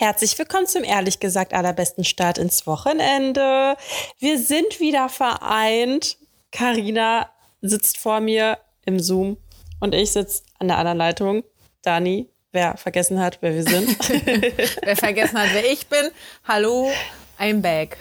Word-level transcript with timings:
Herzlich 0.00 0.38
willkommen 0.38 0.68
zum 0.68 0.84
ehrlich 0.84 1.18
gesagt 1.18 1.52
allerbesten 1.52 2.04
Start 2.04 2.38
ins 2.38 2.68
Wochenende. 2.68 3.76
Wir 4.20 4.38
sind 4.38 4.78
wieder 4.78 5.08
vereint. 5.08 6.18
Karina 6.52 7.28
sitzt 7.62 7.98
vor 7.98 8.20
mir 8.20 8.58
im 8.84 9.00
Zoom 9.00 9.38
und 9.80 9.96
ich 9.96 10.12
sitze 10.12 10.44
an 10.60 10.68
der 10.68 10.78
anderen 10.78 10.98
Leitung. 10.98 11.42
Dani, 11.82 12.28
wer 12.52 12.76
vergessen 12.76 13.18
hat, 13.18 13.38
wer 13.40 13.54
wir 13.54 13.64
sind. 13.64 13.98
wer 14.82 14.94
vergessen 14.94 15.36
hat, 15.36 15.48
wer 15.52 15.68
ich 15.68 15.88
bin. 15.88 16.10
Hallo, 16.46 16.92
I'm 17.36 17.60
back. 17.60 17.96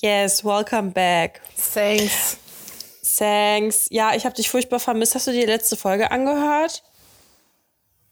Yes, 0.00 0.44
welcome 0.44 0.92
back. 0.92 1.40
Thanks. 1.74 2.36
Thanks. 3.18 3.88
Ja, 3.90 4.14
ich 4.14 4.24
habe 4.26 4.36
dich 4.36 4.48
furchtbar 4.48 4.78
vermisst. 4.78 5.16
Hast 5.16 5.26
du 5.26 5.32
die 5.32 5.42
letzte 5.42 5.74
Folge 5.74 6.12
angehört? 6.12 6.84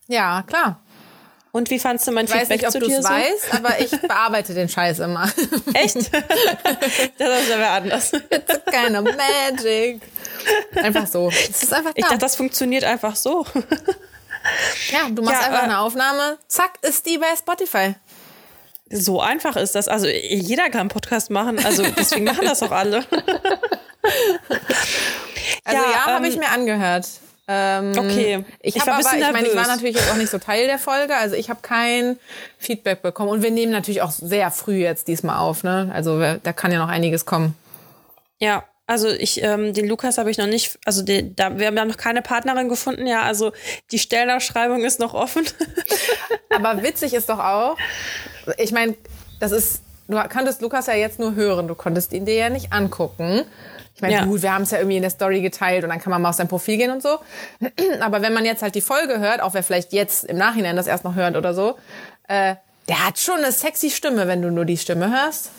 Ja, 0.07 0.43
klar. 0.43 0.81
Und 1.51 1.69
wie 1.71 1.79
fandst 1.79 2.07
du 2.07 2.11
mein 2.11 2.25
ich 2.25 2.31
Feedback 2.31 2.49
weiß 2.49 2.57
nicht, 2.57 2.65
ob 2.67 2.71
zu 2.71 2.79
dir 2.79 3.01
so? 3.01 3.09
weißt, 3.09 3.53
aber 3.55 3.79
ich 3.79 3.89
bearbeite 4.07 4.53
den 4.53 4.69
Scheiß 4.69 4.99
immer. 4.99 5.31
Echt? 5.73 5.95
das 7.17 7.41
ist 7.41 7.51
aber 7.51 7.69
anders. 7.69 8.13
It's 8.13 8.55
of 8.55 9.15
magic. 9.17 10.01
Einfach 10.75 11.07
so. 11.07 11.29
Es 11.29 11.63
ist 11.63 11.73
einfach 11.73 11.91
da. 11.93 11.97
Ich 11.97 12.05
dachte, 12.05 12.19
das 12.19 12.35
funktioniert 12.35 12.83
einfach 12.83 13.15
so. 13.15 13.45
ja, 14.91 15.09
du 15.09 15.23
machst 15.23 15.41
Ja, 15.41 15.47
einfach 15.47 15.61
äh, 15.61 15.65
eine 15.65 15.79
Aufnahme, 15.79 16.37
zack, 16.47 16.73
ist 16.81 17.05
die 17.05 17.17
bei 17.17 17.35
Spotify. 17.35 17.95
So 18.91 19.21
einfach 19.21 19.55
ist 19.55 19.75
das. 19.75 19.87
Also 19.87 20.07
jeder 20.07 20.69
kann 20.69 20.81
einen 20.81 20.89
Podcast 20.89 21.29
machen. 21.29 21.63
Also 21.63 21.83
deswegen 21.97 22.25
machen 22.25 22.45
das 22.45 22.63
auch 22.63 22.71
alle. 22.71 23.05
Also 25.65 25.83
Ja, 25.83 25.91
ja, 25.91 26.05
habe 26.05 26.25
ähm, 26.25 26.31
ich 26.31 26.37
mir 26.39 26.49
angehört. 26.49 27.05
Ähm, 27.51 27.93
Okay. 27.97 28.45
Ich, 28.61 28.75
Ich 28.75 28.81
aber, 28.81 28.99
ich 28.99 29.33
meine, 29.33 29.47
ich 29.47 29.55
war 29.55 29.65
natürlich 29.65 29.95
jetzt 29.95 30.11
auch 30.11 30.17
nicht 30.17 30.29
so 30.29 30.37
Teil 30.37 30.67
der 30.67 30.77
Folge, 30.77 31.15
also 31.15 31.35
ich 31.35 31.49
habe 31.49 31.61
kein 31.63 32.19
Feedback 32.59 33.01
bekommen. 33.01 33.29
Und 33.31 33.41
wir 33.41 33.49
nehmen 33.49 33.71
natürlich 33.71 34.03
auch 34.03 34.11
sehr 34.11 34.51
früh 34.51 34.75
jetzt 34.75 35.07
diesmal 35.07 35.39
auf, 35.39 35.63
ne? 35.63 35.89
Also 35.91 36.19
da 36.19 36.53
kann 36.53 36.71
ja 36.71 36.77
noch 36.77 36.89
einiges 36.89 37.25
kommen. 37.25 37.55
Ja, 38.37 38.63
also 38.85 39.07
ich, 39.07 39.41
ähm, 39.43 39.73
den 39.73 39.87
Lukas 39.87 40.19
habe 40.19 40.29
ich 40.29 40.37
noch 40.37 40.47
nicht, 40.47 40.77
also 40.85 41.01
den, 41.01 41.35
da, 41.35 41.57
wir 41.57 41.67
haben 41.67 41.87
noch 41.87 41.97
keine 41.97 42.21
Partnerin 42.21 42.69
gefunden, 42.69 43.07
ja, 43.07 43.23
also 43.23 43.51
die 43.91 43.99
Stellenausschreibung 43.99 44.83
ist 44.83 44.99
noch 44.99 45.13
offen. 45.15 45.45
Aber 46.49 46.83
witzig 46.83 47.13
ist 47.13 47.29
doch 47.29 47.39
auch, 47.39 47.77
ich 48.57 48.71
meine, 48.71 48.95
das 49.39 49.51
ist, 49.51 49.81
du 50.07 50.19
konntest 50.29 50.61
Lukas 50.61 50.87
ja 50.87 50.93
jetzt 50.93 51.19
nur 51.19 51.35
hören, 51.35 51.67
du 51.67 51.75
konntest 51.75 52.13
ihn 52.13 52.25
dir 52.25 52.35
ja 52.35 52.49
nicht 52.49 52.73
angucken. 52.73 53.43
Ich 53.99 54.01
meine, 54.01 54.13
Ja. 54.13 54.23
gut, 54.23 54.41
wir 54.41 54.53
haben 54.53 54.61
es 54.61 54.71
ja 54.71 54.77
irgendwie 54.77 54.95
in 54.95 55.01
der 55.01 55.09
Story 55.11 55.41
geteilt 55.41 55.83
und 55.83 55.89
dann 55.89 55.99
kann 55.99 56.09
man 56.09 56.21
mal 56.21 56.29
auf 56.29 56.35
sein 56.35 56.47
Profil 56.47 56.77
gehen 56.77 56.89
und 56.89 57.01
so. 57.03 57.17
Aber 57.99 58.21
wenn 58.21 58.31
man 58.33 58.45
jetzt 58.45 58.61
halt 58.61 58.73
die 58.73 58.79
Folge 58.81 59.19
hört, 59.19 59.41
auch 59.41 59.53
wer 59.53 59.61
vielleicht 59.61 59.91
jetzt 59.91 60.23
im 60.23 60.37
Nachhinein 60.37 60.77
das 60.77 60.87
erst 60.87 61.03
noch 61.03 61.15
hört 61.15 61.35
oder 61.35 61.53
so, 61.53 61.77
äh, 62.29 62.55
der 62.87 63.05
hat 63.05 63.19
schon 63.19 63.39
eine 63.39 63.51
sexy 63.51 63.89
Stimme, 63.89 64.25
wenn 64.29 64.41
du 64.41 64.51
nur 64.51 64.63
die 64.63 64.77
Stimme 64.77 65.11
hörst. 65.11 65.49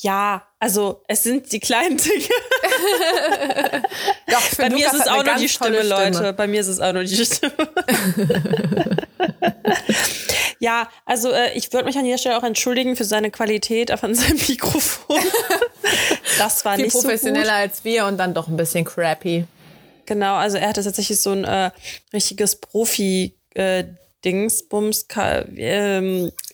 ja, 0.00 0.42
also 0.58 1.04
es 1.06 1.22
sind 1.22 1.52
die 1.52 1.60
kleinen 1.60 1.96
Dinge. 1.96 2.24
Doch, 4.26 4.42
Bei 4.58 4.68
mir 4.68 4.84
ist 4.88 4.94
es 4.94 5.06
auch 5.06 5.22
nur 5.22 5.34
die 5.36 5.46
tolle 5.46 5.78
Stimme, 5.78 5.82
Leute. 5.82 6.32
Bei 6.32 6.48
mir 6.48 6.60
ist 6.60 6.66
es 6.66 6.80
auch 6.80 6.92
nur 6.92 7.04
die 7.04 7.24
Stimme. 7.24 7.52
ja, 10.62 10.88
also 11.04 11.30
äh, 11.32 11.52
ich 11.54 11.72
würde 11.72 11.86
mich 11.86 11.96
an 11.98 12.04
dieser 12.04 12.18
Stelle 12.18 12.38
auch 12.38 12.44
entschuldigen 12.44 12.94
für 12.94 13.02
seine 13.04 13.32
Qualität 13.32 13.90
von 13.98 14.14
seinem 14.14 14.38
Mikrofon. 14.48 15.18
das 16.38 16.64
war 16.64 16.76
Viel 16.76 16.84
nicht 16.84 16.92
so 16.92 17.00
gut. 17.00 17.06
professioneller 17.08 17.52
als 17.54 17.84
wir 17.84 18.06
und 18.06 18.16
dann 18.16 18.32
doch 18.32 18.46
ein 18.46 18.56
bisschen 18.56 18.84
crappy. 18.84 19.44
Genau, 20.06 20.34
also 20.34 20.58
er 20.58 20.68
hatte 20.68 20.82
tatsächlich 20.84 21.20
so 21.20 21.32
ein 21.32 21.44
äh, 21.44 21.70
richtiges 22.12 22.56
Profi 22.56 23.34
äh, 23.54 23.84
Dingsbums 24.24 25.08
Ka- 25.08 25.44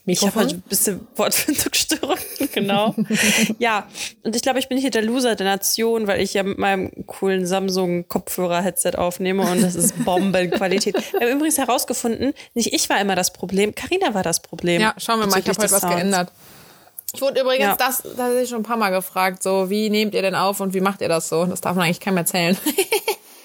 ähm, 0.09 0.13
ich 0.13 0.21
habe 0.23 0.27
Mikrofon? 0.27 0.43
halt 0.43 0.53
ein 0.55 0.69
bisschen 0.69 1.09
Wortfindungsstörung, 1.17 2.17
genau. 2.53 2.95
ja, 3.59 3.87
und 4.25 4.35
ich 4.35 4.43
glaube, 4.43 4.59
ich 4.59 4.69
bin 4.69 4.79
hier 4.79 4.91
der 4.91 5.03
Loser 5.03 5.35
der 5.37 5.47
Nation, 5.47 6.07
weil 6.07 6.21
ich 6.21 6.35
ja 6.35 6.43
mit 6.43 6.59
meinem 6.59 6.91
coolen 7.07 7.47
Samsung 7.47 8.09
Kopfhörer-Headset 8.09 8.93
aufnehme 8.97 9.43
und 9.51 9.63
das 9.63 9.75
ist 9.75 10.05
Bombenqualität. 10.05 10.95
Wir 11.13 11.21
haben 11.29 11.37
übrigens 11.37 11.59
herausgefunden, 11.59 12.33
nicht 12.55 12.73
ich 12.73 12.89
war 12.89 13.01
immer 13.01 13.15
das 13.15 13.33
Problem, 13.33 13.75
Karina 13.75 14.15
war 14.15 14.23
das 14.23 14.41
Problem. 14.41 14.81
Ja, 14.81 14.95
schauen 14.99 15.21
wir 15.21 15.27
mal, 15.27 15.39
ich 15.41 15.49
habe 15.49 15.61
heute 15.63 15.73
was 15.73 15.81
Sounds. 15.81 15.95
geändert. 15.97 16.33
Ich 17.15 17.23
wurde 17.23 17.41
übrigens 17.41 17.65
Ja. 17.65 17.77
das, 17.77 18.03
das 18.03 18.19
habe 18.19 18.41
ich 18.43 18.49
schon 18.51 18.59
ein 18.59 18.65
paar 18.65 18.77
Mal 18.77 18.91
gefragt, 18.91 19.43
so 19.43 19.71
wie 19.71 19.89
nehmt 19.89 20.15
ihr 20.15 20.23
denn 20.23 20.35
auf 20.35 20.61
und 20.61 20.75
wie 20.75 20.81
macht 20.81 21.01
ihr 21.01 21.09
das 21.09 21.29
so? 21.29 21.47
Das 21.47 21.61
darf 21.63 21.75
man 21.75 21.87
eigentlich 21.87 22.01
keinem 22.01 22.19
erzählen. 22.19 22.57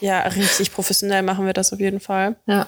Ja, 0.02 0.20
richtig 0.24 0.74
professionell 0.74 1.22
machen 1.22 1.46
wir 1.46 1.54
das 1.54 1.72
auf 1.72 1.80
jeden 1.80 2.00
Fall. 2.00 2.36
ja. 2.46 2.66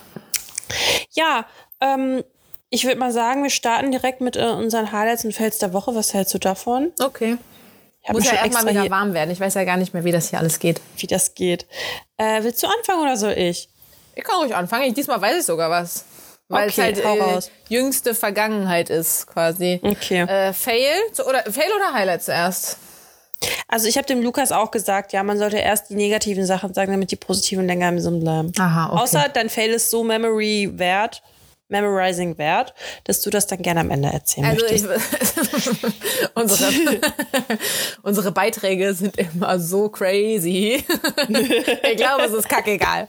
Ja, 1.14 1.46
ähm, 1.82 2.24
ich 2.70 2.86
würde 2.86 3.00
mal 3.00 3.12
sagen, 3.12 3.44
wir 3.44 3.50
starten 3.50 3.92
direkt 3.92 4.22
mit 4.22 4.36
äh, 4.36 4.46
unseren 4.46 4.92
Highlights 4.92 5.26
und 5.26 5.34
Fails 5.34 5.58
der 5.60 5.74
Woche. 5.74 5.96
Was 5.96 6.14
hältst 6.14 6.34
du 6.34 6.40
davon? 6.40 6.92
Okay. 7.02 7.38
Ich 8.04 8.12
Muss 8.12 8.26
ja 8.26 8.34
erstmal 8.34 8.68
wieder 8.68 8.90
warm 8.90 9.14
werden. 9.14 9.32
Ich 9.32 9.40
weiß 9.40 9.56
ja 9.56 9.64
gar 9.64 9.78
nicht 9.78 9.94
mehr, 9.94 10.04
wie 10.04 10.12
das 10.12 10.30
hier 10.30 10.40
alles 10.40 10.60
geht. 10.60 10.80
wie 10.98 11.08
das 11.08 11.34
geht. 11.34 11.66
Äh, 12.18 12.44
willst 12.44 12.62
du 12.62 12.68
anfangen 12.68 13.02
oder 13.02 13.18
soll 13.18 13.32
ich? 13.34 13.68
Ich 14.16 14.24
kann 14.24 14.40
ruhig 14.42 14.56
anfangen. 14.56 14.84
Ich, 14.86 14.94
diesmal 14.94 15.20
weiß 15.20 15.40
ich 15.40 15.46
sogar 15.46 15.70
was. 15.70 16.06
Weil 16.48 16.70
Okay, 16.70 16.94
es 16.96 17.04
halt 17.04 17.46
äh, 17.46 17.50
jüngste 17.70 18.14
Vergangenheit 18.14 18.92
ist, 18.92 19.26
quasi. 19.26 19.80
Okay. 19.82 20.22
Äh, 20.22 20.54
Fail? 20.54 20.92
Oder, 21.28 21.42
Fail 21.52 21.72
oder 21.76 21.94
Highlight 21.94 22.22
zuerst? 22.24 22.78
Also 23.68 23.88
ich 23.88 23.98
habe 23.98 24.06
dem 24.06 24.22
Lukas 24.22 24.52
auch 24.52 24.70
gesagt, 24.70 25.12
ja, 25.12 25.24
man 25.24 25.40
sollte 25.40 25.58
erst 25.58 25.90
die 25.90 25.96
negativen 25.96 26.46
Sachen 26.46 26.74
sagen, 26.74 26.92
damit 26.92 27.10
die 27.12 27.16
positiven 27.16 27.66
länger 27.66 27.90
im 27.90 28.00
Sinn 28.00 28.20
bleiben. 28.20 28.52
Aha, 28.60 28.92
okay. 28.92 29.02
Außer 29.02 29.30
dein 29.34 29.50
Fail 29.50 29.72
ist 29.72 29.90
so 29.90 30.04
memory 30.04 30.70
wert, 30.74 31.24
memorizing 31.68 32.38
wert, 32.38 32.74
dass 33.06 33.22
du 33.22 33.30
das 33.30 33.48
dann 33.48 33.62
gerne 33.62 33.80
am 33.82 33.90
Ende 33.92 34.10
erzählen 34.10 34.46
Also 34.48 34.66
möchtest. 34.66 34.86
ich, 35.58 36.30
unsere, 36.36 36.72
unsere 38.04 38.32
Beiträge 38.32 38.94
sind 38.94 39.18
immer 39.18 39.60
so 39.60 39.90
crazy. 39.90 40.84
ich 41.28 41.98
glaube, 41.98 42.24
es 42.26 42.34
ist 42.34 42.48
kackegal. 42.50 43.08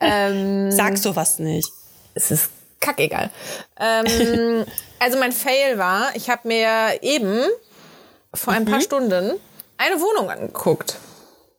Ähm, 0.00 0.70
Sag 0.70 0.96
sowas 0.98 1.38
nicht. 1.38 1.68
es 2.14 2.30
ist 2.30 2.50
kackegal. 2.80 3.30
Ähm, 3.78 4.64
also 4.98 5.18
mein 5.18 5.32
Fail 5.32 5.78
war, 5.78 6.08
ich 6.14 6.30
habe 6.30 6.48
mir 6.48 7.02
eben 7.02 7.42
vor 8.34 8.52
ein 8.54 8.64
paar 8.64 8.80
Stunden 8.80 9.32
eine 9.76 10.00
Wohnung 10.00 10.30
angeguckt. 10.30 10.96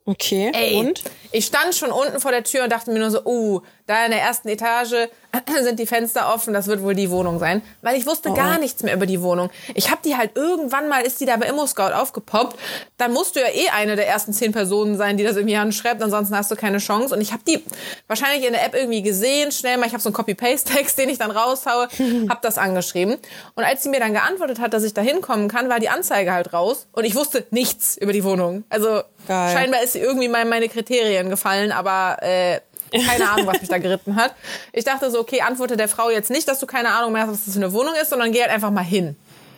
Okay. 0.05 0.51
Ey, 0.53 0.75
Und? 0.79 1.03
Ich 1.33 1.47
stand 1.47 1.73
schon 1.73 1.91
unten 1.91 2.19
vor 2.19 2.31
der 2.31 2.43
Tür 2.43 2.63
und 2.63 2.71
dachte 2.71 2.91
mir 2.91 2.99
nur 2.99 3.09
so, 3.09 3.25
uh, 3.25 3.61
da 3.87 4.05
in 4.05 4.11
der 4.11 4.21
ersten 4.21 4.47
Etage 4.47 5.09
sind 5.63 5.79
die 5.79 5.87
Fenster 5.87 6.31
offen, 6.33 6.53
das 6.53 6.67
wird 6.67 6.83
wohl 6.83 6.93
die 6.93 7.09
Wohnung 7.09 7.39
sein. 7.39 7.63
Weil 7.81 7.97
ich 7.97 8.05
wusste 8.05 8.31
gar 8.33 8.59
nichts 8.59 8.83
mehr 8.83 8.93
über 8.93 9.07
die 9.07 9.21
Wohnung. 9.21 9.49
Ich 9.73 9.89
habe 9.89 9.99
die 10.05 10.15
halt 10.15 10.37
irgendwann 10.37 10.87
mal, 10.87 11.01
ist 11.01 11.19
die 11.19 11.25
da 11.25 11.35
bei 11.37 11.47
ImmoScout 11.47 11.91
aufgepoppt. 11.93 12.57
Dann 12.97 13.11
musst 13.11 13.35
du 13.35 13.39
ja 13.39 13.47
eh 13.47 13.69
eine 13.69 13.95
der 13.95 14.07
ersten 14.07 14.31
zehn 14.31 14.51
Personen 14.51 14.95
sein, 14.95 15.17
die 15.17 15.23
das 15.23 15.35
irgendwie 15.35 15.57
anschreibt, 15.57 16.03
ansonsten 16.03 16.37
hast 16.37 16.51
du 16.51 16.55
keine 16.55 16.77
Chance. 16.77 17.15
Und 17.15 17.21
ich 17.21 17.33
habe 17.33 17.43
die 17.47 17.63
wahrscheinlich 18.07 18.45
in 18.45 18.53
der 18.53 18.63
App 18.63 18.75
irgendwie 18.75 19.01
gesehen, 19.01 19.51
schnell 19.51 19.77
mal, 19.77 19.87
ich 19.87 19.93
habe 19.93 20.03
so 20.03 20.09
einen 20.09 20.15
Copy-Paste-Text, 20.15 20.99
den 20.99 21.09
ich 21.09 21.17
dann 21.17 21.31
raushaue, 21.31 21.87
habe 22.29 22.39
das 22.43 22.59
angeschrieben. 22.59 23.17
Und 23.55 23.63
als 23.63 23.81
sie 23.81 23.89
mir 23.89 23.99
dann 23.99 24.13
geantwortet 24.13 24.59
hat, 24.59 24.73
dass 24.73 24.83
ich 24.83 24.93
da 24.93 25.01
hinkommen 25.01 25.47
kann, 25.47 25.67
war 25.67 25.79
die 25.79 25.89
Anzeige 25.89 26.31
halt 26.31 26.53
raus 26.53 26.85
und 26.91 27.05
ich 27.05 27.15
wusste 27.15 27.45
nichts 27.49 27.97
über 27.97 28.13
die 28.13 28.23
Wohnung. 28.23 28.63
Also 28.69 29.01
Geil. 29.27 29.53
scheinbar 29.53 29.81
ist 29.81 29.93
sie 29.93 29.99
irgendwie 29.99 30.27
mal 30.27 30.43
in 30.43 30.49
meine 30.49 30.69
Kriterien 30.69 31.22
gefallen, 31.29 31.71
aber 31.71 32.17
äh, 32.21 32.59
keine 32.91 33.29
Ahnung, 33.29 33.47
was 33.47 33.59
mich 33.59 33.69
da 33.69 33.77
geritten 33.79 34.15
hat. 34.15 34.35
Ich 34.71 34.83
dachte 34.83 35.09
so, 35.09 35.19
okay, 35.19 35.41
antworte 35.41 35.77
der 35.77 35.87
Frau 35.89 36.09
jetzt 36.09 36.29
nicht, 36.29 36.47
dass 36.47 36.59
du 36.59 36.67
keine 36.67 36.89
Ahnung 36.89 37.13
mehr 37.13 37.23
hast, 37.23 37.31
was 37.31 37.45
das 37.45 37.53
für 37.55 37.59
eine 37.59 37.73
Wohnung 37.73 37.93
ist, 38.01 38.09
sondern 38.09 38.31
geh 38.31 38.41
halt 38.41 38.51
einfach 38.51 38.71
mal 38.71 38.83
hin. 38.83 39.15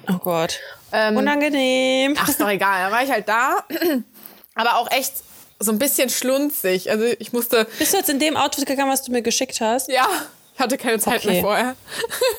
Oh 0.09 0.17
Gott. 0.17 0.59
Ähm, 0.91 1.17
Unangenehm. 1.17 2.15
Ach, 2.17 2.29
ist 2.29 2.39
doch 2.39 2.49
egal. 2.49 2.83
Dann 2.83 2.91
war 2.91 3.03
ich 3.03 3.11
halt 3.11 3.27
da, 3.27 3.57
aber 4.55 4.77
auch 4.77 4.89
echt 4.91 5.13
so 5.59 5.71
ein 5.71 5.79
bisschen 5.79 6.09
schlunzig. 6.09 6.91
Also 6.91 7.05
ich 7.19 7.33
musste, 7.33 7.65
Bist 7.79 7.93
du 7.93 7.97
jetzt 7.97 8.09
in 8.09 8.19
dem 8.19 8.37
Outfit 8.37 8.65
gegangen, 8.65 8.91
was 8.91 9.03
du 9.03 9.11
mir 9.11 9.21
geschickt 9.21 9.59
hast? 9.61 9.89
ja, 9.89 10.07
ich 10.55 10.59
hatte 10.59 10.77
keine 10.77 10.99
Zeit 10.99 11.17
Okay. 11.25 11.31
mehr 11.33 11.41
vorher. 11.41 11.75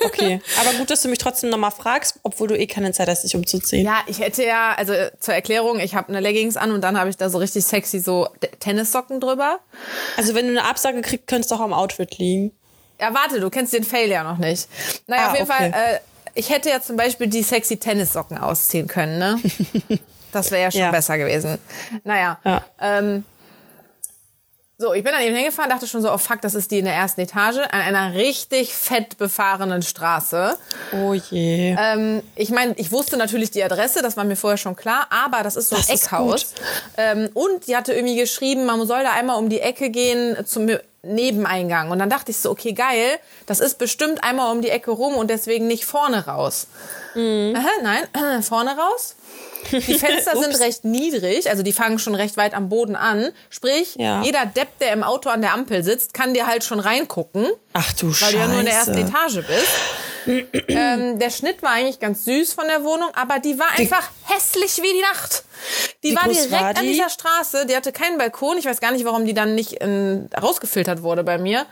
Okay. 0.04 0.40
Aber 0.60 0.72
gut, 0.78 0.90
dass 0.90 1.02
du 1.02 1.08
mich 1.08 1.18
trotzdem 1.18 1.50
nochmal 1.50 1.70
fragst, 1.70 2.18
obwohl 2.22 2.48
du 2.48 2.58
eh 2.58 2.66
keine 2.66 2.92
Zeit 2.92 3.08
hast, 3.08 3.22
dich 3.24 3.36
umzuziehen. 3.36 3.84
Ja, 3.84 3.98
ich 4.06 4.18
hätte 4.20 4.42
ja, 4.44 4.72
also 4.74 4.94
zur 5.20 5.34
Erklärung, 5.34 5.78
ich 5.80 5.94
habe 5.94 6.08
eine 6.08 6.20
Leggings 6.20 6.56
an 6.56 6.72
und 6.72 6.80
dann 6.82 6.98
habe 6.98 7.10
ich 7.10 7.16
da 7.16 7.28
so 7.28 7.38
richtig 7.38 7.64
sexy 7.64 8.00
so 8.00 8.28
Tennissocken 8.60 9.20
drüber. 9.20 9.60
Also 10.16 10.34
wenn 10.34 10.46
du 10.46 10.52
eine 10.58 10.64
Absage 10.64 11.00
kriegst, 11.02 11.26
könnte 11.26 11.42
es 11.42 11.48
doch 11.48 11.60
am 11.60 11.72
Outfit 11.72 12.16
liegen. 12.18 12.52
Ja, 13.00 13.12
warte, 13.12 13.38
du 13.40 13.50
kennst 13.50 13.74
den 13.74 13.84
Fail 13.84 14.08
ja 14.10 14.24
noch 14.24 14.38
nicht. 14.38 14.68
Naja, 15.06 15.24
Ah, 15.26 15.30
auf 15.32 15.38
jeden 15.38 15.50
okay. 15.50 15.70
Fall, 15.72 15.94
äh, 15.96 15.98
ich 16.34 16.48
hätte 16.50 16.70
ja 16.70 16.80
zum 16.80 16.96
Beispiel 16.96 17.26
die 17.26 17.42
sexy 17.42 17.76
Tennissocken 17.76 18.38
ausziehen 18.38 18.86
können, 18.88 19.18
ne? 19.18 19.38
Das 20.32 20.50
wäre 20.50 20.62
ja 20.62 20.70
schon 20.70 20.80
Ja. 20.80 20.90
besser 20.90 21.16
gewesen. 21.16 21.56
Naja, 22.04 22.38
Ja. 22.44 22.62
ähm, 22.80 23.24
so, 24.78 24.92
ich 24.92 25.02
bin 25.02 25.12
dann 25.12 25.22
eben 25.22 25.34
hingefahren, 25.34 25.70
dachte 25.70 25.86
schon 25.86 26.02
so, 26.02 26.12
oh 26.12 26.18
fuck, 26.18 26.42
das 26.42 26.54
ist 26.54 26.70
die 26.70 26.80
in 26.80 26.84
der 26.84 26.94
ersten 26.94 27.22
Etage, 27.22 27.58
an 27.58 27.80
einer 27.80 28.14
richtig 28.14 28.74
fett 28.74 29.16
befahrenen 29.16 29.80
Straße. 29.80 30.58
Oh 30.92 31.14
je. 31.14 31.74
Ähm, 31.78 32.22
ich 32.34 32.50
meine, 32.50 32.74
ich 32.76 32.92
wusste 32.92 33.16
natürlich 33.16 33.50
die 33.50 33.64
Adresse, 33.64 34.02
das 34.02 34.18
war 34.18 34.24
mir 34.24 34.36
vorher 34.36 34.58
schon 34.58 34.76
klar, 34.76 35.06
aber 35.08 35.42
das 35.42 35.56
ist 35.56 35.70
so 35.70 35.76
ein 35.76 35.82
Das 35.86 35.94
ist 35.94 36.04
Eckhaus. 36.04 36.52
Ähm, 36.98 37.30
und 37.32 37.66
die 37.66 37.74
hatte 37.74 37.94
irgendwie 37.94 38.16
geschrieben, 38.16 38.66
man 38.66 38.86
soll 38.86 39.02
da 39.02 39.12
einmal 39.12 39.38
um 39.38 39.48
die 39.48 39.60
Ecke 39.60 39.88
gehen 39.88 40.36
zum 40.44 40.68
Nebeneingang. 41.02 41.90
Und 41.90 41.98
dann 41.98 42.10
dachte 42.10 42.30
ich 42.30 42.36
so, 42.36 42.50
okay, 42.50 42.72
geil, 42.72 43.18
das 43.46 43.60
ist 43.60 43.78
bestimmt 43.78 44.22
einmal 44.24 44.52
um 44.52 44.60
die 44.60 44.68
Ecke 44.70 44.90
rum 44.90 45.14
und 45.14 45.30
deswegen 45.30 45.66
nicht 45.68 45.86
vorne 45.86 46.26
raus. 46.26 46.66
Mhm. 47.14 47.54
Aha, 47.56 47.70
nein, 47.82 48.42
vorne 48.42 48.76
raus. 48.76 49.16
Die 49.72 49.98
Fenster 49.98 50.36
sind 50.40 50.58
recht 50.60 50.84
niedrig, 50.84 51.48
also 51.50 51.62
die 51.62 51.72
fangen 51.72 51.98
schon 51.98 52.14
recht 52.14 52.36
weit 52.36 52.54
am 52.54 52.68
Boden 52.68 52.96
an. 52.96 53.30
Sprich, 53.50 53.94
Ja. 53.96 54.22
jeder 54.22 54.46
Depp, 54.46 54.78
der 54.80 54.92
im 54.92 55.02
Auto 55.02 55.28
an 55.30 55.40
der 55.40 55.52
Ampel 55.54 55.82
sitzt, 55.82 56.14
kann 56.14 56.34
dir 56.34 56.46
halt 56.46 56.64
schon 56.64 56.80
reingucken, 56.80 57.46
Ach 57.72 57.92
du 57.94 58.06
weil 58.08 58.14
Scheiße. 58.14 58.32
du 58.32 58.38
ja 58.38 58.46
nur 58.48 58.60
in 58.60 58.66
der 58.66 58.74
ersten 58.74 58.96
Etage 58.98 59.40
bist. 59.46 59.68
ähm, 60.68 61.18
der 61.20 61.30
Schnitt 61.30 61.62
war 61.62 61.70
eigentlich 61.70 62.00
ganz 62.00 62.24
süß 62.24 62.52
von 62.54 62.66
der 62.66 62.82
Wohnung, 62.82 63.08
aber 63.14 63.38
die 63.38 63.58
war 63.60 63.68
einfach 63.78 64.08
hässlich 64.24 64.78
wie 64.82 64.92
die 64.92 65.00
Nacht. 65.12 65.44
Die 66.02 66.16
war 66.16 66.24
direkt 66.28 66.50
war 66.50 66.64
an 66.64 66.74
die? 66.82 66.92
dieser 66.94 67.08
Straße, 67.10 67.64
die 67.66 67.76
hatte 67.76 67.92
keinen 67.92 68.18
Balkon. 68.18 68.58
Ich 68.58 68.64
weiß 68.66 68.80
gar 68.80 68.90
nicht, 68.90 69.04
warum 69.04 69.24
die 69.24 69.34
dann 69.34 69.54
nicht 69.54 69.74
in, 69.74 70.28
rausgefiltert 70.40 71.02
wurde 71.02 71.22
bei 71.22 71.38
mir. 71.38 71.64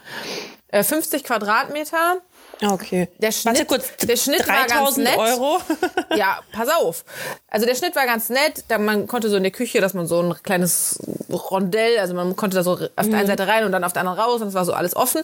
Äh, 0.68 0.84
50 0.84 1.24
Quadratmeter. 1.24 2.18
Okay. 2.62 3.08
Der 3.18 3.32
Schnitt, 3.32 3.54
Warte 3.54 3.64
kurz, 3.66 3.84
der 4.06 4.16
Schnitt 4.16 4.46
war 4.46 4.66
ganz 4.66 4.72
3000 4.96 5.04
nett. 5.08 5.18
Euro? 5.18 5.58
Ja, 6.16 6.38
pass 6.52 6.68
auf. 6.68 7.04
Also 7.48 7.66
der 7.66 7.74
Schnitt 7.74 7.96
war 7.96 8.06
ganz 8.06 8.28
nett. 8.28 8.64
Da 8.68 8.78
man 8.78 9.06
konnte 9.08 9.28
so 9.28 9.36
in 9.36 9.42
der 9.42 9.50
Küche, 9.52 9.80
dass 9.80 9.94
man 9.94 10.06
so 10.06 10.20
ein 10.22 10.34
kleines 10.42 10.98
Rondell, 11.30 11.98
also 11.98 12.14
man 12.14 12.36
konnte 12.36 12.56
da 12.56 12.62
so 12.62 12.72
auf 12.72 12.78
der 12.78 13.04
Mhm. 13.04 13.14
einen 13.14 13.26
Seite 13.26 13.48
rein 13.48 13.64
und 13.64 13.72
dann 13.72 13.82
auf 13.84 13.92
der 13.92 14.00
anderen 14.00 14.18
raus 14.20 14.40
und 14.40 14.48
es 14.48 14.54
war 14.54 14.64
so 14.64 14.72
alles 14.72 14.94
offen. 14.94 15.22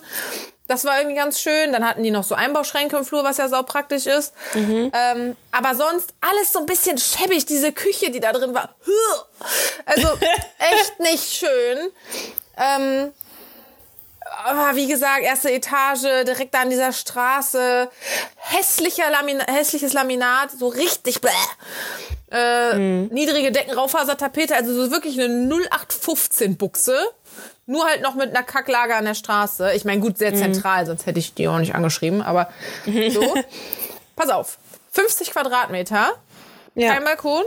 Das 0.66 0.84
war 0.84 0.98
irgendwie 0.98 1.16
ganz 1.16 1.40
schön. 1.40 1.72
Dann 1.72 1.84
hatten 1.88 2.02
die 2.02 2.10
noch 2.10 2.24
so 2.24 2.34
Einbauschränke 2.34 2.96
im 2.96 3.04
Flur, 3.04 3.24
was 3.24 3.36
ja 3.38 3.48
sau 3.48 3.62
praktisch 3.62 4.06
ist. 4.06 4.32
Mhm. 4.54 4.92
Ähm, 4.94 5.36
aber 5.52 5.74
sonst 5.74 6.12
alles 6.20 6.52
so 6.52 6.60
ein 6.60 6.66
bisschen 6.66 6.98
schäbig. 6.98 7.46
Diese 7.46 7.72
Küche, 7.72 8.10
die 8.10 8.20
da 8.20 8.32
drin 8.32 8.54
war. 8.54 8.74
Also 9.86 10.08
echt 10.58 11.00
nicht 11.00 11.24
schön. 11.32 11.90
Ähm, 12.56 13.12
aber 14.44 14.76
wie 14.76 14.86
gesagt, 14.86 15.22
erste 15.22 15.50
Etage, 15.52 16.02
direkt 16.26 16.54
da 16.54 16.60
an 16.62 16.70
dieser 16.70 16.92
Straße. 16.92 17.90
Hässlicher 18.36 19.10
Lamin 19.10 19.40
hässliches 19.40 19.92
Laminat, 19.92 20.50
so 20.52 20.68
richtig 20.68 21.20
bläh. 21.20 21.30
Äh, 22.30 22.78
Niedrige 22.78 23.50
Decken, 23.52 23.72
Raufasertapete, 23.74 24.54
also 24.54 24.72
so 24.74 24.90
wirklich 24.90 25.20
eine 25.20 25.28
0815 25.48 26.56
Buchse. 26.56 26.96
Nur 27.66 27.84
halt 27.86 28.02
noch 28.02 28.14
mit 28.14 28.30
einer 28.30 28.42
Kacklage 28.44 28.94
an 28.96 29.04
der 29.04 29.14
Straße. 29.14 29.72
Ich 29.74 29.84
meine, 29.84 30.00
gut, 30.00 30.18
sehr 30.18 30.34
zentral, 30.34 30.86
sonst 30.86 31.06
hätte 31.06 31.18
ich 31.18 31.34
die 31.34 31.46
auch 31.48 31.58
nicht 31.58 31.74
angeschrieben, 31.74 32.22
aber 32.22 32.50
so. 32.86 33.34
Pass 34.16 34.28
auf. 34.30 34.58
50 34.92 35.30
Quadratmeter, 35.30 36.12
Ja. 36.74 36.92
kein 36.94 37.04
Balkon, 37.04 37.44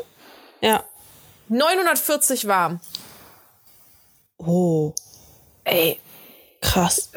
ja. 0.62 0.83
940 1.50 2.47
warm. 2.47 2.80
Oh, 4.38 4.94
Ey, 5.65 6.00
krass. 6.63 7.10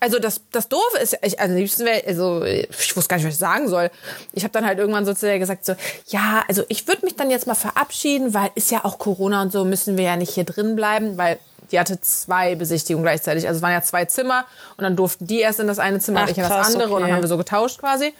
Also 0.00 0.18
das, 0.18 0.40
das 0.50 0.68
Doofe 0.68 0.98
ist, 1.00 1.16
ich, 1.22 1.38
also 1.38 1.52
am 1.52 1.58
liebsten 1.58 1.84
wär, 1.84 2.02
also 2.06 2.42
ich 2.42 2.96
wusste 2.96 3.08
gar 3.08 3.16
nicht, 3.16 3.26
was 3.26 3.34
ich 3.34 3.38
sagen 3.38 3.68
soll. 3.68 3.88
Ich 4.32 4.42
habe 4.42 4.52
dann 4.52 4.66
halt 4.66 4.78
irgendwann 4.78 5.06
so 5.06 5.14
zu 5.14 5.26
der 5.26 5.38
gesagt, 5.38 5.64
so, 5.64 5.74
ja, 6.08 6.44
also 6.48 6.64
ich 6.68 6.88
würde 6.88 7.04
mich 7.04 7.14
dann 7.14 7.30
jetzt 7.30 7.46
mal 7.46 7.54
verabschieden, 7.54 8.34
weil 8.34 8.50
ist 8.56 8.72
ja 8.72 8.84
auch 8.84 8.98
Corona 8.98 9.42
und 9.42 9.52
so, 9.52 9.64
müssen 9.64 9.96
wir 9.96 10.04
ja 10.04 10.16
nicht 10.16 10.34
hier 10.34 10.44
drin 10.44 10.74
bleiben, 10.74 11.18
weil 11.18 11.38
die 11.70 11.78
hatte 11.78 12.00
zwei 12.00 12.56
Besichtigungen 12.56 13.04
gleichzeitig. 13.04 13.46
Also 13.46 13.58
es 13.58 13.62
waren 13.62 13.72
ja 13.72 13.82
zwei 13.82 14.04
Zimmer 14.04 14.44
und 14.76 14.82
dann 14.82 14.96
durften 14.96 15.26
die 15.26 15.38
erst 15.38 15.60
in 15.60 15.68
das 15.68 15.78
eine 15.78 16.00
Zimmer 16.00 16.20
Ach, 16.20 16.24
und 16.24 16.32
ich 16.32 16.38
in 16.38 16.42
das 16.42 16.74
andere 16.74 16.92
und 16.92 17.00
dann 17.00 17.04
okay. 17.04 17.12
haben 17.12 17.22
wir 17.22 17.28
so 17.28 17.38
getauscht 17.38 17.78
quasi. 17.78 18.12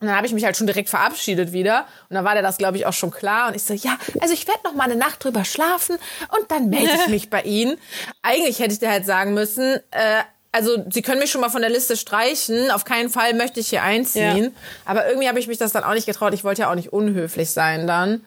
Und 0.00 0.08
dann 0.08 0.16
habe 0.16 0.26
ich 0.26 0.32
mich 0.34 0.44
halt 0.44 0.56
schon 0.56 0.66
direkt 0.66 0.90
verabschiedet 0.90 1.52
wieder. 1.52 1.86
Und 2.10 2.14
dann 2.16 2.24
war 2.24 2.34
der 2.34 2.42
das, 2.42 2.58
glaube 2.58 2.76
ich, 2.76 2.84
auch 2.86 2.92
schon 2.92 3.10
klar. 3.10 3.48
Und 3.48 3.56
ich 3.56 3.62
so, 3.62 3.72
ja, 3.72 3.96
also 4.20 4.34
ich 4.34 4.46
werde 4.46 4.60
noch 4.64 4.74
mal 4.74 4.84
eine 4.84 4.96
Nacht 4.96 5.24
drüber 5.24 5.44
schlafen 5.44 5.96
und 6.38 6.50
dann 6.50 6.68
melde 6.68 6.92
ich 6.94 7.06
mich 7.08 7.30
bei 7.30 7.42
Ihnen. 7.42 7.78
Eigentlich 8.22 8.58
hätte 8.58 8.74
ich 8.74 8.78
dir 8.78 8.90
halt 8.90 9.06
sagen 9.06 9.32
müssen, 9.32 9.76
äh, 9.92 10.22
also 10.52 10.84
Sie 10.90 11.02
können 11.02 11.18
mich 11.20 11.30
schon 11.30 11.40
mal 11.40 11.48
von 11.50 11.62
der 11.62 11.70
Liste 11.70 11.96
streichen. 11.96 12.70
Auf 12.70 12.84
keinen 12.84 13.08
Fall 13.10 13.34
möchte 13.34 13.60
ich 13.60 13.68
hier 13.68 13.82
einziehen. 13.82 14.44
Ja. 14.44 14.50
Aber 14.84 15.06
irgendwie 15.08 15.28
habe 15.28 15.38
ich 15.38 15.48
mich 15.48 15.58
das 15.58 15.72
dann 15.72 15.84
auch 15.84 15.94
nicht 15.94 16.06
getraut. 16.06 16.34
Ich 16.34 16.44
wollte 16.44 16.62
ja 16.62 16.70
auch 16.70 16.74
nicht 16.74 16.92
unhöflich 16.92 17.50
sein 17.50 17.86
dann. 17.86 18.24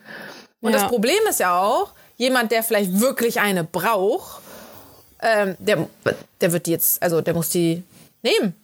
Und 0.61 0.73
Ja. 0.73 0.79
das 0.79 0.87
Problem 0.89 1.17
ist 1.29 1.39
ja 1.39 1.59
auch, 1.59 1.93
jemand, 2.17 2.51
der 2.51 2.63
vielleicht 2.63 2.99
wirklich 2.99 3.39
eine 3.39 3.63
braucht, 3.63 4.41
ähm, 5.21 5.55
der, 5.59 5.87
der 6.41 6.51
wird 6.51 6.65
die 6.65 6.71
jetzt, 6.71 7.01
also 7.01 7.21
der 7.21 7.33
muss 7.33 7.49
die 7.49 7.83
nehmen. 8.23 8.55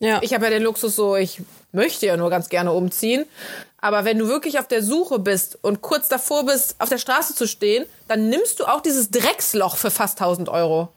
Ja. 0.00 0.20
Ich 0.22 0.32
habe 0.34 0.44
ja 0.44 0.50
den 0.50 0.62
Luxus 0.62 0.94
so, 0.96 1.16
ich 1.16 1.40
möchte 1.72 2.06
ja 2.06 2.16
nur 2.16 2.30
ganz 2.30 2.48
gerne 2.48 2.72
umziehen. 2.72 3.26
Aber 3.80 4.04
wenn 4.04 4.18
du 4.18 4.28
wirklich 4.28 4.58
auf 4.58 4.66
der 4.66 4.82
Suche 4.82 5.18
bist 5.18 5.58
und 5.62 5.82
kurz 5.82 6.08
davor 6.08 6.44
bist, 6.44 6.76
auf 6.78 6.88
der 6.88 6.98
Straße 6.98 7.34
zu 7.34 7.46
stehen, 7.46 7.86
dann 8.08 8.28
nimmst 8.28 8.58
du 8.58 8.64
auch 8.64 8.80
dieses 8.80 9.10
Drecksloch 9.10 9.76
für 9.76 9.90
fast 9.90 10.20
1000 10.20 10.48
Euro. 10.48 10.88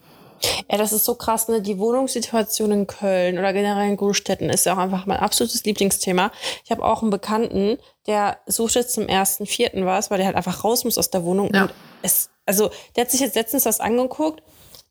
Ja, 0.71 0.77
das 0.77 0.91
ist 0.91 1.05
so 1.05 1.15
krass, 1.15 1.47
ne? 1.47 1.61
Die 1.61 1.77
Wohnungssituation 1.77 2.71
in 2.71 2.87
Köln 2.87 3.37
oder 3.37 3.53
generell 3.53 3.87
in 3.87 3.97
Großstädten 3.97 4.49
ist 4.49 4.65
ja 4.65 4.73
auch 4.73 4.79
einfach 4.79 5.05
mein 5.05 5.19
absolutes 5.19 5.63
Lieblingsthema. 5.63 6.31
Ich 6.65 6.71
habe 6.71 6.83
auch 6.83 7.01
einen 7.01 7.11
Bekannten, 7.11 7.77
der 8.07 8.37
sucht 8.47 8.75
jetzt 8.75 8.93
zum 8.93 9.07
ersten 9.07 9.45
Vierten 9.45 9.85
was, 9.85 10.09
weil 10.09 10.17
der 10.17 10.27
halt 10.27 10.35
einfach 10.35 10.63
raus 10.63 10.83
muss 10.83 10.97
aus 10.97 11.11
der 11.11 11.23
Wohnung. 11.23 11.51
Ja. 11.53 11.63
Und 11.63 11.73
es, 12.01 12.29
also, 12.45 12.71
der 12.95 13.05
hat 13.05 13.11
sich 13.11 13.21
jetzt 13.21 13.35
letztens 13.35 13.65
was 13.65 13.79
angeguckt. 13.79 14.41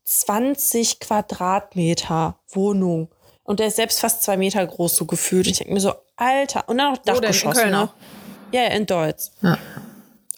20 0.05 0.99
Quadratmeter 0.99 2.37
Wohnung. 2.49 3.09
Und 3.51 3.59
der 3.59 3.67
ist 3.67 3.75
selbst 3.75 3.99
fast 3.99 4.23
zwei 4.23 4.37
Meter 4.37 4.65
groß, 4.65 4.95
so 4.95 5.03
gefühlt. 5.05 5.45
Ich 5.45 5.57
denke 5.57 5.73
mir 5.73 5.81
so, 5.81 5.91
Alter. 6.15 6.63
Und 6.69 6.77
dann 6.77 6.93
noch 6.93 6.97
Dachgeschoss, 6.99 7.57
Köln 7.57 7.71
ne? 7.71 7.81
auch? 7.83 7.89
Ja, 8.53 8.61
ja, 8.61 8.67
in 8.69 8.85
Deutsch. 8.85 9.23
Ja. 9.41 9.57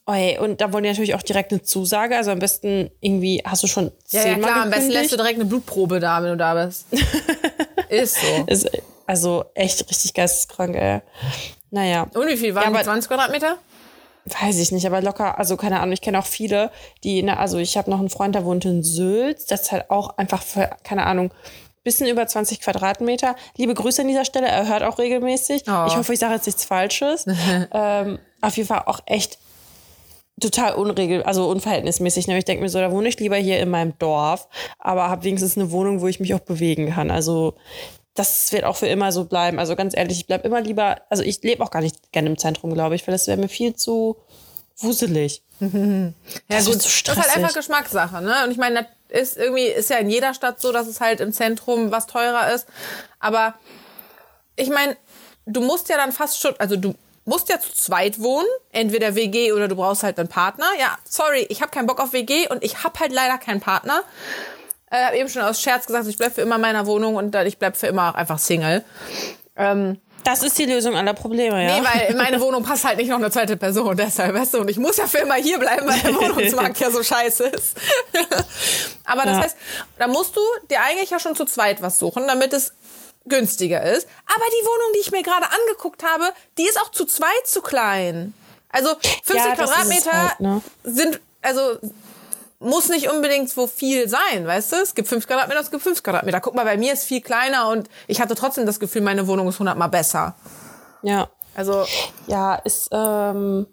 Oi, 0.07 0.39
und 0.39 0.59
da 0.61 0.73
wollen 0.73 0.83
die 0.83 0.89
natürlich 0.89 1.13
auch 1.13 1.21
direkt 1.21 1.51
eine 1.51 1.61
Zusage. 1.61 2.17
Also 2.17 2.31
am 2.31 2.39
besten 2.39 2.89
irgendwie 3.01 3.43
hast 3.45 3.61
du 3.61 3.67
schon 3.67 3.91
Ja, 4.09 4.19
ja 4.19 4.23
zehnmal 4.23 4.51
klar, 4.51 4.63
am 4.63 4.71
besten 4.71 4.89
lässt 4.89 5.11
du 5.11 5.15
direkt 5.17 5.35
eine 5.35 5.45
Blutprobe 5.45 5.99
da, 5.99 6.23
wenn 6.23 6.31
du 6.31 6.37
da 6.37 6.65
bist. 6.65 6.87
Ist 7.89 8.15
so. 8.19 8.45
Ist 8.47 8.67
also 9.05 9.45
echt 9.53 9.87
richtig 9.87 10.15
geisteskrank, 10.15 10.75
ey. 10.75 11.01
Naja, 11.69 12.07
Und 12.15 12.27
wie 12.27 12.35
viel 12.35 12.55
waren 12.55 12.63
Ja, 12.63 12.69
die 12.71 12.75
aber- 12.77 12.83
20 12.83 13.09
Quadratmeter? 13.09 13.57
weiß 14.25 14.57
ich 14.57 14.71
nicht, 14.71 14.87
aber 14.87 15.01
locker, 15.01 15.37
also 15.37 15.55
keine 15.55 15.81
Ahnung, 15.81 15.91
ich 15.91 16.01
kenne 16.01 16.17
auch 16.17 16.25
viele, 16.25 16.71
die, 17.03 17.21
ne, 17.21 17.37
also 17.37 17.57
ich 17.57 17.75
habe 17.77 17.91
noch 17.91 17.99
einen 17.99 18.09
Freund, 18.09 18.33
der 18.33 18.45
wohnt 18.45 18.63
in 18.65 18.81
Sülz, 18.81 19.45
das 19.47 19.63
ist 19.63 19.71
halt 19.73 19.89
auch 19.91 20.17
einfach 20.17 20.41
für, 20.41 20.69
keine 20.85 21.05
Ahnung, 21.05 21.31
bisschen 21.83 22.07
über 22.07 22.25
20 22.25 22.61
Quadratmeter. 22.61 23.35
Liebe 23.57 23.73
Grüße 23.73 24.01
an 24.01 24.07
dieser 24.07 24.25
Stelle, 24.25 24.47
er 24.47 24.67
hört 24.67 24.83
auch 24.83 24.97
regelmäßig. 24.97 25.63
Oh. 25.67 25.85
Ich 25.87 25.95
hoffe, 25.95 26.13
ich 26.13 26.19
sage 26.19 26.35
jetzt 26.35 26.45
nichts 26.45 26.65
Falsches. 26.65 27.25
ähm, 27.73 28.19
auf 28.41 28.57
jeden 28.57 28.67
Fall 28.67 28.83
auch 28.85 29.01
echt 29.05 29.37
total 30.39 30.75
unregel, 30.75 31.23
also 31.23 31.49
unverhältnismäßig. 31.49 32.27
Ne? 32.27 32.37
Ich 32.37 32.45
denke 32.45 32.63
mir 32.63 32.69
so, 32.69 32.79
da 32.79 32.91
wohne 32.91 33.07
ich 33.07 33.19
lieber 33.19 33.35
hier 33.37 33.59
in 33.59 33.69
meinem 33.69 33.97
Dorf, 33.99 34.47
aber 34.79 35.09
habe 35.09 35.23
wenigstens 35.23 35.57
eine 35.57 35.71
Wohnung, 35.71 36.01
wo 36.01 36.07
ich 36.07 36.19
mich 36.19 36.33
auch 36.33 36.39
bewegen 36.39 36.91
kann. 36.91 37.11
Also 37.11 37.55
das 38.15 38.51
wird 38.51 38.63
auch 38.63 38.75
für 38.75 38.87
immer 38.87 39.11
so 39.11 39.25
bleiben. 39.25 39.59
Also 39.59 39.75
ganz 39.75 39.95
ehrlich, 39.95 40.19
ich 40.19 40.27
bleib 40.27 40.45
immer 40.45 40.61
lieber, 40.61 41.01
also 41.09 41.23
ich 41.23 41.41
lebe 41.43 41.63
auch 41.63 41.71
gar 41.71 41.81
nicht 41.81 42.11
gerne 42.11 42.29
im 42.29 42.37
Zentrum, 42.37 42.73
glaube 42.73 42.95
ich, 42.95 43.05
weil 43.07 43.13
das 43.13 43.27
wäre 43.27 43.37
mir 43.37 43.49
viel 43.49 43.75
zu 43.75 44.17
wuselig. 44.77 45.43
Ja, 45.59 46.57
Das 46.57 46.65
gut, 46.65 46.81
so 46.81 46.89
das 47.05 47.17
ist 47.17 47.17
halt 47.17 47.37
einfach 47.37 47.53
Geschmackssache, 47.53 48.21
ne? 48.21 48.33
Und 48.43 48.51
ich 48.51 48.57
meine, 48.57 48.85
ist 49.13 49.37
irgendwie, 49.37 49.67
ist 49.67 49.89
ja 49.89 49.97
in 49.97 50.09
jeder 50.09 50.33
Stadt 50.33 50.59
so, 50.59 50.71
dass 50.71 50.87
es 50.87 50.99
halt 50.99 51.21
im 51.21 51.31
Zentrum 51.31 51.91
was 51.91 52.07
teurer 52.07 52.51
ist. 52.51 52.67
Aber 53.19 53.53
ich 54.55 54.69
meine, 54.69 54.97
du 55.45 55.61
musst 55.61 55.89
ja 55.89 55.97
dann 55.97 56.11
fast 56.11 56.41
schon, 56.41 56.55
also 56.57 56.75
du 56.75 56.95
musst 57.25 57.49
ja 57.49 57.59
zu 57.59 57.71
zweit 57.73 58.19
wohnen, 58.19 58.47
entweder 58.71 59.15
WG 59.15 59.51
oder 59.51 59.67
du 59.67 59.75
brauchst 59.75 60.03
halt 60.03 60.17
einen 60.19 60.29
Partner. 60.29 60.65
Ja, 60.79 60.97
sorry, 61.05 61.45
ich 61.49 61.61
habe 61.61 61.71
keinen 61.71 61.85
Bock 61.85 61.99
auf 62.01 62.11
WG 62.11 62.47
und 62.49 62.63
ich 62.63 62.83
habe 62.83 62.99
halt 62.99 63.11
leider 63.11 63.37
keinen 63.37 63.61
Partner. 63.61 64.03
Äh, 64.89 65.05
hab 65.05 65.13
eben 65.13 65.29
schon 65.29 65.43
aus 65.43 65.61
Scherz 65.61 65.85
gesagt, 65.85 66.07
ich 66.07 66.17
bleib 66.17 66.33
für 66.33 66.41
immer 66.41 66.55
in 66.55 66.61
meiner 66.61 66.87
Wohnung 66.87 67.15
und 67.15 67.35
ich 67.35 67.59
bleib 67.59 67.77
für 67.77 67.87
immer 67.87 68.15
einfach 68.15 68.39
Single. 68.39 68.83
Ähm, 69.55 70.01
Das 70.23 70.41
ist 70.43 70.57
die 70.57 70.65
Lösung 70.65 70.95
aller 70.95 71.13
Probleme, 71.13 71.63
ja. 71.63 71.79
Nee, 71.79 71.85
weil 71.85 72.11
in 72.11 72.17
meine 72.17 72.39
Wohnung 72.39 72.63
passt 72.63 72.83
halt 72.85 72.97
nicht 72.97 73.09
noch 73.09 73.17
eine 73.17 73.29
zweite 73.31 73.57
Person, 73.57 73.95
deshalb, 73.97 74.33
weißt 74.35 74.53
du, 74.53 74.59
und 74.59 74.69
ich 74.69 74.77
muss 74.77 74.97
ja 74.97 75.07
für 75.07 75.19
immer 75.19 75.35
hier 75.35 75.59
bleiben, 75.59 75.87
weil 75.87 75.99
der 75.99 76.15
Wohnungsmarkt 76.21 76.79
ja 76.79 76.89
so 76.91 77.03
scheiße 77.03 77.43
ist. 77.45 77.75
Aber 79.05 79.23
das 79.23 79.37
Ja. 79.37 79.43
heißt, 79.43 79.57
da 79.99 80.07
musst 80.07 80.35
du 80.35 80.41
dir 80.69 80.81
eigentlich 80.81 81.09
ja 81.09 81.19
schon 81.19 81.35
zu 81.35 81.45
zweit 81.45 81.81
was 81.81 81.99
suchen, 81.99 82.27
damit 82.27 82.53
es 82.53 82.73
günstiger 83.25 83.81
ist. 83.83 84.07
Aber 84.27 84.45
die 84.49 84.65
Wohnung, 84.65 84.93
die 84.95 84.99
ich 84.99 85.11
mir 85.11 85.23
gerade 85.23 85.45
angeguckt 85.45 86.03
habe, 86.03 86.25
die 86.57 86.63
ist 86.67 86.79
auch 86.81 86.91
zu 86.91 87.05
zweit 87.05 87.45
zu 87.45 87.61
klein. 87.61 88.33
Also 88.69 88.89
50 89.23 89.35
Ja, 89.35 89.53
Quadratmeter 89.55 90.11
halt, 90.29 90.39
ne? 90.39 90.61
sind, 90.83 91.19
also 91.41 91.77
muss 92.63 92.89
nicht 92.89 93.09
unbedingt 93.09 93.49
so 93.49 93.67
viel 93.67 94.07
sein, 94.09 94.45
weißt 94.47 94.71
du? 94.71 94.75
Es 94.77 94.95
gibt 94.95 95.07
5 95.07 95.27
Quadratmeter, 95.27 95.59
es 95.61 95.71
gibt 95.71 95.83
5 95.83 96.01
Quadratmeter. 96.03 96.39
Guck 96.41 96.55
mal, 96.55 96.65
bei 96.65 96.77
mir 96.77 96.93
ist 96.93 97.03
viel 97.05 97.21
kleiner 97.21 97.69
und 97.69 97.89
ich 98.07 98.21
hatte 98.21 98.35
trotzdem 98.35 98.65
das 98.65 98.79
Gefühl, 98.79 99.01
meine 99.01 99.27
Wohnung 99.27 99.47
ist 99.47 99.59
hundertmal 99.59 99.89
besser. 99.89 100.35
ja. 101.01 101.27
Also 101.55 101.85
Ja, 102.25 102.55
ist, 102.55 102.89
ähm, 102.91 103.67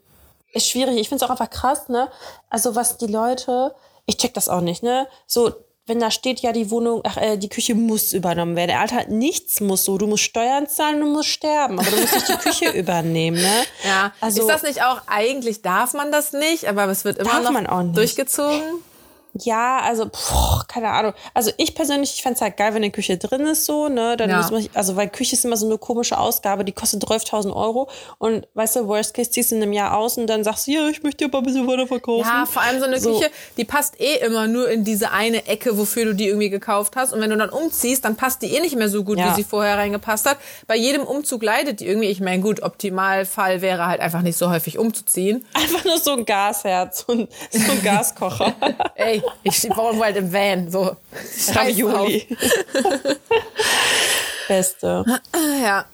ist 0.52 0.68
schwierig. 0.68 0.98
Ich 0.98 1.08
finde 1.08 1.24
es 1.24 1.26
auch 1.26 1.30
einfach 1.32 1.48
krass, 1.48 1.88
ne? 1.88 2.10
Also 2.50 2.74
was 2.76 2.98
die 2.98 3.06
Leute, 3.06 3.74
ich 4.04 4.18
check 4.18 4.34
das 4.34 4.50
auch 4.50 4.60
nicht, 4.60 4.82
ne? 4.82 5.06
So, 5.26 5.54
wenn 5.86 5.98
da 5.98 6.10
steht 6.10 6.40
ja 6.40 6.52
die 6.52 6.70
Wohnung, 6.70 7.00
ach, 7.04 7.16
äh, 7.16 7.36
die 7.36 7.48
Küche 7.48 7.74
muss 7.74 8.12
übernommen 8.12 8.54
werden. 8.54 8.76
Alter, 8.76 9.06
nichts 9.08 9.60
muss 9.60 9.84
so. 9.84 9.98
Du 9.98 10.06
musst 10.06 10.22
Steuern 10.22 10.68
zahlen, 10.68 11.00
du 11.00 11.06
musst 11.06 11.30
sterben, 11.30 11.78
aber 11.78 11.90
du 11.90 11.96
musst 11.96 12.14
nicht 12.14 12.28
die 12.28 12.36
Küche 12.36 12.70
übernehmen, 12.78 13.38
ne? 13.38 13.64
Ja, 13.84 14.12
also 14.20 14.42
ist 14.42 14.48
das 14.48 14.62
nicht 14.62 14.82
auch, 14.82 15.02
eigentlich 15.06 15.62
darf 15.62 15.94
man 15.94 16.12
das 16.12 16.32
nicht, 16.32 16.68
aber 16.68 16.86
es 16.86 17.04
wird 17.04 17.18
immer 17.18 17.60
noch 17.62 17.92
durchgezogen? 17.92 18.62
Ja, 19.34 19.78
also, 19.80 20.06
pff, 20.08 20.66
keine 20.66 20.88
Ahnung. 20.90 21.12
Also 21.34 21.52
ich 21.56 21.74
persönlich, 21.74 22.14
ich 22.14 22.22
fände 22.22 22.34
es 22.36 22.40
halt 22.42 22.56
geil, 22.56 22.74
wenn 22.74 22.82
die 22.82 22.90
Küche 22.90 23.16
drin 23.16 23.42
ist 23.46 23.64
so, 23.64 23.88
ne? 23.88 24.16
Dann 24.16 24.28
Ja. 24.30 24.38
muss 24.38 24.50
man, 24.50 24.66
also 24.74 24.96
weil 24.96 25.08
Küche 25.08 25.34
ist 25.36 25.44
immer 25.44 25.56
so 25.56 25.66
eine 25.66 25.78
komische 25.78 26.18
Ausgabe, 26.18 26.64
die 26.64 26.72
kostet 26.72 27.02
12.000 27.04 27.54
Euro. 27.54 27.88
Und 28.18 28.48
weißt 28.54 28.76
du, 28.76 28.88
worst 28.88 29.14
case 29.14 29.30
ziehst 29.30 29.50
du 29.52 29.56
in 29.56 29.62
einem 29.62 29.72
Jahr 29.72 29.96
aus 29.96 30.18
und 30.18 30.26
dann 30.26 30.42
sagst 30.44 30.66
du, 30.66 30.72
ja, 30.72 30.88
ich 30.88 31.02
möchte 31.02 31.18
dir 31.24 31.30
aber 31.30 31.38
ein 31.38 31.44
bisschen 31.44 31.66
weiter 31.68 31.86
verkaufen. 31.86 32.26
Ja, 32.28 32.44
vor 32.46 32.62
allem 32.62 32.80
so 32.80 32.86
eine 32.86 32.98
So. 33.00 33.12
Küche, 33.18 33.30
die 33.56 33.64
passt 33.64 34.00
eh 34.00 34.16
immer 34.24 34.46
nur 34.48 34.68
in 34.70 34.84
diese 34.84 35.10
eine 35.12 35.46
Ecke, 35.46 35.78
wofür 35.78 36.06
du 36.06 36.14
die 36.14 36.26
irgendwie 36.26 36.50
gekauft 36.50 36.96
hast. 36.96 37.12
Und 37.12 37.20
wenn 37.20 37.30
du 37.30 37.36
dann 37.36 37.50
umziehst, 37.50 38.04
dann 38.04 38.16
passt 38.16 38.42
die 38.42 38.54
eh 38.54 38.60
nicht 38.60 38.74
mehr 38.76 38.88
so 38.88 39.04
gut, 39.04 39.18
Ja. 39.18 39.30
wie 39.30 39.34
sie 39.36 39.44
vorher 39.44 39.78
reingepasst 39.78 40.26
hat. 40.28 40.38
Bei 40.66 40.76
jedem 40.76 41.02
Umzug 41.04 41.42
leidet 41.42 41.80
die 41.80 41.86
irgendwie. 41.86 42.08
Ich 42.08 42.20
meine, 42.20 42.42
gut, 42.42 42.62
Optimalfall 42.62 43.62
wäre 43.62 43.86
halt 43.86 44.00
einfach 44.00 44.22
nicht 44.22 44.36
so 44.36 44.50
häufig 44.50 44.78
umzuziehen. 44.78 45.46
Einfach 45.54 45.84
nur 45.84 45.98
so 45.98 46.12
ein 46.12 46.24
Gasherz 46.24 47.04
und 47.06 47.28
so 47.50 47.72
ein 47.72 47.82
Gaskocher. 47.82 48.54
Ey, 48.96 49.19
ich 49.42 49.64
wohne 49.76 50.00
halt 50.02 50.16
im 50.16 50.32
Van, 50.32 50.70
so. 50.70 50.96
Ravioli. 51.54 52.26
Beste. 54.48 55.04
Ja, 55.62 55.84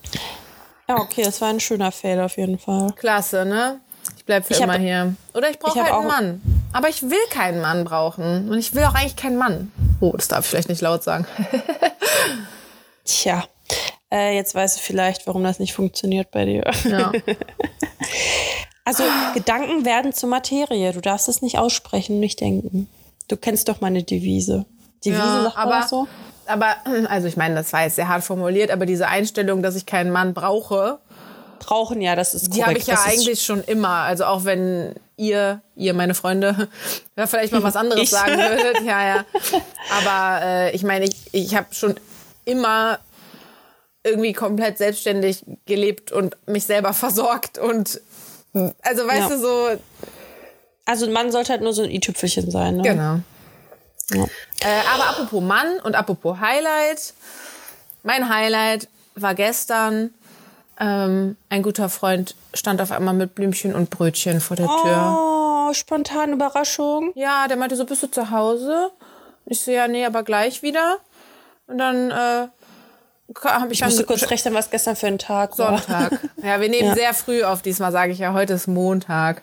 Ja, 0.88 0.96
okay, 1.00 1.22
das 1.22 1.40
war 1.40 1.48
ein 1.50 1.60
schöner 1.60 1.92
Fail 1.92 2.20
auf 2.20 2.36
jeden 2.36 2.58
Fall. 2.58 2.92
klasse, 2.96 3.44
ne? 3.44 3.80
Ich 4.16 4.24
bleib 4.24 4.46
für 4.46 4.52
Ich 4.54 4.62
hab- 4.62 4.68
immer 4.68 4.78
hier. 4.78 5.14
Oder 5.34 5.50
ich 5.50 5.58
brauche 5.58 5.78
hab 5.80 5.86
halt 5.86 5.94
einen 5.98 6.06
Mann. 6.06 6.40
Aber 6.72 6.88
ich 6.88 7.02
will 7.02 7.18
keinen 7.30 7.60
Mann 7.60 7.84
brauchen. 7.84 8.48
Und 8.48 8.58
ich 8.58 8.74
will 8.74 8.84
auch 8.84 8.94
eigentlich 8.94 9.16
keinen 9.16 9.36
Mann. 9.36 9.72
Oh, 10.00 10.12
das 10.16 10.28
darf 10.28 10.44
ich 10.44 10.50
vielleicht 10.50 10.68
nicht 10.68 10.80
laut 10.82 11.02
sagen. 11.02 11.26
Tja, 13.04 13.44
äh, 14.12 14.34
jetzt 14.36 14.54
weißt 14.54 14.78
du 14.78 14.80
vielleicht, 14.82 15.26
warum 15.26 15.42
das 15.44 15.58
nicht 15.58 15.72
funktioniert 15.74 16.30
bei 16.30 16.44
dir. 16.44 16.64
Ja. 16.84 17.12
Also 18.88 19.02
Gedanken 19.34 19.84
werden 19.84 20.12
zur 20.12 20.28
Materie. 20.28 20.92
Du 20.92 21.00
darfst 21.00 21.28
es 21.28 21.42
nicht 21.42 21.58
aussprechen, 21.58 22.20
nicht 22.20 22.40
denken. 22.40 22.88
Du 23.28 23.36
kennst 23.36 23.68
doch 23.68 23.80
meine 23.80 24.02
Devise. 24.02 24.66
Devise 25.04 25.20
Ja, 25.22 25.42
sagt 25.44 25.56
man 25.56 25.68
aber, 25.72 25.88
so? 25.88 26.08
aber, 26.46 26.76
also 27.08 27.28
ich 27.28 27.36
meine, 27.36 27.54
das 27.56 27.72
war 27.72 27.82
jetzt 27.84 27.96
sehr 27.96 28.08
hart 28.08 28.24
formuliert, 28.24 28.70
aber 28.70 28.86
diese 28.86 29.08
Einstellung, 29.08 29.62
dass 29.62 29.76
ich 29.76 29.86
keinen 29.86 30.10
Mann 30.10 30.34
brauche, 30.34 30.98
Brauchen 31.58 32.00
ja, 32.02 32.14
das 32.14 32.34
ist 32.34 32.54
die 32.54 32.62
habe 32.64 32.78
ich 32.78 32.86
ja 32.86 32.94
Das 32.94 33.06
eigentlich 33.06 33.42
schon 33.42 33.64
immer. 33.64 33.88
Also 33.88 34.26
auch 34.26 34.44
wenn 34.44 34.94
ihr, 35.16 35.62
ihr 35.74 35.94
meine 35.94 36.14
Freunde, 36.14 36.68
ja, 37.16 37.26
vielleicht 37.26 37.52
mal 37.52 37.62
was 37.62 37.76
anderes 37.76 38.02
Ich. 38.04 38.10
sagen 38.10 38.36
würdet. 38.36 38.82
Ja, 38.84 39.04
ja. 39.08 39.24
Aber 39.90 40.44
äh, 40.44 40.76
ich 40.76 40.82
meine, 40.84 41.06
ich, 41.06 41.16
ich 41.32 41.56
habe 41.56 41.68
schon 41.74 41.98
immer 42.44 42.98
irgendwie 44.04 44.34
komplett 44.34 44.78
selbstständig 44.78 45.44
gelebt 45.64 46.12
und 46.12 46.36
mich 46.46 46.64
selber 46.66 46.92
versorgt 46.92 47.58
und 47.58 48.00
also 48.82 49.06
weißt 49.08 49.28
Ja. 49.30 49.36
du 49.36 49.38
so, 49.40 49.68
Also 50.86 51.04
ein 51.06 51.12
Mann 51.12 51.30
sollte 51.32 51.52
halt 51.52 51.62
nur 51.62 51.72
so 51.74 51.82
ein 51.82 51.90
i-Tüpfelchen 51.90 52.50
sein. 52.50 52.76
Ne? 52.76 52.82
genau. 52.82 53.20
Ja. 54.10 54.24
Äh, 54.60 54.82
aber 54.94 55.10
apropos 55.10 55.42
Mann 55.42 55.78
und 55.82 55.94
apropos 55.96 56.38
Highlight. 56.40 57.12
Mein 58.04 58.28
Highlight 58.28 58.88
war 59.16 59.34
gestern. 59.34 60.14
Ähm, 60.78 61.36
ein 61.48 61.62
guter 61.62 61.88
Freund 61.88 62.36
stand 62.54 62.80
auf 62.82 62.92
einmal 62.92 63.14
mit 63.14 63.34
Blümchen 63.34 63.74
und 63.74 63.90
Brötchen 63.90 64.40
vor 64.40 64.56
der 64.56 64.66
Tür. 64.66 65.16
Oh, 65.68 65.72
spontane 65.72 66.32
Überraschung. 66.34 67.12
Ja, 67.14 67.48
der 67.48 67.56
meinte 67.56 67.76
so, 67.76 67.84
bist 67.86 68.02
du 68.02 68.10
zu 68.10 68.30
Hause? 68.30 68.90
Ich 69.46 69.60
so, 69.60 69.70
ja, 69.70 69.88
nee, 69.88 70.04
aber 70.04 70.22
gleich 70.22 70.62
wieder. 70.62 70.98
Und 71.66 71.78
dann 71.78 72.10
äh, 72.10 72.48
habe 73.44 73.72
ich, 73.72 73.78
Ich 73.80 73.84
musste 73.84 74.04
kurz 74.04 74.30
rechnen, 74.30 74.54
was 74.54 74.70
gestern 74.70 74.96
für 74.96 75.06
ein 75.08 75.18
Tag 75.18 75.58
war. 75.58 75.78
Sonntag. 75.78 76.20
Ja, 76.42 76.60
wir 76.60 76.68
nehmen 76.68 76.88
Ja. 76.88 76.94
sehr 76.94 77.14
früh 77.14 77.42
auf. 77.42 77.62
Diesmal 77.62 77.90
sage 77.90 78.12
ich 78.12 78.18
ja, 78.18 78.32
heute 78.34 78.52
ist 78.52 78.66
Montag. 78.68 79.42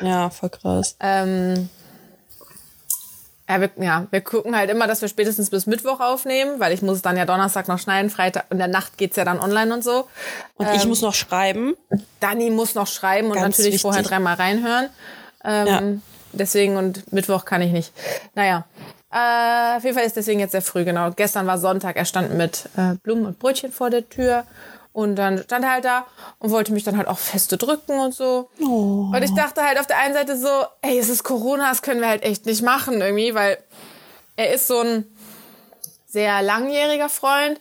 Ja, 0.00 0.30
voll 0.30 0.50
krass. 0.50 0.96
Ähm, 1.00 1.68
ja, 3.48 3.60
wir, 3.60 3.70
ja, 3.80 4.06
wir 4.10 4.20
gucken 4.20 4.56
halt 4.56 4.70
immer, 4.70 4.86
dass 4.86 5.00
wir 5.02 5.08
spätestens 5.08 5.50
bis 5.50 5.66
Mittwoch 5.66 5.98
aufnehmen, 6.00 6.60
weil 6.60 6.72
ich 6.72 6.82
muss 6.82 6.96
es 6.96 7.02
dann 7.02 7.16
ja 7.16 7.24
Donnerstag 7.26 7.66
noch 7.66 7.78
schneiden, 7.80 8.08
Freitag 8.10 8.44
in 8.50 8.58
der 8.58 8.68
Nacht 8.68 8.96
geht's 8.96 9.16
ja 9.16 9.24
dann 9.24 9.40
online 9.40 9.74
und 9.74 9.82
so. 9.82 10.06
Und 10.54 10.68
ich 10.74 10.86
muss 10.86 11.02
noch 11.02 11.14
schreiben. 11.14 11.74
Dani 12.20 12.50
muss 12.50 12.74
noch 12.76 12.86
schreiben 12.86 13.28
und 13.28 13.34
Ganz 13.34 13.58
natürlich 13.58 13.74
wichtig. 13.74 13.82
vorher 13.82 14.02
dreimal 14.02 14.34
reinhören. 14.34 14.88
Ähm, 15.44 15.66
Ja. 15.66 15.82
Deswegen 16.32 16.76
und 16.76 17.12
Mittwoch 17.12 17.44
kann 17.44 17.60
ich 17.60 17.72
nicht. 17.72 17.92
Naja, 18.36 18.64
äh, 19.12 19.76
auf 19.78 19.82
jeden 19.82 19.96
Fall 19.96 20.06
ist 20.06 20.14
deswegen 20.16 20.38
jetzt 20.38 20.52
sehr 20.52 20.62
früh, 20.62 20.84
genau. 20.84 21.10
Gestern 21.10 21.44
war 21.48 21.58
Sonntag, 21.58 21.96
er 21.96 22.04
stand 22.04 22.34
mit 22.34 22.68
äh, 22.76 22.94
Blumen 23.02 23.26
und 23.26 23.40
Brötchen 23.40 23.72
vor 23.72 23.90
der 23.90 24.08
Tür. 24.08 24.44
Und 25.00 25.16
dann 25.16 25.42
stand 25.42 25.64
er 25.64 25.72
halt 25.72 25.84
da 25.84 26.06
und 26.38 26.50
wollte 26.50 26.72
mich 26.72 26.84
dann 26.84 26.96
halt 26.96 27.08
auch 27.08 27.18
feste 27.18 27.56
drücken 27.56 27.98
und 27.98 28.14
so. 28.14 28.48
Und 29.12 29.22
ich 29.22 29.34
dachte 29.34 29.62
halt 29.62 29.78
auf 29.80 29.86
der 29.86 29.98
einen 29.98 30.14
Seite 30.14 30.36
so, 30.36 30.48
ey, 30.82 30.98
es 30.98 31.08
ist 31.08 31.24
Corona, 31.24 31.68
das 31.70 31.82
können 31.82 32.00
wir 32.00 32.08
halt 32.08 32.22
echt 32.22 32.46
nicht 32.46 32.62
machen 32.62 33.00
irgendwie, 33.00 33.34
weil 33.34 33.58
er 34.36 34.52
ist 34.54 34.68
so 34.68 34.80
ein 34.80 35.04
sehr 36.06 36.42
langjähriger 36.42 37.08
Freund. 37.08 37.60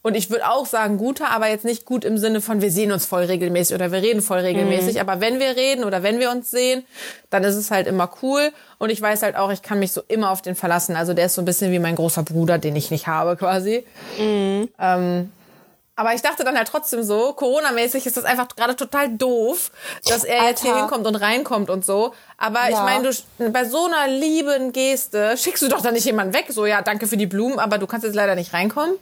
Und 0.00 0.14
ich 0.14 0.30
würde 0.30 0.48
auch 0.48 0.64
sagen, 0.64 0.96
guter, 0.96 1.30
aber 1.30 1.48
jetzt 1.48 1.64
nicht 1.64 1.84
gut 1.84 2.04
im 2.04 2.18
Sinne 2.18 2.40
von, 2.40 2.62
wir 2.62 2.70
sehen 2.70 2.92
uns 2.92 3.04
voll 3.04 3.24
regelmäßig 3.24 3.74
oder 3.74 3.90
wir 3.90 4.00
reden 4.00 4.22
voll 4.22 4.38
regelmäßig. 4.38 5.00
Aber 5.00 5.20
wenn 5.20 5.40
wir 5.40 5.56
reden 5.56 5.84
oder 5.84 6.02
wenn 6.02 6.20
wir 6.20 6.30
uns 6.30 6.50
sehen, 6.50 6.84
dann 7.30 7.44
ist 7.44 7.56
es 7.56 7.70
halt 7.70 7.86
immer 7.86 8.08
cool. 8.22 8.52
Und 8.78 8.90
ich 8.90 9.02
weiß 9.02 9.22
halt 9.22 9.36
auch, 9.36 9.50
ich 9.50 9.60
kann 9.60 9.80
mich 9.80 9.92
so 9.92 10.00
immer 10.06 10.30
auf 10.30 10.40
den 10.40 10.54
verlassen. 10.54 10.96
Also 10.96 11.14
der 11.14 11.26
ist 11.26 11.34
so 11.34 11.42
ein 11.42 11.44
bisschen 11.44 11.72
wie 11.72 11.78
mein 11.78 11.96
großer 11.96 12.22
Bruder, 12.22 12.58
den 12.58 12.76
ich 12.76 12.90
nicht 12.90 13.06
habe 13.06 13.36
quasi. 13.36 13.84
Ähm, 14.78 15.32
aber 15.98 16.14
ich 16.14 16.22
dachte 16.22 16.44
dann 16.44 16.56
halt 16.56 16.68
trotzdem 16.68 17.02
so, 17.02 17.32
Corona-mäßig 17.32 18.06
ist 18.06 18.16
das 18.16 18.24
einfach 18.24 18.46
gerade 18.54 18.76
total 18.76 19.08
doof, 19.08 19.72
dass 20.06 20.22
er 20.22 20.44
jetzt 20.44 20.62
hier 20.62 20.70
Alter. 20.70 20.82
hinkommt 20.82 21.06
und 21.08 21.16
reinkommt 21.16 21.70
und 21.70 21.84
so. 21.84 22.14
Aber 22.36 22.60
ich 22.68 22.76
Ja. 22.76 22.84
meine, 22.84 23.10
du 23.10 23.50
bei 23.50 23.64
so 23.64 23.84
einer 23.86 24.06
lieben 24.06 24.70
Geste 24.72 25.36
schickst 25.36 25.60
du 25.64 25.68
doch 25.68 25.80
dann 25.82 25.94
nicht 25.94 26.04
jemanden 26.04 26.34
weg. 26.34 26.46
So, 26.50 26.66
ja, 26.66 26.82
danke 26.82 27.08
für 27.08 27.16
die 27.16 27.26
Blumen, 27.26 27.58
aber 27.58 27.78
du 27.78 27.88
kannst 27.88 28.06
jetzt 28.06 28.14
leider 28.14 28.36
nicht 28.36 28.52
reinkommen. 28.52 28.94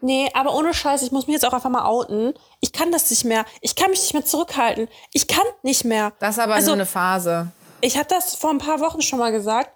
Nee, 0.00 0.30
aber 0.34 0.54
ohne 0.54 0.72
Scheiß, 0.72 1.02
ich 1.02 1.10
muss 1.10 1.26
mich 1.26 1.34
jetzt 1.34 1.44
auch 1.44 1.52
einfach 1.52 1.68
mal 1.68 1.84
outen. 1.84 2.32
Ich 2.60 2.72
kann 2.72 2.92
das 2.92 3.10
nicht 3.10 3.24
mehr. 3.24 3.44
Ich 3.60 3.74
kann 3.74 3.90
mich 3.90 4.00
nicht 4.02 4.14
mehr 4.14 4.24
zurückhalten. 4.24 4.86
Ich 5.12 5.26
kann 5.26 5.44
nicht 5.62 5.84
mehr. 5.84 6.12
Das 6.20 6.36
ist 6.36 6.38
aber 6.38 6.54
also, 6.54 6.68
nur 6.68 6.74
eine 6.76 6.86
Phase. 6.86 7.48
Ich 7.80 7.96
habe 7.98 8.06
das 8.08 8.36
vor 8.36 8.50
ein 8.50 8.58
paar 8.58 8.78
Wochen 8.78 9.02
schon 9.02 9.18
mal 9.18 9.32
gesagt. 9.32 9.70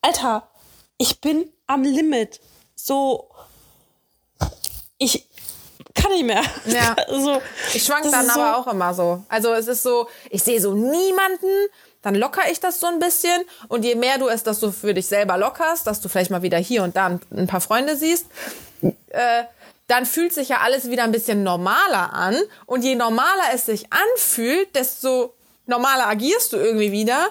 Alter, 0.00 0.48
ich 0.96 1.20
bin 1.20 1.52
am 1.66 1.82
Limit. 1.82 2.40
So, 2.74 3.28
ich 4.96 5.27
kann 6.02 6.12
nicht 6.12 6.24
mehr. 6.24 6.42
Ja. 6.66 6.96
so, 7.08 7.40
Ich 7.74 7.84
schwank 7.84 8.10
dann 8.10 8.26
ist 8.26 8.34
so- 8.34 8.40
aber 8.40 8.56
auch 8.58 8.66
immer 8.66 8.94
so. 8.94 9.22
Also 9.28 9.52
es 9.52 9.66
ist 9.68 9.82
so, 9.82 10.08
ich 10.30 10.42
sehe 10.42 10.60
so 10.60 10.72
niemanden, 10.74 11.46
dann 12.02 12.14
locker 12.14 12.42
ich 12.50 12.60
das 12.60 12.80
so 12.80 12.86
ein 12.86 12.98
bisschen. 12.98 13.42
Und 13.68 13.84
je 13.84 13.94
mehr 13.94 14.18
du 14.18 14.28
es, 14.28 14.42
dass 14.42 14.60
du 14.60 14.70
für 14.72 14.94
dich 14.94 15.06
selber 15.06 15.36
lockerst, 15.36 15.86
dass 15.86 16.00
du 16.00 16.08
vielleicht 16.08 16.30
mal 16.30 16.42
wieder 16.42 16.58
hier 16.58 16.82
und 16.84 16.96
da 16.96 17.18
ein, 17.30 17.46
paar 17.46 17.60
Freunde 17.60 17.96
siehst, 17.96 18.26
äh, 19.10 19.44
dann 19.88 20.06
fühlt 20.06 20.32
sich 20.34 20.48
ja 20.50 20.58
alles 20.58 20.90
wieder 20.90 21.02
ein 21.04 21.12
bisschen 21.12 21.42
normaler 21.42 22.12
an. 22.12 22.36
Und 22.66 22.82
je 22.84 22.94
normaler 22.94 23.44
es 23.54 23.66
sich 23.66 23.86
anfühlt, 23.92 24.74
desto 24.76 25.34
normaler 25.66 26.06
agierst 26.06 26.52
du 26.52 26.56
irgendwie 26.58 26.92
wieder. 26.92 27.28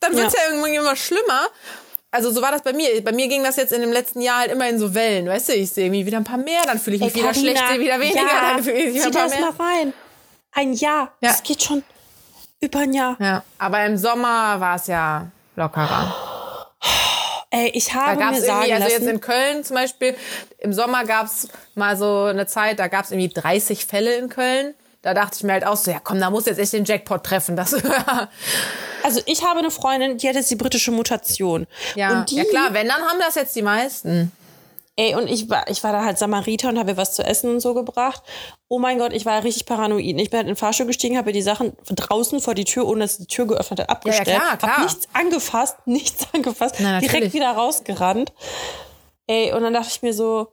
Dann 0.00 0.16
wird's 0.16 0.34
ja, 0.34 0.40
Ja. 0.48 0.54
irgendwie 0.54 0.74
immer 0.76 0.96
schlimmer. 0.96 1.46
Also 2.12 2.30
so 2.32 2.42
war 2.42 2.50
das 2.50 2.62
bei 2.62 2.72
mir. 2.72 3.02
Bei 3.04 3.12
mir 3.12 3.28
ging 3.28 3.44
das 3.44 3.56
jetzt 3.56 3.72
in 3.72 3.80
dem 3.82 3.92
letzten 3.92 4.20
Jahr 4.20 4.40
halt 4.40 4.50
immer 4.50 4.68
in 4.68 4.78
so 4.78 4.94
Wellen. 4.94 5.28
Weißt 5.28 5.48
du, 5.48 5.52
ich 5.54 5.70
sehe 5.70 5.86
irgendwie 5.86 6.06
wieder 6.06 6.16
ein 6.18 6.24
paar 6.24 6.38
mehr, 6.38 6.62
dann 6.66 6.78
fühle 6.78 6.96
ich 6.96 7.02
mich 7.02 7.14
Ey, 7.14 7.22
wieder 7.22 7.34
schlecht, 7.34 7.62
sehe 7.68 7.80
wieder 7.80 8.00
weniger, 8.00 8.20
ja, 8.20 8.52
dann 8.54 8.62
fühle 8.64 8.78
ich 8.78 8.86
mich 8.86 8.94
wieder 8.94 9.06
ein 9.06 9.12
paar 9.12 9.22
das 9.28 9.38
mehr. 9.38 9.52
mal 9.52 9.66
rein. 9.66 9.92
Ein 10.52 10.72
Jahr. 10.72 11.12
Ja. 11.20 11.28
Das 11.30 11.42
geht 11.42 11.62
schon 11.62 11.84
über 12.60 12.80
ein 12.80 12.92
Jahr. 12.92 13.16
Ja, 13.20 13.44
aber 13.58 13.84
im 13.86 13.96
Sommer 13.96 14.58
war 14.58 14.76
es 14.76 14.88
ja 14.88 15.28
lockerer. 15.56 16.14
Ey, 17.52 17.70
ich 17.74 17.86
Da 17.86 18.06
habe 18.06 18.20
gab 18.20 18.30
mir 18.32 18.40
sagen 18.40 18.62
irgendwie, 18.62 18.72
also 18.74 18.84
lassen, 18.84 19.02
jetzt 19.02 19.12
in 19.12 19.20
Köln 19.20 19.64
zum 19.64 19.76
Beispiel, 19.76 20.16
im 20.58 20.72
Sommer 20.72 21.04
gab 21.04 21.26
es 21.26 21.48
mal 21.74 21.96
so 21.96 22.24
eine 22.24 22.46
Zeit, 22.46 22.78
da 22.78 22.86
gab 22.86 23.04
es 23.04 23.10
irgendwie 23.10 23.28
30 23.28 23.86
Fälle 23.86 24.14
in 24.16 24.28
Köln. 24.28 24.74
Da 25.02 25.14
dachte 25.14 25.36
ich 25.38 25.42
mir 25.44 25.52
halt 25.52 25.66
auch 25.66 25.76
so, 25.76 25.90
ja 25.90 25.98
komm, 26.02 26.20
da 26.20 26.30
muss 26.30 26.46
jetzt 26.46 26.58
echt 26.58 26.72
den 26.74 26.84
Jackpot 26.84 27.24
treffen. 27.24 27.56
Das, 27.56 27.74
also 29.02 29.20
ich 29.26 29.44
habe 29.44 29.60
eine 29.60 29.70
Freundin, 29.70 30.18
die 30.18 30.28
hat 30.28 30.34
jetzt 30.34 30.50
die 30.50 30.56
britische 30.56 30.90
Mutation. 30.90 31.66
ja, 31.94 32.20
und 32.20 32.30
die, 32.30 32.36
ja 32.36 32.44
klar, 32.44 32.74
wenn, 32.74 32.88
dann 32.88 33.02
haben 33.02 33.18
das 33.18 33.34
jetzt 33.34 33.56
die 33.56 33.62
meisten. 33.62 34.32
Ey, 34.96 35.14
und 35.14 35.28
ich 35.28 35.48
war, 35.48 35.66
ich 35.70 35.82
war 35.82 35.92
da 35.92 36.04
halt 36.04 36.18
Samariter 36.18 36.68
und 36.68 36.78
habe 36.78 36.90
ihr 36.90 36.96
was 36.98 37.14
zu 37.14 37.22
essen 37.24 37.48
und 37.48 37.60
so 37.60 37.72
gebracht. 37.72 38.22
Oh 38.68 38.78
mein 38.78 38.98
Gott, 38.98 39.14
ich 39.14 39.24
war 39.24 39.42
richtig 39.42 39.64
paranoid. 39.64 40.04
Ich 40.20 40.28
bin 40.28 40.36
halt 40.36 40.46
in 40.46 40.48
den 40.48 40.56
Fahrstuhl 40.56 40.84
gestiegen, 40.86 41.16
habe 41.16 41.30
ihr 41.30 41.32
die 41.32 41.40
Sachen 41.40 41.72
draußen 41.86 42.38
vor 42.40 42.54
die 42.54 42.64
Tür, 42.64 42.86
ohne 42.86 43.00
dass 43.00 43.16
die 43.16 43.26
Tür 43.26 43.46
geöffnet 43.46 43.80
hat, 43.80 43.88
abgestellt. 43.88 44.36
klar, 44.36 44.58
klar. 44.58 44.76
Hab 44.76 44.82
nichts 44.82 45.08
angefasst, 45.14 45.76
nichts 45.86 46.26
angefasst. 46.34 46.74
Na, 46.80 47.00
direkt 47.00 47.32
wieder 47.32 47.50
rausgerannt. 47.52 48.34
Ey, 49.26 49.52
und 49.52 49.62
dann 49.62 49.72
dachte 49.72 49.88
ich 49.90 50.02
mir 50.02 50.12
so, 50.12 50.48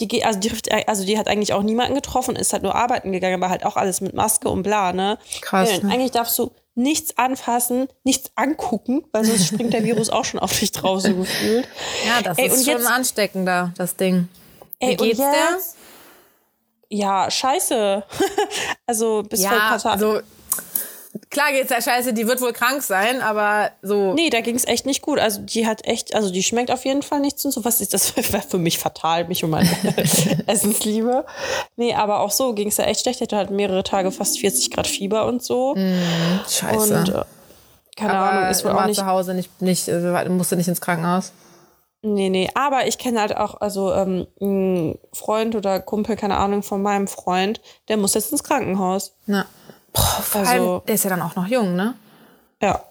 die 0.00 0.08
geht, 0.08 0.24
also 0.26 0.38
die, 0.38 0.50
also 0.86 1.04
die 1.06 1.18
hat 1.18 1.26
eigentlich 1.28 1.52
auch 1.54 1.62
niemanden 1.62 1.94
getroffen, 1.94 2.36
ist 2.36 2.52
halt 2.52 2.62
nur 2.62 2.74
arbeiten 2.74 3.12
gegangen, 3.12 3.42
aber 3.42 3.50
halt 3.50 3.64
auch 3.64 3.76
alles 3.76 4.00
mit 4.00 4.14
Maske 4.14 4.48
und 4.48 4.62
bla, 4.62 4.92
ne? 4.92 5.18
Krass, 5.40 5.82
ne? 5.82 5.90
Eigentlich 5.90 6.10
darfst 6.10 6.38
du 6.38 6.52
nichts 6.74 7.16
anfassen, 7.16 7.88
nichts 8.04 8.30
angucken, 8.36 9.04
weil 9.12 9.24
sonst 9.24 9.46
springt 9.48 9.72
der 9.72 9.84
Virus 9.84 10.10
auch 10.10 10.24
schon 10.26 10.38
auf 10.40 10.58
dich 10.58 10.72
drauf, 10.72 11.00
so 11.00 11.14
gefühlt. 11.14 11.66
Ja, 12.06 12.20
das 12.22 12.36
Ey, 12.36 12.48
ist 12.48 12.64
schon 12.66 12.74
jetzt- 12.78 12.86
ansteckender, 12.90 13.72
das 13.78 13.96
Ding. 13.96 14.28
Wie 14.80 14.86
Ey, 14.86 14.96
geht's 14.96 15.16
dir? 15.18 15.58
Ja, 16.88 17.30
scheiße. 17.30 18.04
also 18.86 19.22
bis 19.22 19.40
vor 19.42 19.50
ein 19.50 19.56
Ja, 19.56 19.68
paar 19.70 19.78
Tagen. 19.78 20.02
also 20.04 20.20
klar 21.30 21.52
geht's 21.52 21.68
der 21.68 21.82
Scheiße, 21.82 22.12
die 22.12 22.26
wird 22.26 22.40
wohl 22.40 22.52
krank 22.52 22.82
sein, 22.82 23.20
aber 23.20 23.70
so. 23.82 24.14
Nee, 24.14 24.30
da 24.30 24.40
ging 24.40 24.54
es 24.56 24.66
echt 24.66 24.86
nicht 24.86 25.02
gut. 25.02 25.18
Also 25.18 25.40
die 25.42 25.66
hat 25.66 25.84
echt, 25.86 26.14
also 26.14 26.30
die 26.30 26.42
schmeckt 26.42 26.70
auf 26.70 26.84
jeden 26.84 27.02
Fall 27.02 27.20
nichts 27.20 27.44
und 27.44 27.52
so. 27.52 27.64
Was 27.64 27.80
ist 27.80 27.94
das 27.94 28.16
war 28.32 28.42
für 28.42 28.58
mich 28.58 28.78
fatal, 28.78 29.26
mich 29.28 29.44
um 29.44 29.50
meine 29.50 29.70
Essensliebe. 30.46 31.24
Nee, 31.76 31.94
aber 31.94 32.20
auch 32.20 32.30
so 32.30 32.52
ging 32.54 32.68
es 32.68 32.76
ja 32.76 32.84
echt 32.84 33.02
schlecht. 33.02 33.20
Die 33.20 33.24
hatte 33.24 33.36
halt 33.36 33.50
mehrere 33.50 33.82
Tage 33.82 34.10
fast 34.12 34.38
40 34.38 34.70
Grad 34.70 34.86
Fieber 34.86 35.26
und 35.26 35.42
so. 35.42 35.74
Scheiße. 36.48 36.98
Und 36.98 37.08
äh, 37.10 37.24
keine 37.96 38.14
aber 38.14 38.30
Ahnung, 38.30 38.50
ist 38.50 38.64
wohl 38.64 38.72
auch 38.72 38.86
nicht. 38.86 38.98
zu 38.98 39.06
Hause 39.06 39.34
nicht, 39.34 39.62
nicht, 39.62 39.88
äh, 39.88 40.28
musste 40.28 40.56
nicht 40.56 40.68
ins 40.68 40.80
Krankenhaus. 40.80 41.32
Nee, 42.02 42.28
nee, 42.28 42.48
aber 42.54 42.86
ich 42.86 42.98
kenne 42.98 43.20
halt 43.20 43.36
auch, 43.36 43.60
also 43.60 43.92
ähm, 43.92 44.26
ein 44.40 44.98
Freund 45.12 45.56
oder 45.56 45.80
Kumpel, 45.80 46.14
keine 46.14 46.36
Ahnung, 46.36 46.62
von 46.62 46.80
meinem 46.80 47.08
Freund, 47.08 47.60
der 47.88 47.96
muss 47.96 48.14
jetzt 48.14 48.30
ins 48.30 48.44
Krankenhaus. 48.44 49.16
Na. 49.26 49.46
Boah, 49.96 50.22
vor 50.22 50.40
Also- 50.42 50.52
allem, 50.52 50.82
der 50.86 50.94
ist 50.94 51.04
ja 51.04 51.10
dann 51.10 51.22
auch 51.22 51.34
noch 51.36 51.46
jung, 51.46 51.74
ne? 51.74 51.94
Ja. 52.62 52.82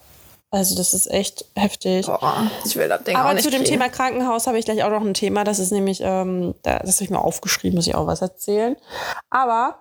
Also 0.52 0.76
das 0.76 0.94
ist 0.94 1.08
echt 1.12 1.46
heftig. 1.56 2.06
Boah, 2.06 2.50
ich 2.66 2.76
will 2.78 2.88
das 2.88 3.04
Ding 3.04 3.16
auch 3.16 3.22
Aber 3.22 3.34
nicht 3.34 3.44
zu 3.44 3.50
dem 3.50 3.64
kriegen. 3.64 3.72
Thema 3.74 3.90
Krankenhaus 3.90 4.48
habe 4.48 4.58
ich 4.58 4.66
gleich 4.66 4.84
auch 4.84 4.90
noch 4.90 5.02
ein 5.02 5.14
Thema. 5.14 5.44
Das 5.44 5.60
ist 5.60 5.72
nämlich, 5.72 6.00
ähm, 6.02 6.56
da- 6.62 6.80
das 6.80 6.96
habe 6.96 7.06
ich 7.06 7.10
mir 7.10 7.20
aufgeschrieben, 7.20 7.76
muss 7.76 7.88
ich 7.88 7.96
auch 7.96 8.08
was 8.08 8.22
erzählen. 8.22 8.78
Aber, 9.30 9.80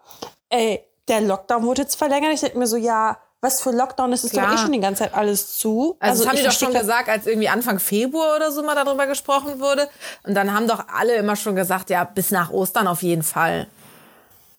ey, 0.49 0.83
der 1.09 1.21
Lockdown 1.21 1.64
wurde 1.64 1.83
jetzt 1.83 1.95
verlängert. 1.97 2.33
Ich 2.33 2.40
denke 2.40 2.59
mir 2.59 2.66
so, 2.66 2.76
ja, 2.76 3.19
was 3.40 3.61
für 3.61 3.71
Lockdown 3.73 4.12
ist 4.14 4.25
es 4.25 4.33
doch 4.33 4.43
eh 4.52 4.57
schon 4.57 4.73
die 4.73 4.81
ganze 4.81 5.02
Zeit 5.04 5.14
alles 5.14 5.59
zu. 5.59 5.97
Also, 6.00 6.23
das 6.25 6.28
haben 6.28 6.37
ich 6.37 6.43
die 6.43 6.49
doch 6.49 6.54
schon 6.54 6.73
gesagt, 6.73 7.09
als 7.11 7.26
irgendwie 7.26 7.49
Anfang 7.50 7.78
Februar 7.78 8.35
oder 8.37 8.50
so 8.50 8.62
mal 8.62 8.75
darüber 8.75 9.07
gesprochen 9.07 9.61
wurde. 9.61 9.88
Und 10.26 10.35
dann 10.35 10.52
haben 10.54 10.66
doch 10.66 10.83
alle 10.88 11.14
immer 11.16 11.37
schon 11.37 11.54
gesagt, 11.54 11.90
ja, 11.90 12.02
bis 12.04 12.31
nach 12.31 12.50
Ostern 12.50 12.88
auf 12.88 13.02
jeden 13.02 13.23
Fall. 13.23 13.69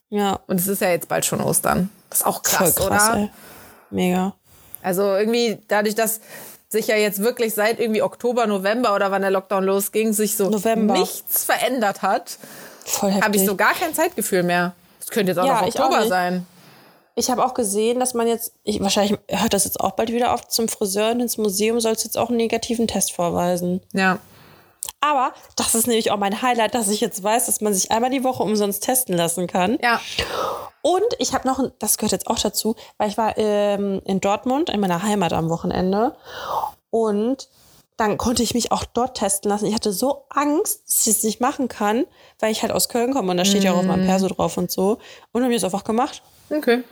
Ja, 0.10 0.40
Und 0.48 0.60
es 0.60 0.68
ist 0.68 0.82
ja 0.82 0.90
jetzt 0.90 1.08
bald 1.10 1.26
schon 1.26 1.42
Ostern. 1.42 1.90
Das 2.10 2.20
ist 2.20 2.26
auch 2.26 2.42
voll 2.44 2.68
krass, 2.72 2.76
krass, 2.76 3.10
oder? 3.10 3.18
ey. 3.18 3.30
Mega. 3.90 4.34
Also 4.82 5.02
irgendwie 5.16 5.60
dadurch, 5.68 5.96
dass 5.96 6.20
sich 6.70 6.88
ja 6.88 6.96
jetzt 6.96 7.20
wirklich 7.20 7.54
seit 7.54 7.80
irgendwie 7.80 8.02
Oktober, 8.02 8.48
November 8.48 8.96
oder 8.96 9.12
wann 9.12 9.22
der 9.22 9.32
Lockdown 9.32 9.64
losging, 9.64 10.14
sich 10.14 10.36
so 10.36 10.50
November. 10.50 10.94
nichts 10.98 11.44
verändert 11.46 12.02
hat, 12.02 12.38
habe 13.02 13.36
ich 13.36 13.46
so 13.46 13.56
gar 13.56 13.74
kein 13.74 13.94
Zeitgefühl 13.94 14.44
mehr. 14.44 14.74
Es 15.00 15.08
könnte 15.08 15.32
jetzt 15.32 15.40
auch 15.40 15.46
Ja, 15.46 15.54
noch 15.56 15.62
auch 15.64 15.68
Oktober 15.68 16.00
nicht. 16.00 16.10
sein. 16.10 16.46
Ich 17.18 17.30
habe 17.32 17.46
auch 17.46 17.54
gesehen, 17.54 18.00
dass 18.00 18.14
man 18.14 18.28
jetzt, 18.28 18.52
ich, 18.64 18.82
wahrscheinlich 18.82 19.18
hört 19.30 19.54
das 19.54 19.64
jetzt 19.64 19.80
auch 19.80 19.92
bald 19.92 20.12
wieder 20.12 20.34
auf, 20.34 20.48
zum 20.48 20.68
Friseur 20.68 21.12
und 21.12 21.22
ins 21.22 21.38
Museum 21.38 21.80
soll 21.80 21.94
es 21.94 22.04
jetzt 22.04 22.18
auch 22.18 22.28
einen 22.28 22.38
negativen 22.38 22.88
Test 22.88 23.14
vorweisen. 23.14 23.82
Ja. 23.94 24.20
Aber 25.02 25.34
das 25.56 25.76
ist 25.76 25.88
nämlich 25.88 26.12
auch 26.12 26.18
mein 26.18 26.42
Highlight, 26.42 26.74
dass 26.76 26.88
ich 26.90 27.02
jetzt 27.02 27.24
weiß, 27.24 27.46
dass 27.46 27.62
man 27.62 27.74
sich 27.74 27.92
einmal 27.92 28.10
die 28.10 28.24
Woche 28.24 28.44
umsonst 28.44 28.84
testen 28.84 29.16
lassen 29.16 29.48
kann. 29.48 29.78
Ja. 29.82 30.02
Und 30.82 31.06
ich 31.20 31.34
habe 31.34 31.48
noch, 31.48 31.72
das 31.80 31.98
gehört 31.98 32.12
jetzt 32.12 32.28
auch 32.28 32.40
dazu, 32.40 32.76
weil 32.98 33.10
ich 33.10 33.18
war 33.18 33.38
ähm, 33.38 34.02
in 34.06 34.22
Dortmund, 34.22 34.70
in 34.70 34.80
meiner 34.80 35.04
Heimat 35.04 35.34
am 35.34 35.50
Wochenende. 35.50 36.16
Und 36.90 37.50
dann 37.98 38.18
konnte 38.18 38.44
ich 38.44 38.54
mich 38.54 38.72
auch 38.72 38.84
dort 38.84 39.18
testen 39.18 39.50
lassen. 39.50 39.66
Ich 39.66 39.74
hatte 39.74 39.94
so 39.94 40.26
Angst, 40.30 40.84
dass 40.88 41.08
ich 41.08 41.18
es 41.18 41.24
nicht 41.24 41.40
machen 41.40 41.70
kann, 41.70 42.06
weil 42.40 42.52
ich 42.52 42.62
halt 42.62 42.72
aus 42.72 42.90
Köln 42.90 43.14
komme 43.14 43.32
und 43.32 43.38
da 43.38 43.46
steht 43.46 43.64
ja 43.64 43.72
auch 43.72 43.78
auf 43.78 43.86
meinem 43.86 44.06
Perso 44.06 44.28
drauf 44.28 44.58
und 44.58 44.70
so. 44.70 45.00
Und 45.32 45.44
habe 45.44 45.54
ich 45.54 45.62
das 45.62 45.72
einfach 45.72 45.86
gemacht. 45.86 46.22
Okay. 46.50 46.84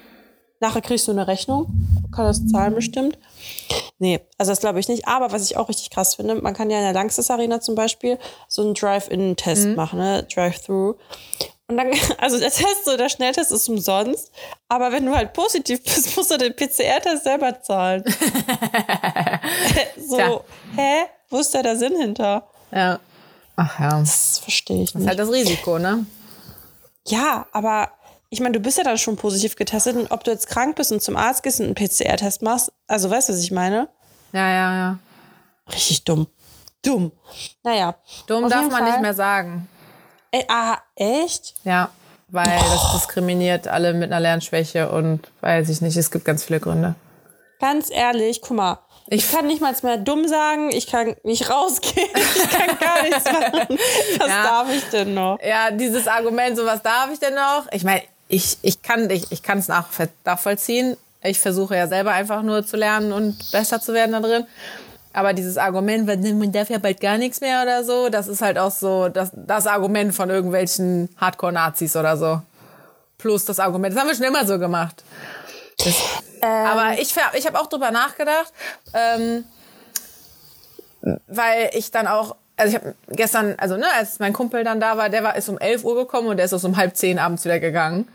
Nachher 0.64 0.82
kriegst 0.82 1.10
du 1.10 1.12
eine 1.12 1.28
Rechnung, 1.28 1.66
kann 2.16 2.24
das 2.26 2.48
zahlen 2.48 2.74
bestimmt. 2.74 3.18
Nee, 4.00 4.22
also 4.38 4.54
das 4.54 4.62
glaube 4.62 4.80
ich 4.80 4.88
nicht. 4.88 5.10
Aber 5.10 5.34
was 5.34 5.44
ich 5.44 5.58
auch 5.58 5.68
richtig 5.68 5.90
krass 5.90 6.16
finde, 6.16 6.36
man 6.36 6.54
kann 6.54 6.70
ja 6.70 6.78
in 6.78 6.84
der 6.86 6.94
Langsys 6.94 7.30
Arena 7.30 7.60
zum 7.60 7.76
Beispiel 7.76 8.18
so 8.48 8.62
einen 8.62 8.74
Drive-In-Test 8.74 9.76
machen, 9.76 10.00
ne? 10.00 10.24
Drive-Through. 10.34 10.96
Und 11.68 11.76
dann, 11.78 11.92
also 12.18 12.40
der 12.40 12.50
Test, 12.50 12.86
so 12.86 12.96
der 12.96 13.10
Schnelltest 13.10 13.52
ist 13.52 13.68
umsonst. 13.68 14.32
Aber 14.70 14.94
wenn 14.94 15.06
du 15.06 15.14
halt 15.14 15.34
positiv 15.34 15.84
bist, 15.84 16.16
musst 16.16 16.32
du 16.32 16.38
den 16.38 16.56
PCR-Test 16.56 17.26
selber 17.26 17.62
zahlen. 17.62 18.06
so, 20.08 20.16
Tja. 20.16 20.40
hä? 20.78 21.04
Wo 21.30 21.40
ist 21.40 21.54
da 21.54 21.62
der 21.62 21.76
Sinn 21.78 21.96
hinter? 22.00 22.48
Ja. 22.72 23.00
Ach 23.58 23.80
ja. 23.82 23.90
Das 24.00 24.36
Das 24.36 24.38
verstehe 24.40 24.78
ich 24.84 24.90
ist 24.92 24.96
nicht. 24.96 25.08
halt 25.10 25.20
das 25.20 25.30
Risiko, 25.30 25.78
ne? 25.78 26.06
Ja, 27.08 27.48
aber 27.52 27.90
ich 28.34 28.40
meine, 28.40 28.54
du 28.54 28.60
bist 28.60 28.80
ja 28.80 28.84
dann 28.84 28.98
schon 28.98 29.16
positiv 29.16 29.56
getestet 29.56 29.96
und 29.96 30.10
ob 30.10 30.24
du 30.24 30.32
jetzt 30.32 30.48
krank 30.48 30.76
bist 30.76 30.92
und 30.92 31.04
zum 31.04 31.16
Arzt 31.16 31.44
gehst 31.44 31.60
und 31.60 31.68
einen 31.68 31.76
PCR-Test 31.76 32.42
machst, 32.42 32.72
also 32.88 33.12
weißt 33.12 33.30
du, 33.30 33.34
was 33.34 33.40
ich 33.42 33.52
meine? 33.52 33.90
Ja, 34.32 34.50
ja, 34.50 34.76
ja. 34.76 35.00
Richtig 35.72 36.04
dumm. 36.04 36.26
Dumm. 36.84 37.12
Naja. 37.62 37.94
Dumm 38.26 38.50
darf 38.50 38.64
man 38.64 38.72
Fall- 38.72 38.84
nicht 38.90 39.02
mehr 39.02 39.14
sagen. 39.14 39.70
Ey, 40.32 40.46
ah, 40.50 40.78
echt? 40.96 41.54
Ja. 41.64 41.92
Weil 42.30 42.46
das 42.46 42.94
diskriminiert 42.94 43.68
alle 43.68 43.94
mit 43.94 44.12
einer 44.12 44.20
Lernschwäche 44.20 44.90
und 44.90 45.30
weiß 45.42 45.70
ich 45.70 45.82
nicht, 45.82 45.96
es 45.96 46.10
gibt 46.10 46.26
ganz 46.26 46.44
viele 46.44 46.60
Gründe. 46.60 46.96
Ganz 47.60 47.92
ehrlich, 47.92 48.42
guck 48.42 48.58
mal. 48.58 48.80
Ich, 49.08 49.32
kann 49.32 49.46
nicht 49.46 49.62
mal 49.62 49.76
mehr 49.84 49.98
dumm 49.98 50.28
sagen, 50.28 50.72
ich 50.72 50.88
kann 50.88 51.16
nicht 51.24 51.52
rausgehen, 51.52 52.10
ich 52.16 52.50
kann 52.50 52.80
gar 52.80 53.04
nichts 53.04 53.26
machen. 53.26 53.78
Was 54.18 54.28
Ja. 54.28 54.44
darf 54.44 54.74
ich 54.74 54.84
denn 54.86 55.14
noch? 55.14 55.38
Ja, 55.44 55.70
dieses 55.70 56.08
Argument, 56.08 56.58
so 56.58 56.66
was 56.66 56.82
darf 56.82 57.12
ich 57.12 57.20
denn 57.20 57.36
noch? 57.36 57.68
Ich 57.72 57.84
meine, 57.84 58.02
ich, 58.28 58.58
ich 58.62 58.82
kann 58.82 59.10
ich, 59.10 59.32
ich 59.32 59.44
kann 59.44 59.60
es 59.60 59.68
nach, 59.68 59.88
nachvollziehen. 60.26 60.98
Ich 61.22 61.40
versuche 61.40 61.76
ja 61.76 61.88
selber 61.88 62.12
einfach 62.12 62.42
nur 62.42 62.66
zu 62.66 62.76
lernen 62.76 63.12
und 63.12 63.52
besser 63.52 63.80
zu 63.80 63.94
werden 63.94 64.12
da 64.12 64.20
drin. 64.20 64.46
Aber 65.14 65.34
dieses 65.34 65.58
Argument, 65.58 66.08
man 66.08 66.52
darf 66.52 66.70
ja 66.70 66.80
bald 66.80 67.00
gar 67.00 67.18
nichts 67.18 67.40
mehr 67.40 67.62
oder 67.62 67.84
so, 67.84 68.10
das 68.10 68.28
ist 68.28 68.42
halt 68.42 68.58
auch 68.58 68.72
so 68.72 69.10
das, 69.10 69.30
das 69.34 69.68
Argument 69.68 70.14
von 70.14 70.30
irgendwelchen 70.32 71.10
Hardcore-Nazis 71.18 71.96
oder 71.96 72.18
so. 72.18 72.42
Plus 73.20 73.46
das 73.46 73.60
Argument, 73.60 73.94
das 73.94 74.02
haben 74.02 74.10
wir 74.10 74.16
schon 74.16 74.26
immer 74.26 74.46
so 74.46 74.58
gemacht. 74.58 75.04
Das, 75.78 75.96
aber 76.42 77.00
ich, 77.00 77.14
ich 77.36 77.46
habe 77.46 77.60
auch 77.60 77.68
drüber 77.68 77.92
nachgedacht, 77.92 78.52
ähm, 78.94 79.46
weil 81.28 81.70
ich 81.74 81.92
dann 81.92 82.08
auch, 82.08 82.36
also 82.58 82.76
ich 82.78 82.82
habe 82.84 82.96
gestern, 83.10 83.56
also 83.58 83.78
ne, 83.78 83.86
als 83.98 84.20
mein 84.20 84.34
Kumpel 84.34 84.64
dann 84.64 84.80
da 84.80 84.98
war, 84.98 85.10
der 85.10 85.24
war 85.24 85.36
ist 85.36 85.50
um 85.50 85.58
11 85.58 85.84
Uhr 85.84 85.96
gekommen 85.96 86.28
und 86.28 86.38
der 86.38 86.46
ist 86.46 86.54
aus 86.54 86.64
um 86.64 86.78
halb 86.78 86.96
zehn 86.96 87.20
abends 87.20 87.46
wieder 87.46 87.60
gegangen. 87.60 88.08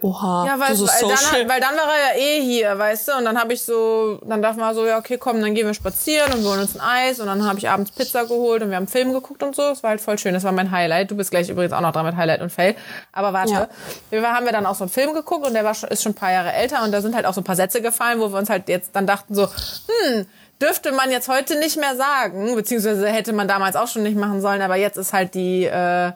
Oha. 0.00 0.46
Ja, 0.46 0.60
weil, 0.60 0.68
du 0.68 0.74
so 0.76 0.86
weil, 0.86 1.16
social. 1.16 1.40
dann, 1.40 1.48
weil 1.48 1.60
dann 1.60 1.74
war 1.76 1.88
er 1.92 2.14
ja 2.14 2.20
eh 2.20 2.40
hier, 2.40 2.78
weißt 2.78 3.08
du, 3.08 3.12
und 3.18 3.24
dann 3.24 3.36
habe 3.36 3.52
ich 3.52 3.62
so, 3.62 4.20
dann 4.24 4.40
dachte 4.42 4.60
man 4.60 4.72
so, 4.74 4.86
ja 4.86 4.96
okay, 4.98 5.18
komm, 5.18 5.40
dann 5.40 5.54
gehen 5.54 5.66
wir 5.66 5.74
spazieren 5.74 6.32
und 6.32 6.42
wir 6.44 6.50
holen 6.50 6.60
uns 6.60 6.78
ein 6.78 6.80
Eis 6.80 7.18
und 7.18 7.26
dann 7.26 7.44
habe 7.44 7.58
ich 7.58 7.68
abends 7.68 7.90
Pizza 7.90 8.24
geholt 8.24 8.62
und 8.62 8.70
wir 8.70 8.76
haben 8.76 8.82
einen 8.82 8.88
Film 8.88 9.12
geguckt 9.12 9.42
und 9.42 9.56
so. 9.56 9.62
Das 9.62 9.82
war 9.82 9.90
halt 9.90 10.00
voll 10.00 10.16
schön. 10.18 10.34
Das 10.34 10.44
war 10.44 10.52
mein 10.52 10.70
Highlight. 10.70 11.10
Du 11.10 11.16
bist 11.16 11.30
gleich 11.32 11.48
übrigens 11.48 11.72
auch 11.72 11.80
noch 11.80 11.92
dran 11.92 12.06
mit 12.06 12.16
Highlight 12.16 12.42
und 12.42 12.50
Fail. 12.50 12.76
Aber 13.12 13.32
warte, 13.32 13.52
Ja. 13.52 13.68
wir 14.10 14.22
haben 14.22 14.46
wir 14.46 14.52
dann 14.52 14.66
auch 14.66 14.76
so 14.76 14.84
einen 14.84 14.90
Film 14.90 15.14
geguckt 15.14 15.44
und 15.44 15.54
der 15.54 15.64
war 15.64 15.74
schon, 15.74 15.88
ist 15.88 16.02
schon 16.02 16.12
ein 16.12 16.16
paar 16.16 16.30
Jahre 16.32 16.52
älter 16.52 16.84
und 16.84 16.92
da 16.92 17.00
sind 17.00 17.16
halt 17.16 17.26
auch 17.26 17.34
so 17.34 17.40
ein 17.40 17.44
paar 17.44 17.56
Sätze 17.56 17.82
gefallen, 17.82 18.20
wo 18.20 18.30
wir 18.30 18.38
uns 18.38 18.50
halt 18.50 18.68
jetzt 18.68 18.90
dann 18.94 19.06
dachten 19.06 19.34
so, 19.34 19.48
hm, 19.48 20.26
dürfte 20.60 20.92
man 20.92 21.10
jetzt 21.10 21.28
heute 21.28 21.58
nicht 21.58 21.76
mehr 21.76 21.96
sagen, 21.96 22.54
beziehungsweise 22.54 23.08
hätte 23.08 23.32
man 23.32 23.48
damals 23.48 23.76
auch 23.76 23.88
schon 23.88 24.02
nicht 24.02 24.16
machen 24.16 24.40
sollen, 24.40 24.62
aber 24.62 24.76
jetzt 24.76 24.96
ist 24.96 25.12
halt 25.12 25.34
die, 25.34 25.64
äh, 25.64 26.12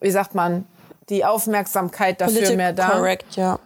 wie 0.00 0.10
sagt 0.10 0.34
man, 0.34 0.66
die 1.08 1.24
Aufmerksamkeit 1.24 2.20
dafür 2.20 2.34
Politic 2.34 2.56
mehr 2.56 2.72
da. 2.72 2.88
correct, 2.90 3.36
ja. 3.36 3.58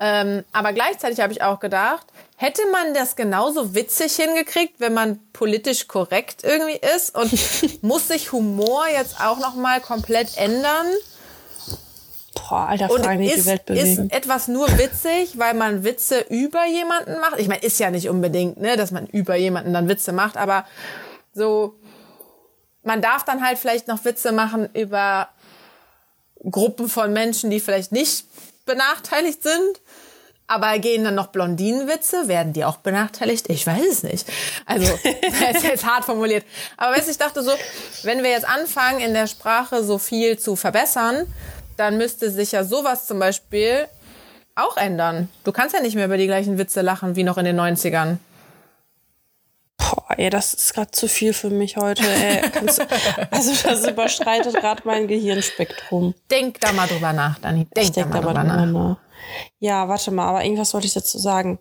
Ähm, 0.00 0.44
aber 0.52 0.72
gleichzeitig 0.72 1.20
habe 1.20 1.32
ich 1.32 1.42
auch 1.42 1.60
gedacht, 1.60 2.06
hätte 2.36 2.62
man 2.72 2.92
das 2.92 3.14
genauso 3.14 3.74
witzig 3.74 4.16
hingekriegt, 4.16 4.80
wenn 4.80 4.94
man 4.94 5.20
politisch 5.32 5.86
korrekt 5.86 6.42
irgendwie 6.42 6.80
ist 6.96 7.16
und 7.16 7.32
muss 7.82 8.08
sich 8.08 8.32
Humor 8.32 8.84
jetzt 8.92 9.20
auch 9.20 9.38
noch 9.38 9.54
mal 9.54 9.80
komplett 9.80 10.36
ändern 10.36 10.86
Boah, 12.34 12.68
alter 12.68 12.90
und 12.90 13.04
Fragen, 13.04 13.20
die 13.20 13.28
die 13.28 13.34
ist, 13.34 13.46
Welt 13.46 13.66
bewegen. 13.66 14.06
ist 14.06 14.12
etwas 14.12 14.48
nur 14.48 14.66
witzig, 14.78 15.38
weil 15.38 15.54
man 15.54 15.84
Witze 15.84 16.20
über 16.28 16.66
jemanden 16.66 17.20
macht? 17.20 17.38
Ich 17.38 17.48
meine, 17.48 17.62
ist 17.62 17.78
ja 17.78 17.90
nicht 17.90 18.08
unbedingt, 18.08 18.58
ne, 18.58 18.76
dass 18.76 18.90
man 18.90 19.06
über 19.06 19.36
jemanden 19.36 19.72
dann 19.72 19.88
Witze 19.88 20.12
macht, 20.12 20.36
aber 20.36 20.64
so 21.34 21.74
man 22.82 23.00
darf 23.00 23.24
dann 23.24 23.44
halt 23.44 23.58
vielleicht 23.58 23.88
noch 23.88 24.04
Witze 24.04 24.32
machen 24.32 24.68
über 24.74 25.28
Gruppen 26.50 26.88
von 26.88 27.12
Menschen, 27.12 27.50
die 27.50 27.60
vielleicht 27.60 27.92
nicht 27.92 28.26
benachteiligt 28.64 29.42
sind. 29.42 29.80
Aber 30.48 30.78
gehen 30.80 31.04
dann 31.04 31.14
noch 31.14 31.28
Blondinenwitze? 31.28 32.28
Werden 32.28 32.52
die 32.52 32.64
auch 32.64 32.76
benachteiligt? 32.78 33.48
Ich 33.48 33.66
weiß 33.66 33.86
es 33.88 34.02
nicht. 34.02 34.26
Also, 34.66 34.86
das 35.40 35.58
ist 35.58 35.64
jetzt 35.64 35.86
hart 35.86 36.04
formuliert. 36.04 36.44
Aber 36.76 36.94
weißt, 36.94 37.06
du, 37.06 37.12
ich 37.12 37.18
dachte 37.18 37.42
so, 37.42 37.52
wenn 38.02 38.22
wir 38.22 38.30
jetzt 38.30 38.46
anfangen, 38.46 39.00
in 39.00 39.14
der 39.14 39.28
Sprache 39.28 39.82
so 39.84 39.98
viel 39.98 40.38
zu 40.38 40.56
verbessern, 40.56 41.32
dann 41.76 41.96
müsste 41.98 42.30
sich 42.30 42.52
ja 42.52 42.64
sowas 42.64 43.06
zum 43.06 43.18
Beispiel 43.18 43.86
auch 44.54 44.76
ändern. 44.76 45.28
Du 45.44 45.52
kannst 45.52 45.74
ja 45.74 45.80
nicht 45.80 45.94
mehr 45.94 46.04
über 46.06 46.16
die 46.18 46.26
gleichen 46.26 46.58
Witze 46.58 46.80
lachen 46.82 47.16
wie 47.16 47.24
noch 47.24 47.38
in 47.38 47.44
den 47.44 47.58
90ern. 47.58 48.18
Boah, 49.78 50.14
ey, 50.18 50.30
das 50.30 50.54
ist 50.54 50.74
gerade 50.74 50.90
zu 50.90 51.08
viel 51.08 51.32
für 51.32 51.50
mich 51.50 51.76
heute. 51.76 52.02
Ey. 52.06 52.42
Du- 52.60 52.86
Also 53.30 53.52
das 53.68 53.86
überschreitet 53.86 54.54
gerade 54.54 54.82
mein 54.84 55.08
Gehirnspektrum. 55.08 56.14
Denk 56.30 56.60
da 56.60 56.72
mal 56.72 56.86
drüber 56.86 57.12
nach, 57.12 57.38
Dani. 57.38 57.66
Denk, 57.74 57.86
Ich 57.86 57.92
denke 57.92 58.10
da 58.10 58.20
da 58.20 58.26
mal 58.26 58.34
mal 58.34 58.44
drüber 58.44 58.66
drüber 58.66 58.80
nach. 58.82 58.88
nach. 58.90 58.96
Ja, 59.58 59.88
warte 59.88 60.10
mal, 60.10 60.26
aber 60.28 60.44
irgendwas 60.44 60.72
wollte 60.74 60.86
ich 60.86 60.94
dazu 60.94 61.18
sagen. 61.18 61.58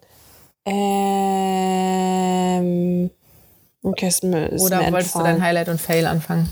Ähm. 1.72 3.10
Okay, 3.84 4.08
ist 4.10 4.24
mir, 4.24 4.48
ist 4.48 4.62
Oder 4.64 4.78
mir 4.84 4.92
wolltest 4.92 5.16
du 5.16 5.20
dein 5.24 5.42
Highlight 5.42 5.70
und 5.70 5.82
Fail 5.82 6.06
anfangen? 6.06 6.52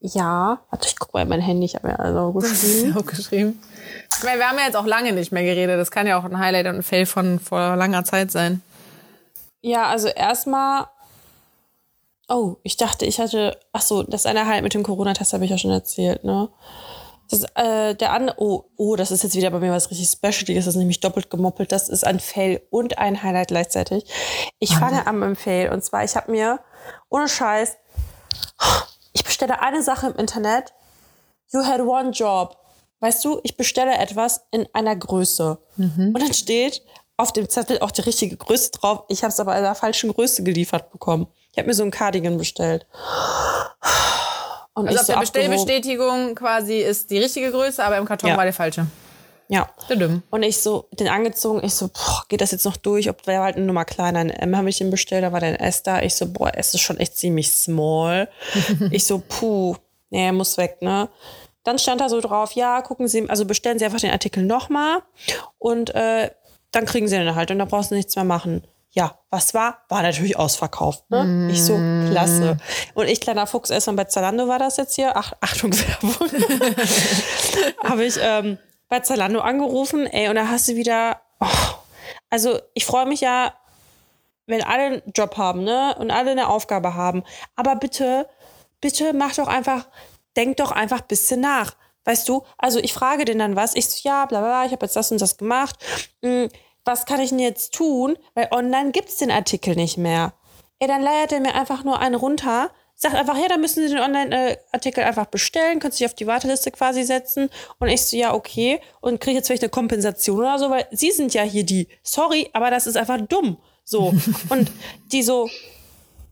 Ja, 0.00 0.60
warte, 0.70 0.88
ich 0.88 0.98
guck 0.98 1.12
mal 1.12 1.22
in 1.22 1.28
mein 1.28 1.40
Handy, 1.40 1.66
ich 1.66 1.74
habe 1.74 1.88
mir 1.88 1.98
also 1.98 2.32
geschrieben. 2.38 2.96
auch 2.96 3.04
geschrieben. 3.04 3.60
Ich 4.16 4.22
meine, 4.22 4.38
wir 4.38 4.48
haben 4.48 4.58
ja 4.58 4.64
jetzt 4.64 4.76
auch 4.76 4.86
lange 4.86 5.12
nicht 5.12 5.32
mehr 5.32 5.42
geredet. 5.42 5.78
Das 5.78 5.90
kann 5.90 6.06
ja 6.06 6.18
auch 6.18 6.24
ein 6.24 6.38
Highlight 6.38 6.66
und 6.66 6.76
ein 6.76 6.82
Fail 6.82 7.06
von 7.06 7.40
vor 7.40 7.76
langer 7.76 8.04
Zeit 8.04 8.30
sein. 8.30 8.62
Ja, 9.60 9.86
also 9.86 10.08
erstmal. 10.08 10.86
Oh, 12.28 12.56
ich 12.62 12.76
dachte, 12.76 13.06
ich 13.06 13.18
hatte. 13.18 13.58
Ach 13.72 13.82
so, 13.82 14.02
das 14.04 14.26
eine 14.26 14.46
Highlight 14.46 14.62
mit 14.62 14.74
dem 14.74 14.82
Corona-Test 14.84 15.32
habe 15.32 15.44
ich 15.44 15.50
ja 15.50 15.58
schon 15.58 15.70
erzählt, 15.72 16.22
ne? 16.22 16.48
Das, 17.30 17.44
äh, 17.56 17.94
der 17.94 18.12
andere, 18.12 18.36
oh, 18.38 18.64
oh, 18.76 18.96
das 18.96 19.10
ist 19.10 19.22
jetzt 19.22 19.34
wieder 19.34 19.50
bei 19.50 19.58
mir 19.58 19.70
was 19.72 19.90
richtig 19.90 20.08
Specialiges, 20.08 20.64
das 20.64 20.74
ist 20.74 20.78
nämlich 20.78 21.00
doppelt 21.00 21.28
gemoppelt. 21.28 21.72
Das 21.72 21.88
ist 21.88 22.06
ein 22.06 22.20
Fail 22.20 22.62
und 22.70 22.98
ein 22.98 23.22
Highlight 23.22 23.48
gleichzeitig. 23.48 24.04
Ich 24.60 24.74
fange 24.74 25.06
an 25.06 25.18
mit 25.18 25.28
dem 25.28 25.36
Fail 25.36 25.70
und 25.70 25.84
zwar, 25.84 26.04
ich 26.04 26.16
habe 26.16 26.30
mir, 26.30 26.60
ohne 27.10 27.28
Scheiß, 27.28 27.76
bestelle 29.28 29.60
eine 29.60 29.82
Sache 29.82 30.08
im 30.08 30.16
Internet. 30.16 30.72
You 31.52 31.64
had 31.64 31.80
one 31.80 32.10
job. 32.10 32.56
Weißt 33.00 33.24
du, 33.24 33.40
ich 33.44 33.56
bestelle 33.56 33.96
etwas 33.96 34.42
in 34.50 34.66
einer 34.72 34.96
Größe. 34.96 35.58
Und 35.76 36.18
dann 36.20 36.34
steht 36.34 36.82
auf 37.16 37.32
dem 37.32 37.48
Zettel 37.48 37.78
auch 37.80 37.90
die 37.92 38.00
richtige 38.02 38.36
Größe 38.36 38.70
drauf. 38.72 39.04
Ich 39.08 39.22
habe 39.22 39.32
es 39.32 39.38
aber 39.40 39.56
in 39.56 39.62
der 39.62 39.74
falschen 39.76 40.12
Größe 40.12 40.42
geliefert 40.42 40.90
bekommen. 40.90 41.28
Ich 41.52 41.58
habe 41.58 41.68
mir 41.68 41.74
so 41.74 41.82
ein 41.84 41.90
Cardigan 41.90 42.36
bestellt. 42.38 42.86
Und 44.74 44.88
Also 44.88 45.00
auf 45.00 45.06
so 45.06 45.12
der. 45.12 45.20
Bestellbestätigung 45.20 46.34
quasi 46.34 46.78
ist 46.78 47.10
die 47.10 47.18
richtige 47.18 47.50
Größe, 47.50 47.82
aber 47.84 47.98
im 47.98 48.04
Karton 48.04 48.30
Ja. 48.30 48.36
war 48.36 48.44
der 48.44 48.52
falsche. 48.52 48.86
Ja. 49.48 49.68
Und 50.30 50.42
ich 50.42 50.58
so, 50.58 50.88
den 50.92 51.08
angezogen, 51.08 51.64
ich 51.64 51.74
so, 51.74 51.88
boah, 51.88 52.24
geht 52.28 52.42
das 52.42 52.50
jetzt 52.52 52.66
noch 52.66 52.76
durch? 52.76 53.08
Ob 53.08 53.22
der 53.22 53.38
war 53.38 53.46
halt 53.46 53.56
eine 53.56 53.64
Nummer 53.64 53.86
kleiner. 53.86 54.20
Ein 54.20 54.30
M 54.30 54.56
habe 54.56 54.68
ich 54.68 54.78
den 54.78 54.90
bestellt, 54.90 55.24
da 55.24 55.32
war 55.32 55.40
der 55.40 55.50
ein 55.50 55.56
S 55.56 55.82
da. 55.82 56.02
Ich 56.02 56.14
so, 56.14 56.30
boah, 56.30 56.54
S 56.54 56.74
ist 56.74 56.82
schon 56.82 56.98
echt 56.98 57.16
ziemlich 57.16 57.50
small. 57.50 58.28
ich 58.90 59.04
so, 59.04 59.22
puh, 59.26 59.76
nee, 60.10 60.30
muss 60.32 60.58
weg, 60.58 60.82
ne? 60.82 61.08
Dann 61.64 61.78
stand 61.78 62.00
da 62.00 62.08
so 62.08 62.20
drauf, 62.20 62.52
ja, 62.52 62.82
gucken 62.82 63.08
Sie, 63.08 63.28
also 63.28 63.44
bestellen 63.44 63.78
Sie 63.78 63.84
einfach 63.84 64.00
den 64.00 64.10
Artikel 64.10 64.42
nochmal 64.42 65.02
und 65.58 65.94
äh, 65.94 66.30
dann 66.70 66.86
kriegen 66.86 67.08
Sie 67.08 67.16
den 67.16 67.34
halt 67.34 67.50
und 67.50 67.58
da 67.58 67.64
brauchst 67.64 67.90
du 67.90 67.94
nichts 67.94 68.14
mehr 68.16 68.24
machen. 68.24 68.62
Ja, 68.90 69.18
was 69.30 69.52
war? 69.52 69.82
War 69.88 70.02
natürlich 70.02 70.38
ausverkauft. 70.38 71.10
Ne? 71.10 71.50
Ich 71.52 71.62
so, 71.62 71.74
klasse. 72.10 72.56
Und 72.94 73.06
ich, 73.06 73.20
kleiner 73.20 73.46
Fuchs, 73.46 73.68
erstmal 73.68 73.96
bei 73.96 74.04
Zalando 74.04 74.48
war 74.48 74.58
das 74.58 74.78
jetzt 74.78 74.94
hier. 74.94 75.12
Ach, 75.14 75.34
Achtung, 75.40 75.72
Werbung. 75.78 76.14
habe 77.84 78.04
ich 78.04 78.16
ähm, 78.20 78.58
bei 78.88 79.00
Zalando 79.00 79.40
angerufen, 79.40 80.06
ey, 80.06 80.28
und 80.28 80.36
da 80.36 80.48
hast 80.48 80.68
du 80.68 80.76
wieder, 80.76 81.20
oh, 81.40 81.46
also 82.30 82.58
ich 82.74 82.86
freue 82.86 83.06
mich 83.06 83.20
ja, 83.20 83.54
wenn 84.46 84.62
alle 84.62 84.82
einen 84.84 85.02
Job 85.14 85.36
haben, 85.36 85.64
ne, 85.64 85.94
und 85.98 86.10
alle 86.10 86.30
eine 86.30 86.48
Aufgabe 86.48 86.94
haben, 86.94 87.22
aber 87.54 87.76
bitte, 87.76 88.28
bitte 88.80 89.12
mach 89.12 89.34
doch 89.34 89.48
einfach, 89.48 89.88
denk 90.36 90.56
doch 90.56 90.72
einfach 90.72 91.00
ein 91.00 91.08
bisschen 91.08 91.40
nach. 91.40 91.74
Weißt 92.04 92.26
du, 92.28 92.42
also 92.56 92.78
ich 92.78 92.94
frage 92.94 93.26
den 93.26 93.38
dann 93.38 93.56
was, 93.56 93.74
ich 93.74 93.86
so, 93.86 94.00
ja, 94.08 94.24
bla 94.24 94.40
bla, 94.40 94.48
bla, 94.48 94.64
ich 94.64 94.72
habe 94.72 94.86
jetzt 94.86 94.96
das 94.96 95.12
und 95.12 95.20
das 95.20 95.36
gemacht. 95.36 95.76
Hm, 96.22 96.48
was 96.84 97.04
kann 97.04 97.20
ich 97.20 97.28
denn 97.28 97.38
jetzt 97.38 97.74
tun? 97.74 98.16
Weil 98.34 98.48
online 98.50 98.92
gibt's 98.92 99.18
den 99.18 99.30
Artikel 99.30 99.74
nicht 99.74 99.98
mehr. 99.98 100.32
Ey, 100.78 100.88
dann 100.88 101.02
leiert 101.02 101.32
er 101.32 101.40
mir 101.40 101.54
einfach 101.54 101.84
nur 101.84 101.98
einen 101.98 102.14
runter, 102.14 102.70
sagt 102.98 103.14
einfach, 103.14 103.38
ja, 103.38 103.46
dann 103.46 103.60
müssen 103.60 103.86
Sie 103.86 103.94
den 103.94 104.02
Online-Artikel 104.02 105.04
einfach 105.04 105.26
bestellen, 105.26 105.78
können 105.78 105.92
sich 105.92 106.04
auf 106.04 106.14
die 106.14 106.26
Warteliste 106.26 106.72
quasi 106.72 107.04
setzen. 107.04 107.48
Und 107.78 107.88
ich 107.88 108.04
so, 108.04 108.16
ja, 108.16 108.34
okay. 108.34 108.80
Und 109.00 109.20
kriege 109.20 109.36
jetzt 109.36 109.46
vielleicht 109.46 109.62
eine 109.62 109.70
Kompensation 109.70 110.40
oder 110.40 110.58
so, 110.58 110.68
weil 110.68 110.86
Sie 110.90 111.12
sind 111.12 111.32
ja 111.32 111.42
hier 111.42 111.64
die. 111.64 111.86
Sorry, 112.02 112.50
aber 112.52 112.70
das 112.70 112.88
ist 112.88 112.96
einfach 112.96 113.20
dumm. 113.20 113.56
So. 113.84 114.12
Und 114.48 114.70
die 115.12 115.22
so, 115.22 115.48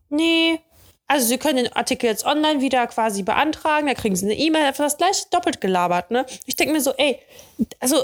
nee, 0.09 0.59
also 1.07 1.27
Sie 1.29 1.39
können 1.39 1.65
den 1.65 1.73
Artikel 1.73 2.07
jetzt 2.07 2.27
online 2.27 2.61
wieder 2.61 2.85
quasi 2.89 3.23
beantragen, 3.23 3.87
da 3.87 3.95
kriegen 3.95 4.17
Sie 4.17 4.27
eine 4.27 4.35
E-Mail, 4.35 4.65
einfach 4.65 4.85
das 4.85 4.97
gleiche 4.97 5.27
doppelt 5.31 5.61
gelabert, 5.61 6.11
ne? 6.11 6.27
Ich 6.47 6.57
denke 6.57 6.73
mir 6.73 6.81
so, 6.81 6.93
ey, 6.97 7.21
also, 7.79 7.97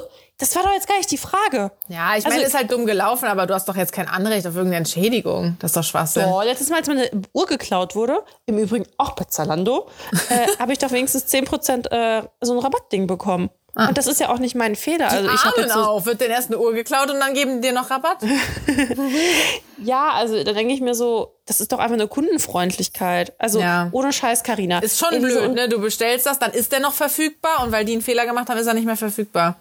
das 0.42 0.56
war 0.56 0.64
doch 0.64 0.72
jetzt 0.72 0.88
gar 0.88 0.96
nicht 0.96 1.10
die 1.10 1.18
Frage. 1.18 1.70
Ja, 1.88 2.10
ich 2.16 2.24
Also- 2.24 2.30
meine, 2.30 2.42
ist 2.42 2.54
halt 2.54 2.70
dumm 2.72 2.84
gelaufen, 2.84 3.26
aber 3.26 3.46
du 3.46 3.54
hast 3.54 3.68
doch 3.68 3.76
jetzt 3.76 3.92
kein 3.92 4.08
Anrecht 4.08 4.44
auf 4.46 4.54
irgendeine 4.54 4.78
Entschädigung. 4.78 5.56
Das 5.60 5.70
ist 5.70 5.76
doch 5.76 5.84
Schwachsinn. 5.84 6.24
Boah, 6.24 6.44
letztes 6.44 6.68
Mal, 6.68 6.78
als 6.78 6.88
meine 6.88 7.08
Uhr 7.32 7.46
geklaut 7.46 7.94
wurde, 7.94 8.24
im 8.46 8.58
Übrigen 8.58 8.84
auch 8.98 9.12
bei 9.12 9.24
Zalando, 9.24 9.88
äh, 10.30 10.46
habe 10.58 10.72
ich 10.72 10.78
doch 10.78 10.90
wenigstens 10.90 11.26
10% 11.32 11.86
äh, 11.92 12.22
so 12.40 12.52
ein 12.54 12.58
Rabattding 12.58 13.06
bekommen. 13.06 13.50
Und 13.74 13.96
das 13.96 14.06
ist 14.06 14.20
ja 14.20 14.28
auch 14.28 14.38
nicht 14.38 14.54
mein 14.54 14.76
Fehler. 14.76 15.10
Also 15.10 15.30
ich 15.30 15.44
habe 15.46 15.66
so, 15.66 15.80
auf, 15.80 16.04
wird 16.04 16.20
denn 16.20 16.30
erst 16.30 16.48
eine 16.48 16.58
Uhr 16.58 16.74
geklaut 16.74 17.10
und 17.10 17.18
dann 17.20 17.32
geben 17.32 17.62
die 17.62 17.68
dir 17.68 17.72
noch 17.72 17.88
Rabatt? 17.88 18.18
ja, 19.82 20.10
also 20.12 20.44
da 20.44 20.52
denke 20.52 20.74
ich 20.74 20.80
mir 20.80 20.94
so, 20.94 21.36
das 21.46 21.60
ist 21.60 21.72
doch 21.72 21.78
einfach 21.78 21.94
eine 21.94 22.06
Kundenfreundlichkeit. 22.08 23.32
Also 23.38 23.60
Ja. 23.60 23.88
ohne 23.92 24.12
Scheiß, 24.12 24.42
Karina. 24.42 24.80
Ist 24.80 24.98
schon 24.98 25.20
blöd, 25.22 25.54
ne? 25.54 25.68
Du 25.68 25.80
bestellst 25.80 26.26
das, 26.26 26.38
dann 26.38 26.52
ist 26.52 26.72
der 26.72 26.80
noch 26.80 26.92
verfügbar 26.92 27.62
und 27.64 27.72
weil 27.72 27.84
die 27.84 27.92
einen 27.92 28.02
Fehler 28.02 28.26
gemacht 28.26 28.48
haben, 28.48 28.58
ist 28.58 28.66
er 28.66 28.74
nicht 28.74 28.86
mehr 28.86 28.96
verfügbar. 28.96 29.56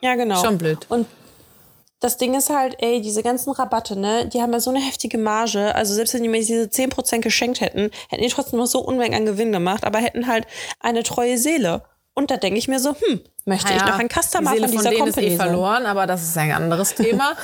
Ja, 0.00 0.14
genau. 0.14 0.42
Schon 0.42 0.58
blöd. 0.58 0.86
Und 0.88 1.06
das 2.00 2.16
Ding 2.16 2.34
ist 2.34 2.50
halt, 2.50 2.76
ey, 2.80 3.00
diese 3.00 3.22
ganzen 3.22 3.50
Rabatte, 3.50 3.98
ne, 3.98 4.26
die 4.26 4.40
haben 4.40 4.52
ja 4.52 4.60
so 4.60 4.70
eine 4.70 4.80
heftige 4.80 5.18
Marge. 5.18 5.74
Also 5.74 5.94
selbst 5.94 6.14
wenn 6.14 6.22
die 6.22 6.28
mir 6.28 6.38
diese 6.38 6.64
10% 6.64 7.20
geschenkt 7.20 7.60
hätten, 7.60 7.90
hätten 8.08 8.22
die 8.22 8.28
trotzdem 8.28 8.60
noch 8.60 8.66
so 8.66 8.80
Unmengen 8.80 9.14
an 9.18 9.26
Gewinn 9.26 9.50
gemacht, 9.50 9.84
aber 9.84 9.98
hätten 9.98 10.28
halt 10.28 10.46
eine 10.80 11.02
treue 11.02 11.38
Seele. 11.38 11.82
Und 12.14 12.30
da 12.30 12.36
denke 12.36 12.58
ich 12.58 12.68
mir 12.68 12.80
so, 12.80 12.90
hm, 12.90 13.20
möchte 13.44 13.72
ich 13.72 13.80
Naja, 13.80 13.92
noch 13.92 13.98
ein 13.98 14.08
Customer 14.08 14.52
die 14.52 14.56
Seele 14.56 14.68
von 14.68 14.76
von 14.76 14.78
dieser 14.78 14.90
denen 14.90 15.04
Company 15.04 15.26
ist 15.26 15.32
eh 15.34 15.36
verloren, 15.36 15.86
aber 15.86 16.06
das 16.06 16.22
ist 16.22 16.36
ein 16.36 16.52
anderes 16.52 16.94
Thema. 16.94 17.36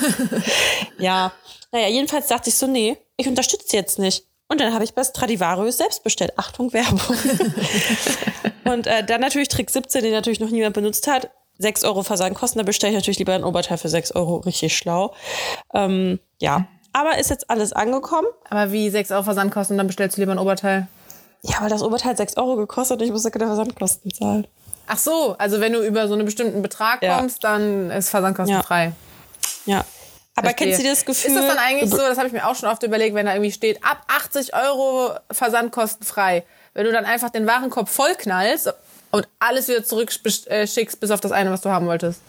Ja, 0.98 1.32
naja, 1.72 1.88
jedenfalls 1.88 2.28
dachte 2.28 2.50
ich 2.50 2.54
so, 2.54 2.66
nee, 2.68 2.96
ich 3.16 3.26
unterstütze 3.26 3.76
jetzt 3.76 3.98
nicht. 3.98 4.24
Und 4.46 4.60
dann 4.60 4.72
habe 4.72 4.84
ich 4.84 4.94
bei 4.94 5.02
Stradivarius 5.02 5.78
selbst 5.78 6.04
bestellt. 6.04 6.32
Achtung, 6.36 6.72
Werbung. 6.72 7.00
und 8.64 8.86
äh, 8.86 9.04
dann 9.04 9.20
natürlich 9.20 9.48
Trick 9.48 9.70
17, 9.70 10.02
den 10.02 10.12
natürlich 10.12 10.38
noch 10.38 10.50
niemand 10.50 10.74
benutzt 10.74 11.08
hat. 11.08 11.30
6 11.58 11.84
Euro 11.84 12.02
Versandkosten, 12.02 12.58
da 12.58 12.64
bestelle 12.64 12.92
ich 12.92 12.96
natürlich 12.98 13.18
lieber 13.18 13.34
ein 13.34 13.44
Oberteil 13.44 13.78
für 13.78 13.88
6 13.88 14.12
Euro. 14.12 14.38
Richtig 14.38 14.76
schlau. 14.76 15.14
Ähm, 15.72 16.18
ja, 16.40 16.66
aber 16.92 17.18
ist 17.18 17.30
jetzt 17.30 17.50
alles 17.50 17.72
angekommen. 17.72 18.28
aber 18.50 18.72
wie 18.72 18.90
6 18.90 19.10
Euro 19.12 19.22
Versandkosten, 19.24 19.76
dann 19.78 19.86
bestellst 19.86 20.16
du 20.16 20.20
lieber 20.22 20.32
ein 20.32 20.38
Oberteil. 20.38 20.86
Ja, 21.42 21.56
weil 21.60 21.68
das 21.68 21.82
Oberteil 21.82 22.16
6 22.16 22.36
Euro 22.36 22.56
gekostet 22.56 22.98
und 23.00 23.04
ich 23.06 23.12
musste 23.12 23.30
keine 23.30 23.46
Versandkosten 23.46 24.12
zahlen. 24.12 24.46
Ach 24.86 24.98
so, 24.98 25.34
also 25.38 25.60
wenn 25.60 25.72
du 25.72 25.80
über 25.80 26.08
so 26.08 26.14
einen 26.14 26.24
bestimmten 26.24 26.60
Betrag 26.62 27.02
Ja. 27.02 27.18
kommst, 27.18 27.42
dann 27.44 27.90
ist 27.90 28.10
versandkostenfrei. 28.10 28.92
Ja. 29.66 29.84
Aber 30.36 30.48
Verstehe. 30.48 30.66
kennst 30.68 30.82
du 30.84 30.88
das 30.88 31.04
Gefühl? 31.04 31.30
Ist 31.30 31.36
das 31.36 31.46
dann 31.46 31.58
eigentlich 31.58 31.90
so, 31.90 31.96
das 31.98 32.18
habe 32.18 32.26
ich 32.26 32.32
mir 32.32 32.46
auch 32.48 32.54
schon 32.56 32.68
oft 32.68 32.82
überlegt, 32.82 33.14
wenn 33.14 33.26
da 33.26 33.32
irgendwie 33.34 33.52
steht, 33.52 33.82
ab 33.84 33.98
80 34.08 34.52
Euro 34.54 35.12
versandkostenfrei. 35.30 36.44
Wenn 36.74 36.84
du 36.86 36.92
dann 36.92 37.04
einfach 37.04 37.30
den 37.30 37.46
Warenkorb 37.46 37.88
vollknallst 37.88 38.72
und 39.14 39.28
alles 39.38 39.68
wieder 39.68 39.84
zurückschickst, 39.84 40.98
bis 40.98 41.10
auf 41.12 41.20
das 41.20 41.30
eine, 41.30 41.52
was 41.52 41.60
du 41.60 41.70
haben 41.70 41.86
wolltest. 41.86 42.20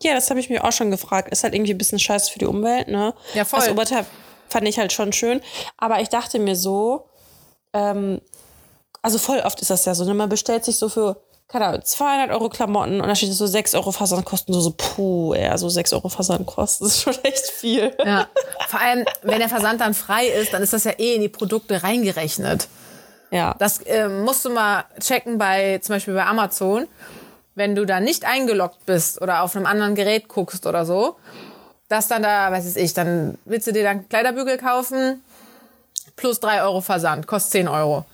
Ja, 0.00 0.14
das 0.14 0.30
habe 0.30 0.38
ich 0.38 0.48
mir 0.48 0.62
auch 0.62 0.70
schon 0.70 0.92
gefragt. 0.92 1.32
Ist 1.32 1.42
halt 1.42 1.52
irgendwie 1.52 1.74
ein 1.74 1.78
bisschen 1.78 1.98
scheiße 1.98 2.30
für 2.30 2.38
die 2.38 2.46
Umwelt, 2.46 2.86
ne? 2.86 3.12
Ja, 3.34 3.44
voll. 3.44 3.58
Das 3.58 3.70
Oberteil 3.70 4.06
fand 4.48 4.68
ich 4.68 4.78
halt 4.78 4.92
schon 4.92 5.12
schön. 5.12 5.40
Aber 5.76 6.00
ich 6.00 6.10
dachte 6.10 6.38
mir 6.38 6.54
so, 6.54 7.08
ähm, 7.72 8.20
also 9.02 9.18
voll 9.18 9.40
oft 9.40 9.60
ist 9.60 9.70
das 9.70 9.84
ja 9.84 9.96
so, 9.96 10.04
ne? 10.04 10.14
Man 10.14 10.28
bestellt 10.28 10.64
sich 10.64 10.76
so 10.76 10.88
für, 10.88 11.20
keine 11.48 11.66
Ahnung, 11.66 11.82
200 11.82 12.30
Euro 12.30 12.48
Klamotten 12.50 13.00
und 13.00 13.08
da 13.08 13.16
steht 13.16 13.32
so 13.32 13.48
6 13.48 13.74
Euro 13.74 13.90
Versandkosten. 13.90 14.54
So, 14.54 14.60
so 14.60 14.74
puh, 14.76 15.34
ja, 15.34 15.58
so 15.58 15.68
6 15.68 15.92
Euro 15.94 16.08
Versandkosten. 16.08 16.86
Das 16.86 16.94
ist 16.94 17.02
schon 17.02 17.18
echt 17.24 17.46
viel. 17.50 17.92
Ja. 18.04 18.28
Vor 18.68 18.80
allem, 18.80 19.04
wenn 19.22 19.40
der 19.40 19.48
Versand 19.48 19.80
dann 19.80 19.94
frei 19.94 20.28
ist, 20.28 20.52
dann 20.52 20.62
ist 20.62 20.72
das 20.72 20.84
ja 20.84 20.92
eh 20.92 21.16
in 21.16 21.22
die 21.22 21.28
Produkte 21.28 21.82
reingerechnet. 21.82 22.68
Ja. 23.30 23.54
Das 23.58 23.78
äh, 23.82 24.08
musst 24.08 24.44
du 24.44 24.50
mal 24.50 24.84
checken 25.00 25.38
bei, 25.38 25.78
zum 25.78 25.96
Beispiel 25.96 26.14
bei 26.14 26.24
Amazon. 26.24 26.86
Wenn 27.54 27.74
du 27.74 27.84
da 27.84 28.00
nicht 28.00 28.24
eingeloggt 28.24 28.86
bist 28.86 29.20
oder 29.20 29.42
auf 29.42 29.56
einem 29.56 29.66
anderen 29.66 29.94
Gerät 29.94 30.28
guckst 30.28 30.66
oder 30.66 30.86
so, 30.86 31.16
dass 31.88 32.08
dann 32.08 32.22
da, 32.22 32.52
weiß 32.52 32.76
ich, 32.76 32.94
dann 32.94 33.38
willst 33.44 33.66
du 33.66 33.72
dir 33.72 33.82
dann 33.82 34.08
Kleiderbügel 34.08 34.58
kaufen, 34.58 35.22
plus 36.16 36.40
3 36.40 36.62
Euro 36.62 36.80
Versand, 36.80 37.26
kostet 37.26 37.52
10 37.52 37.68
Euro. 37.68 38.04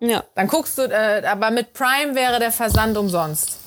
ja. 0.00 0.24
Dann 0.34 0.48
guckst 0.48 0.78
du, 0.78 0.82
äh, 0.82 1.22
aber 1.26 1.50
mit 1.50 1.72
Prime 1.74 2.14
wäre 2.14 2.40
der 2.40 2.52
Versand 2.52 2.96
umsonst. 2.96 3.58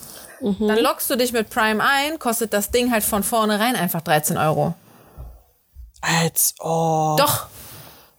Dann 0.42 0.80
loggst 0.80 1.10
du 1.10 1.16
dich 1.16 1.32
mit 1.32 1.50
Prime 1.50 1.84
ein, 1.84 2.20
kostet 2.20 2.54
das 2.54 2.70
Ding 2.70 2.92
halt 2.92 3.04
von 3.04 3.24
vornherein 3.24 3.76
einfach 3.76 4.02
13 4.02 4.38
Euro. 4.38 4.76
Als, 6.02 6.54
oh. 6.60 7.16
Doch. 7.18 7.48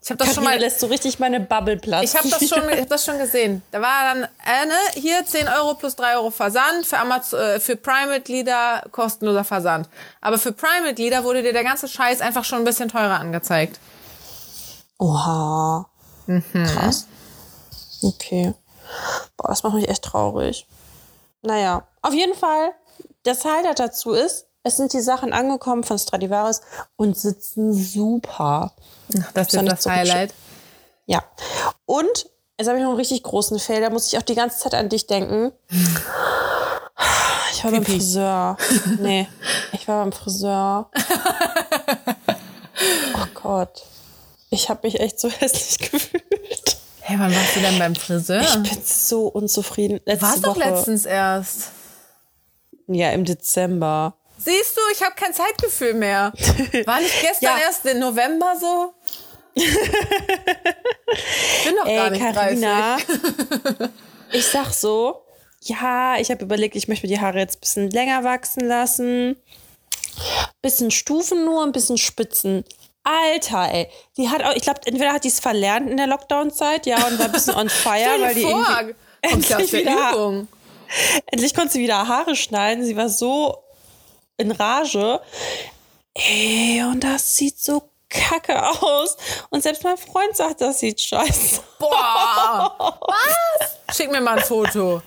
Ich 0.07 0.11
habe 0.13 0.19
das 0.25 0.35
schon 0.35 0.45
Karina 0.45 0.57
mal 0.59 0.61
lässt 0.65 0.79
so 0.79 0.87
richtig 0.87 1.19
meine 1.19 1.41
Bubble 1.41 1.77
platzen. 1.79 2.05
Ich 2.05 2.15
habe 2.17 2.29
das, 2.29 2.49
schon- 2.49 2.69
ich 2.73 2.81
hab 2.83 2.89
das 2.89 3.05
schon 3.05 3.19
gesehen. 3.19 3.63
Da 3.73 3.81
war 3.81 4.15
dann, 4.15 4.23
äh, 4.23 4.67
ne, 4.67 4.75
hier 4.95 5.27
10 5.27 5.49
Euro 5.49 5.75
plus 5.75 5.97
3 5.97 6.15
Euro 6.17 6.31
Versand. 6.31 6.87
Für, 6.87 6.99
Amazon, 6.99 7.41
äh, 7.41 7.59
für 7.59 7.75
Prime-Mitglieder 7.75 8.85
kostenloser 8.93 9.43
Versand. 9.43 9.89
Aber 10.21 10.39
für 10.39 10.53
Prime-Mitglieder 10.53 11.25
wurde 11.25 11.43
dir 11.43 11.53
der 11.53 11.65
ganze 11.65 11.89
Scheiß 11.89 12.21
einfach 12.21 12.45
schon 12.45 12.59
ein 12.59 12.65
bisschen 12.65 12.89
teurer 12.89 13.19
angezeigt. 13.19 13.81
Oha. 14.99 15.87
Krass. 16.53 17.07
Okay. 18.03 18.55
Boah, 19.37 19.49
das 19.49 19.63
macht 19.65 19.75
mich 19.75 19.89
echt 19.89 20.05
traurig. 20.05 20.67
Naja, 21.43 21.83
auf 22.03 22.15
jeden 22.15 22.35
Fall, 22.35 22.71
das 23.25 23.45
Highlight 23.45 23.81
dazu 23.81 24.13
ist, 24.13 24.47
es 24.63 24.77
sind 24.77 24.93
die 24.93 25.01
Sachen 25.01 25.33
angekommen 25.33 25.83
von 25.85 25.99
Stradivarius 25.99 26.61
und 26.97 27.17
sitzen 27.17 27.73
super. 27.73 28.73
Das 29.35 29.53
ist 29.53 29.63
das 29.67 29.83
so 29.83 29.91
Highlight. 29.91 30.35
Ja. 31.07 31.23
Und 31.85 32.27
Jetzt 32.59 32.69
habe 32.69 32.79
ich 32.79 32.85
noch 32.85 32.91
einen 32.91 32.99
richtig 32.99 33.23
großen 33.23 33.59
Fail, 33.59 33.83
da 33.83 33.91
muss 33.91 34.11
ich 34.11 34.19
auch 34.19 34.23
die 34.23 34.35
ganze 34.35 34.59
Zeit 34.59 34.75
an 34.75 34.89
dich 34.89 35.07
denken. 35.07 35.53
Ich 37.53 37.65
war 37.65 37.71
beim 37.71 37.85
Pipi. 37.85 37.99
Friseur. 37.99 38.57
Nee, 38.99 39.29
ich 39.73 39.87
war 39.87 40.03
beim 40.03 40.13
Friseur. 40.13 40.91
Oh 43.15 43.27
Gott. 43.43 43.85
Ich 44.51 44.69
habe 44.69 44.87
mich 44.87 45.01
echt 45.01 45.19
so 45.19 45.31
hässlich 45.39 45.91
gefühlt. 45.91 46.77
Hey, 47.01 47.19
wann 47.19 47.35
warst 47.35 47.57
du 47.57 47.61
denn 47.61 47.79
beim 47.79 47.95
Friseur? 47.95 48.43
Ich 48.43 48.55
bin 48.55 48.83
so 48.85 49.29
unzufrieden. 49.29 50.01
Letzte 50.05 50.27
Warst 50.27 50.45
doch 50.47 50.57
Woche. 50.57 50.69
letztens 50.69 51.07
erst. 51.07 51.71
Ja, 52.87 53.13
im 53.13 53.25
Dezember. 53.25 54.15
Siehst 54.47 54.77
du, 54.77 54.81
ich 54.93 55.03
habe 55.03 55.15
kein 55.17 55.35
Zeitgefühl 55.35 55.95
mehr. 55.95 56.33
War 56.87 57.01
nicht 57.01 57.21
gestern 57.21 57.59
Ja. 57.59 57.65
erst 57.65 57.85
im 57.85 57.99
November 57.99 58.55
so? 58.59 58.95
Ich 59.55 59.65
bin 61.65 61.77
gar 61.77 61.87
Ey, 61.87 62.11
nicht 62.11 62.23
Carina, 62.35 62.97
30. 62.97 63.21
ich 64.33 64.47
sag 64.47 64.73
so, 64.73 65.23
ja, 65.63 66.17
ich 66.19 66.31
habe 66.31 66.45
überlegt, 66.45 66.77
ich 66.77 66.89
möchte 66.89 67.07
mir 67.07 67.15
die 67.15 67.21
Haare 67.21 67.39
jetzt 67.39 67.57
ein 67.57 67.61
bisschen 67.61 67.91
länger 67.91 68.23
wachsen 68.23 68.67
lassen. 68.67 69.37
Bisschen 70.63 70.91
Stufen 70.91 71.45
nur, 71.45 71.65
ein 71.65 71.73
bisschen 71.73 71.99
Spitzen. 71.99 72.65
Alter, 73.03 73.73
ey. 73.73 73.89
Die 74.17 74.29
hat 74.31 74.43
auch, 74.45 74.55
ich 74.55 74.63
glaube, 74.63 74.81
entweder 74.85 75.13
hat 75.13 75.25
die 75.25 75.29
es 75.29 75.41
verlernt 75.41 75.91
in 75.91 75.97
der 75.97 76.07
Lockdown-Zeit, 76.07 76.87
ja, 76.87 76.97
und 77.07 77.19
war 77.19 77.27
ein 77.27 77.33
bisschen 77.33 77.55
on 77.55 77.69
fire, 77.69 78.21
weil 78.21 78.35
die 78.35 78.43
vor, 78.43 78.67
irgendwie, 78.81 78.95
endlich 79.23 79.71
der 79.71 79.81
wieder- 79.81 80.13
Übung. 80.13 80.49
endlich 81.33 81.55
konnte 81.55 81.73
sie 81.73 81.81
wieder 81.81 82.07
Haare 82.09 82.37
schneiden. 82.37 82.85
Sie 82.85 82.97
war 82.97 83.09
so 83.09 83.63
in 84.37 84.51
Rage. 84.51 85.21
Ey, 86.15 86.83
und 86.91 87.05
das 87.05 87.37
sieht 87.37 87.59
so 87.59 87.91
kacke 88.09 88.63
aus. 88.83 89.17
Und 89.51 89.63
selbst 89.63 89.85
mein 89.85 89.97
Freund 89.97 90.35
sagt, 90.37 90.61
das 90.61 90.81
sieht 90.81 91.01
scheiße. 91.01 91.61
Boah! 91.79 92.99
Was? 93.07 93.97
Schick 93.97 94.11
mir 94.11 94.21
mal 94.21 94.39
ein 94.39 94.45
Foto. 94.45 95.03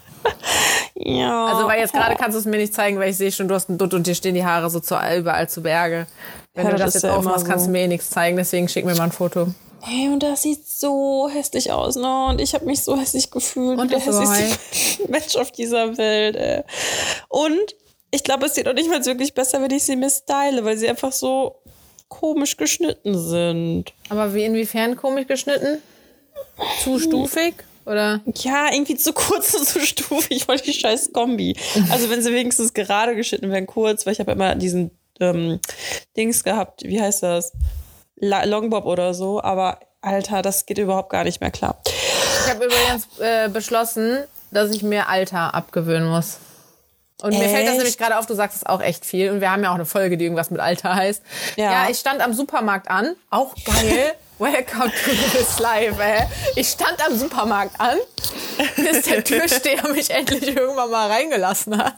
Ja. 0.96 1.46
Also, 1.46 1.68
weil 1.68 1.80
jetzt 1.80 1.94
gerade 1.94 2.16
kannst 2.16 2.36
du 2.36 2.40
es 2.40 2.46
mir 2.46 2.58
nicht 2.58 2.74
zeigen, 2.74 3.00
weil 3.00 3.10
ich 3.10 3.18
sehe 3.18 3.32
schon, 3.32 3.48
du 3.48 3.56
hast 3.56 3.70
einen 3.70 3.78
Dutt 3.78 3.94
und 3.94 4.06
dir 4.06 4.16
stehen 4.16 4.36
die 4.36 4.46
Haare 4.46 4.70
so 4.70 4.80
zu, 4.80 4.96
überall 5.16 5.48
zu 5.50 5.62
Berge. 5.64 6.08
Wenn 6.54 6.66
Ja, 6.66 6.72
du 6.72 6.78
das 6.78 6.94
das 6.94 7.04
jetzt 7.04 7.12
aufmachst, 7.12 7.42
immer 7.46 7.50
kannst 7.50 7.66
so. 7.66 7.72
du 7.72 7.72
mir 7.72 7.84
eh 7.84 7.88
nichts 7.88 8.10
zeigen, 8.10 8.36
deswegen 8.38 8.68
schick 8.68 8.86
mir 8.86 8.96
mal 8.96 9.06
ein 9.06 9.12
Foto. 9.12 9.48
Ey, 9.88 10.10
und 10.10 10.22
das 10.22 10.42
sieht 10.42 10.68
so 10.68 11.30
hässlich 11.32 11.72
aus, 11.72 11.96
ne? 11.96 12.26
Und 12.26 12.42
ich 12.42 12.54
habe 12.54 12.66
mich 12.66 12.84
so 12.84 12.98
hässlich 13.00 13.32
gefühlt. 13.32 13.80
Und 13.80 13.92
der 13.92 14.00
hässlichste 14.00 15.08
Mensch 15.08 15.38
auf 15.38 15.52
dieser 15.52 15.98
Welt, 15.98 16.36
ey. 16.36 16.64
Und 17.30 17.76
ich 18.12 18.24
glaube, 18.24 18.48
es 18.48 18.56
sieht 18.56 18.68
auch 18.68 18.74
nicht 18.74 18.90
mal 18.90 19.06
wirklich 19.06 19.34
besser, 19.34 19.62
wenn 19.62 19.72
ich 19.72 19.84
sie 19.84 19.96
mir 19.96 20.10
style, 20.10 20.64
weil 20.66 20.78
sie 20.78 20.90
einfach 20.90 21.12
so 21.12 21.62
komisch 22.08 22.58
geschnitten 22.58 23.18
sind. 23.18 23.94
Aber 24.10 24.34
wie 24.34 24.44
inwiefern 24.44 24.96
komisch 24.96 25.28
geschnitten? 25.28 25.82
Zu 26.84 27.00
stufig? 27.00 27.56
Oder? 27.86 28.22
Ja, 28.36 28.72
irgendwie 28.72 28.96
zu 28.96 29.14
kurz 29.14 29.54
und 29.54 29.66
zu 29.66 29.80
stufig 29.80 30.46
voll 30.46 30.58
die 30.58 30.74
scheiß 30.74 31.12
Kombi. 31.14 31.56
Also 31.90 32.10
wenn 32.10 32.22
sie 32.22 32.34
wenigstens 32.34 32.74
gerade 32.74 33.16
geschnitten 33.16 33.50
wären, 33.52 33.68
kurz, 33.68 34.06
weil 34.06 34.14
ich 34.14 34.20
habe 34.20 34.32
immer 34.32 34.56
diesen 34.56 34.92
ähm, 35.20 35.60
Dings 36.16 36.44
gehabt, 36.44 36.84
wie 36.84 37.02
heißt 37.02 37.24
das? 37.24 37.52
La 38.16 38.44
Longbob 38.44 38.86
oder 38.86 39.14
so, 39.14 39.42
aber 39.42 39.80
Alter, 40.02 40.42
das 40.42 40.66
geht 40.66 40.78
überhaupt 40.78 41.10
gar 41.10 41.24
nicht 41.24 41.42
mehr 41.42 41.52
klar. 41.52 41.82
Ich 41.86 42.54
habe 42.54 42.66
übrigens 42.66 43.08
äh, 43.20 43.50
beschlossen, 43.50 44.20
dass 44.52 44.72
ich 44.72 44.84
mir 44.84 45.08
Alter 45.08 45.54
abgewöhnen 45.54 46.10
muss. 46.10 46.38
Und 47.22 47.32
mir 47.32 47.50
fällt 47.50 47.66
das 47.66 47.72
Echt? 47.74 47.78
nämlich 47.78 47.98
gerade 47.98 48.18
auf, 48.18 48.26
du 48.26 48.34
sagst 48.34 48.58
es 48.58 48.66
auch 48.66 48.82
echt 48.82 49.06
viel. 49.06 49.32
Und 49.32 49.42
wir 49.42 49.52
haben 49.52 49.62
ja 49.64 49.72
auch 49.72 49.76
eine 49.76 49.86
Folge, 49.86 50.18
die 50.18 50.24
irgendwas 50.24 50.52
mit 50.52 50.62
Alter 50.62 50.96
heißt. 50.96 51.22
Ja. 51.58 51.72
Ja, 51.72 51.90
ich 51.90 51.98
stand 51.98 52.22
am 52.22 52.34
Supermarkt 52.34 52.90
an. 52.90 53.16
Auch 53.30 53.56
geil. 53.66 54.14
Welcome 54.40 54.90
to 54.92 55.12
this 55.38 55.60
life, 55.60 56.02
ey. 56.02 56.24
Ich 56.56 56.70
stand 56.70 57.06
am 57.06 57.14
Supermarkt 57.18 57.80
an, 57.80 57.98
bis 58.78 59.02
der 59.02 59.22
Türsteher 59.24 59.86
mich 59.90 60.10
endlich 60.12 60.56
irgendwann 60.56 60.90
mal 60.90 61.12
reingelassen 61.12 61.78
hat. 61.78 61.96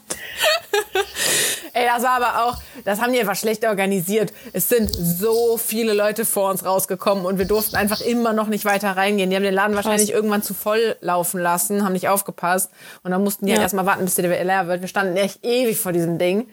Ey, 1.73 1.86
das 1.86 2.01
war 2.04 2.21
aber 2.21 2.43
auch, 2.45 2.58
das 2.84 2.99
haben 2.99 3.13
die 3.13 3.19
einfach 3.19 3.36
schlecht 3.36 3.63
organisiert. 3.63 4.34
Es 4.54 4.69
sind 4.69 4.89
so 4.91 5.58
viele 5.58 5.93
Leute 5.93 6.25
vor 6.25 6.49
uns 6.49 6.65
rausgekommen 6.65 7.25
und 7.25 7.38
wir 7.38 7.45
durften 7.45 7.75
einfach 7.75 8.01
immer 8.01 8.34
noch 8.34 8.47
nicht 8.47 8.65
weiter 8.65 8.97
reingehen. 8.97 9.30
Die 9.30 9.36
haben 9.36 9.43
den 9.43 9.54
Laden 9.54 9.75
wahrscheinlich 9.75 10.12
irgendwann 10.12 10.41
zu 10.41 10.56
voll 10.56 10.95
laufen 10.99 11.39
lassen, 11.39 11.84
haben 11.86 11.93
nicht 11.93 12.10
aufgepasst 12.10 12.71
und 13.04 13.12
dann 13.12 13.23
mussten 13.23 13.45
die 13.45 13.51
halt 13.51 13.60
Ja. 13.60 13.63
erstmal 13.65 13.86
warten, 13.86 14.04
bis 14.04 14.15
der 14.15 14.43
leer 14.43 14.67
wird. 14.67 14.82
Wir 14.82 14.88
standen 14.88 15.15
echt 15.15 15.45
ewig 15.45 15.80
vor 15.80 15.91
diesem 15.91 16.17
Ding. 16.17 16.49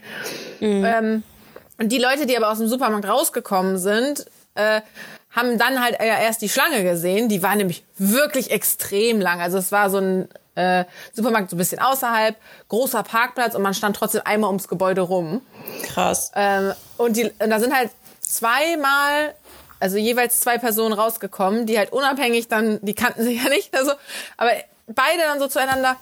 Ähm, 0.61 1.22
und 1.79 1.88
die 1.90 1.98
Leute, 1.98 2.27
die 2.27 2.37
aber 2.37 2.51
aus 2.53 2.59
dem 2.59 2.68
Supermarkt 2.68 3.09
rausgekommen 3.09 3.79
sind, 3.79 4.27
äh, 4.55 4.83
haben 5.31 5.59
dann 5.59 5.83
halt 5.83 5.99
ja 6.01 6.19
erst 6.19 6.43
die 6.43 6.49
Schlange 6.49 6.83
gesehen. 6.83 7.29
Die 7.29 7.43
war 7.43 7.55
nämlich 7.55 7.85
wirklich 7.97 8.51
extrem 8.51 9.21
lang. 9.21 9.41
Also 9.41 9.59
es 9.59 9.73
war 9.73 9.91
so 9.91 9.99
ein 9.99 10.29
äh, 10.59 10.85
Supermarkt 11.12 11.51
so 11.51 11.57
ein 11.57 11.59
bisschen 11.59 11.79
außerhalb, 11.79 12.37
großer 12.69 13.03
Parkplatz 13.05 13.55
und 13.55 13.62
man 13.62 13.75
stand 13.75 13.97
trotzdem 13.97 14.23
einmal 14.25 14.49
ums 14.49 14.69
Gebäude 14.69 15.03
rum. 15.03 15.41
Krass. 15.85 16.33
Ähm, 16.35 16.73
und, 16.97 17.17
die, 17.17 17.31
und 17.38 17.51
da 17.51 17.61
sind 17.61 17.75
halt 17.75 17.91
zweimal, 18.21 19.35
also 19.79 19.97
jeweils 19.97 20.41
zwei 20.41 20.59
Personen 20.59 20.93
rausgekommen, 20.93 21.67
die 21.67 21.79
halt 21.79 21.93
unabhängig 21.93 22.49
dann, 22.49 22.81
die 22.83 22.95
kannten 22.95 23.23
sich 23.23 23.43
ja 23.43 23.49
nicht, 23.49 23.75
also, 23.77 23.93
aber 24.37 24.51
beide 24.88 25.23
dann 25.23 25.38
so 25.38 25.47
zueinander, 25.47 25.97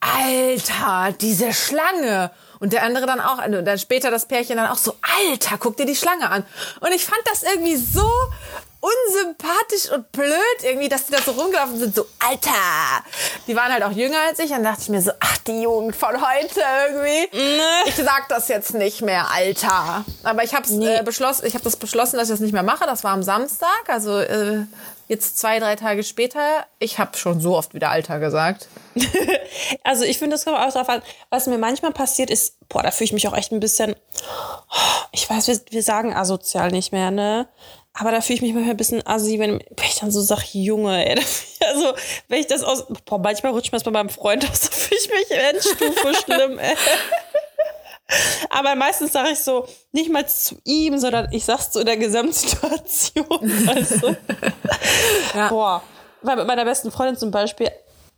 Alter, 0.00 1.12
diese 1.20 1.52
Schlange. 1.52 2.30
Und 2.58 2.72
der 2.72 2.82
andere 2.82 3.06
dann 3.06 3.20
auch, 3.20 3.44
und 3.44 3.64
dann 3.64 3.78
später 3.78 4.10
das 4.10 4.26
Pärchen 4.26 4.56
dann 4.56 4.70
auch 4.70 4.78
so, 4.78 4.96
Alter, 5.30 5.56
guck 5.58 5.76
dir 5.76 5.86
die 5.86 5.96
Schlange 5.96 6.30
an. 6.30 6.44
Und 6.80 6.92
ich 6.92 7.04
fand 7.04 7.20
das 7.24 7.42
irgendwie 7.42 7.76
so 7.76 8.08
unsympathisch 8.80 9.90
und 9.92 10.12
blöd 10.12 10.62
irgendwie, 10.62 10.88
dass 10.88 11.06
die 11.06 11.12
da 11.12 11.20
so 11.20 11.32
rumgelaufen 11.32 11.78
sind, 11.78 11.94
so, 11.94 12.06
Alter. 12.18 12.52
Die 13.46 13.56
waren 13.56 13.72
halt 13.72 13.82
auch 13.82 13.92
jünger 13.92 14.18
als 14.28 14.38
ich, 14.38 14.50
dann 14.50 14.62
dachte 14.62 14.82
ich 14.82 14.88
mir 14.88 15.02
so, 15.02 15.12
ach, 15.18 15.38
die 15.38 15.62
Jugend 15.62 15.96
von 15.96 16.14
heute 16.14 16.60
irgendwie. 16.88 17.36
Ich 17.86 17.96
sag 17.96 18.28
das 18.28 18.48
jetzt 18.48 18.74
nicht 18.74 19.02
mehr, 19.02 19.30
Alter. 19.30 20.04
Aber 20.22 20.44
ich 20.44 20.54
habe 20.54 20.68
äh, 20.68 21.02
beschlossen, 21.02 21.46
ich 21.46 21.54
habe 21.54 21.64
das 21.64 21.76
beschlossen, 21.76 22.16
dass 22.16 22.28
ich 22.28 22.34
das 22.34 22.40
nicht 22.40 22.52
mehr 22.52 22.62
mache. 22.62 22.86
Das 22.86 23.02
war 23.02 23.12
am 23.12 23.22
Samstag, 23.22 23.88
also 23.88 24.18
äh, 24.18 24.66
jetzt 25.08 25.38
zwei, 25.38 25.58
drei 25.58 25.76
Tage 25.76 26.02
später. 26.02 26.66
Ich 26.78 26.98
habe 26.98 27.16
schon 27.16 27.40
so 27.40 27.56
oft 27.56 27.74
wieder 27.74 27.90
Alter 27.90 28.18
gesagt. 28.18 28.68
Also 29.82 30.04
ich 30.04 30.18
finde, 30.18 30.34
das 30.34 30.44
kommt 30.44 30.58
auch 30.58 30.72
drauf 30.72 30.88
an. 30.88 31.00
Was 31.30 31.46
mir 31.46 31.58
manchmal 31.58 31.92
passiert 31.92 32.30
ist, 32.30 32.56
boah, 32.68 32.82
da 32.82 32.90
fühle 32.90 33.06
ich 33.06 33.12
mich 33.12 33.26
auch 33.26 33.36
echt 33.36 33.52
ein 33.52 33.60
bisschen, 33.60 33.96
ich 35.12 35.28
weiß, 35.28 35.48
wir, 35.48 35.60
wir 35.70 35.82
sagen 35.82 36.12
asozial 36.12 36.70
nicht 36.70 36.92
mehr, 36.92 37.10
ne? 37.10 37.48
Aber 37.98 38.10
da 38.10 38.20
fühle 38.20 38.36
ich 38.36 38.42
mich 38.42 38.52
manchmal 38.52 38.74
ein 38.74 38.76
bisschen 38.76 39.06
assi, 39.06 39.38
wenn, 39.38 39.52
wenn 39.58 39.86
ich 39.88 40.00
dann 40.00 40.10
so 40.10 40.20
sage, 40.20 40.42
Junge, 40.52 41.06
ey. 41.06 41.18
Also, 41.66 41.94
wenn 42.28 42.40
ich 42.40 42.46
das 42.46 42.62
aus, 42.62 42.84
boah, 43.06 43.18
manchmal 43.18 43.52
rutscht 43.52 43.72
mir 43.72 43.78
das 43.78 43.84
bei 43.84 43.90
meinem 43.90 44.10
Freund 44.10 44.48
aus, 44.50 44.60
da 44.60 44.70
fühle 44.70 45.00
ich 45.00 45.08
mich 45.08 45.38
Endstufe 45.38 46.14
schlimm, 46.24 46.58
ey. 46.58 46.76
Aber 48.50 48.74
meistens 48.76 49.12
sage 49.12 49.30
ich 49.30 49.40
so, 49.40 49.66
nicht 49.92 50.10
mal 50.10 50.26
zu 50.28 50.56
ihm, 50.64 50.98
sondern 50.98 51.32
ich 51.32 51.44
sag's 51.44 51.72
so 51.72 51.80
in 51.80 51.86
der 51.86 51.96
Gesamtsituation. 51.96 53.26
Weißt 53.66 54.02
du? 54.02 54.16
Boah. 55.48 55.82
Weil 56.22 56.36
mit 56.36 56.46
meiner 56.46 56.64
besten 56.64 56.90
Freundin 56.92 57.16
zum 57.16 57.30
Beispiel, 57.30 57.70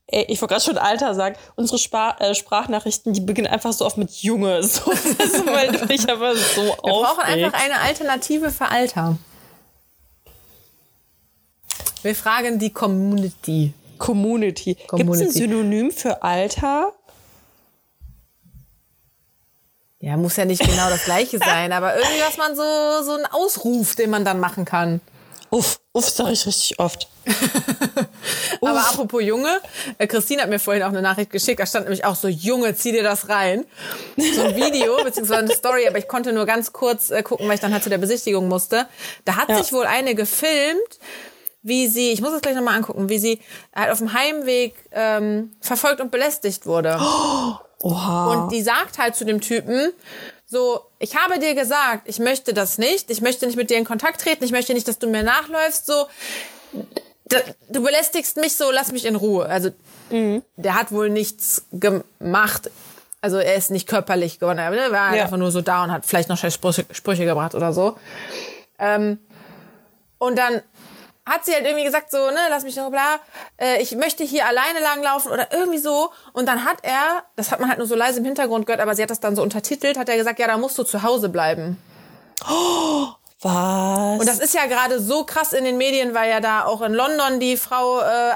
ey, 0.09 0.25
ich 0.29 0.41
wollte 0.41 0.55
gerade 0.55 0.65
schon 0.65 0.79
Alter 0.79 1.15
sagen, 1.15 1.37
unsere 1.57 1.79
Spar 1.79 2.21
äh, 2.21 2.35
Sprachnachrichten, 2.35 3.13
die 3.13 3.21
beginnen 3.21 3.49
einfach 3.49 3.73
so 3.73 3.87
oft 3.87 3.97
mit 3.97 4.11
Junge. 4.23 4.63
So, 4.63 4.87
weißt 4.91 5.39
du, 5.39 5.47
weil 5.47 6.11
aber 6.11 6.37
so 6.37 6.63
Wir 6.63 6.73
brauchen 6.77 7.21
aufregst. 7.21 7.45
einfach 7.45 7.65
eine 7.65 7.81
Alternative 7.81 8.51
für 8.51 8.69
Alter. 8.69 9.17
Wir 12.03 12.15
fragen 12.15 12.59
die 12.59 12.71
Community. 12.71 13.73
Community. 13.99 14.75
Gibt 14.75 14.83
es 14.83 14.89
Community. 14.89 15.25
ein 15.25 15.31
Synonym 15.33 15.91
für 15.91 16.23
Alter? 16.23 16.93
Ja, 20.01 20.17
muss 20.17 20.37
ja 20.37 20.45
nicht 20.45 20.63
genau 20.63 20.89
das 20.89 21.05
gleiche 21.05 21.39
sein, 21.45 21.73
aber 21.73 21.97
irgendwie, 21.97 22.21
was 22.27 22.37
man 22.37 22.55
so, 22.55 22.63
so 23.05 23.15
einen 23.17 23.27
Ausruf, 23.27 23.97
den 23.97 24.11
man 24.11 24.25
dann 24.25 24.39
machen 24.41 24.65
kann. 24.65 25.01
Uff, 25.51 25.81
uff, 25.93 26.09
sag 26.09 26.31
ich 26.31 26.47
richtig 26.47 26.79
oft. 26.79 27.09
Aber 28.61 28.81
apropos 28.81 29.23
Junge, 29.23 29.61
äh, 29.99 30.07
Christine 30.07 30.43
hat 30.43 30.51
mir 30.51 30.59
vorhin 30.59 30.83
auch 30.83 30.89
eine 30.89 31.01
Nachricht 31.03 31.31
geschickt, 31.31 31.61
da 31.61 31.67
stand 31.67 31.85
nämlich 31.87 32.05
auch 32.05 32.17
so, 32.17 32.29
Junge, 32.29 32.75
zieh 32.75 32.93
dir 32.93 33.03
das 33.03 33.29
rein. 33.31 33.65
So 34.35 34.43
ein 34.43 34.57
Video, 34.57 34.97
beziehungsweise 35.05 35.41
eine 35.41 35.55
Story, 35.55 35.87
aber 35.89 35.99
ich 35.99 36.07
konnte 36.09 36.33
nur 36.33 36.45
ganz 36.47 36.73
kurz 36.73 37.11
äh, 37.11 37.23
gucken, 37.23 37.47
weil 37.49 37.55
ich 37.55 37.61
dann 37.61 37.73
halt 37.73 37.83
zu 37.83 37.89
der 37.91 37.99
Besichtigung 37.99 38.49
musste. 38.49 38.87
Da 39.25 39.37
hat 39.37 39.49
Ja. 39.49 39.63
sich 39.63 39.73
wohl 39.73 39.87
eine 39.87 40.15
gefilmt, 40.15 40.99
wie 41.63 41.87
sie, 41.89 42.13
ich 42.13 42.21
muss 42.21 42.33
das 42.33 42.41
gleich 42.43 42.55
nochmal 42.55 42.75
angucken, 42.77 43.09
wie 43.09 43.19
sie 43.19 43.41
halt 43.75 43.91
auf 43.91 43.99
dem 43.99 44.13
Heimweg 44.13 44.75
ähm, 44.93 45.53
verfolgt 45.61 46.01
und 46.01 46.11
belästigt 46.11 46.67
wurde. 46.67 46.99
Oha. 47.81 48.33
Und 48.33 48.53
die 48.53 48.63
sagt 48.63 48.99
halt 48.99 49.15
zu 49.17 49.25
dem 49.25 49.41
Typen, 49.41 49.93
so, 50.47 50.81
ich 50.99 51.17
habe 51.17 51.39
dir 51.39 51.55
gesagt, 51.55 52.03
ich 52.07 52.19
möchte 52.19 52.55
das 52.55 52.79
nicht, 52.79 53.11
ich 53.11 53.21
möchte 53.21 53.47
nicht 53.47 53.57
mit 53.57 53.71
dir 53.71 53.77
in 53.77 53.85
Kontakt 53.85 54.21
treten, 54.21 54.43
ich 54.45 54.51
möchte 54.53 54.73
nicht, 54.75 54.89
dass 54.89 54.99
du 54.99 55.07
mir 55.09 55.23
nachläufst, 55.23 55.87
so, 55.87 56.07
du 57.69 57.83
belästigst 57.83 58.37
mich 58.39 58.57
so, 58.57 58.71
lass 58.71 58.91
mich 58.93 59.05
in 59.05 59.15
Ruhe. 59.17 59.47
Also, 59.47 59.71
der 60.11 60.75
hat 60.75 60.91
wohl 60.91 61.11
nichts 61.11 61.65
gemacht. 61.73 62.71
Also, 63.21 63.37
er 63.39 63.57
ist 63.57 63.71
nicht 63.71 63.87
körperlich 63.89 64.39
geworden, 64.39 64.59
er 64.59 64.73
war 64.93 65.09
halt 65.09 65.17
Ja. 65.19 65.25
einfach 65.25 65.37
nur 65.37 65.51
so 65.51 65.61
da 65.61 65.85
und 65.85 65.93
hat 65.93 66.07
vielleicht 66.07 66.29
noch 66.31 66.39
Sprüche, 66.39 66.87
Sprüche 66.93 67.25
gebracht 67.27 67.55
oder 67.55 67.73
so. 67.73 67.99
Ähm, 68.79 69.19
und 70.19 70.39
dann 70.39 70.63
hat 71.29 71.45
sie 71.45 71.53
halt 71.53 71.65
irgendwie 71.65 71.85
gesagt 71.85 72.11
so, 72.11 72.31
ne, 72.31 72.39
lass 72.51 72.65
mich 72.65 72.75
doch 72.75 72.91
bla, 72.91 73.21
äh, 73.59 73.81
ich 73.83 73.95
möchte 73.97 74.25
hier 74.25 74.47
alleine 74.47 74.81
langlaufen 74.81 75.31
oder 75.33 75.49
irgendwie 75.53 75.79
so. 75.79 76.11
Und 76.33 76.47
dann 76.47 76.65
hat 76.65 76.79
er, 76.83 77.25
das 77.37 77.51
hat 77.51 77.61
man 77.61 77.69
halt 77.69 77.79
nur 77.79 77.87
so 77.87 77.95
leise 77.95 78.19
im 78.19 78.25
Hintergrund 78.25 78.67
gehört, 78.67 78.81
aber 78.81 78.95
sie 78.95 79.03
hat 79.03 79.11
das 79.11 79.21
dann 79.21 79.37
so 79.37 79.43
untertitelt, 79.43 79.99
hat 79.99 80.09
er 80.09 80.17
gesagt, 80.17 80.39
ja, 80.39 80.47
da 80.47 80.57
musst 80.57 80.79
du 80.79 80.85
zu 80.85 81.03
Hause 81.03 81.29
bleiben. 81.29 81.77
Was? 83.41 84.19
Und 84.21 84.27
das 84.27 84.41
ist 84.41 84.55
ja 84.55 84.67
gerade 84.67 84.99
so 84.99 85.23
krass 85.23 85.53
in 85.53 85.65
den 85.65 85.77
Medien, 85.77 86.13
weil 86.13 86.29
ja 86.29 86.41
da 86.41 86.65
auch 86.65 86.83
in 86.83 86.93
London 86.93 87.39
die 87.39 87.57
Frau 87.57 88.01
äh, 88.01 88.33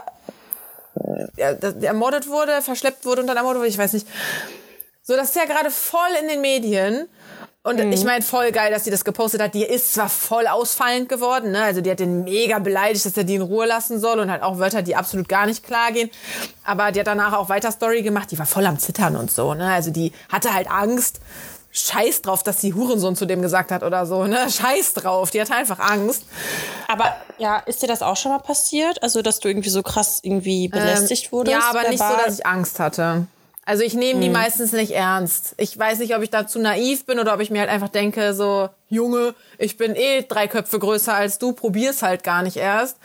ermordet 1.83 2.29
wurde, 2.29 2.63
verschleppt 2.63 3.05
wurde 3.05 3.23
und 3.23 3.27
dann 3.27 3.37
ermordet 3.37 3.61
wurde, 3.61 3.69
ich 3.69 3.79
weiß 3.79 3.95
nicht. 3.95 4.07
So, 5.03 5.17
das 5.17 5.31
ist 5.31 5.37
ja 5.37 5.45
gerade 5.45 5.73
voll 5.73 6.11
in 6.21 6.29
den 6.29 6.41
Medien. 6.41 7.09
Und 7.65 7.79
ich 7.79 8.03
meine, 8.05 8.23
voll 8.23 8.51
geil, 8.51 8.73
dass 8.73 8.83
sie 8.85 8.91
das 8.91 9.05
gepostet 9.05 9.41
hat. 9.41 9.55
Die 9.55 9.63
ist 9.63 9.95
zwar 9.95 10.09
voll 10.09 10.49
ausfallend 10.49 11.09
geworden, 11.09 11.53
ne? 11.53 11.63
Also 11.63 11.81
die 11.81 11.93
hat 11.93 12.01
den 12.01 12.25
mega 12.25 12.59
beleidigt, 12.59 13.07
dass 13.07 13.17
er 13.17 13.23
die 13.23 13.37
in 13.37 13.43
Ruhe 13.43 13.67
lassen 13.67 14.01
soll 14.01 14.19
und 14.19 14.33
halt 14.33 14.43
auch 14.43 14.59
Wörter, 14.59 14.83
die 14.83 14.97
absolut 14.97 15.29
gar 15.29 15.47
nicht 15.47 15.63
klar 15.65 15.93
gehen. 15.93 16.11
Aber 16.65 16.91
die 16.91 16.99
hat 16.99 17.07
danach 17.07 17.35
auch 17.35 17.49
weiter 17.49 17.71
Story 17.71 18.03
gemacht. 18.03 18.33
Die 18.33 18.39
war 18.39 18.47
voll 18.47 18.67
am 18.67 18.81
Zittern 18.81 19.15
und 19.17 19.31
so, 19.31 19.55
ne? 19.55 19.73
Also 19.73 19.93
die 19.93 20.11
hatte 20.29 20.53
halt 20.53 20.69
Angst. 20.71 21.21
Scheiß 21.75 22.21
drauf, 22.21 22.43
dass 22.43 22.61
sie 22.61 22.75
Hurensohn 22.75 23.17
zu 23.17 23.25
dem 23.27 23.41
gesagt 23.41 23.71
hat 23.71 23.83
oder 23.83 24.05
so, 24.07 24.25
ne? 24.27 24.51
Scheiß 24.51 24.93
drauf. 24.95 25.31
Die 25.31 25.41
hatte 25.41 25.55
einfach 25.55 25.79
Angst. 25.79 26.25
aber 26.89 27.15
ja, 27.39 27.59
ist 27.61 27.81
dir 27.81 27.87
das 27.87 28.03
auch 28.03 28.17
schon 28.17 28.33
mal 28.33 28.41
passiert? 28.41 29.03
Also, 29.03 29.23
dass 29.23 29.39
du 29.41 29.49
irgendwie 29.49 29.71
so 29.71 29.83
krass 29.83 30.19
irgendwie 30.23 30.69
belästigt 30.69 31.33
wurdest? 31.33 31.55
Ähm, 31.57 31.63
Ja, 31.63 31.71
aber 31.71 31.89
nicht 31.89 31.99
so, 32.01 32.05
verbal? 32.05 32.27
dass 32.27 32.39
ich 32.41 32.45
Angst 32.47 32.79
hatte. 32.81 33.27
Also 33.65 33.85
ich 33.85 33.95
nehme 33.95 34.21
die 34.21 34.29
meistens 34.29 34.73
nicht 34.73 34.91
ernst. 34.91 35.55
Ich 35.57 35.79
weiß 35.79 36.01
nicht, 36.01 36.17
ob 36.17 36.23
ich 36.23 36.31
da 36.31 36.47
zu 36.49 36.59
naiv 36.59 37.07
bin 37.07 37.21
oder 37.21 37.33
ob 37.35 37.41
ich 37.41 37.51
mir 37.51 37.61
halt 37.61 37.71
einfach 37.71 37.89
denke, 37.89 38.35
so, 38.35 38.69
Junge, 38.89 39.35
ich 39.57 39.77
bin 39.77 39.95
eh 39.95 40.23
drei 40.23 40.49
Köpfe 40.49 40.81
größer 40.81 41.15
als 41.15 41.39
du, 41.39 41.53
probier's 41.53 42.03
halt 42.03 42.25
gar 42.25 42.43
nicht 42.43 42.57
erst. 42.57 42.97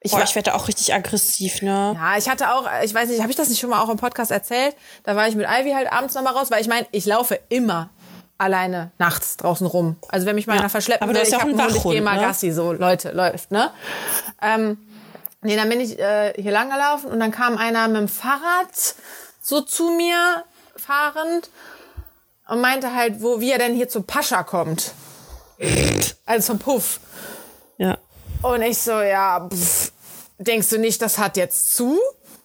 Ich, 0.00 0.12
Boah, 0.12 0.18
war, 0.18 0.24
ich 0.24 0.34
werde 0.36 0.54
auch 0.54 0.68
richtig 0.68 0.94
aggressiv, 0.94 1.62
ne? 1.62 1.96
ja, 1.98 2.16
ich 2.16 2.28
hatte 2.28 2.52
auch, 2.52 2.68
ich 2.84 2.94
weiß 2.94 3.08
nicht, 3.08 3.20
habe 3.20 3.30
ich 3.30 3.36
das 3.36 3.48
nicht 3.48 3.58
schon 3.58 3.70
mal 3.70 3.82
auch 3.82 3.88
im 3.88 3.96
Podcast 3.96 4.30
erzählt? 4.30 4.76
Da 5.02 5.16
war 5.16 5.26
ich 5.26 5.34
mit 5.34 5.46
Ivy 5.48 5.72
halt 5.72 5.92
abends 5.92 6.14
nochmal 6.14 6.34
raus, 6.34 6.52
weil 6.52 6.60
ich 6.60 6.68
meine, 6.68 6.86
ich 6.92 7.04
laufe 7.04 7.40
immer 7.48 7.90
alleine 8.38 8.92
nachts 8.98 9.36
draußen 9.36 9.66
rum. 9.66 9.96
Also 10.08 10.26
wenn 10.26 10.36
mich 10.36 10.46
mal 10.46 10.54
Ja, 10.54 10.60
einer 10.60 10.70
verschleppen 10.70 11.08
du 11.08 11.14
will, 11.14 11.22
ich 11.22 11.30
ja 11.30 11.38
auch 11.38 11.42
habe 11.42 11.50
einen 11.50 11.60
Hund, 11.60 11.76
ich 11.76 11.82
gehe 11.82 12.02
mal 12.02 12.14
ne? 12.14 12.22
Gassi, 12.22 12.52
so 12.52 12.72
Leute, 12.72 13.10
läuft, 13.10 13.50
ne? 13.50 13.72
Ähm, 14.40 14.78
nee, 15.42 15.56
dann 15.56 15.68
bin 15.68 15.80
ich 15.80 15.98
äh, 15.98 16.32
hier 16.40 16.52
lang 16.52 16.70
gelaufen 16.70 17.10
und 17.10 17.18
dann 17.18 17.32
kam 17.32 17.58
einer 17.58 17.88
mit 17.88 17.96
dem 17.96 18.08
Fahrrad 18.08 18.94
so 19.48 19.62
zu 19.62 19.90
mir 19.90 20.44
fahrend 20.76 21.48
und 22.48 22.60
meinte 22.60 22.94
halt, 22.94 23.22
wo 23.22 23.40
wie 23.40 23.50
er 23.50 23.58
denn 23.58 23.74
hier 23.74 23.88
zum 23.88 24.04
Pascha 24.04 24.42
kommt. 24.42 24.92
Also 26.26 26.48
zum 26.48 26.58
Puff. 26.58 27.00
Ja. 27.78 27.96
Und 28.42 28.60
ich 28.62 28.78
so, 28.78 29.00
ja, 29.00 29.48
pff, 29.48 29.92
denkst 30.38 30.68
du 30.68 30.78
nicht, 30.78 31.00
das 31.00 31.16
hat 31.16 31.38
jetzt 31.38 31.74
zu? 31.74 31.98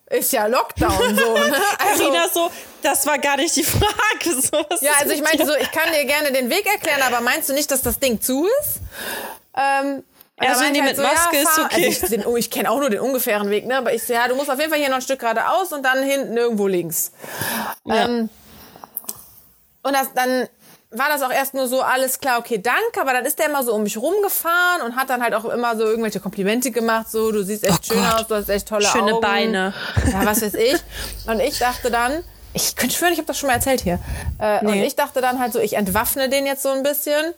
Ist 0.10 0.32
ja 0.32 0.46
Lockdown 0.46 1.18
so, 1.18 1.34
ne? 1.34 1.56
Also, 1.80 2.04
Carina 2.04 2.30
so, 2.34 2.52
das 2.82 3.06
war 3.06 3.18
gar 3.20 3.36
nicht 3.36 3.56
die 3.56 3.64
Frage. 3.64 4.42
So, 4.42 4.58
ja, 4.86 4.94
also 5.00 5.12
ich 5.14 5.22
meinte 5.22 5.46
so, 5.46 5.56
ich 5.56 5.72
kann 5.72 5.92
dir 5.92 6.06
gerne 6.06 6.32
den 6.32 6.50
Weg 6.50 6.66
erklären, 6.66 7.02
aber 7.02 7.20
meinst 7.20 7.50
du 7.50 7.54
nicht, 7.54 7.70
dass 7.70 7.82
das 7.82 8.00
Ding 8.00 8.22
zu 8.22 8.48
ist? 8.62 8.80
Ähm, 9.56 10.04
und 10.40 10.46
Ja, 10.48 10.56
so, 10.56 10.62
meinte 10.62 10.80
nee, 10.80 10.86
halt 10.88 10.98
mit 10.98 11.06
Maske 11.06 11.38
ist 11.38 11.50
fahr- 11.50 11.66
okay. 11.66 11.86
Also 11.88 12.04
ich 12.06 12.10
den- 12.10 12.26
oh, 12.26 12.36
ich 12.38 12.50
kenne 12.50 12.70
auch 12.72 12.80
nur 12.80 12.90
den 12.90 13.00
ungefähren 13.02 13.50
Weg, 13.50 13.66
ne? 13.68 13.78
Aber 13.78 13.94
ich 13.94 14.04
so, 14.04 14.14
ja, 14.14 14.28
du 14.28 14.36
musst 14.36 14.50
auf 14.50 14.58
jeden 14.60 14.70
Fall 14.72 14.80
hier 14.80 14.90
noch 14.90 14.96
ein 14.98 15.02
Stück 15.02 15.20
geradeaus 15.20 15.72
und 15.72 15.84
dann 15.84 16.02
hinten 16.04 16.36
irgendwo 16.36 16.68
links. 16.68 17.12
Ja. 17.86 18.06
Ähm, 18.06 18.30
und 19.84 19.94
das, 19.94 20.08
dann 20.16 20.48
war 20.96 21.10
das 21.10 21.22
auch 21.24 21.32
erst 21.32 21.54
nur 21.56 21.68
so, 21.68 21.82
alles 21.82 22.20
klar, 22.20 22.38
okay, 22.40 22.60
danke, 22.60 23.02
aber 23.02 23.14
dann 23.14 23.26
ist 23.26 23.40
der 23.40 23.48
immer 23.48 23.64
so 23.64 23.74
um 23.74 23.82
mich 23.84 23.98
rumgefahren 23.98 24.84
und 24.84 24.96
hat 24.96 25.10
dann 25.10 25.24
halt 25.24 25.34
auch 25.34 25.46
immer 25.46 25.76
so 25.76 25.84
irgendwelche 25.86 26.20
Komplimente 26.20 26.70
gemacht, 26.72 27.10
so, 27.10 27.32
du 27.32 27.44
siehst 27.44 27.64
echt 27.64 27.80
Oh 27.90 27.94
schön 27.94 28.04
Gott. 28.04 28.14
aus, 28.22 28.28
du 28.28 28.36
hast 28.36 28.50
echt 28.50 28.68
tolle 28.68 28.86
Schöne 28.86 29.14
Augen. 29.14 29.22
Beine. 29.22 29.74
Ja, 30.12 30.26
was 30.26 30.42
weiß 30.44 30.54
ich. 30.54 30.76
Und 31.28 31.40
ich 31.40 31.58
dachte 31.58 31.90
dann, 31.90 32.24
ich 32.54 32.76
könnte 32.76 32.96
schwören, 32.96 33.12
ich 33.14 33.18
habe 33.18 33.26
das 33.26 33.40
schon 33.40 33.48
mal 33.48 33.56
erzählt 33.56 33.82
hier. 33.82 33.98
Äh, 34.40 34.60
Und 34.60 34.68
Nee. 34.72 34.86
ich 34.86 34.96
dachte 34.96 35.20
dann 35.22 35.40
halt 35.40 35.52
so, 35.54 35.60
ich 35.60 35.74
entwaffne 35.74 36.30
den 36.30 36.46
jetzt 36.46 36.62
so 36.62 36.70
ein 36.70 36.84
bisschen 36.84 37.34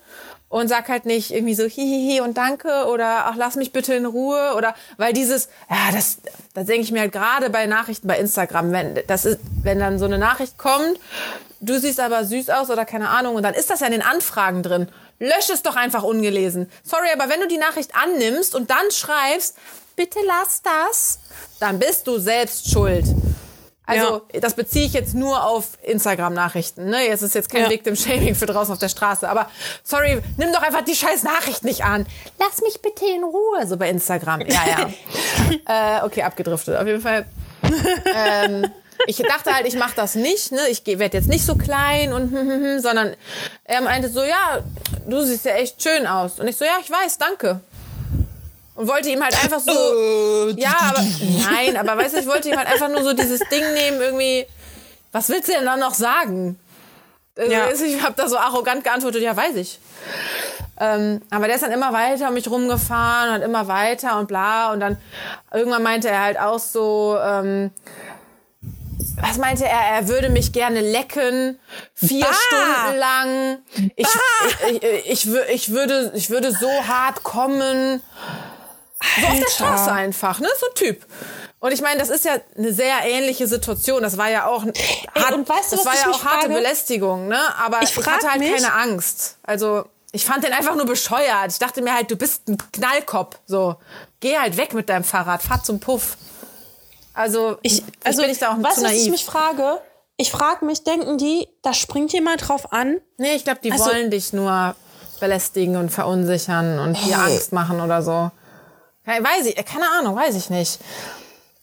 und 0.56 0.70
sag 0.70 0.88
halt 0.88 1.06
nicht 1.06 1.32
irgendwie 1.32 1.54
so 1.54 1.65
hihihi 1.65 2.22
und 2.22 2.38
danke 2.38 2.86
oder 2.86 3.26
ach 3.26 3.36
lass 3.36 3.58
mich 3.58 3.74
bitte 3.74 3.94
in 3.94 4.06
Ruhe 4.06 4.54
oder 4.56 4.74
weil 4.96 5.12
dieses 5.12 5.50
ja 5.70 5.91
das 5.91 6.20
das 6.54 6.68
denke 6.68 6.84
ich 6.84 6.94
mir 6.94 7.02
halt 7.02 7.12
gerade 7.12 7.50
bei 7.50 7.65
Nachrichten 7.65 8.08
bei 8.08 8.18
Instagram 8.18 8.72
wenn 8.72 8.98
das 9.06 9.26
ist 9.26 9.39
wenn 9.63 9.80
dann 9.80 10.00
so 10.00 10.06
eine 10.06 10.18
Nachricht 10.18 10.58
kommt 10.58 10.98
du 11.60 11.78
siehst 11.78 12.00
aber 12.00 12.24
süß 12.24 12.50
aus 12.52 12.70
oder 12.70 12.86
keine 12.86 13.10
Ahnung 13.10 13.36
und 13.36 13.44
dann 13.44 13.54
ist 13.54 13.70
das 13.70 13.82
ja 13.82 13.88
in 13.88 13.91
den 13.91 14.02
Anfragen 14.02 14.63
drin. 14.63 14.88
Lösch 15.20 15.50
es 15.52 15.62
doch 15.62 15.76
einfach 15.76 16.04
ungelesen. 16.04 16.70
Sorry 16.84 17.08
aber 17.13 17.30
wenn 17.30 17.41
du 17.41 17.48
die 17.48 17.58
Nachricht 17.58 17.91
annimmst 17.94 18.56
und 18.56 18.70
dann 18.70 18.91
schreibst 18.91 19.58
bitte 19.98 20.20
lass 20.26 20.62
das 20.62 21.20
dann 21.60 21.80
bist 21.80 22.08
du 22.08 22.18
selbst 22.18 22.72
schuld 22.72 23.06
also, 23.86 24.21
das 24.34 24.56
beziehe 24.56 24.86
ich 24.86 24.93
jetzt 24.93 25.13
nur 25.13 25.43
auf 25.43 25.78
Instagram-Nachrichten. 25.84 26.89
Ne? 26.89 27.08
Jetzt 27.08 27.21
ist 27.21 27.36
jetzt 27.36 27.50
kein 27.50 27.63
Ja. 27.63 27.69
Victim-Shaming 27.69 28.36
für 28.36 28.45
draußen 28.45 28.74
auf 28.74 28.80
der 28.80 28.89
Straße. 28.89 29.30
Aber 29.30 29.50
sorry, 29.84 30.21
nimm 30.38 30.52
doch 30.54 30.62
einfach 30.62 30.84
die 30.84 30.95
scheiß 30.95 31.24
Nachricht 31.24 31.63
nicht 31.63 31.84
an. 31.84 32.06
Lass 32.39 32.62
mich 32.62 32.82
bitte 32.82 33.06
in 33.06 33.24
Ruhe, 33.24 33.67
so 33.67 33.78
bei 33.78 33.89
Instagram. 33.89 34.41
Ja, 34.41 34.62
ja. 35.67 36.00
äh, 36.02 36.06
okay, 36.06 36.24
abgedriftet. 36.24 36.78
Auf 36.78 36.88
jeden 36.88 37.02
Fall. 37.02 37.26
ähm, 38.15 38.67
ich 39.08 39.17
dachte 39.17 39.54
halt, 39.54 39.67
ich 39.67 39.76
mache 39.76 39.95
das 39.95 40.15
nicht. 40.15 40.52
Ne? 40.52 40.62
Ich 40.69 40.86
werde 40.86 41.17
jetzt 41.17 41.28
nicht 41.28 41.45
so 41.45 41.56
klein 41.56 42.13
und 42.13 42.32
hm, 42.32 42.50
hm, 42.50 42.63
hm, 42.63 42.80
sondern 42.80 43.15
er 43.65 43.82
meinte 43.82 44.10
so, 44.10 44.24
ja, 44.24 44.63
du 45.08 45.21
siehst 45.21 45.45
ja 45.45 45.54
echt 45.54 45.82
schön 45.82 46.08
aus. 46.08 46.39
Und 46.39 46.48
ich 46.48 46.58
so, 46.58 46.65
ja, 46.65 46.78
ich 46.82 46.89
weiß, 46.89 47.17
danke. 47.17 47.62
Und 48.76 48.88
wollte 48.88 49.10
ihm 49.10 49.24
halt 49.24 49.42
einfach 49.44 49.60
so. 49.60 49.72
ja, 50.58 50.76
aber. 50.90 51.02
Nein, 51.50 51.78
aber 51.78 51.98
weißt 51.98 52.16
du, 52.16 52.20
ich 52.20 52.28
wollte 52.28 52.50
ihm 52.50 52.58
halt 52.58 52.68
einfach 52.68 52.90
nur 52.90 53.04
so 53.04 53.14
dieses 53.14 53.40
Ding 53.50 53.74
nehmen, 53.74 54.02
irgendwie. 54.02 54.46
Was 55.12 55.30
willst 55.30 55.48
du 55.48 55.54
denn 55.54 55.66
dann 55.66 55.80
noch 55.80 55.94
sagen? 55.94 56.60
Also, 57.38 57.52
Ja. 57.52 57.70
Ich 57.72 58.02
habe 58.04 58.14
da 58.16 58.28
so 58.28 58.38
arrogant 58.38 58.84
geantwortet, 58.84 59.22
ja, 59.22 59.36
weiß 59.36 59.56
ich. 59.56 59.80
Ähm, 60.78 61.22
aber 61.30 61.46
der 61.48 61.56
ist 61.56 61.62
dann 61.64 61.72
immer 61.72 61.94
weiter 61.94 62.28
um 62.28 62.34
mich 62.34 62.50
rumgefahren 62.50 63.36
und 63.36 63.42
immer 63.42 63.68
weiter 63.70 64.20
und 64.20 64.28
bla. 64.28 64.74
Und 64.74 64.82
dann 64.82 64.98
irgendwann 65.54 65.84
meinte 65.84 66.10
er 66.10 66.22
halt 66.22 66.38
auch 66.38 66.60
so, 66.60 67.18
ähm, 67.22 67.72
was 69.22 69.38
meinte 69.38 69.66
er? 69.66 69.80
Er 69.98 70.08
würde 70.10 70.30
mich 70.30 70.52
gerne 70.52 70.82
lecken, 70.82 71.58
vier 71.94 72.26
Bah! 72.26 72.34
Stunden 72.34 73.00
lang. 73.00 73.58
Ich, 73.96 74.08
ich, 74.70 74.84
ich, 74.84 75.28
ich, 75.28 75.50
ich, 75.50 75.72
würde, 75.72 76.12
ich 76.14 76.30
würde 76.30 76.52
so 76.52 76.70
hart 76.88 77.24
kommen. 77.24 78.02
So 79.22 79.28
auf 79.28 79.39
der 79.39 79.50
Straße 79.50 79.91
einfach, 79.91 80.39
ne? 80.39 80.48
So 80.60 80.68
ein 80.68 80.76
Typ. 80.76 81.06
Und 81.60 81.72
ich 81.72 81.82
meine, 81.82 82.00
das 82.00 82.10
ist 82.10 82.26
ja 82.26 82.34
eine 82.58 82.74
sehr 82.74 82.96
ähnliche 83.06 83.48
Situation. 83.48 84.04
Das 84.04 84.18
war 84.18 84.30
ja 84.30 84.46
auch, 84.46 84.63
hart, 84.65 85.34
und 85.34 85.48
weißt 85.50 85.72
du, 85.72 85.78
das 85.78 85.86
was 85.86 85.86
war 85.86 85.96
ja 85.96 86.10
auch 86.15 86.24
harte 86.24 86.39
frage? 86.48 86.54
Belästigung, 86.54 87.28
ne? 87.28 87.39
Aber 87.63 87.82
Ich 87.82 87.98
ich, 87.98 88.06
hatte 88.06 88.30
halt 88.30 88.39
mich- 88.39 88.54
keine 88.56 88.74
Angst. 88.74 89.38
Also 89.44 89.86
ich 90.12 90.26
fand 90.26 90.44
den 90.44 90.54
einfach 90.54 90.76
nur 90.76 90.86
bescheuert. 90.86 91.52
Ich 91.52 91.60
dachte 91.60 91.82
mir 91.82 91.94
halt, 91.96 92.12
du 92.12 92.15
bist 92.15 92.48
ein 92.48 92.58
Knallkopf. 92.72 93.38
So, 93.48 93.78
geh 94.20 94.38
halt 94.38 94.58
weg 94.58 94.74
mit 94.74 94.89
deinem 94.89 95.04
Fahrrad, 95.04 95.41
fahr 95.41 95.63
zum 95.63 95.80
Puff. 95.80 96.18
Also, 97.13 97.58
Ich, 97.62 97.84
also 98.04 98.22
bin 98.22 98.32
ich 98.32 98.39
da 98.39 98.52
auch 98.54 98.62
weißt 98.62 98.76
zu 98.76 98.82
du, 98.82 98.88
was 98.88 98.94
ich 98.94 99.00
naiv. 99.04 99.12
mich 99.12 99.26
frage? 99.26 99.82
Ich 100.18 100.32
frage 100.32 100.65
mich, 100.65 100.84
denken 100.84 101.18
die, 101.18 101.48
da 101.63 101.74
springt 101.74 102.13
jemand 102.13 102.48
drauf 102.48 102.72
an? 102.72 102.98
nee, 103.18 103.34
ich 103.36 103.44
glaube, 103.44 103.60
die 103.63 103.72
Also- 103.72 103.86
wollen 103.86 104.12
dich 104.12 104.34
nur 104.34 104.76
belästigen 105.20 105.78
und 105.78 105.89
verunsichern 105.89 106.78
und 106.80 106.94
dir 107.06 107.18
Hey. 107.18 107.34
Angst 107.34 107.54
machen 107.54 107.80
oder 107.82 108.02
so. 108.02 108.32
Weiß 109.06 109.46
ich, 109.46 109.56
keine 109.65 109.89
Ahnung, 109.91 110.15
weiß 110.15 110.36
ich 110.36 110.50
nicht. 110.50 110.80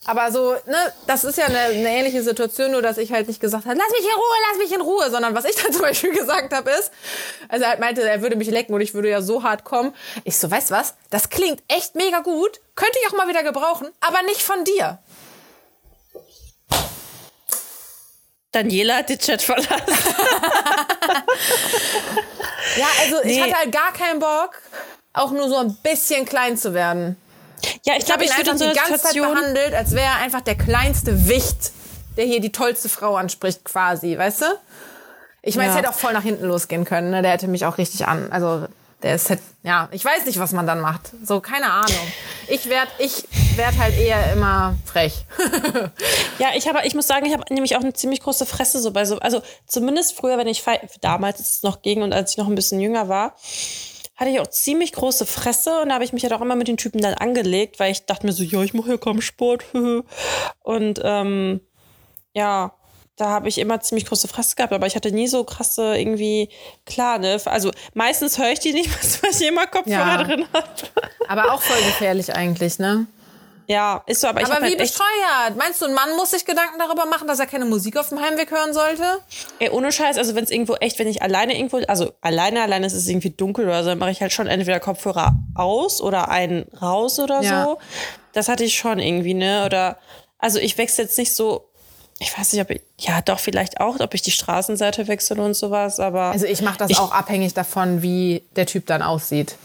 Aber 0.05 0.33
so, 0.33 0.53
ne, 0.67 0.93
das 1.07 1.23
ist 1.23 1.39
ja 1.39 1.45
eine, 1.47 1.59
eine 1.61 1.89
ähnliche 1.89 2.25
Situation, 2.25 2.73
nur 2.73 2.83
dass 2.83 2.99
ich 2.99 3.13
halt 3.13 3.29
nicht 3.29 3.41
gesagt 3.41 3.67
habe, 3.67 3.79
lass 3.79 3.91
mich 3.91 4.01
in 4.01 4.15
Ruhe, 4.15 4.37
lass 4.49 4.59
mich 4.59 4.73
in 4.73 4.81
Ruhe, 4.81 5.11
sondern 5.11 5.35
was 5.37 5.45
ich 5.45 5.55
dann 5.63 5.73
zum 5.73 5.83
Beispiel 5.83 6.13
gesagt 6.13 6.53
habe 6.53 6.71
ist, 6.73 6.91
also 7.49 7.63
er 7.65 7.71
halt 7.71 7.81
meinte, 7.81 8.03
er 8.03 8.21
würde 8.21 8.35
mich 8.35 8.51
lecken 8.51 8.75
und 8.75 8.81
ich 8.81 8.95
würde 8.95 9.09
ja 9.11 9.23
so 9.23 9.45
hart 9.45 9.63
kommen. 9.65 9.95
Ich 10.25 10.39
so, 10.39 10.51
weißt 10.51 10.71
du 10.71 10.75
was, 10.75 10.95
das 11.11 11.29
klingt 11.31 11.63
echt 11.69 11.95
mega 11.95 12.19
gut, 12.21 12.61
könnte 12.75 12.99
ich 13.01 13.09
auch 13.13 13.17
mal 13.17 13.29
wieder 13.29 13.45
gebrauchen, 13.45 13.89
aber 14.01 14.23
nicht 14.23 14.43
von 14.43 14.65
dir. 14.65 14.99
Daniela 18.51 18.97
hat 18.97 19.09
den 19.09 19.19
Chat 19.19 19.43
verlassen. 19.43 19.71
Ja, 22.77 22.87
also 23.03 23.17
ich 23.23 23.37
Nee. 23.37 23.43
hatte 23.43 23.55
halt 23.57 23.73
gar 23.73 23.93
keinen 23.93 24.19
Bock, 24.19 24.53
auch 25.13 25.31
nur 25.31 25.49
so 25.49 25.57
ein 25.57 25.75
bisschen 25.83 26.25
klein 26.25 26.57
zu 26.57 26.73
werden. 26.73 27.17
Ja, 27.85 27.95
ich 27.99 28.05
glaube, 28.05 28.25
ihn 28.25 28.31
ich 28.31 28.37
würde 28.37 28.51
einfach 28.51 28.53
in 28.53 28.59
so 28.59 28.69
die 28.71 28.77
ganze 28.77 28.93
Zeit 29.03 29.13
Situation... 29.13 29.35
behandelt, 29.35 29.75
als 29.75 29.93
wäre 29.93 30.07
er 30.07 30.17
einfach 30.17 30.41
der 30.41 30.57
kleinste 30.57 31.29
Wicht, 31.29 31.73
der 32.17 32.25
hier 32.27 32.41
die 32.41 32.53
tollste 32.53 32.89
Frau 32.89 33.17
anspricht, 33.17 33.65
quasi, 33.65 34.17
weißt 34.17 34.43
du? 34.43 34.47
Ich 35.43 35.57
meine, 35.57 35.69
Ja. 35.69 35.73
es 35.75 35.79
hätte 35.79 35.91
auch 35.91 35.95
voll 35.99 36.13
nach 36.13 36.23
hinten 36.23 36.45
losgehen 36.45 36.85
können. 36.85 37.11
Ne? 37.11 37.23
Der 37.23 37.33
hätte 37.33 37.49
mich 37.49 37.67
auch 37.67 37.79
richtig 37.79 38.07
an. 38.07 38.31
Also, 38.31 38.67
der 39.03 39.17
ist 39.17 39.29
halt, 39.31 39.41
ja, 39.65 39.89
ich 39.91 40.05
weiß 40.05 40.27
nicht, 40.27 40.39
was 40.39 40.53
man 40.53 40.65
dann 40.67 40.81
macht. 40.81 41.11
So, 41.25 41.41
keine 41.41 41.73
Ahnung. 41.73 42.13
Ich 42.47 42.69
werd, 42.69 42.87
ich 42.99 43.25
werd 43.57 43.77
halt 43.77 43.99
eher 43.99 44.33
immer 44.33 44.77
frech. 44.85 45.25
Ja, 46.39 46.49
ich 46.57 46.67
habe, 46.67 46.81
ich 46.85 46.95
muss 46.95 47.07
sagen, 47.07 47.25
ich 47.27 47.33
habe 47.33 47.45
nämlich 47.55 47.77
auch 47.77 47.83
eine 47.83 47.93
ziemlich 47.93 48.21
große 48.21 48.47
Fresse 48.47 48.81
so 48.81 48.91
bei 48.91 49.05
so, 49.05 49.19
also 49.21 49.43
zumindest 49.67 50.17
früher, 50.17 50.39
wenn 50.39 50.49
ich 50.49 50.65
damals 51.01 51.39
ist 51.39 51.53
es 51.53 51.63
noch 51.63 51.83
ging 51.83 52.03
und 52.03 52.13
als 52.13 52.33
ich 52.33 52.37
noch 52.37 52.49
ein 52.49 52.55
bisschen 52.57 52.81
jünger 52.81 53.09
war, 53.09 53.37
hatte 54.17 54.31
ich 54.31 54.41
auch 54.41 54.47
ziemlich 54.47 54.93
große 54.93 55.27
Fresse 55.27 55.81
und 55.81 55.89
da 55.89 55.95
habe 55.95 56.05
ich 56.05 56.13
mich 56.13 56.23
halt 56.23 56.33
auch 56.33 56.41
immer 56.41 56.55
mit 56.57 56.69
den 56.69 56.77
Typen 56.77 57.01
dann 57.01 57.15
angelegt, 57.15 57.81
weil 57.81 57.91
ich 57.93 58.07
dachte 58.07 58.27
mir 58.27 58.33
so, 58.33 58.43
ja, 58.43 58.63
ich 58.63 58.75
mache 58.75 58.91
ja 58.91 58.97
kaum 58.99 59.21
Sport. 59.21 59.65
und 60.61 61.01
ähm, 61.03 61.61
ja, 62.35 62.73
da 63.17 63.29
habe 63.29 63.49
ich 63.49 63.59
immer 63.59 63.81
ziemlich 63.81 64.07
große 64.07 64.27
Fresse 64.29 64.57
gehabt, 64.57 64.73
aber 64.73 64.87
ich 64.87 64.97
hatte 64.97 65.13
nie 65.13 65.29
so 65.29 65.45
krasse 65.45 65.97
irgendwie, 65.97 66.49
klar, 66.87 67.19
ne? 67.19 67.41
Also 67.45 67.71
meistens 67.95 68.39
höre 68.39 68.51
ich 68.53 68.59
die 68.61 68.73
nicht, 68.73 68.89
weil 69.23 69.31
ich 69.31 69.47
immer 69.47 69.67
Kopfhörer 69.67 70.19
Ja. 70.21 70.25
drin 70.25 70.47
habe. 70.53 70.69
Aber 71.29 71.53
auch 71.53 71.61
voll 71.61 71.77
gefährlich 71.85 72.35
eigentlich, 72.35 72.79
ne? 72.79 73.07
Ja, 73.73 74.03
ist 74.07 74.21
so, 74.21 74.29
aber 74.29 74.41
ich 74.41 74.47
Aber 74.47 74.57
habe 74.57 74.67
wie 74.67 74.71
halt 74.71 74.79
bescheuert. 74.79 75.57
Meinst 75.57 75.81
du, 75.81 75.87
ein 75.87 75.95
Mann 75.95 76.15
muss 76.17 76.31
sich 76.33 76.45
Gedanken 76.45 76.79
darüber 76.79 77.07
machen, 77.07 77.27
dass 77.27 77.39
er 77.39 77.47
keine 77.47 77.65
Musik 77.65 77.97
auf 77.97 78.09
dem 78.11 78.21
Heimweg 78.21 78.51
hören 78.51 78.73
sollte? 78.75 79.03
ey, 79.59 79.71
ohne 79.71 79.91
Scheiß, 79.93 80.19
also 80.19 80.35
wenn 80.35 80.45
es 80.45 80.51
irgendwo 80.51 80.75
echt, 80.75 80.99
wenn 80.99 81.09
ich 81.09 81.23
alleine 81.23 81.57
irgendwo, 81.57 81.79
also 81.89 82.13
alleine, 82.21 82.63
alleine 82.63 82.87
ist 82.87 82.93
es 82.93 83.09
irgendwie 83.09 83.31
dunkel 83.31 83.65
oder 83.67 83.83
so, 83.83 83.91
dann 83.91 83.99
mache 83.99 84.11
ich 84.11 84.21
halt 84.21 84.33
schon 84.33 84.47
entweder 84.47 84.79
Kopfhörer 84.81 85.35
aus 85.55 86.01
oder 86.01 86.29
einen 86.29 86.67
raus 86.81 87.19
oder 87.19 87.41
Ja. 87.43 87.65
so. 87.65 87.79
Das 88.33 88.49
hatte 88.49 88.65
ich 88.65 88.77
schon 88.77 88.99
irgendwie, 88.99 89.35
ne? 89.35 89.65
Oder, 89.67 89.99
also 90.39 90.59
ich 90.59 90.77
wechsle 90.79 91.05
jetzt 91.05 91.19
nicht 91.19 91.35
so, 91.35 91.69
ich 92.19 92.37
weiß 92.39 92.53
nicht, 92.53 92.63
ob 92.63 92.71
ich, 92.71 92.81
ja, 92.99 93.21
doch 93.21 93.39
vielleicht 93.41 93.81
auch, 93.81 93.99
ob 94.01 94.15
ich 94.15 94.23
die 94.23 94.31
Straßenseite 94.31 95.09
wechsle 95.09 95.43
und 95.43 95.55
sowas, 95.55 95.99
aber. 96.01 96.25
Also 96.33 96.47
ich 96.47 96.63
mache 96.63 96.79
das 96.79 96.91
Ich- 96.91 96.99
auch 96.99 97.13
abhängig 97.13 97.55
davon, 97.55 98.03
wie 98.03 98.45
der 98.57 98.67
Typ 98.67 98.87
dann 98.87 99.03
aussieht. 99.03 99.57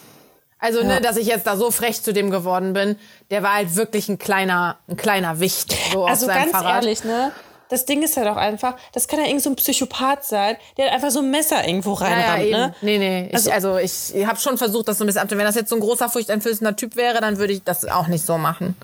Also, 0.60 0.84
ne, 0.84 1.00
dass 1.02 1.18
ich 1.18 1.28
jetzt 1.28 1.46
da 1.46 1.56
so 1.56 1.70
frech 1.70 2.02
zu 2.02 2.14
dem 2.14 2.32
geworden 2.32 2.74
bin, 2.74 2.98
der 3.30 3.44
war 3.44 3.54
halt 3.56 3.76
wirklich 3.76 4.10
ein 4.10 4.18
kleiner, 4.18 4.78
ein 4.88 4.98
kleiner 4.98 5.40
Wicht. 5.40 5.76
So 5.94 6.04
auf 6.06 6.10
Also 6.10 6.26
seinem 6.26 6.40
ganz 6.40 6.52
Fahrrad. 6.52 6.84
ehrlich, 6.84 7.04
ne? 7.04 7.32
Das 7.70 7.86
Ding 7.86 8.02
ist 8.02 8.16
halt 8.18 8.28
auch 8.30 8.38
einfach, 8.38 8.76
das 8.94 9.08
kann 9.10 9.20
ja 9.20 9.26
irgend 9.26 9.44
so 9.44 9.50
ein 9.50 9.56
Psychopath 9.58 10.24
sein, 10.24 10.56
der 10.78 10.94
einfach 10.94 11.12
so 11.12 11.20
ein 11.20 11.30
Messer 11.30 11.68
irgendwo 11.68 11.96
Ja, 12.00 12.08
ja, 12.10 12.16
reinrammt, 12.16 12.44
eben. 12.44 12.52
ne? 12.60 12.76
Nee, 12.82 12.98
nee. 12.98 13.28
Ich, 13.28 13.36
Also- 13.36 13.52
also, 13.52 13.78
ich 13.78 14.26
habe 14.26 14.40
schon 14.40 14.58
versucht, 14.58 14.88
das 14.88 14.98
so 14.98 15.04
ein 15.04 15.08
bisschen 15.08 15.22
abzuwenden. 15.22 15.40
Wenn 15.40 15.46
das 15.48 15.56
jetzt 15.56 15.70
so 15.70 15.76
ein 15.76 15.82
großer, 15.82 16.08
furchteinflößender 16.10 16.76
Typ 16.78 16.96
wäre, 16.96 17.20
dann 17.20 17.38
würde 17.38 17.52
ich 17.54 17.64
das 17.64 17.86
auch 17.86 18.08
nicht 18.08 18.26
so 18.26 18.38
machen. 18.38 18.76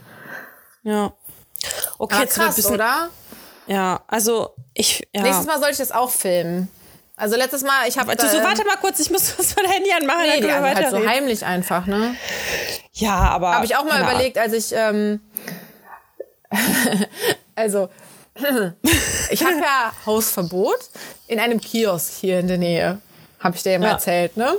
Ja. 0.84 1.14
Okay, 1.98 2.14
Aber 2.16 2.24
jetzt 2.26 2.36
krass, 2.36 2.56
bisschen, 2.56 2.76
oder? 2.76 3.10
Ja, 3.68 4.02
also 4.08 4.54
ich, 4.74 5.08
ja. 5.16 5.22
Nächstes 5.24 5.46
Mal 5.48 5.60
soll 5.62 5.70
ich 5.72 5.78
das 5.78 5.94
auch 5.94 6.10
filmen. 6.10 6.68
Also 7.16 7.36
letztes 7.36 7.62
Mal, 7.64 7.88
ich 7.88 7.98
habe 7.98 8.08
Warte, 8.08 8.28
so, 8.28 8.38
warte 8.40 8.66
mal 8.66 8.78
kurz, 8.78 9.00
ich 9.00 9.12
muss 9.12 9.38
was 9.40 9.56
mein 9.56 9.66
Handy 9.66 9.92
anmachen, 9.92 10.22
Nee, 10.24 10.42
dann 10.42 10.42
die 10.42 10.52
also 10.52 10.76
halt 10.80 10.90
so 10.90 11.06
heimlich 11.08 11.46
einfach, 11.46 11.86
ne? 11.86 12.16
Ja, 12.94 13.16
aber. 13.16 13.54
Habe 13.54 13.66
ich 13.66 13.76
auch 13.76 13.84
mal 13.84 14.00
keine 14.00 14.12
überlegt, 14.12 14.38
als 14.38 14.54
ich, 14.54 14.72
ähm, 14.74 15.20
also, 17.56 17.90
ich 19.30 19.44
habe 19.44 19.56
ja 19.60 19.92
Hausverbot 20.06 20.80
in 21.28 21.40
einem 21.40 21.62
Kiosk 21.62 22.12
hier 22.20 22.40
in 22.40 22.48
der 22.48 22.58
Nähe. 22.58 23.00
Habe 23.40 23.56
ich 23.56 23.64
dir 23.64 23.74
ja 23.74 23.80
mal 23.80 23.86
Ja. 23.88 23.92
erzählt, 23.94 24.38
ne? 24.38 24.54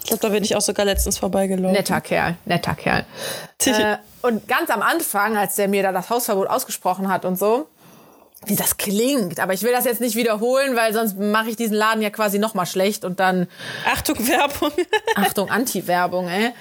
Ich 0.00 0.06
glaube, 0.06 0.22
da 0.22 0.28
bin 0.30 0.44
ich 0.44 0.56
auch 0.56 0.60
sogar 0.62 0.86
letztens 0.86 1.18
vorbeigelaufen. 1.18 1.72
Netter 1.76 2.00
Kerl, 2.00 2.36
netter 2.46 2.74
Kerl. 2.74 3.04
äh, 3.66 3.96
und 4.22 4.48
ganz 4.48 4.70
am 4.70 4.80
Anfang, 4.80 5.36
als 5.36 5.56
der 5.56 5.68
mir 5.68 5.82
da 5.82 5.92
das 5.92 6.08
Hausverbot 6.08 6.48
ausgesprochen 6.48 7.12
hat 7.12 7.24
und 7.26 7.36
so, 7.38 7.68
wie 8.46 8.56
das 8.56 8.76
klingt, 8.76 9.40
aber 9.40 9.52
ich 9.52 9.62
will 9.62 9.72
das 9.72 9.84
jetzt 9.84 10.00
nicht 10.00 10.16
wiederholen, 10.16 10.76
weil 10.76 10.92
sonst 10.92 11.18
mache 11.18 11.50
ich 11.50 11.56
diesen 11.56 11.76
Laden 11.76 12.02
ja 12.02 12.10
quasi 12.10 12.38
noch 12.38 12.54
mal 12.54 12.66
schlecht 12.66 13.04
und 13.04 13.20
dann 13.20 13.48
Achtung, 13.92 14.16
Werbung. 14.28 14.72
Achtung, 15.16 15.50
Anti-Werbung, 15.50 16.28
ey. 16.28 16.54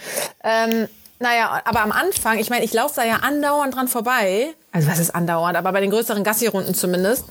Ähm, 0.44 0.88
naja, 1.20 1.62
aber 1.66 1.82
am 1.82 1.92
Anfang, 1.92 2.40
ich 2.40 2.50
meine, 2.50 2.66
ich 2.66 2.74
laufe 2.74 2.96
da 2.96 3.04
ja 3.04 3.18
andauernd 3.18 3.76
dran 3.76 3.88
vorbei. 3.88 4.54
Also 4.72 4.88
was 4.88 5.00
ist 5.00 5.16
andauernd, 5.16 5.56
aber 5.56 5.72
bei 5.72 5.82
den 5.82 5.92
größeren 5.92 6.24
Gassi-Runden 6.24 6.74
zumindest. 6.74 7.26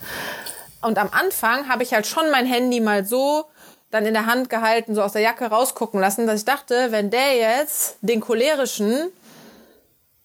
Und 0.81 0.97
am 0.97 1.09
Anfang 1.11 1.67
habe 1.69 1.83
ich 1.83 1.93
halt 1.93 2.07
schon 2.07 2.29
mein 2.31 2.45
Handy 2.45 2.79
mal 2.79 3.05
so 3.05 3.45
dann 3.89 4.05
in 4.05 4.13
der 4.13 4.25
Hand 4.25 4.49
gehalten, 4.49 4.95
so 4.95 5.01
aus 5.01 5.13
der 5.13 5.21
Jacke 5.21 5.45
rausgucken 5.45 5.99
lassen, 5.99 6.27
dass 6.27 6.39
ich 6.39 6.45
dachte, 6.45 6.91
wenn 6.91 7.09
der 7.09 7.35
jetzt 7.35 7.97
den 8.01 8.19
cholerischen 8.19 9.09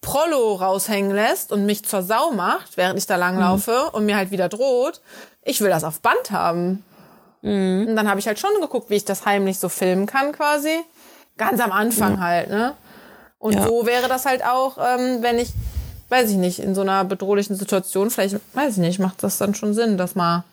Prollo 0.02 0.56
raushängen 0.56 1.12
lässt 1.12 1.52
und 1.52 1.64
mich 1.64 1.84
zur 1.86 2.02
Sau 2.02 2.32
macht, 2.32 2.76
während 2.76 2.98
ich 2.98 3.06
da 3.06 3.16
langlaufe 3.16 3.90
und 3.92 4.04
mir 4.04 4.16
halt 4.16 4.30
wieder 4.30 4.48
droht, 4.50 5.00
ich 5.42 5.60
will 5.62 5.70
das 5.70 5.84
auf 5.84 6.00
Band 6.00 6.30
haben. 6.30 6.84
Und 7.40 7.96
dann 7.96 8.08
habe 8.08 8.20
ich 8.20 8.26
halt 8.26 8.38
schon 8.38 8.50
geguckt, 8.60 8.90
wie 8.90 8.96
ich 8.96 9.04
das 9.04 9.24
heimlich 9.24 9.58
so 9.58 9.68
filmen 9.68 10.06
kann 10.06 10.32
quasi. 10.32 10.80
Ganz 11.38 11.60
am 11.60 11.72
Anfang 11.72 12.20
halt, 12.20 12.50
ne? 12.50 12.74
Und 13.38 13.54
Ja. 13.54 13.64
so 13.66 13.86
wäre 13.86 14.08
das 14.08 14.26
halt 14.26 14.44
auch, 14.44 14.76
ähm, 14.78 15.22
wenn 15.22 15.38
ich, 15.38 15.50
weiß 16.08 16.30
ich 16.30 16.36
nicht, 16.36 16.60
in 16.60 16.74
so 16.76 16.82
einer 16.82 17.04
bedrohlichen 17.04 17.56
Situation, 17.56 18.10
vielleicht, 18.10 18.36
weiß 18.54 18.74
ich 18.74 18.78
nicht, 18.78 18.98
macht 19.00 19.22
das 19.24 19.38
dann 19.38 19.54
schon 19.56 19.74
Sinn, 19.74 19.98
das 19.98 20.14
mal 20.14 20.44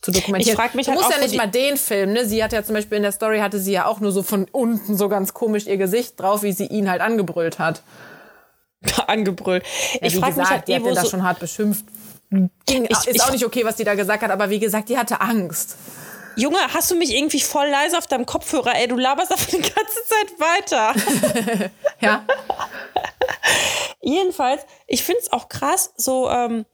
zu 0.00 0.10
dokumentieren. 0.10 0.54
Ich 0.54 0.60
frag 0.60 0.74
mich 0.74 0.86
du 0.86 0.92
halt 0.92 1.00
musst 1.00 1.12
ja 1.12 1.22
nicht 1.22 1.36
mal 1.36 1.46
den 1.48 1.76
Film, 1.76 2.12
ne? 2.12 2.26
Sie 2.26 2.42
hat 2.42 2.52
ja 2.52 2.64
zum 2.64 2.74
Beispiel 2.74 2.96
in 2.96 3.02
der 3.04 3.12
Story, 3.12 3.38
hatte 3.38 3.60
sie 3.60 3.72
ja 3.72 3.86
auch 3.86 4.00
nur 4.00 4.10
so 4.10 4.24
von 4.24 4.46
unten 4.50 4.96
so 4.96 5.08
ganz 5.08 5.34
komisch 5.34 5.66
ihr 5.66 5.76
Gesicht 5.76 6.18
drauf, 6.18 6.42
wie 6.42 6.52
sie 6.52 6.66
ihn 6.66 6.90
halt 6.90 7.00
angebrüllt 7.00 7.60
hat. 7.60 7.82
Angebrüllt. 9.06 9.64
Ja, 9.94 9.98
ich 10.02 10.14
wie 10.14 10.18
frage 10.18 10.32
mich 10.32 10.42
gesagt, 10.42 10.50
halt 10.50 10.68
die 10.68 10.72
eh, 10.72 10.76
hat 10.76 10.84
den 10.86 10.94
da 10.94 11.02
so, 11.02 11.10
schon 11.10 11.22
hart 11.22 11.38
beschimpft. 11.40 11.84
Ging, 12.30 12.84
Ich- 12.86 12.90
ist 12.90 13.06
ich- 13.16 13.22
auch 13.22 13.30
nicht 13.30 13.44
okay, 13.44 13.64
was 13.64 13.76
die 13.76 13.84
da 13.84 13.94
gesagt 13.94 14.22
hat, 14.22 14.30
aber 14.30 14.48
wie 14.50 14.58
gesagt, 14.58 14.88
die 14.88 14.96
hatte 14.98 15.20
Angst. 15.20 15.76
Junge, 16.34 16.56
hast 16.72 16.90
du 16.90 16.94
mich 16.94 17.14
irgendwie 17.14 17.40
voll 17.40 17.68
leise 17.68 17.98
auf 17.98 18.06
deinem 18.06 18.24
Kopfhörer? 18.24 18.74
Ey, 18.74 18.88
du 18.88 18.96
laberst 18.96 19.30
einfach 19.32 19.48
die 19.50 19.58
ganze 19.60 19.72
Zeit 20.06 20.38
weiter. 20.38 21.70
Ja. 22.00 22.24
Jedenfalls, 24.00 24.62
ich 24.86 25.02
finde 25.04 25.20
es 25.20 25.32
auch 25.32 25.48
krass, 25.48 25.92
so 25.96 26.28
ähm, 26.28 26.64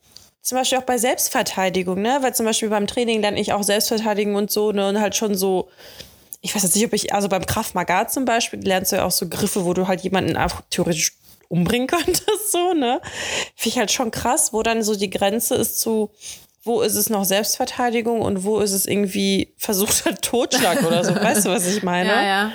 zum 0.40 0.56
Beispiel 0.58 0.78
auch 0.78 0.82
bei 0.84 0.96
Selbstverteidigung, 0.96 2.00
ne? 2.00 2.18
Weil 2.22 2.34
zum 2.34 2.46
Beispiel 2.46 2.70
beim 2.70 2.86
Training 2.86 3.20
lerne 3.20 3.38
ich 3.40 3.52
auch 3.52 3.62
Selbstverteidigung 3.62 4.34
und 4.36 4.50
so, 4.50 4.72
ne? 4.72 4.88
Und 4.88 5.00
halt 5.00 5.14
schon 5.16 5.34
so, 5.34 5.68
ich 6.40 6.54
weiß 6.54 6.62
jetzt 6.62 6.74
nicht, 6.74 6.86
ob 6.86 6.92
ich, 6.94 7.12
also 7.12 7.28
beim 7.28 7.44
Krav 7.44 7.74
Maga 7.74 8.08
zum 8.08 8.24
Beispiel 8.24 8.60
lernst 8.64 8.92
du 8.92 8.96
ja 8.96 9.04
auch 9.04 9.10
so 9.10 9.28
Griffe, 9.28 9.64
wo 9.66 9.74
du 9.74 9.86
halt 9.88 10.00
jemanden 10.00 10.38
theoretisch 10.70 11.17
umbringen 11.48 11.86
könntest, 11.86 12.52
so, 12.52 12.72
ne? 12.72 13.00
Finde 13.56 13.68
ich 13.68 13.78
halt 13.78 13.90
schon 13.90 14.10
krass, 14.10 14.52
wo 14.52 14.62
dann 14.62 14.82
so 14.82 14.94
die 14.94 15.10
Grenze 15.10 15.54
ist 15.56 15.80
zu, 15.80 16.10
wo 16.62 16.82
ist 16.82 16.94
es 16.94 17.10
noch 17.10 17.24
Selbstverteidigung 17.24 18.20
und 18.20 18.44
wo 18.44 18.60
ist 18.60 18.72
es 18.72 18.86
irgendwie 18.86 19.54
versuchter 19.56 20.14
Totschlag 20.20 20.82
oder 20.84 21.04
so. 21.04 21.14
Weißt 21.14 21.46
du, 21.46 21.50
was 21.50 21.66
ich 21.66 21.82
meine? 21.82 22.10
Ja, 22.10 22.22
ja. 22.22 22.52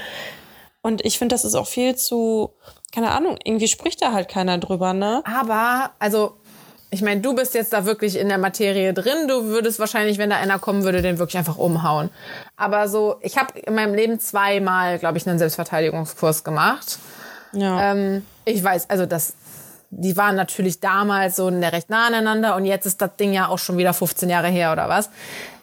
Und 0.82 1.04
ich 1.06 1.18
finde, 1.18 1.34
das 1.34 1.46
ist 1.46 1.56
auch 1.56 1.68
viel 1.68 1.96
zu, 1.96 2.54
keine 2.94 3.12
Ahnung, 3.12 3.38
irgendwie 3.44 3.68
spricht 3.68 4.02
da 4.02 4.12
halt 4.12 4.30
keiner 4.30 4.58
drüber, 4.58 4.94
ne? 4.94 5.24
Aber, 5.26 5.91
also, 5.98 6.38
ich 6.94 7.02
meine, 7.02 7.22
du 7.22 7.34
bist 7.34 7.56
jetzt 7.56 7.74
da 7.74 7.86
wirklich 7.86 8.18
in 8.18 8.30
der 8.30 8.38
Materie 8.38 8.94
drin. 8.94 9.28
Du 9.28 9.46
würdest 9.46 9.80
wahrscheinlich, 9.80 10.20
wenn 10.20 10.30
da 10.30 10.36
einer 10.36 10.60
kommen 10.60 10.84
würde, 10.84 11.02
den 11.02 11.18
wirklich 11.18 11.38
einfach 11.38 11.58
umhauen. 11.58 12.12
Aber 12.56 12.88
so, 12.88 13.16
ich 13.22 13.38
habe 13.38 13.58
in 13.60 13.74
meinem 13.74 13.96
Leben 13.96 14.20
zweimal, 14.20 15.00
glaube 15.00 15.18
ich, 15.18 15.28
einen 15.28 15.39
Selbstverteidigungskurs 15.39 16.44
gemacht. 16.44 17.00
Ja. 17.54 17.91
Ähm, 17.91 18.26
ich 18.45 18.64
weiß, 18.64 18.89
also 18.89 19.06
das, 19.06 19.34
die 19.89 20.18
waren 20.18 20.36
natürlich 20.36 20.80
damals 20.80 21.36
so 21.36 21.47
recht 21.47 21.89
nah 21.89 22.08
aneinander 22.08 22.56
und 22.56 22.66
jetzt 22.66 22.86
ist 22.86 23.01
das 23.01 23.16
Ding 23.18 23.34
ja 23.34 23.47
auch 23.47 23.60
schon 23.60 23.78
wieder 23.78 23.93
15 23.93 24.30
Jahre 24.30 24.47
her 24.49 24.72
oder 24.72 24.89
was. 24.89 25.10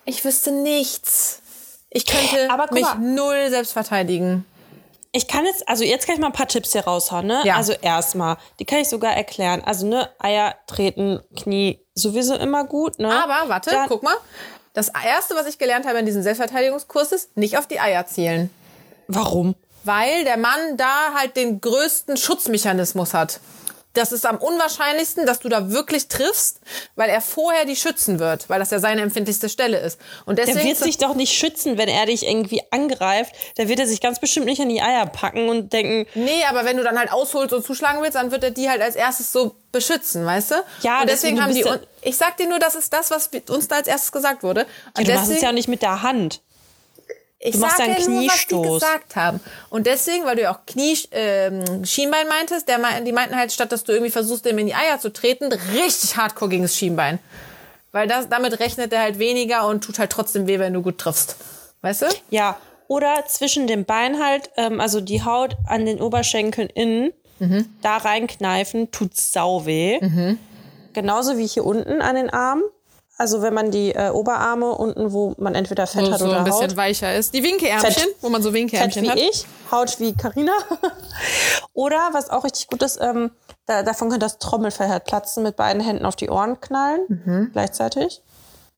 Ich 0.05 0.25
wüsste 0.25 0.51
nichts. 0.53 1.41
Ich 1.91 2.07
könnte 2.07 2.51
Aber 2.51 2.73
mich 2.73 2.83
mal. 2.85 2.99
null 2.99 3.51
selbst 3.51 3.73
verteidigen. 3.73 4.45
Ich 5.13 5.27
kann 5.27 5.45
jetzt, 5.45 5.69
also 5.69 5.83
jetzt 5.83 6.07
kann 6.07 6.15
ich 6.15 6.21
mal 6.21 6.29
ein 6.29 6.33
paar 6.33 6.47
Tipps 6.47 6.71
hier 6.73 6.85
raushauen, 6.85 7.27
ne? 7.27 7.41
Ja. 7.45 7.57
Also 7.57 7.73
erstmal, 7.73 8.37
die 8.61 8.65
kann 8.65 8.79
ich 8.79 8.89
sogar 8.89 9.13
erklären. 9.17 9.61
Also, 9.65 9.89
ne, 9.89 10.09
Eier 10.21 10.55
treten, 10.69 11.19
Knie 11.37 11.81
sowieso 11.95 12.37
immer 12.37 12.63
gut, 12.65 13.01
ne? 13.01 13.13
Aber 13.13 13.49
warte, 13.49 13.71
Dann- 13.71 13.89
guck 13.89 14.05
mal. 14.05 14.15
Das 14.73 14.89
erste, 15.05 15.35
was 15.35 15.49
ich 15.49 15.59
gelernt 15.59 15.85
habe 15.85 15.99
in 15.99 16.07
diesem 16.07 16.23
Selbstverteidigungskurs 16.23 17.11
ist, 17.11 17.37
nicht 17.37 17.59
auf 17.59 17.67
die 17.67 17.81
Eier 17.81 18.07
zielen. 18.07 18.51
Warum? 19.09 19.57
Weil 19.85 20.25
der 20.25 20.37
Mann 20.37 20.77
da 20.77 21.15
halt 21.15 21.37
den 21.37 21.61
größten 21.61 22.17
Schutzmechanismus 22.17 23.15
hat. 23.15 23.41
Das 23.95 24.13
ist 24.13 24.25
am 24.25 24.37
unwahrscheinlichsten, 24.37 25.27
dass 25.27 25.41
du 25.41 25.49
da 25.49 25.71
wirklich 25.73 26.07
triffst, 26.07 26.61
weil 26.95 27.11
er 27.11 27.21
vorher 27.21 27.65
die 27.65 27.75
schützen 27.75 28.21
wird, 28.21 28.49
weil 28.49 28.61
das 28.61 28.71
ja 28.71 28.79
seine 28.79 29.01
empfindlichste 29.03 29.49
Stelle 29.49 29.81
ist. 29.81 29.99
Und 30.27 30.39
Der 30.39 30.47
deswegen 30.47 30.69
wird 30.69 30.79
sich 30.79 30.99
doch 30.99 31.15
nicht 31.17 31.33
schützen, 31.37 31.77
wenn 31.77 31.89
er 31.89 32.07
dich 32.07 32.25
irgendwie 32.25 32.63
angreift. 32.71 33.35
Da 33.57 33.67
wird 33.67 33.81
er 33.81 33.89
sich 33.89 34.01
ganz 34.01 34.21
bestimmt 34.21 34.47
nicht 34.47 34.61
an 34.61 34.69
die 34.69 34.81
Eier 34.81 35.07
packen 35.07 35.49
und 35.49 35.73
denken, 35.73 36.07
Nee, 36.15 36.45
aber 36.49 36.65
wenn 36.65 36.77
du 36.77 36.85
dann 36.85 36.97
halt 36.97 37.11
ausholst 37.13 37.53
und 37.53 37.67
zuschlagen 37.67 38.01
willst, 38.01 38.15
dann 38.15 38.31
wird 38.31 38.45
er 38.45 38.53
die 38.53 38.71
halt 38.71 38.81
als 38.81 38.95
erstes 38.95 39.33
so 39.33 39.57
beschützen, 39.73 40.25
weißt 40.25 40.53
du? 40.53 40.55
Ja, 40.83 41.01
und 41.01 41.11
deswegen, 41.11 41.39
deswegen 41.39 41.67
haben 41.67 41.81
die. 41.81 42.09
Ich 42.09 42.17
sag 42.17 42.37
dir 42.37 42.49
nur, 42.49 42.61
das 42.61 42.77
ist 42.77 42.93
das, 42.93 43.11
was 43.11 43.29
uns 43.49 43.67
da 43.67 43.75
als 43.77 43.89
erstes 43.89 44.13
gesagt 44.13 44.45
wurde. 44.45 44.67
Und 44.97 44.99
ja, 44.99 45.05
du 45.05 45.11
machst 45.15 45.23
es 45.25 45.29
deswegen- 45.31 45.47
ja 45.47 45.53
nicht 45.53 45.67
mit 45.69 45.83
der 45.83 46.03
Hand. 46.03 46.43
Ich 47.43 47.53
Du 47.53 47.59
machst 47.59 47.79
sag 47.79 47.89
ja 47.89 47.95
einen 47.95 48.05
nur, 48.05 48.27
was 48.27 48.47
die 48.47 48.55
Kniestoß. 48.55 48.81
gesagt 48.81 49.17
haben. 49.17 49.41
Und 49.71 49.87
deswegen, 49.87 50.27
weil 50.27 50.37
du 50.37 50.43
ja 50.43 50.53
auch 50.55 50.67
Knie, 50.67 50.97
ähm, 51.11 51.85
Schienbein 51.87 52.29
meintest, 52.29 52.69
der, 52.69 52.79
die 53.01 53.13
meinten 53.13 53.35
halt, 53.35 53.51
statt 53.51 53.73
dass 53.73 53.83
du 53.83 53.93
irgendwie 53.93 54.11
versuchst, 54.11 54.45
dem 54.45 54.59
in 54.59 54.67
die 54.67 54.75
Eier 54.75 55.01
zu 55.01 55.11
treten, 55.11 55.51
richtig 55.51 56.19
hardcore 56.19 56.51
gegen 56.51 56.63
das 56.65 56.77
Schienbein. 56.77 57.19
Weil 57.93 58.07
das, 58.07 58.29
damit 58.29 58.61
rechnet 58.61 58.93
er 58.93 59.01
halt 59.01 59.19
weniger 59.19 59.67
und 59.67 59.83
tut 59.83 59.99
halt 59.99 60.11
trotzdem 60.13 60.47
weh, 60.47 60.59
wenn 60.59 60.75
du 60.75 60.83
gut 60.83 60.99
triffst. 60.99 61.37
Weißt 61.81 62.03
du? 62.03 62.07
Ja, 62.29 62.59
oder 62.89 63.25
zwischen 63.27 63.67
dem 63.67 63.87
Bein 63.87 64.23
halt, 64.23 64.51
ähm, 64.59 64.79
also 64.81 65.01
die 65.01 65.25
Haut 65.25 65.57
an 65.67 65.87
den 65.87 66.01
Oberschenkeln 66.01 66.69
innen, 66.69 67.13
da 67.81 67.97
reinkneifen, 67.97 68.91
tut 68.91 69.17
sau 69.17 69.65
weh. 69.65 69.99
Genauso 70.93 71.39
wie 71.39 71.47
hier 71.47 71.65
unten 71.65 72.03
an 72.03 72.17
den 72.17 72.29
Armen. 72.29 72.63
Also 73.21 73.43
wenn 73.43 73.53
man 73.53 73.71
die 73.71 73.95
äh, 73.95 74.09
Oberarme 74.09 74.71
unten, 74.73 75.13
wo 75.13 75.35
man 75.37 75.55
entweder 75.55 75.87
Fett 75.87 76.07
Wo 76.07 76.13
hat 76.13 76.21
so 76.21 76.25
oder 76.25 76.39
ein 76.39 76.45
bisschen 76.45 76.71
Haut, 76.71 76.77
weicher 76.77 77.15
ist. 77.15 77.35
Die 77.35 77.43
Winkeärmchen, 77.45 77.93
Fett. 77.93 78.17
wo 78.23 78.31
man 78.31 78.43
so 78.43 78.49
Fett 78.49 78.55
Winkeärmchen 78.61 79.03
wie 79.05 79.11
hat. 79.11 79.19
ich, 79.19 79.47
Haut 79.71 80.01
wie 80.01 80.15
Karina. 80.15 80.53
oder 81.75 81.99
was 82.13 82.31
auch 82.31 82.45
richtig 82.45 82.69
gut 82.69 82.83
ist, 82.83 82.99
ähm, 83.01 83.31
da, 83.67 83.83
davon 83.83 84.09
könnte 84.09 84.25
das 84.25 84.39
Trommelfell 84.39 84.89
halt 84.89 85.05
platzen, 85.05 85.43
mit 85.43 85.55
beiden 85.57 85.83
Händen 85.83 86.07
auf 86.07 86.17
die 86.17 86.31
Ohren 86.31 86.61
knallen 86.61 87.01
Mhm. 87.09 87.51
gleichzeitig. 87.53 88.23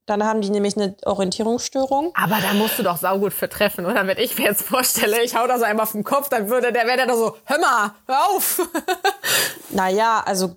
Dann 0.06 0.24
haben 0.24 0.40
die 0.40 0.50
nämlich 0.50 0.76
eine 0.76 0.96
Orientierungsstörung. 1.06 2.10
Aber 2.16 2.36
da 2.42 2.52
musst 2.54 2.76
du 2.76 2.82
doch 2.82 2.96
saugut 2.96 3.32
für 3.32 3.48
treffen, 3.48 3.86
oder? 3.86 4.04
Wenn 4.08 4.18
ich 4.18 4.36
mir 4.36 4.46
jetzt 4.46 4.62
vorstelle, 4.62 5.22
ich 5.22 5.36
hau 5.36 5.46
da 5.46 5.56
so 5.58 5.64
einmal 5.64 5.84
auf 5.84 5.92
den 5.92 6.02
Kopf, 6.02 6.28
dann 6.28 6.50
würde 6.50 6.72
der, 6.72 6.84
wäre 6.88 6.96
der 6.96 7.06
doch 7.06 7.14
so, 7.14 7.36
hör 7.44 7.60
mal, 7.60 7.92
hör 8.08 8.28
auf. 8.30 8.60
Naja, 9.70 10.22
also 10.26 10.56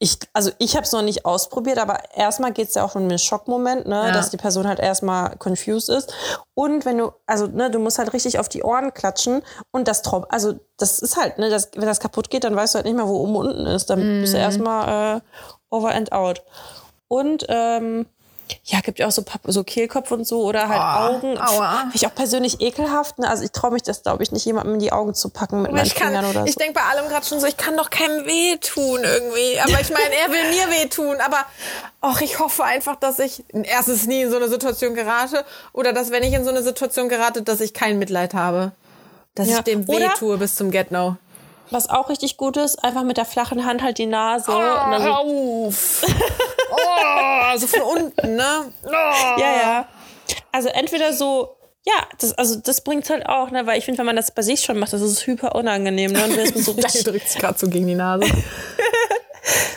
ich, 0.00 0.16
also 0.32 0.50
ich 0.58 0.76
habe 0.76 0.84
es 0.84 0.92
noch 0.92 1.02
nicht 1.02 1.24
ausprobiert, 1.24 1.78
aber 1.78 1.98
erstmal 2.14 2.52
geht 2.52 2.68
es 2.68 2.74
ja 2.74 2.84
auch 2.84 2.94
um 2.94 3.08
den 3.08 3.18
Schockmoment, 3.18 3.86
ne, 3.88 4.06
Ja. 4.06 4.10
dass 4.12 4.30
die 4.30 4.36
Person 4.36 4.68
halt 4.68 4.78
erstmal 4.78 5.36
confused 5.38 5.88
ist. 5.88 6.12
Und 6.54 6.84
wenn 6.84 6.98
du, 6.98 7.12
also 7.26 7.46
ne, 7.48 7.68
du 7.70 7.78
musst 7.80 7.98
halt 7.98 8.12
richtig 8.12 8.38
auf 8.38 8.48
die 8.48 8.62
Ohren 8.62 8.94
klatschen 8.94 9.42
und 9.72 9.88
das 9.88 10.02
Trom, 10.02 10.24
also 10.28 10.54
das 10.76 11.00
ist 11.00 11.16
halt, 11.16 11.38
ne, 11.38 11.50
das, 11.50 11.70
wenn 11.74 11.86
das 11.86 11.98
kaputt 11.98 12.30
geht, 12.30 12.44
dann 12.44 12.54
weißt 12.54 12.74
du 12.74 12.76
halt 12.76 12.86
nicht 12.86 12.94
mehr, 12.96 13.08
wo 13.08 13.16
oben 13.16 13.34
und 13.36 13.48
unten 13.48 13.66
ist. 13.66 13.90
Dann 13.90 14.20
bist 14.20 14.32
Mhm. 14.34 14.36
du 14.36 14.42
erstmal 14.42 15.16
äh, 15.16 15.20
over 15.70 15.90
and 15.94 16.12
out. 16.12 16.42
Und 17.08 17.44
ähm, 17.48 18.06
ja, 18.64 18.80
gibt 18.80 18.98
ja 18.98 19.06
auch 19.06 19.10
so, 19.10 19.22
Pap- 19.22 19.40
so 19.46 19.64
Kehlkopf 19.64 20.10
und 20.10 20.26
so 20.26 20.42
oder 20.42 20.68
halt 20.68 20.80
Oh, 20.80 21.16
Augen. 21.16 21.38
aua. 21.38 21.78
Finde 21.80 21.96
ich 21.96 22.06
auch 22.06 22.14
persönlich 22.14 22.60
ekelhaft. 22.60 23.18
Ne? 23.18 23.28
Also 23.28 23.44
ich 23.44 23.52
traue 23.52 23.70
mich 23.72 23.82
das, 23.82 24.02
glaube 24.02 24.22
ich, 24.22 24.32
nicht, 24.32 24.44
jemandem 24.44 24.74
in 24.74 24.80
die 24.80 24.92
Augen 24.92 25.14
zu 25.14 25.28
packen 25.28 25.62
mit 25.62 25.72
meinen 25.72 25.86
Ich, 25.86 25.94
kann, 25.94 26.08
Fingern 26.08 26.24
oder 26.26 26.44
ich 26.44 26.52
so. 26.54 26.58
denke 26.58 26.74
bei 26.74 26.82
allem 26.82 27.08
gerade 27.08 27.24
schon 27.26 27.40
so, 27.40 27.46
ich 27.46 27.56
kann 27.56 27.76
doch 27.76 27.90
keinem 27.90 28.26
wehtun 28.26 29.00
irgendwie. 29.02 29.60
Aber 29.60 29.80
ich 29.80 29.90
meine, 29.90 30.14
er 30.24 30.30
will 30.32 30.48
mir 30.50 30.70
wehtun. 30.82 31.16
Aber 31.24 31.38
ach, 32.00 32.20
ich 32.20 32.38
hoffe 32.38 32.64
einfach, 32.64 32.96
dass 32.96 33.18
ich 33.18 33.44
erstens 33.52 34.06
nie 34.06 34.22
in 34.22 34.30
so 34.30 34.36
eine 34.36 34.48
Situation 34.48 34.94
gerate 34.94 35.44
oder 35.72 35.92
dass, 35.92 36.10
wenn 36.10 36.22
ich 36.22 36.32
in 36.34 36.44
so 36.44 36.50
eine 36.50 36.62
Situation 36.62 37.08
gerate, 37.08 37.42
dass 37.42 37.60
ich 37.60 37.74
kein 37.74 37.98
Mitleid 37.98 38.34
habe. 38.34 38.72
Dass 39.34 39.48
Ja. 39.48 39.58
ich 39.58 39.64
dem 39.64 39.86
wehtue 39.86 40.36
bis 40.38 40.56
zum 40.56 40.70
Get-No. 40.70 41.16
Was 41.70 41.88
auch 41.90 42.08
richtig 42.08 42.36
gut 42.36 42.56
ist, 42.56 42.82
einfach 42.82 43.02
mit 43.02 43.16
der 43.16 43.24
flachen 43.24 43.64
Hand 43.64 43.82
halt 43.82 43.98
die 43.98 44.06
Nase. 44.06 44.50
und 44.50 44.58
dann 44.60 45.02
so, 45.02 45.08
auf! 45.10 46.02
oh, 46.70 47.56
so 47.58 47.66
von 47.66 47.82
unten, 47.82 48.36
ne? 48.36 48.72
Oh. 48.84 48.90
ja, 48.90 49.56
ja. 49.62 49.88
Also 50.52 50.68
entweder 50.68 51.12
so, 51.12 51.56
ja, 51.84 51.94
das, 52.20 52.32
also 52.34 52.56
das 52.56 52.82
bringt 52.82 53.08
halt 53.10 53.26
auch, 53.26 53.50
ne, 53.50 53.66
weil 53.66 53.78
ich 53.78 53.84
finde, 53.84 53.98
wenn 53.98 54.06
man 54.06 54.16
das 54.16 54.30
bei 54.30 54.42
sich 54.42 54.62
schon 54.62 54.78
macht, 54.78 54.92
das 54.92 55.00
ist 55.00 55.20
super 55.20 55.54
unangenehm. 55.54 56.12
Ne? 56.12 56.24
Und 56.24 56.36
wenn 56.36 56.46
es 56.48 56.64
so 56.64 56.72
richtig, 56.76 57.04
drückt 57.04 57.28
sich 57.28 57.40
gerade 57.40 57.58
so 57.58 57.68
gegen 57.68 57.86
die 57.86 57.94
Nase. 57.94 58.24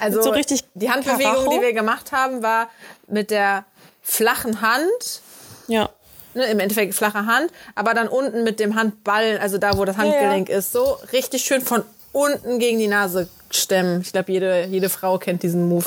Also 0.01 0.21
So 0.21 0.31
richtig 0.31 0.63
die 0.73 0.89
Handbewegung, 0.89 1.31
Karacho? 1.33 1.51
die 1.51 1.61
wir 1.61 1.73
gemacht 1.73 2.11
haben, 2.11 2.41
war 2.43 2.69
mit 3.07 3.29
der 3.31 3.65
flachen 4.01 4.61
Hand, 4.61 5.21
ja. 5.67 5.89
Ne, 6.33 6.45
im 6.45 6.59
Endeffekt 6.59 6.93
flache 6.93 7.25
Hand, 7.25 7.51
aber 7.75 7.93
dann 7.93 8.07
unten 8.07 8.43
mit 8.43 8.59
dem 8.59 8.75
Handballen, 8.75 9.39
also 9.39 9.57
da, 9.57 9.77
wo 9.77 9.85
das 9.85 9.95
ja. 9.97 10.03
Handgelenk 10.03 10.49
ist, 10.49 10.71
so 10.71 10.97
richtig 11.13 11.43
schön 11.43 11.61
von 11.61 11.83
unten 12.11 12.59
gegen 12.59 12.77
die 12.79 12.87
Nase 12.87 13.29
stemmen. 13.51 14.01
Ich 14.01 14.11
glaube, 14.11 14.31
jede, 14.31 14.65
jede 14.65 14.89
Frau 14.89 15.17
kennt 15.17 15.43
diesen 15.43 15.67
Move. 15.69 15.85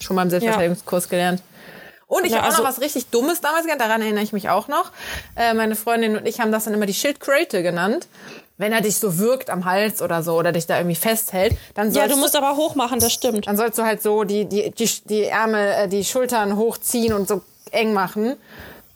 Schon 0.00 0.16
mal 0.16 0.22
im 0.22 0.30
Selbstverteidigungskurs 0.30 1.08
gelernt. 1.08 1.42
Und 2.08 2.24
ich 2.26 2.32
Ja, 2.32 2.38
habe 2.38 2.46
auch 2.48 2.50
also- 2.50 2.62
noch 2.62 2.68
was 2.68 2.80
richtig 2.82 3.06
Dummes 3.06 3.40
damals 3.40 3.62
gelernt, 3.62 3.80
daran 3.80 4.02
erinnere 4.02 4.22
ich 4.24 4.32
mich 4.34 4.48
auch 4.50 4.68
noch. 4.68 4.90
Äh, 5.36 5.54
meine 5.54 5.76
Freundin 5.76 6.16
und 6.16 6.26
ich 6.26 6.40
haben 6.40 6.52
das 6.52 6.64
dann 6.64 6.74
immer 6.74 6.84
die 6.86 6.92
Schildkröte 6.94 7.62
genannt. 7.62 8.06
Wenn 8.58 8.72
er 8.72 8.82
dich 8.82 8.96
so 8.96 9.18
wirkt 9.18 9.48
am 9.48 9.64
Hals 9.64 10.02
oder 10.02 10.22
so 10.22 10.34
oder 10.34 10.52
dich 10.52 10.66
da 10.66 10.76
irgendwie 10.76 10.94
festhält, 10.94 11.56
dann 11.74 11.88
Ja, 11.88 12.02
sollst 12.02 12.14
du 12.16 12.20
musst 12.20 12.36
aber 12.36 12.56
hoch 12.56 12.74
machen, 12.74 13.00
das 13.00 13.12
stimmt. 13.12 13.46
dann 13.46 13.56
sollst 13.56 13.78
du 13.78 13.82
halt 13.82 14.02
so 14.02 14.24
die, 14.24 14.44
die, 14.44 14.70
die, 14.72 14.90
die 15.04 15.24
Ärmel, 15.24 15.72
äh, 15.72 15.88
die 15.88 16.04
Schultern 16.04 16.56
hochziehen 16.56 17.14
und 17.14 17.26
so 17.26 17.40
eng 17.70 17.94
machen. 17.94 18.36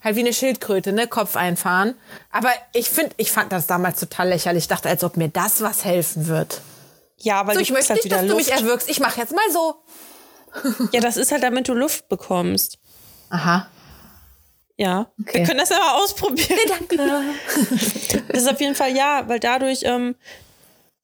Halt 0.03 0.15
wie 0.15 0.19
eine 0.21 0.33
Schildkröte, 0.33 0.91
ne? 0.93 1.07
Kopf 1.07 1.35
einfahren. 1.35 1.95
Aber 2.31 2.49
ich 2.73 2.89
finde, 2.89 3.13
ich 3.17 3.31
fand 3.31 3.51
das 3.51 3.67
damals 3.67 3.99
total 3.99 4.29
lächerlich. 4.29 4.65
Ich 4.65 4.67
dachte, 4.67 4.89
als 4.89 5.03
ob 5.03 5.17
mir 5.17 5.27
das 5.29 5.61
was 5.61 5.83
helfen 5.85 6.27
wird. 6.27 6.61
Ja, 7.17 7.45
weil 7.47 7.55
So, 7.55 7.59
du 7.59 7.63
ich 7.63 7.71
möchte 7.71 7.89
halt 7.93 7.97
nicht, 8.03 8.05
wieder 8.05 8.17
dass 8.21 8.27
du 8.29 8.35
mich 8.35 8.47
Luft. 8.49 8.59
erwürgst. 8.61 8.89
Ich 8.89 8.99
mache 8.99 9.19
jetzt 9.19 9.33
mal 9.33 9.51
so. 9.51 9.75
Ja, 10.91 11.01
das 11.01 11.17
ist 11.17 11.31
halt, 11.31 11.43
damit 11.43 11.67
du 11.67 11.73
Luft 11.73 12.07
bekommst. 12.09 12.77
Aha. 13.29 13.67
Ja. 14.77 15.07
Okay. 15.19 15.39
Wir 15.39 15.45
können 15.45 15.59
das 15.59 15.69
ja 15.69 15.77
mal 15.79 15.95
ausprobieren. 16.03 16.59
Danke. 16.69 16.97
Das 18.29 18.41
ist 18.43 18.49
auf 18.51 18.59
jeden 18.61 18.75
Fall 18.75 18.95
ja, 18.95 19.23
weil 19.27 19.39
dadurch, 19.39 19.79
ähm, 19.83 20.15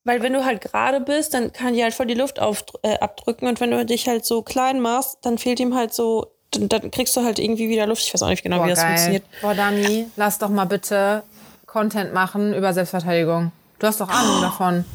weil 0.03 0.21
wenn 0.21 0.33
du 0.33 0.43
halt 0.45 0.61
gerade 0.61 0.99
bist, 1.01 1.33
dann 1.33 1.51
kann 1.53 1.73
die 1.73 1.81
halt 1.83 1.93
voll 1.93 2.05
die 2.05 2.13
Luft 2.13 2.39
auf, 2.39 2.63
äh, 2.83 2.97
abdrücken 2.99 3.47
und 3.47 3.59
wenn 3.59 3.71
du 3.71 3.85
dich 3.85 4.07
halt 4.07 4.25
so 4.25 4.41
klein 4.43 4.79
machst, 4.81 5.17
dann 5.23 5.37
fehlt 5.37 5.59
ihm 5.59 5.73
halt 5.75 5.93
so, 5.93 6.32
dann, 6.55 6.69
dann 6.69 6.91
kriegst 6.91 7.15
du 7.17 7.23
halt 7.23 7.39
irgendwie 7.39 7.69
wieder 7.69 7.87
Luft. 7.87 8.03
Ich 8.03 8.13
weiß 8.13 8.23
auch 8.23 8.29
nicht 8.29 8.43
genau, 8.43 8.63
wie 8.65 8.69
das 8.69 8.81
funktioniert. 8.83 9.23
Boah, 9.41 9.53
Dani, 9.53 10.07
lass 10.15 10.37
doch 10.39 10.49
mal 10.49 10.65
bitte 10.65 11.23
Content 11.65 12.13
machen 12.13 12.53
über 12.53 12.73
Selbstverteidigung. 12.73 13.51
Du 13.79 13.87
hast 13.87 13.99
doch 13.99 14.09
Ahnung 14.09 14.41
davon. 14.41 14.85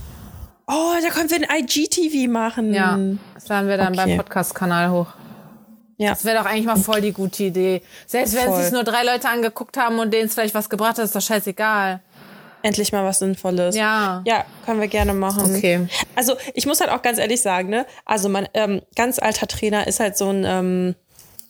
Oh, 0.67 0.93
da 1.03 1.09
können 1.09 1.31
wir 1.31 1.39
ein 1.39 1.63
IGTV 1.65 2.31
machen. 2.31 2.75
Ja. 2.75 2.99
Das 3.35 3.49
laden 3.49 3.69
wir 3.69 3.77
dann 3.79 3.95
Okay. 3.95 4.05
beim 4.07 4.17
Podcast-Kanal 4.19 4.91
hoch. 4.91 5.07
Ja. 5.97 6.11
Das 6.11 6.25
wäre 6.25 6.39
doch 6.39 6.47
eigentlich 6.47 6.67
mal 6.67 6.77
voll 6.77 7.01
die 7.01 7.13
gute 7.13 7.45
Idee. 7.45 7.83
Selbst 8.07 8.37
wenn 8.37 8.47
Voll. 8.47 8.63
sich 8.63 8.73
nur 8.73 8.85
drei 8.85 9.03
Leute 9.03 9.29
angeguckt 9.29 9.77
haben 9.77 9.99
und 9.99 10.13
denen 10.13 10.27
es 10.27 10.35
vielleicht 10.35 10.55
was 10.55 10.71
gebracht 10.71 10.99
hat, 10.99 11.05
ist 11.05 11.17
doch 11.17 11.21
scheißegal. 11.23 12.01
Endlich 12.63 12.93
mal 12.93 13.05
was 13.05 13.19
Sinnvolles. 13.19 13.75
Ja. 13.75 14.23
Ja, 14.25 14.45
können 14.65 14.81
wir 14.81 14.89
gerne 14.89 15.15
machen. 15.15 15.57
Okay. 15.57 15.89
Also 16.15 16.35
ich 16.55 16.67
muss 16.67 16.81
halt 16.81 16.91
auch 16.91 17.03
ganz 17.03 17.19
ehrlich 17.19 17.41
sagen, 17.41 17.69
ne? 17.69 17.87
Also 18.05 18.29
mein 18.29 18.49
ähm, 18.55 18.83
ganz 18.95 19.19
alter 19.19 19.47
Trainer 19.49 19.87
ist 19.87 20.01
halt 20.01 20.17
so 20.17 20.29
ein, 20.29 20.45
ähm, 20.45 20.95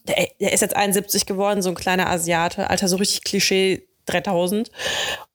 der, 0.08 0.28
der 0.40 0.52
ist 0.52 0.60
jetzt 0.60 0.76
71 0.76 1.26
geworden, 1.26 1.62
so 1.62 1.68
ein 1.68 1.74
kleiner 1.74 2.08
Asiate, 2.08 2.68
Alter, 2.70 2.88
so 2.88 2.96
richtig 2.96 3.24
Klischee 3.24 3.88
3000. 4.06 4.70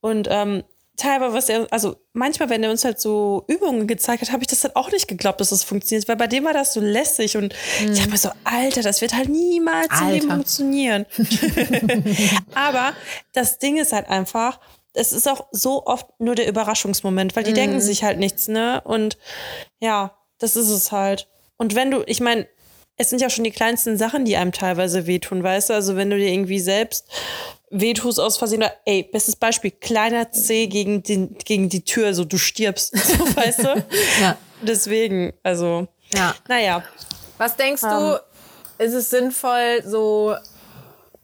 Und 0.01 0.28
ähm, 0.30 0.63
teilweise, 0.97 1.34
was 1.34 1.49
er, 1.49 1.67
also 1.71 1.95
manchmal, 2.13 2.49
wenn 2.49 2.63
er 2.63 2.71
uns 2.71 2.86
halt 2.86 2.99
so 2.99 3.45
Übungen 3.47 3.88
gezeigt 3.88 4.21
hat, 4.21 4.32
habe 4.32 4.43
ich 4.43 4.47
das 4.47 4.63
halt 4.63 4.76
auch 4.76 4.91
nicht 4.91 5.07
geglaubt, 5.07 5.39
dass 5.39 5.49
das 5.49 5.63
funktioniert, 5.63 6.07
weil 6.07 6.15
bei 6.15 6.28
dem 6.28 6.45
war 6.45 6.53
das 6.53 6.74
so 6.74 6.80
lässig 6.82 7.38
und 7.38 7.53
ich 7.80 7.99
habe 8.01 8.11
mir 8.11 8.17
so, 8.17 8.30
Alter, 8.43 8.82
das 8.82 9.01
wird 9.01 9.13
halt 9.13 9.30
niemals 9.30 9.88
im 10.01 10.09
Leben 10.09 10.30
Alter. 10.30 10.36
funktionieren. 10.36 11.05
Aber 12.53 12.93
das 13.34 13.59
Ding 13.59 13.78
ist 13.78 13.93
halt 13.93 14.09
einfach, 14.09 14.59
es 14.93 15.11
ist 15.11 15.28
auch 15.28 15.47
so 15.51 15.86
oft 15.86 16.07
nur 16.19 16.36
der 16.36 16.47
Überraschungsmoment, 16.47 17.36
weil 17.36 17.43
die 17.43 17.53
denken 17.53 17.82
sich 17.82 18.03
halt 18.03 18.19
nichts, 18.19 18.47
ne? 18.47 18.82
Und 18.84 19.17
ja, 19.80 20.15
das 20.38 20.55
ist 20.55 20.69
es 20.69 20.91
halt. 20.91 21.28
Und 21.57 21.74
wenn 21.74 21.89
du, 21.89 22.03
ich 22.05 22.19
meine, 22.19 22.47
es 22.97 23.09
sind 23.09 23.21
ja 23.21 23.29
schon 23.29 23.43
die 23.43 23.51
kleinsten 23.51 23.97
Sachen, 23.97 24.25
die 24.25 24.37
einem 24.37 24.51
teilweise 24.51 25.07
wehtun, 25.07 25.43
weißt 25.43 25.69
du? 25.69 25.73
Also 25.73 25.95
wenn 25.95 26.09
du 26.09 26.17
dir 26.17 26.29
irgendwie 26.29 26.59
selbst 26.59 27.07
wehtust 27.69 28.19
aus 28.19 28.37
Versehen, 28.37 28.61
oder, 28.61 28.73
ey, 28.85 29.03
bestes 29.03 29.35
Beispiel, 29.35 29.71
kleiner 29.71 30.31
C 30.31 30.67
gegen, 30.67 31.01
den, 31.01 31.35
gegen 31.43 31.69
die 31.69 31.83
Tür, 31.83 32.13
so 32.13 32.23
du 32.23 32.37
stirbst, 32.37 32.95
so, 32.97 33.35
weißt 33.35 33.59
du? 33.63 33.85
Ja. 34.21 34.37
Deswegen, 34.61 35.33
also, 35.41 35.87
Ja. 36.13 36.35
naja. 36.47 36.83
Was 37.39 37.55
denkst 37.55 37.81
du, 37.81 38.21
ist 38.77 38.93
es 38.93 39.09
sinnvoll, 39.09 39.81
so 39.83 40.35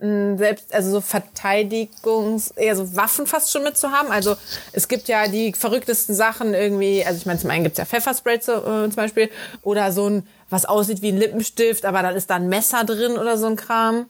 selbst, 0.02 0.74
also 0.74 0.92
so 0.92 1.02
Verteidigungs, 1.02 2.52
eher 2.52 2.76
so 2.76 2.96
Waffen 2.96 3.28
fast 3.28 3.52
schon 3.52 3.64
mitzuhaben? 3.64 4.12
Also 4.12 4.36
es 4.72 4.88
gibt 4.88 5.08
ja 5.10 5.28
die 5.28 5.54
verrücktesten 5.54 6.16
Sachen 6.16 6.54
irgendwie, 6.54 7.04
also 7.06 7.18
ich 7.18 7.26
meine, 7.26 7.38
zum 7.40 7.50
einen 7.50 7.66
gibt's 7.66 7.80
ja 7.80 7.86
Pfefferspray 7.86 8.40
zu, 8.40 8.54
äh, 8.54 8.62
zum 8.88 8.96
Beispiel 8.96 9.30
oder 9.62 9.92
so 9.92 10.10
ein, 10.10 10.28
was 10.50 10.66
aussieht 10.66 11.02
wie 11.02 11.10
ein 11.12 11.18
Lippenstift, 11.18 11.86
aber 11.86 12.02
dann 12.02 12.16
ist 12.16 12.30
da 12.30 12.36
ein 12.36 12.50
Messer 12.50 12.84
drin 12.84 13.18
oder 13.18 13.38
so 13.38 13.48
ein 13.48 13.56
Kram. 13.56 14.08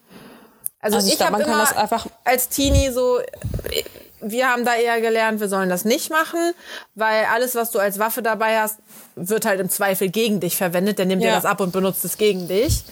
Also, 0.82 0.98
Also 0.98 1.08
ich 1.08 1.16
ich, 1.16 1.22
habe 1.22 1.34
man 1.34 1.42
kann 1.42 1.52
immer 1.52 1.60
das 1.62 1.76
einfach- 1.76 2.08
als 2.24 2.48
Teenie 2.50 2.90
so, 2.92 3.20
wir 4.22 4.48
haben 4.50 4.66
da 4.66 4.76
eher 4.76 5.02
gelernt, 5.02 5.40
wir 5.42 5.50
sollen 5.50 5.70
das 5.70 5.86
nicht 5.86 6.10
machen, 6.10 6.40
weil 6.96 7.26
alles, 7.34 7.56
was 7.56 7.72
du 7.72 7.80
als 7.80 8.00
Waffe 8.00 8.22
dabei 8.22 8.60
hast, 8.60 8.78
wird 9.16 9.46
halt 9.46 9.60
im 9.60 9.70
Zweifel 9.70 10.10
gegen 10.10 10.40
dich 10.40 10.56
verwendet. 10.58 10.98
Der 11.00 11.06
nimmt 11.06 11.22
dir 11.22 11.30
Ja. 11.30 11.36
das 11.36 11.46
ab 11.46 11.60
und 11.62 11.72
benutzt 11.74 12.04
es 12.06 12.18
gegen 12.18 12.48
dich. 12.48 12.84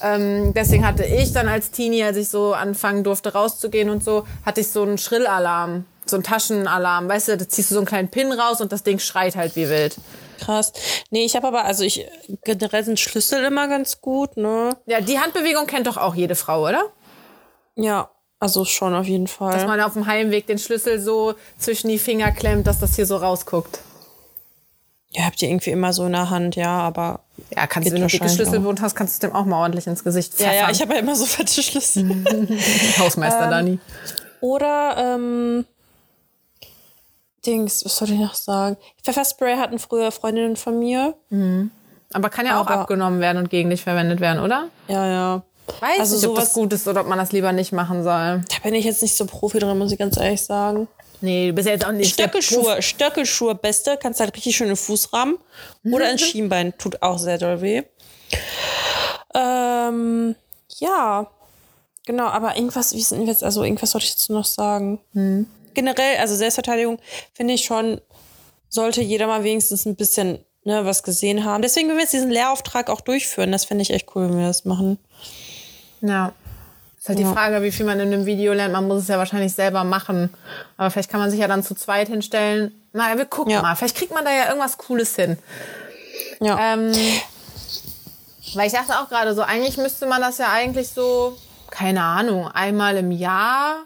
Ähm, 0.00 0.54
deswegen 0.54 0.86
hatte 0.86 1.04
ich 1.04 1.32
dann 1.32 1.48
als 1.48 1.72
Teenie, 1.72 2.04
als 2.04 2.16
ich 2.16 2.28
so 2.28 2.54
anfangen 2.54 3.02
durfte 3.02 3.32
rauszugehen 3.32 3.90
und 3.90 4.04
so, 4.04 4.24
hatte 4.46 4.60
ich 4.60 4.70
so 4.70 4.82
einen 4.82 4.96
Schrillalarm, 4.98 5.86
so 6.06 6.14
einen 6.16 6.22
Taschenalarm. 6.22 7.08
Weißt 7.08 7.26
du, 7.28 7.36
da 7.36 7.48
ziehst 7.48 7.70
du 7.70 7.74
so 7.74 7.80
einen 7.80 7.86
kleinen 7.86 8.08
Pin 8.08 8.30
raus 8.30 8.60
und 8.60 8.70
das 8.70 8.84
Ding 8.84 9.00
schreit 9.00 9.34
halt 9.34 9.56
wie 9.56 9.68
wild. 9.68 9.96
Krass. 10.38 10.72
Nee, 11.10 11.24
ich 11.24 11.36
habe 11.36 11.46
aber, 11.46 11.64
also 11.64 11.84
ich, 11.84 12.06
generell 12.44 12.84
sind 12.84 12.98
Schlüssel 13.00 13.44
immer 13.44 13.68
ganz 13.68 14.00
gut, 14.00 14.36
ne? 14.36 14.76
Ja, 14.86 15.00
die 15.00 15.18
Handbewegung 15.18 15.66
kennt 15.66 15.86
doch 15.86 15.96
auch 15.96 16.14
jede 16.14 16.34
Frau, 16.34 16.62
oder? 16.66 16.84
Ja, 17.76 18.10
also 18.40 18.64
schon 18.64 18.94
auf 18.94 19.06
jeden 19.06 19.24
Dass 19.26 19.34
Fall. 19.34 19.66
man 19.66 19.80
auf 19.80 19.94
dem 19.94 20.06
Heimweg 20.06 20.46
den 20.46 20.58
Schlüssel 20.58 21.00
so 21.00 21.34
zwischen 21.58 21.88
die 21.88 21.98
Finger 21.98 22.30
klemmt, 22.32 22.66
dass 22.66 22.78
das 22.78 22.96
hier 22.96 23.06
so 23.06 23.16
rausguckt. 23.16 23.80
Ja, 25.10 25.24
habt 25.24 25.40
ihr 25.42 25.48
irgendwie 25.48 25.70
immer 25.70 25.92
so 25.92 26.04
in 26.04 26.12
der 26.12 26.28
Hand, 26.30 26.54
ja, 26.54 26.68
aber. 26.80 27.20
Ja, 27.56 27.66
kannst 27.66 27.88
du, 27.88 27.94
wenn 27.94 28.02
du 28.02 28.08
dicke 28.08 28.28
Schlüsselbund 28.28 28.82
hast, 28.82 28.94
kannst 28.94 29.14
du 29.22 29.26
es 29.26 29.30
dem 29.30 29.34
auch 29.36 29.46
mal 29.46 29.62
ordentlich 29.62 29.86
ins 29.86 30.04
Gesicht 30.04 30.34
Ja, 30.38 30.48
pfeffern. 30.48 30.56
ja, 30.66 30.70
ich 30.70 30.80
habe 30.82 30.94
ja 30.94 31.00
immer 31.00 31.16
so 31.16 31.24
fette 31.24 31.62
Schlüssel. 31.62 32.24
Hausmeister 32.98 33.48
Dani. 33.48 33.78
Oder, 34.40 34.96
ähm, 35.16 35.64
Dings, 37.48 37.84
was 37.84 37.96
soll 37.96 38.10
ich 38.10 38.18
noch 38.18 38.34
sagen? 38.34 38.76
Pfefferspray 39.02 39.56
hatten 39.56 39.78
früher 39.78 40.12
Freundinnen 40.12 40.56
von 40.56 40.78
mir. 40.78 41.14
Aber 42.12 42.28
kann 42.30 42.46
ja 42.46 42.56
auch 42.60 42.66
Aber- 42.66 42.80
abgenommen 42.82 43.20
werden 43.20 43.38
und 43.38 43.50
gegen 43.50 43.70
dich 43.70 43.82
verwendet 43.82 44.20
werden, 44.20 44.42
oder? 44.42 44.68
Ja, 44.88 45.06
ja. 45.06 45.42
Weiß 45.80 46.00
Also 46.00 46.16
nicht, 46.16 46.26
ob 46.28 46.34
das 46.36 46.44
sowas- 46.46 46.54
gut 46.54 46.72
ist 46.72 46.88
oder 46.88 47.02
ob 47.02 47.08
man 47.08 47.18
das 47.18 47.32
lieber 47.32 47.52
nicht 47.52 47.72
machen 47.72 48.02
soll. 48.02 48.42
Da 48.48 48.58
bin 48.62 48.74
ich 48.74 48.84
jetzt 48.86 49.02
nicht 49.02 49.16
so 49.16 49.26
Profi 49.26 49.58
drin, 49.58 49.76
muss 49.78 49.92
ich 49.92 49.98
ganz 49.98 50.16
ehrlich 50.16 50.42
sagen. 50.42 50.88
Nee, 51.20 51.48
du 51.48 51.52
bist 51.54 51.66
ja 51.66 51.72
jetzt 51.74 51.84
auch 51.86 51.92
nicht. 51.92 52.12
Stöckelschuhe, 52.14 52.80
Stöckelschuhe, 52.80 53.54
beste, 53.54 53.98
kannst 54.00 54.20
halt 54.20 54.34
richtig 54.36 54.56
schön 54.56 54.68
den 54.68 54.76
Fuß 54.76 55.12
rammen. 55.12 55.36
Oder 55.84 56.10
ins 56.10 56.22
Schienbein, 56.22 56.72
tut 56.78 57.02
auch 57.02 57.18
sehr 57.18 57.38
doll 57.38 57.60
weh. 57.60 57.82
Ähm, 59.34 60.36
ja, 60.78 61.26
genau, 62.06 62.26
aber 62.26 62.56
irgendwas, 62.56 62.94
wie 62.94 63.00
ist 63.00 63.12
denn 63.12 63.26
jetzt, 63.26 63.44
also 63.44 63.62
irgendwas 63.64 63.90
sollte 63.90 64.06
ich 64.06 64.12
jetzt 64.12 64.30
noch 64.30 64.44
sagen. 64.44 65.00
Generell, 65.74 66.16
also 66.18 66.34
Selbstverteidigung 66.34 66.98
finde 67.34 67.54
ich 67.54 67.64
schon, 67.64 68.00
sollte 68.68 69.00
jeder 69.00 69.26
mal 69.26 69.44
wenigstens 69.44 69.86
ein 69.86 69.96
bisschen 69.96 70.38
ne, 70.64 70.84
was 70.84 71.02
gesehen 71.02 71.44
haben. 71.44 71.62
Deswegen, 71.62 71.88
wenn 71.88 71.96
wir 71.96 72.02
jetzt 72.02 72.12
diesen 72.12 72.30
Lehrauftrag 72.30 72.90
auch 72.90 73.00
durchführen, 73.00 73.52
das 73.52 73.64
finde 73.64 73.82
ich 73.82 73.90
echt 73.90 74.08
cool, 74.14 74.28
wenn 74.28 74.38
wir 74.38 74.46
das 74.46 74.64
machen. 74.64 74.98
Ja. 76.00 76.32
Ist 76.98 77.08
halt 77.08 77.18
Ja. 77.20 77.28
die 77.28 77.32
Frage, 77.34 77.62
wie 77.62 77.70
viel 77.70 77.86
man 77.86 78.00
in 78.00 78.12
einem 78.12 78.26
Video 78.26 78.52
lernt. 78.52 78.72
Man 78.72 78.86
muss 78.88 79.02
es 79.02 79.08
ja 79.08 79.18
wahrscheinlich 79.18 79.54
selber 79.54 79.84
machen. 79.84 80.30
Aber 80.76 80.90
vielleicht 80.90 81.10
kann 81.10 81.20
man 81.20 81.30
sich 81.30 81.38
ja 81.40 81.46
dann 81.48 81.62
zu 81.62 81.74
zweit 81.74 82.08
hinstellen. 82.08 82.72
Mal, 82.92 83.16
wir 83.16 83.24
gucken 83.24 83.52
Ja. 83.52 83.62
mal. 83.62 83.76
Vielleicht 83.76 83.96
kriegt 83.96 84.12
man 84.12 84.24
da 84.24 84.32
ja 84.32 84.48
irgendwas 84.48 84.76
Cooles 84.78 85.14
hin. 85.16 85.38
Ja. 86.40 86.74
Ähm, 86.74 86.92
weil 88.54 88.66
ich 88.66 88.72
dachte 88.72 88.98
auch 88.98 89.08
gerade 89.08 89.34
so, 89.34 89.42
eigentlich 89.42 89.76
müsste 89.76 90.06
man 90.06 90.20
das 90.20 90.38
ja 90.38 90.48
eigentlich 90.50 90.88
so, 90.88 91.36
keine 91.70 92.02
Ahnung, 92.02 92.48
einmal 92.48 92.96
im 92.96 93.10
Jahr 93.12 93.84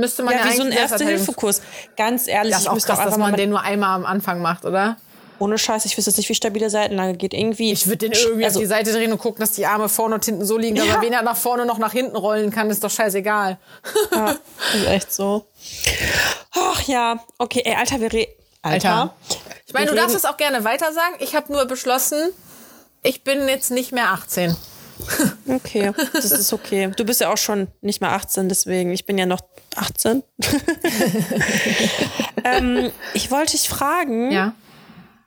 müsste 0.00 0.22
man 0.22 0.34
ja, 0.34 0.44
ja, 0.46 0.52
wie 0.52 0.56
so 0.56 0.62
ein 0.62 0.72
Erste-Hilfe-Kurs. 0.72 1.62
Ganz 1.96 2.26
ehrlich, 2.26 2.50
Das 2.52 2.60
ist 2.60 2.64
ich 2.64 2.70
auch 2.70 2.74
müsste 2.74 2.88
krass, 2.88 2.98
auch 3.00 3.04
dass 3.04 3.16
man 3.18 3.34
den 3.36 3.50
nur 3.50 3.60
einmal 3.62 3.94
am 3.94 4.04
Anfang 4.06 4.40
macht, 4.42 4.64
oder? 4.64 4.96
ohne 5.38 5.56
Scheiß, 5.56 5.86
ich 5.86 5.96
wüsste 5.96 6.10
jetzt 6.10 6.18
nicht, 6.18 6.28
wie 6.28 6.34
stabile 6.34 6.68
Seitenlage 6.68 7.14
geht. 7.16 7.32
Irgendwie. 7.32 7.72
Ich 7.72 7.86
würde 7.86 8.10
den 8.10 8.12
irgendwie 8.12 8.44
also, 8.44 8.58
auf 8.58 8.62
die 8.62 8.66
Seite 8.66 8.92
drehen 8.92 9.10
und 9.10 9.16
gucken, 9.16 9.40
dass 9.40 9.52
die 9.52 9.64
Arme 9.64 9.88
vorne 9.88 10.16
und 10.16 10.22
hinten 10.26 10.44
so 10.44 10.58
liegen, 10.58 10.76
Ja. 10.76 10.84
er 10.96 11.00
weder 11.00 11.22
nach 11.22 11.34
vorne 11.36 11.64
noch 11.64 11.78
nach 11.78 11.92
hinten 11.92 12.14
rollen 12.14 12.50
kann, 12.50 12.68
ist 12.68 12.84
doch 12.84 12.90
scheißegal. 12.90 13.56
Ja, 14.12 14.36
ist 14.74 14.86
echt 14.86 15.12
so. 15.14 15.46
Ach 16.54 16.82
ja, 16.82 17.24
okay, 17.38 17.62
ey, 17.64 17.74
Alter, 17.74 18.00
wir 18.02 18.12
re 18.12 18.28
Alter. 18.60 18.90
Alter. 18.90 19.14
Ich 19.66 19.72
meine, 19.72 19.86
du 19.86 19.94
darfst 19.94 20.10
reden- 20.10 20.18
es 20.18 20.24
auch 20.26 20.36
gerne 20.36 20.62
weiter 20.64 20.92
sagen. 20.92 21.14
Ich 21.20 21.34
habe 21.34 21.50
nur 21.50 21.64
beschlossen, 21.64 22.18
ich 23.02 23.24
bin 23.24 23.48
jetzt 23.48 23.70
nicht 23.70 23.92
mehr 23.92 24.10
18. 24.10 24.54
Okay, 25.48 25.92
das 26.12 26.30
ist 26.30 26.52
okay. 26.52 26.92
Du 26.96 27.04
bist 27.04 27.20
ja 27.20 27.32
auch 27.32 27.36
schon 27.36 27.66
nicht 27.80 28.00
mehr 28.00 28.12
18, 28.12 28.48
deswegen. 28.48 28.92
Ich 28.92 29.04
bin 29.06 29.18
ja 29.18 29.26
noch 29.26 29.40
18. 29.76 30.22
ähm, 32.44 32.90
ich 33.14 33.30
wollte 33.30 33.52
dich 33.52 33.68
fragen, 33.68 34.30
Ja. 34.30 34.52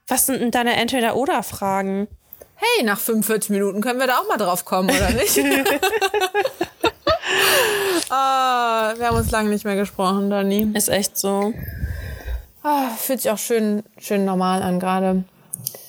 was 0.08 0.26
sind 0.26 0.40
denn 0.42 0.52
deine 0.52 0.76
Entweder-Oder-Fragen? 0.78 2.08
Hey, 2.56 2.86
nach 2.86 3.00
45 3.00 3.50
Minuten 3.50 3.82
können 3.82 4.00
wir 4.00 4.08
da 4.08 4.20
auch 4.20 4.28
mal 4.28 4.38
drauf 4.38 4.64
kommen, 4.64 4.90
oder 4.90 5.10
nicht? 5.12 5.38
ah, 8.10 8.94
wir 8.98 9.08
haben 9.08 9.18
uns 9.18 9.32
lange 9.32 9.50
nicht 9.50 9.66
mehr 9.66 9.76
gesprochen, 9.76 10.30
Dani. 10.30 10.72
Ist 10.74 10.90
echt 10.90 11.18
so. 11.18 11.54
Ah, 12.62 12.90
fühlt 12.98 13.22
sich 13.22 13.32
auch 13.32 13.38
schön, 13.38 13.84
schön 14.00 14.24
normal 14.26 14.62
an 14.64 14.80
gerade. 14.80 15.24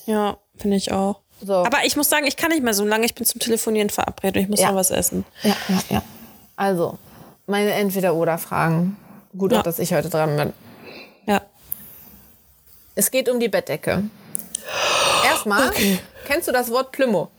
Ja, 0.07 0.39
finde 0.57 0.77
ich 0.77 0.93
auch. 0.93 1.21
So. 1.45 1.57
Aber 1.65 1.85
ich 1.85 1.95
muss 1.97 2.09
sagen, 2.09 2.27
ich 2.27 2.37
kann 2.37 2.51
nicht 2.51 2.63
mehr 2.63 2.73
so 2.75 2.85
lange. 2.85 3.05
Ich 3.05 3.15
bin 3.15 3.27
zum 3.27 3.39
Telefonieren 3.41 3.91
verabredet 3.91 4.37
und 4.37 4.43
ich 4.45 4.49
muss 4.49 4.61
Ja. 4.61 4.69
noch 4.69 4.77
was 4.77 4.91
essen. 4.91 5.25
Ja, 5.43 5.55
ja, 5.69 5.83
ja. 5.91 6.03
Also, 6.57 6.99
meine 7.47 7.73
Entweder-Oder-Fragen. 7.73 8.97
Gut, 9.37 9.53
Ja. 9.53 9.59
auch, 9.59 9.63
dass 9.63 9.79
ich 9.79 9.93
heute 9.93 10.09
dran 10.09 10.37
bin. 10.37 10.53
Ja. 11.27 11.43
Es 12.95 13.11
geht 13.11 13.29
um 13.29 13.41
die 13.41 13.49
Bettdecke. 13.49 14.05
Erstmal, 15.25 15.71
kennst 16.27 16.49
du 16.49 16.53
das 16.53 16.71
Wort 16.71 16.93
Plümo? 16.93 17.31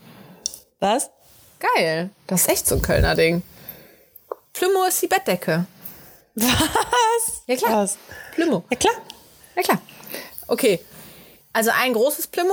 Was? 0.78 1.10
Geil. 1.58 2.10
Das 2.26 2.42
ist 2.42 2.48
echt 2.50 2.66
so 2.68 2.74
ein 2.76 2.82
Kölner 2.82 3.14
Ding. 3.14 3.42
Plümo 4.52 4.84
ist 4.84 5.00
die 5.02 5.06
Bettdecke. 5.08 5.66
Was? 6.34 7.42
Ja, 7.46 7.56
klar. 7.56 7.82
Was? 7.84 7.96
Plümo. 8.34 8.62
Ja, 8.70 8.76
klar. 8.76 8.94
Ja, 9.56 9.62
klar. 9.62 9.78
Okay. 10.46 10.80
Also 11.56 11.70
ein 11.74 11.94
großes 11.94 12.26
Plümo, 12.26 12.52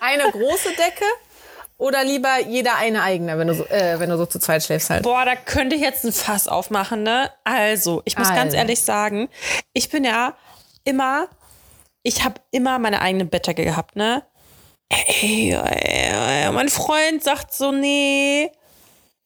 eine 0.00 0.30
große 0.30 0.68
Decke 0.68 1.04
oder 1.78 2.04
lieber 2.04 2.38
jeder 2.46 2.76
eine 2.76 3.02
eigene, 3.02 3.36
wenn 3.38 3.48
du 3.48 3.54
so, 3.54 3.66
äh, 3.66 3.98
wenn 3.98 4.08
du 4.08 4.16
so 4.16 4.24
zu 4.24 4.38
zweit 4.38 4.62
schläfst 4.62 4.88
halt. 4.88 5.02
Boah, 5.02 5.24
da 5.24 5.34
könnte 5.34 5.74
ich 5.74 5.82
jetzt 5.82 6.04
ein 6.04 6.12
Fass 6.12 6.46
aufmachen, 6.46 7.02
ne? 7.02 7.32
Also, 7.42 8.02
ich 8.04 8.16
muss 8.16 8.28
ganz 8.28 8.52
Also. 8.52 8.56
ehrlich 8.58 8.82
sagen, 8.82 9.28
ich 9.72 9.88
bin 9.88 10.04
ja 10.04 10.36
immer, 10.84 11.26
ich 12.04 12.22
habe 12.22 12.40
immer 12.52 12.78
meine 12.78 13.02
eigene 13.02 13.24
Bettdecke 13.24 13.64
gehabt, 13.64 13.96
ne? 13.96 14.22
Ey, 14.90 15.52
ey, 15.52 16.44
ey, 16.44 16.52
mein 16.52 16.68
Freund 16.68 17.24
sagt 17.24 17.52
so, 17.52 17.72
nee, 17.72 18.52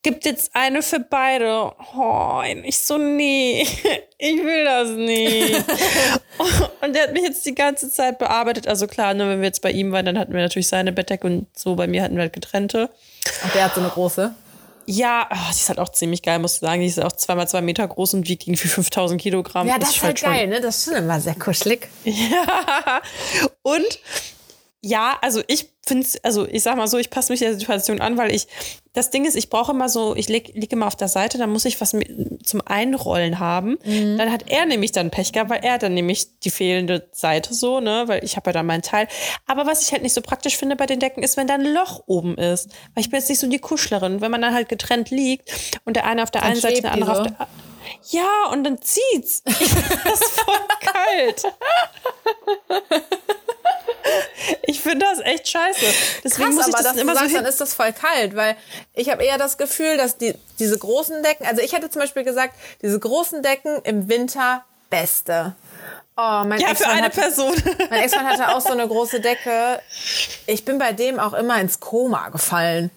gibt 0.05 0.25
jetzt 0.25 0.55
eine 0.55 0.83
für 0.83 1.01
beide. 1.01 1.73
Oh, 1.97 2.43
ich 2.63 2.79
so, 2.79 2.97
nee, 2.99 3.63
ich 4.19 4.37
will 4.37 4.65
das 4.65 4.91
nicht. 4.91 5.57
und 6.83 6.95
der 6.95 7.05
hat 7.05 7.13
mich 7.13 7.25
jetzt 7.25 7.45
die 7.45 7.55
ganze 7.55 7.91
Zeit 7.91 8.19
bearbeitet. 8.19 8.69
Also 8.69 8.87
klar, 8.87 9.15
ne, 9.15 9.29
wenn 9.29 9.41
wir 9.41 9.47
jetzt 9.47 9.63
bei 9.63 9.73
ihm 9.73 9.91
waren, 9.91 10.07
dann 10.07 10.19
hatten 10.19 10.33
wir 10.33 10.41
natürlich 10.41 10.69
seine 10.69 10.93
Bettdecke 10.93 11.27
und 11.27 11.47
so 11.59 11.75
bei 11.75 11.89
mir 11.89 12.05
hatten 12.05 12.15
wir 12.15 12.23
halt 12.23 12.33
getrennte. 12.33 12.91
Ach, 13.45 13.53
der 13.53 13.65
hat 13.65 13.75
so 13.75 13.81
eine 13.81 13.91
große. 13.91 14.33
Ja, 14.87 15.27
oh, 15.33 15.37
die 15.51 15.57
ist 15.57 15.69
halt 15.71 15.79
auch 15.79 15.89
ziemlich 15.89 16.21
geil, 16.23 16.39
muss 16.39 16.55
ich 16.55 16.61
sagen. 16.61 16.83
Die 16.83 16.87
ist 16.87 17.03
auch 17.03 17.13
zweimal 17.13 17.49
zwei 17.49 17.63
Meter 17.63 17.89
groß 17.89 18.15
und 18.15 18.29
wiegt 18.29 18.47
irgendwie 18.47 18.69
5000 18.69 19.19
Kilogramm. 19.19 19.67
Ja, 19.67 19.79
das 19.79 19.97
ist 19.97 20.03
halt 20.03 20.21
geil, 20.21 20.47
ne? 20.47 20.61
Das 20.61 20.77
ist 20.77 20.85
schon 20.85 21.03
immer 21.03 21.21
sehr 21.21 21.35
kuschelig. 21.35 21.89
Ja. 22.05 23.01
Und 23.63 23.99
ja, 24.85 25.17
also 25.23 25.43
ich 25.47 25.71
finde 25.81 26.05
es, 26.05 26.23
also 26.23 26.47
ich 26.47 26.63
sag 26.63 26.77
mal 26.77 26.87
so, 26.87 26.99
ich 26.99 27.09
passe 27.09 27.33
mich 27.33 27.41
der 27.41 27.55
Situation 27.55 28.03
an, 28.03 28.19
weil 28.19 28.35
ich, 28.35 28.47
das 28.93 29.09
Ding 29.09 29.25
ist, 29.25 29.35
ich 29.35 29.49
brauche 29.49 29.73
immer 29.73 29.89
so, 29.89 30.15
ich 30.15 30.29
liege 30.29 30.53
lieg 30.53 30.71
immer 30.73 30.87
auf 30.87 30.95
der 30.95 31.09
Seite, 31.09 31.39
dann 31.39 31.51
muss 31.51 31.65
ich 31.65 31.81
was 31.81 31.95
mit, 31.95 32.47
zum 32.47 32.61
Einrollen 32.67 33.39
haben. 33.39 33.79
Dann 33.83 34.31
hat 34.31 34.45
er 34.49 34.67
nämlich 34.67 34.93
dann 34.93 35.11
Pech 35.11 35.33
gehabt, 35.33 35.49
weil 35.49 35.65
er 35.65 35.79
dann 35.79 35.95
nämlich 35.95 36.39
die 36.41 36.51
fehlende 36.51 37.09
Seite 37.13 37.55
so, 37.55 37.81
ne, 37.81 38.05
weil 38.09 38.23
ich 38.25 38.37
habe 38.37 38.51
ja 38.51 38.53
dann 38.53 38.67
meinen 38.67 38.83
Teil. 38.83 39.09
Aber 39.47 39.67
was 39.67 39.83
ich 39.83 39.93
halt 39.93 40.03
nicht 40.03 40.13
so 40.15 40.21
praktisch 40.21 40.59
finde 40.59 40.77
bei 40.77 40.87
den 40.87 41.01
Decken 41.01 41.23
ist, 41.23 41.39
wenn 41.39 41.47
da 41.47 41.55
ein 41.55 41.65
Loch 41.65 42.03
oben 42.07 42.37
ist. 42.37 42.69
Weil 42.95 43.05
ich 43.05 43.11
bin 43.11 43.19
jetzt 43.19 43.31
nicht 43.31 43.41
so 43.41 43.49
die 43.49 43.59
Kuschlerin. 43.59 44.21
Wenn 44.21 44.31
man 44.31 44.43
dann 44.43 44.53
halt 44.53 44.69
getrennt 44.69 45.11
liegt 45.11 45.81
und 45.87 45.97
der 45.97 46.05
eine 46.05 46.23
auf 46.23 46.31
der 46.31 46.43
einen 46.43 46.61
Seite, 46.61 46.83
der 46.83 46.93
andere 46.93 47.11
auf 47.11 47.19
so. 47.19 47.25
der 47.25 47.49
ja, 48.11 48.51
und 48.51 48.65
dann 48.65 48.81
zieht's. 48.81 49.43
das 49.45 49.59
ist 49.59 50.41
voll 50.41 50.57
kalt. 50.81 51.45
Ich 54.67 54.81
finde 54.81 55.07
das 55.07 55.21
echt 55.21 55.49
scheiße. 55.49 55.85
Deswegen 56.25 56.49
Krass, 56.49 56.55
muss 56.55 56.69
ich 56.69 56.75
aber 56.75 56.83
das 56.83 56.95
du 56.95 57.01
immer 57.01 57.15
so 57.15 57.21
sagst, 57.21 57.37
dann 57.37 57.45
ist 57.45 57.61
das 57.61 57.75
voll 57.75 57.93
kalt, 57.93 58.35
weil 58.35 58.57
ich 58.95 59.11
habe 59.11 59.23
eher 59.23 59.39
das 59.39 59.59
Gefühl, 59.59 59.97
dass 59.97 60.17
die, 60.17 60.35
diese 60.59 60.79
großen 60.79 61.23
Decken, 61.23 61.47
also 61.47 61.63
ich 61.63 61.73
hätte 61.73 61.91
zum 61.91 62.01
Beispiel 62.01 62.25
gesagt, 62.25 62.55
diese 62.83 62.99
großen 62.99 63.43
Decken 63.43 63.81
im 63.85 64.09
Winter 64.09 64.65
beste. 64.91 65.55
Oh, 66.17 66.45
mein 66.45 66.61
Ja, 66.61 66.69
für 66.69 66.73
Ex-Mann 66.73 66.97
eine 66.97 67.07
hat, 67.07 67.15
Person. 67.15 67.55
Mein 67.91 68.03
Ex-Mann 68.03 68.27
hatte 68.27 68.55
auch 68.55 68.61
so 68.61 68.73
eine 68.73 68.87
große 68.87 69.21
Decke. 69.21 69.81
Ich 70.47 70.65
bin 70.65 70.79
bei 70.79 70.93
dem 70.93 71.19
auch 71.19 71.33
immer 71.33 71.61
ins 71.61 71.81
Koma 71.81 72.29
gefallen. 72.29 72.91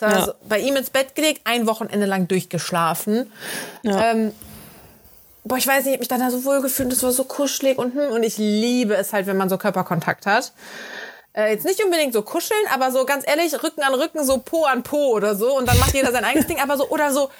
Ja. 0.00 0.08
also 0.08 0.34
bei 0.48 0.58
ihm 0.58 0.76
ins 0.76 0.90
Bett 0.90 1.14
gelegt, 1.14 1.42
ein 1.44 1.66
Wochenende 1.66 2.06
lang 2.06 2.26
durchgeschlafen. 2.26 3.30
Ja. 3.82 4.10
Ähm, 4.10 4.32
boah, 5.44 5.56
ich 5.56 5.66
weiß 5.66 5.84
nicht, 5.84 5.86
ich 5.88 5.92
hab 5.94 6.00
mich 6.00 6.08
dann 6.08 6.20
da 6.20 6.30
so 6.30 6.44
wohl 6.44 6.60
gefühlt, 6.62 6.90
das 6.90 7.02
war 7.02 7.12
so 7.12 7.24
kuschelig 7.24 7.78
und 7.78 7.94
hm, 7.94 8.12
und 8.12 8.22
ich 8.22 8.38
liebe 8.38 8.94
es 8.96 9.12
halt, 9.12 9.26
wenn 9.26 9.36
man 9.36 9.48
so 9.48 9.58
Körperkontakt 9.58 10.26
hat. 10.26 10.52
Äh, 11.36 11.52
jetzt 11.52 11.64
nicht 11.64 11.82
unbedingt 11.84 12.12
so 12.12 12.22
kuscheln, 12.22 12.60
aber 12.72 12.90
so 12.92 13.04
ganz 13.04 13.24
ehrlich, 13.26 13.52
Rücken 13.62 13.82
an 13.82 13.94
Rücken, 13.94 14.24
so 14.24 14.38
Po 14.38 14.64
an 14.64 14.82
Po 14.82 15.12
oder 15.12 15.34
so 15.34 15.56
und 15.56 15.68
dann 15.68 15.78
macht 15.78 15.92
jeder 15.94 16.12
sein 16.12 16.24
eigenes 16.24 16.46
Ding, 16.46 16.60
aber 16.60 16.76
so 16.76 16.88
oder 16.88 17.12
so. 17.12 17.30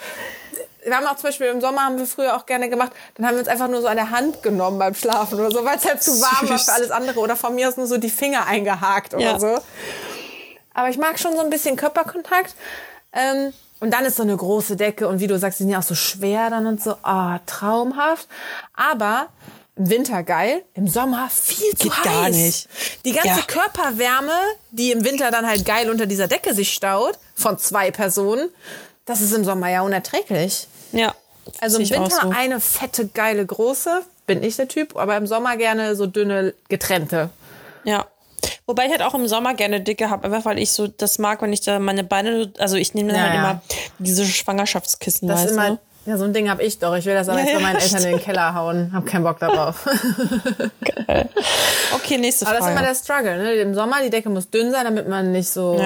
Wir 0.84 0.96
haben 0.96 1.06
auch 1.06 1.14
zum 1.16 1.28
Beispiel 1.28 1.46
im 1.46 1.60
Sommer 1.62 1.82
haben 1.82 1.96
wir 1.96 2.06
früher 2.06 2.36
auch 2.36 2.44
gerne 2.44 2.68
gemacht, 2.68 2.92
dann 3.16 3.24
haben 3.26 3.34
wir 3.36 3.38
uns 3.40 3.48
einfach 3.48 3.68
nur 3.68 3.80
so 3.80 3.86
an 3.86 3.96
der 3.96 4.10
Hand 4.10 4.42
genommen 4.42 4.78
beim 4.78 4.94
Schlafen 4.94 5.38
oder 5.40 5.50
so, 5.50 5.64
weil 5.64 5.78
es 5.78 5.84
halt 5.86 6.02
zu 6.02 6.10
warm 6.20 6.48
war 6.50 6.58
für 6.58 6.72
alles 6.72 6.90
andere 6.90 7.20
oder 7.20 7.36
von 7.36 7.54
mir 7.54 7.68
aus 7.68 7.76
nur 7.78 7.86
so 7.86 7.96
die 7.96 8.10
Finger 8.10 8.46
eingehakt 8.46 9.14
oder 9.14 9.22
Ja. 9.22 9.38
so. 9.40 9.58
Aber 10.74 10.88
ich 10.90 10.98
mag 10.98 11.18
schon 11.18 11.34
so 11.36 11.40
ein 11.40 11.48
bisschen 11.50 11.76
Körperkontakt. 11.76 12.54
Ähm, 13.12 13.54
und 13.80 13.90
dann 13.92 14.04
ist 14.04 14.16
so 14.16 14.22
eine 14.22 14.36
große 14.36 14.76
Decke 14.76 15.08
und 15.08 15.20
wie 15.20 15.26
du 15.26 15.38
sagst, 15.38 15.58
die 15.58 15.64
sind 15.64 15.72
ja 15.72 15.78
auch 15.78 15.82
so 15.84 15.94
schwer 15.94 16.50
dann 16.50 16.66
und 16.66 16.82
so, 16.82 16.96
ah, 17.02 17.40
traumhaft. 17.46 18.28
Aber 18.74 19.28
im 19.76 19.90
Winter 19.90 20.22
geil, 20.22 20.62
im 20.74 20.86
Sommer 20.86 21.28
viel 21.30 21.74
zu 21.76 21.88
Geht 21.88 21.96
heiß. 21.98 22.04
gar 22.04 22.30
nicht. 22.30 22.68
Die 23.04 23.12
ganze 23.12 23.40
Ja. 23.40 23.46
Körperwärme, 23.46 24.38
die 24.70 24.92
im 24.92 25.04
Winter 25.04 25.30
dann 25.30 25.46
halt 25.46 25.64
geil 25.66 25.90
unter 25.90 26.06
dieser 26.06 26.28
Decke 26.28 26.54
sich 26.54 26.72
staut, 26.72 27.18
von 27.34 27.58
zwei 27.58 27.90
Personen, 27.90 28.48
das 29.04 29.20
ist 29.20 29.32
im 29.32 29.44
Sommer 29.44 29.68
ja 29.70 29.82
unerträglich. 29.82 30.68
Ja. 30.92 31.14
Also 31.60 31.78
im 31.78 31.90
Winter 31.90 32.20
so. 32.22 32.30
eine 32.30 32.60
fette, 32.60 33.08
geile, 33.08 33.44
große, 33.44 34.02
bin 34.26 34.42
ich 34.42 34.56
der 34.56 34.68
Typ, 34.68 34.96
aber 34.96 35.16
im 35.16 35.26
Sommer 35.26 35.56
gerne 35.56 35.96
so 35.96 36.06
dünne, 36.06 36.54
getrennte. 36.68 37.30
Ja. 37.84 38.06
Wobei 38.66 38.86
ich 38.86 38.90
halt 38.90 39.02
auch 39.02 39.14
im 39.14 39.26
Sommer 39.28 39.54
gerne 39.54 39.80
dicke 39.80 40.10
habe, 40.10 40.24
einfach 40.24 40.44
weil 40.44 40.58
ich 40.58 40.72
so 40.72 40.86
das 40.86 41.18
mag, 41.18 41.42
wenn 41.42 41.52
ich 41.52 41.60
da 41.60 41.78
meine 41.78 42.04
Beine, 42.04 42.52
also 42.58 42.76
ich 42.76 42.94
nehme 42.94 43.12
dann 43.12 43.18
Ja, 43.18 43.24
halt 43.24 43.34
ja. 43.34 43.40
immer 43.50 43.62
diese 43.98 44.24
Schwangerschaftskissen, 44.24 45.28
Das 45.28 45.42
weißt 45.44 45.52
immer 45.52 45.70
du? 45.70 45.78
Ja, 46.06 46.18
so 46.18 46.24
ein 46.24 46.34
Ding 46.34 46.50
habe 46.50 46.62
ich 46.62 46.78
doch. 46.78 46.94
Ich 46.96 47.06
will 47.06 47.14
das 47.14 47.30
aber 47.30 47.38
Ja, 47.40 47.46
jetzt 47.46 47.54
bei 47.54 47.60
meinen 47.62 47.76
Eltern 47.80 48.02
in 48.04 48.10
den 48.10 48.20
Keller 48.20 48.54
hauen. 48.54 48.90
Hab 48.92 49.06
keinen 49.06 49.24
Bock 49.24 49.38
darauf. 49.38 49.86
Okay, 51.94 52.18
nächste 52.18 52.46
Aber 52.46 52.56
das 52.58 52.66
ist 52.66 52.72
Frage. 52.72 52.78
immer 52.78 52.86
der 52.86 52.94
Struggle. 52.94 53.38
Ne? 53.38 53.52
Im 53.54 53.74
Sommer, 53.74 53.96
die 54.02 54.10
Decke 54.10 54.28
muss 54.28 54.50
dünn 54.50 54.70
sein, 54.70 54.84
damit 54.84 55.08
man 55.08 55.32
nicht 55.32 55.48
so 55.48 55.78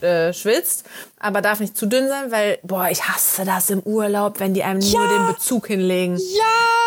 äh, 0.00 0.32
schwitzt. 0.32 0.84
Aber 1.20 1.40
darf 1.40 1.60
nicht 1.60 1.76
zu 1.76 1.86
dünn 1.86 2.08
sein, 2.08 2.32
weil, 2.32 2.58
boah, 2.64 2.88
ich 2.90 3.02
hasse 3.04 3.44
das 3.44 3.70
im 3.70 3.80
Urlaub, 3.80 4.40
wenn 4.40 4.54
die 4.54 4.64
einem 4.64 4.80
nur 4.80 5.08
den 5.08 5.26
Bezug 5.28 5.68
hinlegen. 5.68 6.16
ja, 6.16 6.22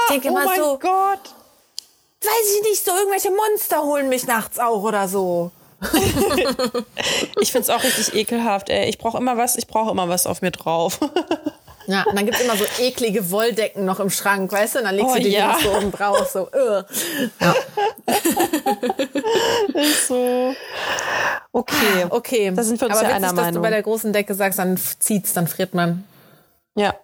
Ich 0.08 0.14
denke 0.14 0.28
oh 0.28 0.32
immer 0.32 0.46
mein 0.46 0.60
so- 0.60 0.80
Gott. 0.80 1.20
Weiß 2.24 2.56
ich 2.58 2.64
nicht, 2.70 2.86
so 2.86 2.92
irgendwelche 2.92 3.30
Monster 3.32 3.84
holen 3.84 4.10
mich 4.10 4.26
nachts 4.28 4.60
auch 4.60 4.82
oder 4.84 5.08
so. 5.08 5.52
Ich 7.42 7.52
find's 7.52 7.70
auch 7.70 7.84
richtig 7.84 8.14
ekelhaft, 8.16 8.70
ey. 8.70 8.88
Ich 8.88 8.98
brauche 8.98 9.18
immer 9.18 9.36
was, 9.38 9.58
ich 9.58 9.68
brauche 9.68 9.92
immer 9.92 10.08
was 10.08 10.26
auf 10.28 10.42
mir 10.42 10.52
drauf. 10.52 11.00
Ja, 11.86 12.04
und 12.04 12.16
dann 12.16 12.26
gibt's 12.26 12.40
immer 12.40 12.56
so 12.56 12.64
eklige 12.80 13.30
Wolldecken 13.30 13.84
noch 13.84 14.00
im 14.00 14.10
Schrank, 14.10 14.50
weißt 14.50 14.76
du? 14.76 14.80
Und 14.80 14.86
dann 14.86 14.96
legst 14.96 15.12
Oh, 15.12 15.16
du 15.18 15.22
die 15.22 15.32
ja. 15.32 15.58
so 15.62 15.70
oben 15.76 15.92
drauf, 15.92 16.30
so, 16.32 16.48
uh. 16.48 16.82
ja. 17.42 17.56
so. 20.08 20.56
Okay. 21.52 22.06
Okay. 22.10 22.52
Da 22.56 22.64
sind 22.64 22.80
wir 22.80 22.88
uns 22.88 22.96
Aber 22.98 23.04
ja 23.04 23.16
witzig, 23.16 23.16
einer 23.18 23.28
dass 23.28 23.36
Meinung. 23.36 23.54
du 23.56 23.62
bei 23.62 23.70
der 23.70 23.84
großen 23.84 24.14
Decke 24.14 24.34
sagst, 24.34 24.60
dann 24.60 24.78
zieht's, 24.78 25.34
dann 25.34 25.46
friert 25.46 25.74
man. 25.74 26.06
Ja. 26.76 26.96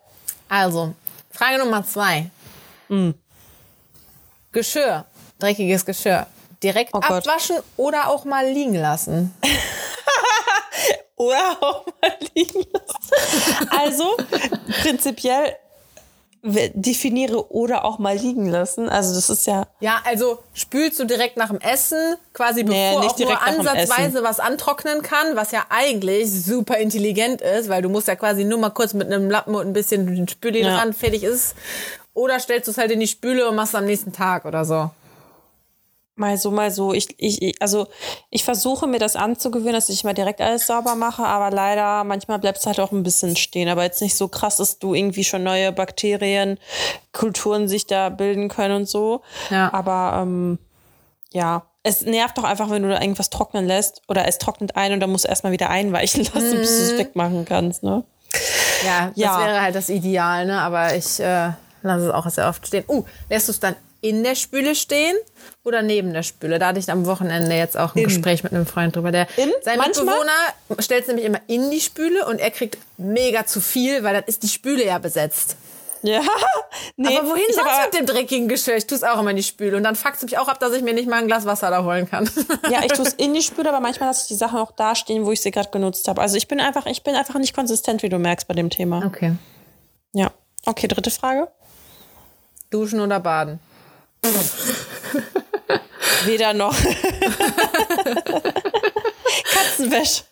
Also, 0.47 0.93
Frage 1.29 1.57
Nummer 1.59 1.85
zwei. 1.85 2.29
Mm. 2.87 3.09
Geschirr, 4.53 5.03
dreckiges 5.39 5.85
Geschirr. 5.85 6.27
Direkt 6.61 6.93
Oh 6.93 6.99
Gott. 6.99 7.27
abwaschen 7.27 7.57
oder 7.77 8.09
auch 8.09 8.25
mal 8.25 8.47
liegen 8.47 8.75
lassen. 8.75 9.33
Oder 11.15 11.57
auch 11.59 11.85
mal 12.01 12.13
liegen 12.33 12.63
lassen. 12.71 13.69
Also, 13.77 14.15
prinzipiell 14.81 15.53
definiere 16.41 17.51
oder 17.51 17.83
auch 17.83 17.99
mal 17.99 18.15
liegen 18.15 18.49
lassen. 18.49 18.87
Also, 18.87 19.13
das 19.13 19.29
ist 19.29 19.45
ja. 19.45 19.67
Ja, 19.81 19.99
also 20.05 20.39
spülst 20.53 20.97
du 20.97 21.03
direkt 21.03 21.35
nach 21.35 21.49
dem 21.49 21.59
Essen, 21.59 22.15
quasi 22.33 22.63
Nee, 22.63 22.91
bevor 22.93 23.03
nicht 23.03 23.15
auch 23.15 23.19
nur 23.19 23.41
ansatzweise 23.41 24.23
was 24.23 24.39
antrocknen 24.39 25.01
kann, 25.01 25.35
was 25.35 25.51
ja 25.51 25.65
eigentlich 25.69 26.31
super 26.31 26.77
intelligent 26.77 27.41
ist, 27.41 27.67
weil 27.67 27.81
du 27.81 27.89
musst 27.89 28.07
ja 28.07 28.15
quasi 28.15 28.45
nur 28.45 28.57
mal 28.59 28.69
kurz 28.69 28.93
mit 28.93 29.07
einem 29.11 29.29
Lappen 29.29 29.53
und 29.55 29.67
ein 29.67 29.73
bisschen 29.73 30.25
Spüli 30.29 30.61
Ja. 30.61 30.77
dran, 30.77 30.93
fertig 30.93 31.23
ist. 31.23 31.55
Oder 32.13 32.39
stellst 32.39 32.67
du 32.67 32.71
es 32.71 32.77
halt 32.77 32.91
in 32.91 33.01
die 33.01 33.07
Spüle 33.07 33.49
und 33.49 33.55
machst 33.57 33.73
es 33.73 33.77
am 33.79 33.85
nächsten 33.85 34.13
Tag 34.13 34.45
oder 34.45 34.63
so. 34.63 34.89
Mal 36.19 36.37
so, 36.37 36.51
mal 36.51 36.69
so. 36.69 36.93
Ich, 36.93 37.15
ich, 37.17 37.61
also 37.61 37.87
ich 38.29 38.43
versuche 38.43 38.87
mir 38.87 38.99
das 38.99 39.15
anzugewöhnen, 39.15 39.73
dass 39.73 39.87
ich 39.87 40.03
mal 40.03 40.13
direkt 40.13 40.41
alles 40.41 40.67
sauber 40.67 40.95
mache, 40.95 41.23
aber 41.23 41.49
leider 41.49 42.03
manchmal 42.03 42.39
bleibt 42.39 42.57
es 42.57 42.65
halt 42.65 42.79
auch 42.81 42.91
ein 42.91 43.03
bisschen 43.03 43.37
stehen. 43.37 43.69
Aber 43.69 43.83
jetzt 43.83 44.01
nicht 44.01 44.17
so 44.17 44.27
krass, 44.27 44.57
dass 44.57 44.79
du 44.79 44.93
irgendwie 44.93 45.23
schon 45.23 45.43
neue 45.43 45.71
Bakterien, 45.71 46.59
Kulturen 47.13 47.69
sich 47.69 47.87
da 47.87 48.09
bilden 48.09 48.49
können 48.49 48.75
und 48.75 48.89
so. 48.89 49.21
Ja. 49.49 49.71
Aber 49.73 50.19
ähm, 50.21 50.59
ja, 51.31 51.63
es 51.83 52.01
nervt 52.01 52.37
doch 52.37 52.43
einfach, 52.43 52.69
wenn 52.69 52.83
du 52.83 52.89
da 52.89 52.99
irgendwas 52.99 53.29
trocknen 53.29 53.65
lässt 53.65 54.01
oder 54.09 54.27
es 54.27 54.39
trocknet 54.39 54.75
ein 54.75 54.91
und 54.91 54.99
dann 54.99 55.11
musst 55.11 55.23
du 55.23 55.29
erstmal 55.29 55.53
wieder 55.53 55.69
einweichen 55.69 56.25
lassen, 56.33 56.57
bis 56.57 56.77
du 56.77 56.83
es 56.83 56.97
wegmachen 56.97 57.45
kannst, 57.45 57.81
ne? 57.81 58.03
Ja, 58.85 59.07
das 59.07 59.15
Ja. 59.15 59.39
wäre 59.39 59.61
halt 59.61 59.73
das 59.75 59.87
Ideal, 59.87 60.45
ne? 60.45 60.59
Aber 60.59 60.93
ich 60.95 61.19
äh, 61.21 61.51
lasse 61.81 62.07
es 62.07 62.13
auch 62.13 62.29
sehr 62.29 62.49
oft 62.49 62.67
stehen. 62.67 62.83
Uh, 62.89 63.05
lässt 63.29 63.47
du 63.47 63.53
es 63.53 63.59
dann 63.61 63.77
in 64.01 64.23
der 64.23 64.35
Spüle 64.35 64.75
stehen 64.75 65.15
oder 65.63 65.81
neben 65.81 66.13
der 66.13 66.23
Spüle? 66.23 66.59
Da 66.59 66.67
hatte 66.67 66.79
ich 66.79 66.89
am 66.89 67.05
Wochenende 67.05 67.55
jetzt 67.55 67.77
auch 67.77 67.95
ein 67.95 68.03
Gespräch 68.03 68.43
mit 68.43 68.53
einem 68.53 68.65
Freund 68.65 68.95
drüber. 68.95 69.11
Der, 69.11 69.27
In? 69.37 69.51
sein 69.61 69.77
Manchmal? 69.77 70.05
Mitbewohner 70.05 70.81
stellt 70.83 71.01
es 71.01 71.07
nämlich 71.07 71.25
immer 71.25 71.41
in 71.47 71.69
die 71.71 71.81
Spüle 71.81 72.25
und 72.25 72.39
er 72.39 72.51
kriegt 72.51 72.77
mega 72.97 73.45
zu 73.45 73.61
viel, 73.61 74.03
weil 74.03 74.13
dann 74.13 74.23
ist 74.25 74.43
die 74.43 74.49
Spüle 74.49 74.85
ja 74.85 74.97
besetzt. 74.97 75.55
Ja. 76.01 76.21
Nee, 76.95 77.17
aber 77.17 77.29
wohin 77.29 77.43
sonst 77.53 77.67
hab 77.67 77.91
mit 77.91 77.99
dem 77.99 78.05
dreckigen 78.05 78.47
Geschirr? 78.47 78.75
Ich 78.75 78.85
tue 78.87 78.97
es 78.97 79.03
auch 79.03 79.19
immer 79.19 79.31
in 79.31 79.37
die 79.37 79.43
Spüle. 79.43 79.75
Und 79.75 79.83
dann 79.83 79.95
fuckt 79.95 80.21
mich 80.21 80.37
auch 80.37 80.47
ab, 80.47 80.59
dass 80.59 80.73
ich 80.73 80.81
mir 80.81 80.93
nicht 80.93 81.09
mal 81.09 81.17
ein 81.17 81.27
Glas 81.27 81.45
Wasser 81.45 81.69
da 81.69 81.83
holen 81.83 82.09
kann. 82.09 82.29
Ja, 82.69 82.83
ich 82.83 82.91
tue 82.93 83.05
es 83.05 83.13
in 83.17 83.33
die 83.33 83.41
Spüle, 83.41 83.69
aber 83.69 83.79
manchmal 83.79 84.09
lasse 84.09 84.23
ich 84.23 84.27
die 84.27 84.35
Sachen 84.35 84.59
auch 84.59 84.71
da 84.71 84.95
stehen, 84.95 85.25
wo 85.25 85.31
ich 85.31 85.41
sie 85.41 85.51
gerade 85.51 85.69
genutzt 85.71 86.07
habe. 86.07 86.21
Also 86.21 86.35
ich 86.35 86.47
bin 86.47 86.59
einfach, 86.59 86.85
ich 86.85 87.03
bin 87.03 87.15
einfach 87.15 87.35
nicht 87.35 87.55
konsistent, 87.55 88.03
wie 88.03 88.09
du 88.09 88.17
merkst 88.17 88.47
bei 88.47 88.53
dem 88.53 88.69
Thema. 88.69 89.03
Okay. 89.05 89.35
Ja. 90.13 90.31
Okay, 90.65 90.87
dritte 90.87 91.11
Frage. 91.11 91.47
Duschen 92.69 92.99
oder 92.99 93.19
baden? 93.19 93.59
Weder 96.25 96.53
noch. 96.53 96.75
Katzenwäsche. 99.53 100.23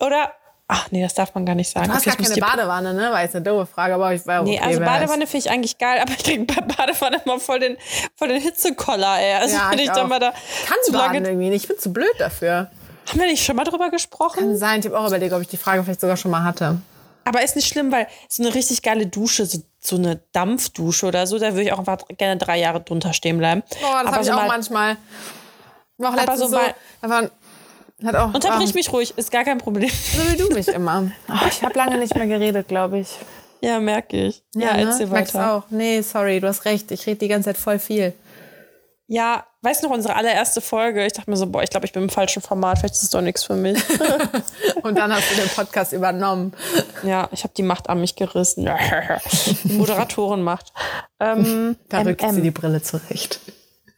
Oder? 0.00 0.32
Ach 0.68 0.86
nee, 0.90 1.02
das 1.02 1.12
darf 1.14 1.34
man 1.34 1.44
gar 1.44 1.54
nicht 1.54 1.70
sagen. 1.70 1.88
Du 1.88 1.94
hast 1.94 2.04
gar 2.06 2.16
keine 2.16 2.34
Badewanne, 2.36 2.94
ne? 2.94 3.10
War 3.12 3.22
jetzt 3.22 3.36
eine 3.36 3.44
doofe 3.44 3.66
Frage, 3.66 3.94
aber 3.94 4.14
ich 4.14 4.26
war 4.26 4.40
okay, 4.40 4.52
Nee, 4.52 4.60
also. 4.60 4.80
Badewanne 4.80 5.26
finde 5.26 5.46
ich 5.46 5.50
eigentlich 5.50 5.76
geil, 5.76 6.00
aber 6.00 6.12
ich 6.12 6.24
kriege 6.24 6.44
bei 6.44 6.62
Badewanne 6.62 7.20
immer 7.24 7.38
voll 7.40 7.58
den, 7.60 7.76
voll 8.16 8.28
den 8.28 8.40
Hitzekoller, 8.40 9.18
ey. 9.20 9.34
Also 9.34 9.56
Ja, 9.56 9.70
wenn 9.70 9.78
ich 9.80 9.84
ich 9.86 9.90
dann 9.90 10.08
mal 10.08 10.18
da 10.18 10.30
Kann 10.30 10.78
zu 10.84 10.92
baden 10.92 11.12
lange. 11.14 11.28
irgendwie 11.28 11.50
nicht. 11.50 11.64
Ich 11.64 11.68
bin 11.68 11.78
zu 11.78 11.92
blöd 11.92 12.14
dafür. 12.18 12.70
Haben 13.08 13.20
wir 13.20 13.26
nicht 13.26 13.44
schon 13.44 13.56
mal 13.56 13.64
drüber 13.64 13.90
gesprochen? 13.90 14.38
Kann 14.38 14.56
sein. 14.56 14.80
Ich 14.80 14.86
habe 14.86 14.98
auch 14.98 15.08
überlegt, 15.08 15.32
ob 15.34 15.42
ich 15.42 15.48
die 15.48 15.56
Frage 15.58 15.82
vielleicht 15.82 16.00
sogar 16.00 16.16
schon 16.16 16.30
mal 16.30 16.44
hatte. 16.44 16.78
Aber 17.24 17.42
ist 17.42 17.56
nicht 17.56 17.68
schlimm, 17.68 17.92
weil 17.92 18.06
so 18.28 18.42
eine 18.42 18.54
richtig 18.54 18.82
geile 18.82 19.06
Dusche, 19.06 19.46
so, 19.46 19.58
so 19.80 19.96
eine 19.96 20.20
Dampfdusche 20.32 21.06
oder 21.06 21.26
so, 21.26 21.38
da 21.38 21.52
würde 21.52 21.62
ich 21.62 21.72
auch 21.72 21.78
einfach 21.78 21.98
gerne 22.18 22.36
drei 22.38 22.58
Jahre 22.58 22.80
drunter 22.80 23.12
stehen 23.12 23.38
bleiben. 23.38 23.62
Oh, 23.82 24.02
das 24.02 24.12
habe 24.12 24.20
ich 24.22 24.26
so 24.26 24.32
auch 24.32 24.36
mal, 24.36 24.48
manchmal. 24.48 24.96
War 25.98 26.14
auch 26.14 26.18
Aber 26.18 26.36
so 26.36 26.46
so, 26.46 26.56
mal- 26.56 26.74
da 27.00 27.08
waren, 27.08 27.30
hat 28.04 28.16
auch, 28.16 28.34
Unterbrich 28.34 28.70
ah, 28.70 28.74
mich 28.74 28.92
ruhig, 28.92 29.14
ist 29.16 29.30
gar 29.30 29.44
kein 29.44 29.58
Problem. 29.58 29.90
So 30.16 30.32
wie 30.32 30.36
du 30.36 30.48
mich 30.54 30.68
immer. 30.68 31.10
Oh, 31.28 31.46
ich 31.48 31.62
habe 31.62 31.78
lange 31.78 31.98
nicht 31.98 32.14
mehr 32.14 32.26
geredet, 32.26 32.68
glaube 32.68 32.98
ich. 32.98 33.08
Ja, 33.60 33.78
merke 33.78 34.16
ich. 34.26 34.42
Ja, 34.54 34.74
ne? 34.76 34.82
erzähl 34.86 35.06
Merkst 35.06 35.34
weiter. 35.34 35.52
auch. 35.54 35.62
Nee, 35.70 36.00
sorry, 36.00 36.40
du 36.40 36.48
hast 36.48 36.64
recht. 36.64 36.90
Ich 36.90 37.06
rede 37.06 37.18
die 37.18 37.28
ganze 37.28 37.50
Zeit 37.50 37.56
voll 37.58 37.78
viel. 37.78 38.12
Ja, 39.08 39.44
weißt 39.62 39.82
du 39.82 39.88
noch, 39.88 39.94
unsere 39.94 40.14
allererste 40.16 40.60
Folge, 40.60 41.04
ich 41.04 41.12
dachte 41.12 41.28
mir 41.28 41.36
so, 41.36 41.46
boah, 41.46 41.62
ich 41.62 41.68
glaube, 41.70 41.84
ich 41.86 41.92
bin 41.92 42.04
im 42.04 42.08
falschen 42.08 42.40
Format, 42.40 42.78
vielleicht 42.78 42.94
ist 42.94 43.02
es 43.02 43.10
doch 43.10 43.20
nichts 43.20 43.44
für 43.44 43.54
mich. 43.54 43.78
Und 44.82 44.96
dann 44.96 45.12
hast 45.12 45.30
du 45.30 45.34
den 45.34 45.48
Podcast 45.50 45.92
übernommen. 45.92 46.54
ja, 47.02 47.28
ich 47.32 47.42
habe 47.44 47.52
die 47.54 47.62
Macht 47.62 47.90
an 47.90 48.00
mich 48.00 48.16
gerissen. 48.16 48.64
Die 49.64 49.72
Moderatorenmacht. 49.74 50.72
Ähm, 51.20 51.76
Da 51.88 52.00
rückt 52.02 52.22
MM, 52.22 52.34
sie 52.34 52.42
die 52.42 52.50
Brille 52.52 52.80
zurecht. 52.82 53.40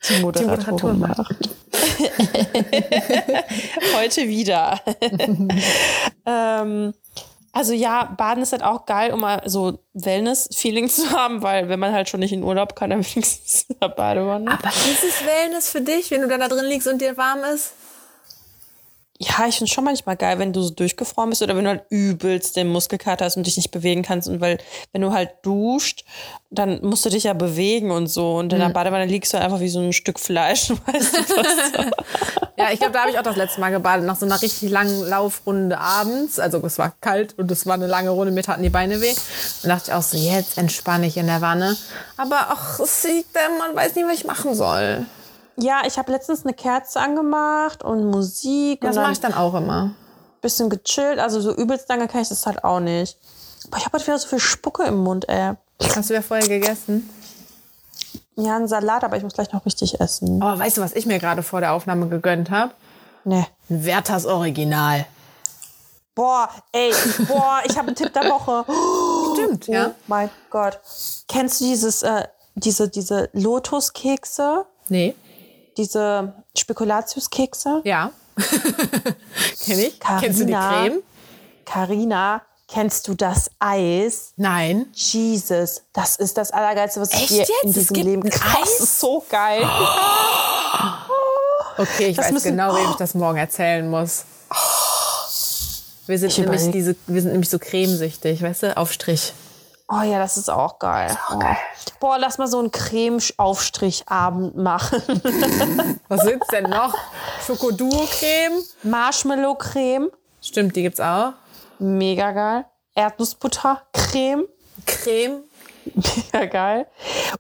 die 0.09 0.21
Moderatorenmacht. 0.21 1.37
Heute 3.97 4.29
wieder. 4.29 4.81
ähm, 6.27 6.93
also 7.55 7.73
ja, 7.73 8.13
Baden 8.17 8.43
ist 8.43 8.53
halt 8.53 8.63
auch 8.63 8.85
geil, 8.85 9.13
um 9.13 9.21
mal 9.21 9.43
so 9.47 9.79
Wellness-Feeling 9.95 10.89
zu 10.91 11.11
haben, 11.11 11.43
weil 11.43 11.69
wenn 11.69 11.81
man 11.81 11.93
halt 11.93 12.09
schon 12.09 12.21
nicht 12.21 12.33
in 12.33 12.43
Urlaub 12.43 12.77
kann, 12.77 12.91
dann 12.91 13.05
wenigstens 13.15 13.67
in 13.69 13.77
der 13.81 13.89
Badewanne. 13.89 14.51
Aber 14.51 14.69
ist 14.69 15.05
es 15.05 15.25
Wellness 15.25 15.71
für 15.71 15.81
dich, 15.81 16.11
wenn 16.11 16.21
du 16.21 16.29
dann 16.29 16.41
da 16.41 16.49
drin 16.49 16.67
liegst 16.67 16.89
und 16.89 17.01
dir 17.01 17.17
warm 17.17 17.45
ist? 17.45 17.73
Ja, 19.25 19.47
ich 19.49 19.57
finde 19.57 19.73
schon 19.73 19.85
manchmal 19.85 20.17
geil, 20.17 20.39
wenn 20.39 20.53
du 20.53 20.61
so 20.61 20.71
durchgefroren 20.71 21.31
bist 21.31 21.41
oder 21.43 21.57
wenn 21.57 21.65
du 21.65 21.71
halt 21.71 21.85
übelst 21.89 22.57
den 22.57 22.69
Muskelkater 22.69 23.25
hast 23.25 23.37
und 23.37 23.47
dich 23.47 23.57
nicht 23.57 23.71
bewegen 23.71 24.03
kannst. 24.03 24.29
Und 24.29 24.41
weil, 24.41 24.59
wenn 24.93 25.01
du 25.01 25.13
halt 25.13 25.31
duscht, 25.43 26.05
dann 26.51 26.81
musst 26.83 27.07
du 27.07 27.11
dich 27.11 27.25
ja 27.25 27.33
bewegen 27.33 27.91
und 27.91 28.09
so. 28.09 28.37
Und 28.37 28.53
in 28.53 28.59
der 28.59 28.69
Badewanne 28.69 29.07
liegst 29.07 29.33
du 29.33 29.39
einfach 29.39 29.61
wie 29.61 29.69
so 29.69 29.81
ein 29.81 29.93
Stück 29.93 30.21
Fleisch. 30.21 30.71
Weißt 30.87 31.17
du, 31.17 31.37
was? 31.37 31.87
Ja, 32.57 32.71
ich 32.71 32.79
glaube, 32.79 32.93
da 32.93 33.01
habe 33.01 33.11
ich 33.11 33.19
auch 33.19 33.25
das 33.25 33.35
letzte 33.35 33.61
Mal 33.61 33.71
gebadet, 33.71 34.07
nach 34.07 34.15
so 34.15 34.27
einer 34.27 34.41
richtig 34.41 34.71
langen 34.71 35.09
Laufrunde 35.09 35.77
abends. 35.77 36.39
Also 36.39 36.65
es 36.65 36.79
war 36.79 36.95
kalt 37.01 37.37
und 37.37 37.51
es 37.51 37.67
war 37.67 37.75
eine 37.75 37.89
lange 37.89 38.11
Runde, 38.11 38.33
mir 38.33 38.45
taten 38.45 38.63
die 38.63 38.71
Beine 38.71 39.01
weh. 39.01 39.11
Und 39.65 39.69
dachte 39.69 39.89
ich 39.89 39.93
auch 39.93 40.03
so, 40.03 40.17
jetzt 40.17 40.57
entspanne 40.57 41.07
ich 41.07 41.17
in 41.17 41.27
der 41.27 41.41
Wanne. 41.41 41.77
Aber 42.17 42.47
ach, 42.51 42.79
es 42.79 43.03
liegt 43.03 43.35
da, 43.35 43.41
man 43.59 43.75
weiß 43.75 43.97
nicht, 43.97 44.07
was 44.07 44.15
ich 44.15 44.25
machen 44.25 44.55
soll. 44.55 45.05
Ja, 45.57 45.83
ich 45.87 45.99
habe 45.99 46.13
letztens 46.13 46.45
eine 46.45 46.55
Kerze 46.55 47.01
angemacht 47.01 47.83
und 47.83 48.11
Musik 48.11 48.81
Das 48.81 48.97
und 48.97 49.03
mache 49.03 49.13
ich 49.13 49.21
dann 49.21 49.35
auch 49.35 49.55
immer. 49.55 49.83
ein 49.85 49.97
bisschen 50.41 50.69
gechillt. 50.71 51.19
Also 51.19 51.41
so 51.41 51.55
übelst 51.55 51.89
lange 51.89 52.09
kann 52.09 52.23
ich 52.23 52.29
das 52.29 52.47
halt 52.47 52.65
auch 52.65 52.81
nicht. 52.81 53.19
Aber 53.69 53.79
ich 53.79 53.85
habe 53.87 53.97
halt 53.99 54.07
wieder 54.07 54.19
so 54.19 54.29
viel 54.29 54.41
Spucke 54.41 54.83
im 54.85 54.99
Mund, 55.03 55.29
ey. 55.29 55.53
Hast 55.95 56.11
du 56.11 56.15
ja 56.15 56.23
vorher 56.23 56.47
gegessen? 56.49 57.09
Ja, 58.37 58.57
ein 58.57 58.67
Salat, 58.69 59.05
aber 59.05 59.17
ich 59.17 59.23
muss 59.23 59.33
gleich 59.35 59.53
noch 59.53 59.65
richtig 59.65 60.01
essen. 60.01 60.43
Aber 60.43 60.59
weißt 60.59 60.77
du, 60.77 60.81
was 60.81 60.93
ich 60.93 61.07
mir 61.07 61.19
gerade 61.19 61.43
vor 61.43 61.61
der 61.61 61.73
Aufnahme 61.73 62.09
gegönnt 62.09 62.51
habe? 62.51 62.73
Nee. 63.25 63.47
Ein 63.71 63.85
Werthers 63.85 64.27
Original. 64.27 65.07
Boah, 66.17 66.49
ey, 66.73 66.93
boah, 67.27 67.61
ich 67.65 67.77
habe 67.77 67.89
einen 67.89 67.97
Tipp 67.97 68.13
der 68.13 68.25
Woche. 68.31 68.65
Stimmt, 69.35 69.69
Oh 69.69 69.73
ja. 69.73 69.91
mein 70.07 70.31
Gott. 70.51 70.79
Kennst 71.27 71.61
du 71.61 71.65
dieses, 71.65 72.03
äh, 72.03 72.25
diese, 72.55 72.89
diese 72.89 73.31
Lotuskekse? 73.33 74.65
Nee. 74.89 75.15
Diese 75.77 76.35
Spekulatiuskekse? 76.57 77.81
Ja. 77.85 78.11
Kenn 79.65 79.79
ich. 79.79 79.99
Kennst 80.01 80.41
du 80.41 80.45
die 80.47 80.53
Carina. 80.53 80.83
Creme? 80.83 81.03
Carina, 81.65 82.43
kennst 82.69 83.09
du 83.09 83.15
das 83.15 83.51
Eis? 83.59 84.33
Nein. 84.37 84.87
Jesus, 84.93 85.83
das 85.93 86.17
ist 86.17 86.37
das 86.37 86.51
Allergeilste, 86.51 87.01
was 87.01 87.11
Echt 87.13 87.31
ich 87.31 87.39
jetzt? 87.39 87.51
in 87.63 87.69
Es 87.71 87.75
diesem 87.75 87.95
gibt 87.95 88.07
Leben 88.07 88.23
Eis? 88.27 88.41
Das 88.61 88.81
ist 88.81 89.01
so 89.01 89.25
geil. 89.29 89.63
Okay, 91.77 92.07
ich 92.09 92.17
Das 92.17 92.27
weiß 92.27 92.33
müssen- 92.35 92.51
genau, 92.53 92.73
wem 92.77 92.89
ich 92.91 92.97
das 92.97 93.15
morgen 93.15 93.37
erzählen 93.37 93.89
muss. 93.91 94.25
Wir 96.07 96.19
sind, 96.21 96.29
Ich 96.29 96.39
nämlich 96.39 96.61
überleg- 96.63 96.71
diese, 96.73 96.97
wir 97.09 97.21
sind 97.23 97.33
nämlich 97.33 97.51
so 97.51 97.59
cremesüchtig, 97.59 98.43
weißt 98.43 98.63
du? 98.63 98.77
Aufstrich. 98.77 99.33
Oh 99.89 100.01
ja, 100.03 100.19
das 100.19 100.37
ist 100.39 100.49
auch 100.49 100.79
geil. 100.79 101.17
Oh. 101.31 101.41
Boah, 102.01 102.19
lass 102.19 102.39
mal 102.39 102.47
so 102.47 102.59
einen 102.59 102.71
Creme-Aufstrichabend 102.71 104.57
machen. 104.57 105.03
Was 106.09 106.23
gibt's 106.27 106.49
denn 106.49 106.65
noch? 106.71 106.95
Schokoduo-Creme? 107.47 108.63
Marshmallow-Creme, 108.83 110.11
Stimmt, 110.41 110.75
die 110.77 110.83
gibt's 110.83 111.01
auch. 111.01 111.35
mega 111.79 112.33
geil. 112.33 112.65
Erdnussbutter-Creme, 112.95 114.45
Creme. 114.87 115.43
mega 115.95 116.47
geil. 116.47 116.87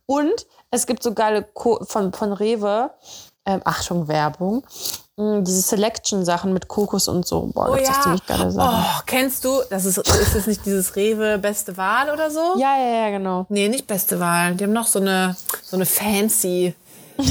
Und 0.06 0.46
es 0.70 0.86
gibt 0.86 1.02
so 1.02 1.14
geile 1.14 1.42
Ko 1.44 1.82
von, 1.84 2.12
von 2.12 2.32
Rewe, 2.34 2.90
ähm, 3.46 3.62
Achtung, 3.64 4.06
Werbung, 4.08 4.64
diese 5.16 5.62
Selection-Sachen 5.62 6.52
mit 6.52 6.66
Kokos 6.66 7.06
und 7.08 7.26
so. 7.26 7.42
Boah, 7.54 7.68
Oh 7.70 7.74
das 7.76 7.82
ist 7.82 7.88
ja. 7.96 8.02
ziemlich 8.02 8.26
geile 8.26 8.50
Sachen. 8.50 8.84
Oh, 8.84 9.00
kennst 9.06 9.44
du, 9.44 9.62
das 9.70 9.84
ist, 9.84 9.98
ist 9.98 10.34
das 10.34 10.46
nicht 10.46 10.66
dieses 10.66 10.96
Rewe 10.96 11.38
Beste 11.38 11.76
Wahl 11.76 12.10
oder 12.10 12.30
so? 12.30 12.54
Ja, 12.58 12.76
ja, 12.76 13.04
ja, 13.06 13.10
genau. 13.10 13.46
Nee, 13.48 13.68
nicht 13.68 13.86
Beste 13.86 14.18
Wahl. 14.18 14.54
Die 14.54 14.64
haben 14.64 14.72
noch 14.72 14.88
so 14.88 14.98
eine, 14.98 15.36
so 15.62 15.76
eine 15.76 15.86
fancy. 15.86 16.74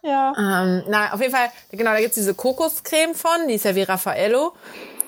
Ja. 0.00 0.32
Ähm, 0.38 0.84
na, 0.88 1.12
auf 1.12 1.20
jeden 1.20 1.34
Fall, 1.34 1.50
genau, 1.70 1.90
da 1.90 2.00
gibt's 2.00 2.14
diese 2.14 2.32
Kokoscreme 2.32 3.14
von, 3.14 3.46
die 3.46 3.54
ist 3.54 3.64
ja 3.66 3.74
wie 3.74 3.82
Raffaello. 3.82 4.54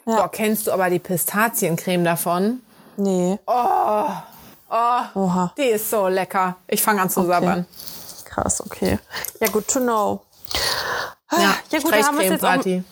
Boah, 0.04 0.30
kennst 0.30 0.66
du 0.66 0.72
aber 0.72 0.90
die 0.90 0.98
Pistaziencreme 0.98 2.04
davon? 2.04 2.61
Nee. 2.98 3.38
Oha. 3.46 4.24
Die 5.56 5.62
ist 5.62 5.88
so 5.88 6.08
lecker. 6.08 6.56
Ich 6.66 6.82
fange 6.82 7.00
an 7.00 7.08
zu 7.08 7.24
sabbern. 7.24 7.64
Krass, 8.26 8.61
okay. 8.61 8.98
Ja, 9.40 9.48
good 9.48 9.68
to 9.68 9.80
know. 9.80 10.20
Ja, 11.33 11.55
Ja, 11.70 11.78
gut, 11.81 11.93
da 11.93 12.07
haben 12.07 12.18
wir 12.18 12.24
jetzt 12.26 12.45
auch. 12.45 12.49
Streichcreme-Party. 12.49 12.85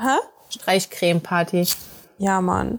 Hä? 0.00 0.16
Streichcreme-Party. 0.50 1.68
Ja, 2.18 2.40
Mann. 2.40 2.78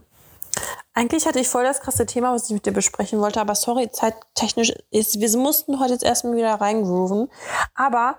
Eigentlich 0.93 1.25
hatte 1.25 1.39
ich 1.39 1.47
voll 1.47 1.63
das 1.63 1.79
krasse 1.79 2.05
Thema, 2.05 2.33
was 2.33 2.45
ich 2.45 2.51
mit 2.51 2.65
dir 2.65 2.73
besprechen 2.73 3.19
wollte, 3.21 3.39
aber 3.39 3.55
sorry, 3.55 3.89
zeittechnisch 3.91 4.73
ist, 4.89 5.19
wir 5.19 5.37
mussten 5.37 5.79
heute 5.79 5.93
jetzt 5.93 6.03
erstmal 6.03 6.35
wieder 6.35 6.53
reingrooven. 6.55 7.29
Aber 7.75 8.17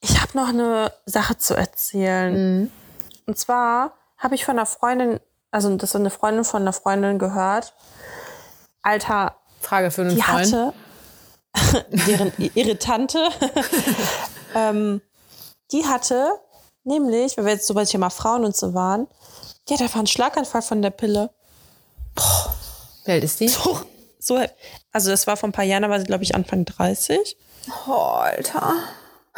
ich 0.00 0.20
habe 0.22 0.38
noch 0.38 0.48
eine 0.48 0.92
Sache 1.04 1.36
zu 1.36 1.54
erzählen. 1.54 2.70
Und 3.26 3.38
zwar 3.38 3.94
habe 4.18 4.36
ich 4.36 4.44
von 4.44 4.56
einer 4.56 4.66
Freundin, 4.66 5.18
also 5.50 5.74
das 5.76 5.90
ist 5.90 5.96
eine 5.96 6.10
Freundin 6.10 6.44
von 6.44 6.62
einer 6.62 6.72
Freundin 6.72 7.18
gehört. 7.18 7.74
Alter, 8.82 9.34
Frage 9.60 9.90
für 9.90 10.02
einen 10.02 10.14
die 10.14 10.22
Freund. 10.22 10.52
hatte, 10.52 10.72
deren 12.06 12.32
ihre 12.54 12.78
Tante, 12.78 13.18
ähm, 14.54 15.00
die 15.72 15.86
hatte 15.86 16.30
nämlich, 16.84 17.36
weil 17.36 17.44
wir 17.46 17.52
jetzt 17.54 17.66
so 17.66 17.74
bei 17.74 17.84
Thema 17.84 18.10
Frauen 18.10 18.44
und 18.44 18.56
so 18.56 18.74
waren, 18.74 19.06
die 19.68 19.74
hat 19.74 19.80
einfach 19.82 19.98
einen 19.98 20.06
Schlaganfall 20.06 20.62
von 20.62 20.82
der 20.82 20.90
Pille. 20.90 21.30
Wie 23.04 23.12
alt 23.12 23.24
ist 23.24 23.40
die? 23.40 23.48
So, 23.48 23.78
so, 24.18 24.44
also 24.92 25.10
das 25.10 25.26
war 25.26 25.36
vor 25.36 25.48
ein 25.48 25.52
paar 25.52 25.64
Jahren, 25.64 25.82
da 25.82 25.90
war 25.90 25.98
sie, 26.00 26.06
glaube 26.06 26.24
ich, 26.24 26.34
Anfang 26.34 26.64
30. 26.64 27.36
Oh, 27.88 27.92
Alter. 27.92 28.74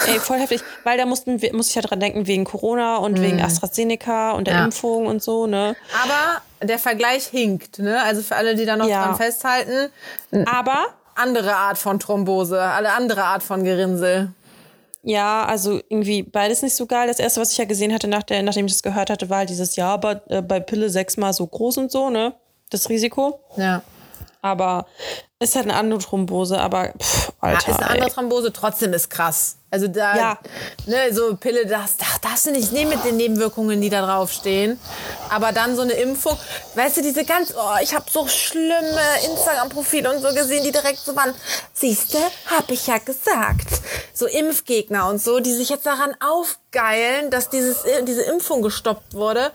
Ey, 0.07 0.21
voll 0.21 0.39
heftig, 0.39 0.63
weil 0.85 0.97
da 0.97 1.07
mussten, 1.07 1.41
muss 1.57 1.71
ich 1.71 1.75
ja 1.75 1.83
dran 1.83 1.99
denken, 1.99 2.27
wegen 2.29 2.45
Corona 2.45 2.99
und 2.99 3.21
wegen 3.21 3.43
AstraZeneca 3.43 4.31
und 4.33 4.47
der 4.47 4.55
Ja. 4.55 4.65
Impfung 4.65 5.07
und 5.07 5.23
so, 5.23 5.47
ne? 5.49 5.75
Aber 6.05 6.41
der 6.67 6.79
Vergleich 6.79 7.27
hinkt, 7.27 7.81
ne? 7.81 8.01
Also 8.03 8.23
für 8.23 8.37
alle, 8.37 8.55
die 8.55 8.65
da 8.65 8.77
noch 8.77 8.87
Ja. 8.87 9.07
dran 9.07 9.17
festhalten, 9.17 9.91
Aber 10.47 10.87
andere 11.17 11.57
Art 11.57 11.79
von 11.79 11.99
Thrombose, 11.99 12.61
alle 12.61 12.93
andere 12.93 13.25
Art 13.25 13.43
von 13.43 13.65
Gerinnsel. 13.65 14.33
Ja, 15.03 15.45
also 15.45 15.81
irgendwie 15.89 16.23
beides 16.23 16.63
nicht 16.63 16.75
so 16.75 16.87
geil. 16.87 17.09
Das 17.09 17.19
erste, 17.19 17.41
was 17.41 17.53
ich 17.53 17.59
ja 17.59 17.65
gesehen 17.65 17.93
hatte, 17.93 18.09
nach 18.09 18.25
der, 18.25 18.43
nachdem 18.43 18.67
ich 18.67 18.73
das 18.73 18.83
gehört 18.83 19.11
hatte, 19.11 19.31
war 19.31 19.39
halt 19.39 19.51
dieses 19.51 19.77
Jahr, 19.77 19.93
aber 19.93 20.23
äh, 20.29 20.43
bei 20.43 20.61
Pille 20.61 20.91
sechsmal 20.91 21.33
so 21.33 21.47
groß 21.47 21.79
und 21.79 21.93
so, 21.93 22.11
ne? 22.11 22.35
Das 22.71 22.89
Risiko. 22.89 23.41
Ja. 23.57 23.83
Aber 24.43 24.87
ist 25.41 25.55
halt 25.55 25.67
eine 25.67 25.75
andere 25.77 26.01
Thrombose, 26.01 26.59
aber 26.59 26.93
pff, 27.01 27.29
Ja, 27.29 27.49
Alter. 27.49 27.71
ist 27.71 27.79
eine 27.79 27.91
andere 27.91 28.09
ey. 28.09 28.13
Thrombose, 28.15 28.53
trotzdem 28.53 28.93
ist 28.93 29.09
krass. 29.09 29.55
Also 29.71 29.87
da, 29.87 30.17
Ja. 30.17 30.39
ne, 30.87 31.13
so 31.13 31.37
Pille, 31.37 31.67
das, 31.67 31.99
das 31.99 32.21
darfst 32.23 32.47
du 32.47 32.53
nicht 32.53 32.73
nehmen 32.73 32.91
mit 32.91 33.05
den 33.05 33.19
Nebenwirkungen, 33.19 33.81
die 33.83 33.91
da 33.91 34.01
draufstehen. 34.05 34.81
Aber 35.29 35.53
dann 35.53 35.77
so 35.77 35.83
eine 35.83 35.93
Impfung, 35.93 36.39
weißt 36.75 36.97
du, 36.97 37.03
diese 37.03 37.25
ganz, 37.27 37.53
oh, 37.55 37.77
ich 37.83 37.95
habe 37.95 38.07
so 38.11 38.27
schlimme 38.27 38.99
Instagram-Profile 39.31 40.11
und 40.11 40.23
so 40.23 40.29
gesehen, 40.35 40.65
die 40.65 40.73
direkt 40.73 40.99
so 41.01 41.15
waren, 41.15 41.35
siehste, 41.75 42.17
hab 42.51 42.71
ich 42.71 42.87
ja 42.87 42.97
gesagt. 42.97 43.69
So 44.15 44.27
Impfgegner 44.27 45.07
und 45.07 45.21
so, 45.23 45.39
die 45.39 45.53
sich 45.53 45.69
jetzt 45.69 45.85
daran 45.85 46.17
aufgeilen, 46.19 47.31
dass 47.31 47.51
dieses, 47.51 47.85
diese 48.07 48.23
Impfung 48.23 48.63
gestoppt 48.63 49.13
wurde. 49.13 49.53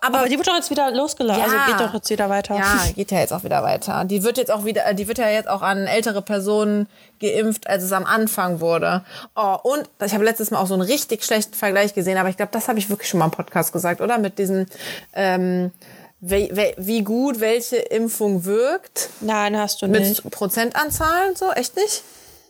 aber, 0.00 0.28
die 0.28 0.36
wird 0.38 0.46
doch 0.46 0.54
jetzt 0.54 0.70
wieder 0.70 0.92
losgelassen. 0.92 1.42
Also 1.42 1.56
geht 1.66 1.80
doch 1.80 1.92
jetzt 1.92 2.08
wieder 2.08 2.30
weiter. 2.30 2.54
Ja, 2.56 2.78
geht 2.94 3.10
ja 3.10 3.18
jetzt 3.18 3.32
auch 3.32 3.42
wieder 3.42 3.64
weiter. 3.64 4.04
Die 4.04 4.22
wird 4.22 4.38
jetzt 4.38 4.52
auch 4.52 4.64
wieder, 4.64 4.93
die 4.96 5.08
wird 5.08 5.18
ja 5.18 5.28
jetzt 5.28 5.48
auch 5.48 5.62
an 5.62 5.86
ältere 5.86 6.22
Personen 6.22 6.88
geimpft, 7.20 7.66
als 7.68 7.82
es 7.82 7.92
am 7.92 8.04
Anfang 8.04 8.60
wurde. 8.60 9.04
Oh, 9.36 9.56
und 9.62 9.88
ich 10.04 10.14
habe 10.14 10.24
letztes 10.24 10.50
Mal 10.50 10.58
auch 10.60 10.66
so 10.66 10.74
einen 10.74 10.82
richtig 10.82 11.24
schlechten 11.24 11.54
Vergleich 11.54 11.94
gesehen, 11.94 12.18
aber 12.18 12.28
ich 12.28 12.36
glaube, 12.36 12.52
das 12.52 12.68
habe 12.68 12.78
ich 12.78 12.90
wirklich 12.90 13.08
schon 13.08 13.18
mal 13.18 13.26
im 13.26 13.30
Podcast 13.30 13.72
gesagt, 13.72 14.00
oder? 14.00 14.18
Mit 14.18 14.38
diesem, 14.38 14.66
ähm, 15.12 15.72
wie, 16.20 16.50
wie- 16.78 17.02
gut 17.04 17.40
welche 17.40 17.76
Impfung 17.76 18.44
wirkt 18.44 19.10
Nein, 19.20 19.58
hast 19.58 19.82
du 19.82 19.88
mit 19.88 20.00
nicht. 20.02 20.30
Prozentanzahlen, 20.30 21.36
so 21.36 21.50
echt 21.52 21.76
nicht? 21.76 22.02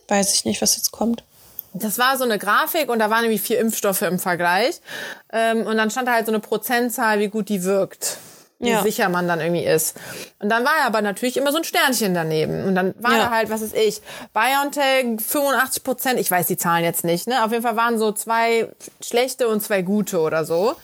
Weiß 0.07 0.33
ich 0.33 0.45
nicht, 0.45 0.61
was 0.61 0.75
jetzt 0.77 0.91
kommt. 0.91 1.23
Das 1.73 1.97
war 1.99 2.17
so 2.17 2.23
eine 2.23 2.37
Grafik 2.39 2.89
und 2.89 2.99
da 2.99 3.09
waren 3.09 3.23
nämlich 3.23 3.41
vier 3.41 3.59
Impfstoffe 3.59 4.01
im 4.03 4.17
Vergleich. 4.17 4.79
Ähm, 5.33 5.67
und 5.67 5.75
dann 5.75 5.91
stand 5.91 6.07
da 6.07 6.13
halt 6.13 6.25
so 6.25 6.31
eine 6.31 6.39
Prozentzahl, 6.39 7.19
wie 7.19 7.27
gut 7.27 7.49
die 7.49 7.63
wirkt. 7.65 8.17
Wie 8.59 8.69
Ja. 8.69 8.81
sicher 8.83 9.09
man 9.09 9.27
dann 9.27 9.41
irgendwie 9.41 9.65
ist. 9.65 9.97
Und 10.39 10.47
dann 10.49 10.63
war 10.63 10.71
aber 10.85 11.01
natürlich 11.01 11.35
immer 11.35 11.51
so 11.51 11.57
ein 11.57 11.63
Sternchen 11.65 12.13
daneben. 12.13 12.63
Und 12.65 12.75
dann 12.75 12.95
war 12.99 13.11
Ja. 13.11 13.17
da 13.25 13.29
halt, 13.31 13.49
was 13.49 13.61
ist 13.61 13.75
ich, 13.75 14.01
BioNTech 14.33 15.19
85 15.21 15.83
Prozent, 15.83 16.19
ich 16.19 16.31
weiß 16.31 16.47
die 16.47 16.57
Zahlen 16.57 16.83
jetzt 16.83 17.03
nicht, 17.03 17.27
ne? 17.27 17.43
Auf 17.43 17.51
jeden 17.51 17.63
Fall 17.63 17.75
waren 17.75 17.97
so 17.99 18.11
zwei 18.13 18.69
schlechte 19.03 19.47
und 19.49 19.61
zwei 19.61 19.81
gute 19.81 20.19
oder 20.19 20.45
so. 20.45 20.75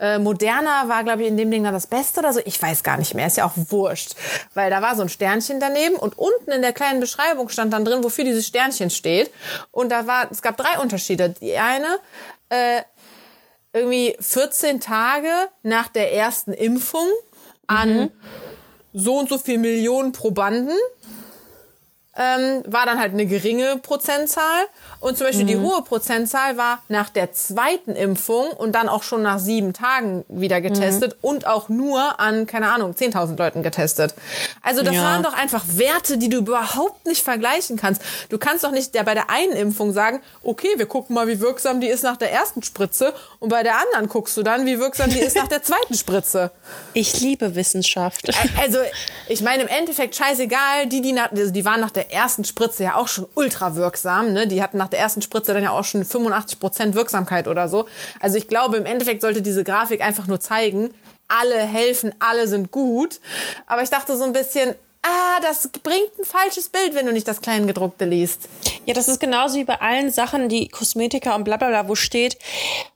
Äh, 0.00 0.18
Moderna 0.18 0.88
war, 0.88 1.04
glaube 1.04 1.22
ich, 1.22 1.28
in 1.28 1.36
dem 1.36 1.50
Ding 1.50 1.62
dann 1.64 1.74
das 1.74 1.86
Beste 1.86 2.20
oder 2.20 2.32
so. 2.32 2.40
Ich 2.44 2.60
weiß 2.60 2.82
gar 2.82 2.96
nicht 2.96 3.14
mehr. 3.14 3.26
Ist 3.26 3.36
ja 3.36 3.44
auch 3.44 3.52
wurscht. 3.54 4.14
Weil 4.54 4.70
da 4.70 4.82
war 4.82 4.96
so 4.96 5.02
ein 5.02 5.08
Sternchen 5.08 5.60
daneben 5.60 5.94
und 5.96 6.18
unten 6.18 6.50
in 6.50 6.62
der 6.62 6.72
kleinen 6.72 6.98
Beschreibung 7.00 7.48
stand 7.50 7.72
dann 7.72 7.84
drin, 7.84 8.02
wofür 8.02 8.24
dieses 8.24 8.46
Sternchen 8.46 8.90
steht. 8.90 9.30
Und 9.70 9.90
da 9.92 10.06
war, 10.06 10.28
es 10.30 10.42
gab 10.42 10.56
drei 10.56 10.78
Unterschiede. 10.80 11.28
Die 11.40 11.56
eine, 11.56 11.98
äh, 12.48 12.82
irgendwie 13.72 14.16
14 14.20 14.80
Tage 14.80 15.28
nach 15.62 15.88
der 15.88 16.12
ersten 16.12 16.52
Impfung 16.52 17.08
an 17.66 18.10
so 18.92 19.18
und 19.18 19.28
so 19.28 19.38
viel 19.38 19.58
Millionen 19.58 20.12
Probanden 20.12 20.76
ähm, 22.16 22.62
war 22.66 22.84
dann 22.86 22.98
halt 22.98 23.12
eine 23.12 23.26
geringe 23.26 23.78
Prozentzahl. 23.78 24.66
Und 25.02 25.18
zum 25.18 25.26
Beispiel 25.26 25.44
die 25.46 25.58
hohe 25.58 25.82
Prozentzahl 25.82 26.56
war 26.56 26.82
nach 26.88 27.08
der 27.10 27.32
zweiten 27.32 27.96
Impfung 27.96 28.46
und 28.52 28.72
dann 28.72 28.88
auch 28.88 29.02
schon 29.02 29.22
nach 29.22 29.38
sieben 29.40 29.72
Tagen 29.72 30.24
wieder 30.28 30.60
getestet 30.60 31.16
und 31.20 31.46
auch 31.46 31.68
nur 31.68 32.20
an, 32.20 32.46
keine 32.46 32.70
Ahnung, 32.72 32.92
10.000 32.92 33.36
Leuten 33.36 33.62
getestet. 33.64 34.14
Also 34.62 34.82
das 34.84 34.94
Ja. 34.94 35.02
waren 35.02 35.22
doch 35.24 35.34
einfach 35.34 35.64
Werte, 35.66 36.18
die 36.18 36.28
du 36.28 36.38
überhaupt 36.38 37.04
nicht 37.04 37.22
vergleichen 37.22 37.76
kannst. 37.76 38.00
Du 38.28 38.38
kannst 38.38 38.62
doch 38.62 38.70
nicht 38.70 38.94
der, 38.94 39.02
bei 39.02 39.14
der 39.14 39.28
einen 39.28 39.52
Impfung 39.52 39.92
sagen, 39.92 40.20
okay, 40.44 40.68
wir 40.76 40.86
gucken 40.86 41.14
mal, 41.14 41.26
wie 41.26 41.40
wirksam 41.40 41.80
die 41.80 41.88
ist 41.88 42.04
nach 42.04 42.16
der 42.16 42.30
ersten 42.32 42.62
Spritze 42.62 43.12
und 43.40 43.48
bei 43.48 43.64
der 43.64 43.74
anderen 43.80 44.08
guckst 44.08 44.36
du 44.36 44.44
dann, 44.44 44.66
wie 44.66 44.78
wirksam 44.78 45.10
die 45.10 45.18
ist 45.18 45.34
nach 45.36 45.48
der 45.48 45.62
zweiten 45.62 45.94
Spritze. 45.94 46.50
Ich 46.94 47.20
liebe 47.20 47.54
Wissenschaft. 47.54 48.28
Also, 48.60 48.78
ich 49.28 49.40
meine, 49.40 49.62
im 49.62 49.68
Endeffekt 49.68 50.14
scheißegal, 50.14 50.86
die, 50.86 51.00
die, 51.00 51.12
nach, 51.12 51.32
also 51.32 51.50
die 51.50 51.64
waren 51.64 51.80
nach 51.80 51.90
der 51.90 52.12
ersten 52.12 52.44
Spritze 52.44 52.84
ja 52.84 52.96
auch 52.96 53.08
schon 53.08 53.26
ultra 53.34 53.74
wirksam, 53.74 54.32
ne? 54.32 54.46
Die 54.46 54.62
hatten 54.62 54.76
nach 54.76 54.88
der 54.92 55.00
ersten 55.00 55.22
Spritze 55.22 55.54
dann 55.54 55.62
ja 55.62 55.70
auch 55.70 55.84
schon 55.84 56.04
85% 56.04 56.94
Wirksamkeit 56.94 57.48
oder 57.48 57.68
so. 57.68 57.86
Also 58.20 58.36
ich 58.38 58.48
glaube, 58.48 58.76
im 58.76 58.86
Endeffekt 58.86 59.20
sollte 59.22 59.42
diese 59.42 59.64
Grafik 59.64 60.00
einfach 60.00 60.26
nur 60.26 60.40
zeigen, 60.40 60.92
alle 61.28 61.56
helfen, 61.58 62.14
alle 62.18 62.46
sind 62.46 62.70
gut. 62.70 63.20
Aber 63.66 63.82
ich 63.82 63.90
dachte 63.90 64.16
so 64.16 64.24
ein 64.24 64.32
bisschen, 64.32 64.74
ah, 65.02 65.40
das 65.42 65.68
bringt 65.82 66.18
ein 66.18 66.24
falsches 66.24 66.68
Bild, 66.68 66.94
wenn 66.94 67.06
du 67.06 67.12
nicht 67.12 67.26
das 67.26 67.40
Kleingedruckte 67.40 68.04
liest. 68.04 68.48
Ja, 68.84 68.94
das 68.94 69.08
ist 69.08 69.20
genauso 69.20 69.56
wie 69.56 69.64
bei 69.64 69.80
allen 69.80 70.10
Sachen, 70.10 70.48
die 70.48 70.68
Kosmetika 70.68 71.34
und 71.34 71.44
bla 71.44 71.56
bla 71.56 71.68
bla, 71.68 71.88
wo 71.88 71.94
steht, 71.94 72.36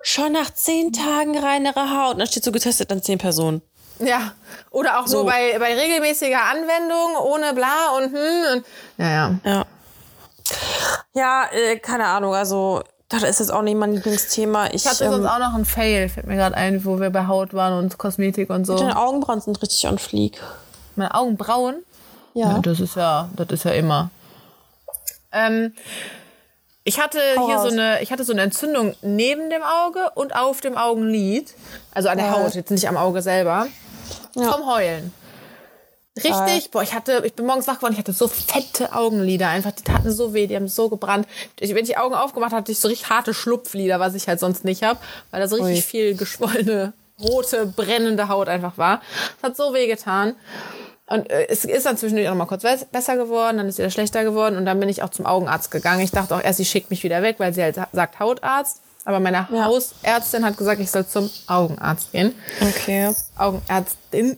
schon 0.03 0.33
nach 0.33 0.53
zehn 0.53 0.93
Tagen 0.93 1.39
reinere 1.39 1.91
Haut. 1.97 2.13
Und 2.15 2.19
dann 2.19 2.29
steht 2.29 2.45
so 2.45 2.53
getestet 2.53 2.91
an 2.93 3.03
zehn 3.03 3.19
Personen. 3.19 3.63
Ja, 3.99 4.35
oder 4.71 5.01
auch 5.01 5.07
So. 5.07 5.19
nur 5.23 5.27
bei, 5.27 5.59
bei 5.59 5.75
regelmäßiger 5.75 6.43
Anwendung, 6.43 7.17
ohne 7.25 7.55
bla 7.55 7.91
und 7.97 8.13
hm. 8.13 8.57
Und, 8.57 8.67
ja, 8.99 9.09
ja. 9.09 9.35
Ja. 9.45 9.65
Ja, 11.17 11.47
äh, 11.51 11.79
keine 11.79 12.05
Ahnung, 12.07 12.35
also 12.35 12.83
das 13.09 13.23
ist 13.23 13.41
jetzt 13.41 13.51
auch 13.53 13.63
nicht 13.63 13.77
mein 13.77 13.93
Lieblingsthema. 13.95 14.67
Ich, 14.67 14.75
Ich 14.75 14.87
hatte 14.87 15.09
sonst 15.11 15.25
ähm, 15.25 15.27
auch 15.27 15.39
noch 15.39 15.55
einen 15.55 15.65
Fail, 15.65 16.09
fällt 16.09 16.27
mir 16.27 16.37
gerade 16.37 16.57
ein, 16.57 16.85
wo 16.85 17.01
wir 17.01 17.09
bei 17.11 17.27
Haut 17.27 17.55
waren 17.55 17.79
und 17.79 17.97
Kosmetik 17.97 18.51
und 18.51 18.67
so. 18.67 18.77
deine 18.77 18.99
Augenbrauen 18.99 19.41
sind 19.41 19.61
richtig 19.63 19.87
on 19.89 19.99
fleek. 19.99 20.41
Meine 20.95 21.15
Augenbrauen? 21.15 21.77
Ja. 22.35 22.59
das 22.59 22.81
ist 22.81 22.97
ja, 22.97 23.31
das 23.35 23.49
ist 23.49 23.65
ja 23.65 23.71
immer. 23.73 24.11
Ähm, 25.33 25.73
Ich 26.85 27.01
hatte 27.01 27.19
Hau 27.39 27.47
hier 27.47 27.57
raus. 27.57 27.69
so 27.69 27.73
eine, 27.73 28.03
ich 28.03 28.13
hatte 28.13 28.25
so 28.25 28.33
eine 28.33 28.43
Entzündung 28.43 28.95
neben 29.03 29.49
dem 29.51 29.63
Auge 29.63 30.11
und 30.15 30.35
auf 30.37 30.61
dem 30.61 30.77
Augenlid. 30.77 31.55
Also 31.95 32.09
an 32.11 32.19
der 32.19 32.27
Ja. 32.27 32.33
Haut, 32.33 32.55
jetzt 32.55 32.71
nicht 32.71 32.89
am 32.89 32.97
Auge 32.99 33.23
selber. 33.23 33.67
Ja. 34.35 34.53
Vom 34.53 34.67
Heulen. 34.67 35.13
Richtig, 36.17 36.71
boah, 36.71 36.83
ich 36.83 36.95
hatte, 36.95 37.23
ich 37.27 37.35
bin 37.35 37.47
morgens 37.47 37.67
wach 37.69 37.77
geworden, 37.77 37.93
ich 37.93 37.99
hatte 37.99 38.13
so 38.13 38.27
fette 38.27 38.93
Augenlider 38.95 39.49
einfach, 39.49 39.73
die 39.73 39.85
taten 39.85 40.11
so 40.11 40.33
weh, 40.33 40.47
die 40.47 40.57
haben 40.57 40.69
so 40.69 40.89
gebrannt. 40.89 41.27
Ich, 41.61 41.71
wenn 41.71 41.85
ich 41.85 41.91
die 41.91 41.97
Augen 41.99 42.15
aufgemacht 42.15 42.53
hatte, 42.53 42.63
hatte 42.63 42.73
ich 42.73 42.79
so 42.79 42.89
richtig 42.89 43.11
harte 43.11 43.35
Schlupflider, 43.35 44.01
was 44.01 44.15
ich 44.15 44.27
halt 44.27 44.41
sonst 44.41 44.65
nicht 44.65 44.83
habe, 44.83 44.99
weil 45.31 45.41
da 45.41 45.49
so 45.49 45.57
richtig 45.57 45.77
Ui. 45.77 45.83
viel 45.83 46.17
geschwollene, 46.17 46.95
rote, 47.21 47.67
brennende 47.67 48.29
Haut 48.29 48.49
einfach 48.49 48.79
war. 48.79 49.03
Das 49.41 49.51
hat 49.51 49.57
so 49.57 49.75
weh 49.75 49.87
getan. 49.87 50.35
Und 51.09 51.31
äh, 51.31 51.47
es 51.49 51.65
ist 51.65 51.87
dann 51.87 51.97
zwischendurch 51.97 52.29
auch 52.29 52.33
noch 52.33 52.39
mal 52.39 52.47
kurz 52.47 52.65
besser 52.91 53.17
geworden, 53.17 53.59
dann 53.59 53.69
ist 53.69 53.79
wieder 53.79 53.91
schlechter 53.91 54.25
geworden 54.25 54.57
und 54.57 54.65
dann 54.65 54.81
bin 54.81 54.89
ich 54.89 55.03
auch 55.03 55.11
zum 55.11 55.27
Augenarzt 55.27 55.71
gegangen. 55.71 56.01
Ich 56.01 56.11
dachte 56.11 56.35
auch 56.35 56.43
erst, 56.43 56.57
sie 56.57 56.65
schickt 56.65 56.91
mich 56.91 57.05
wieder 57.05 57.23
weg, 57.23 57.37
weil 57.39 57.53
sie 57.53 57.63
halt 57.63 57.77
sagt 57.93 58.19
Hautarzt. 58.19 58.81
Aber 59.05 59.21
meine 59.21 59.47
Ja. 59.53 59.65
Hausärztin 59.67 60.45
hat 60.45 60.57
gesagt, 60.57 60.81
ich 60.81 60.91
soll 60.91 61.07
zum 61.07 61.31
Augenarzt 61.47 62.11
gehen. 62.11 62.35
Okay. 62.61 63.15
Augenärztin. 63.37 64.37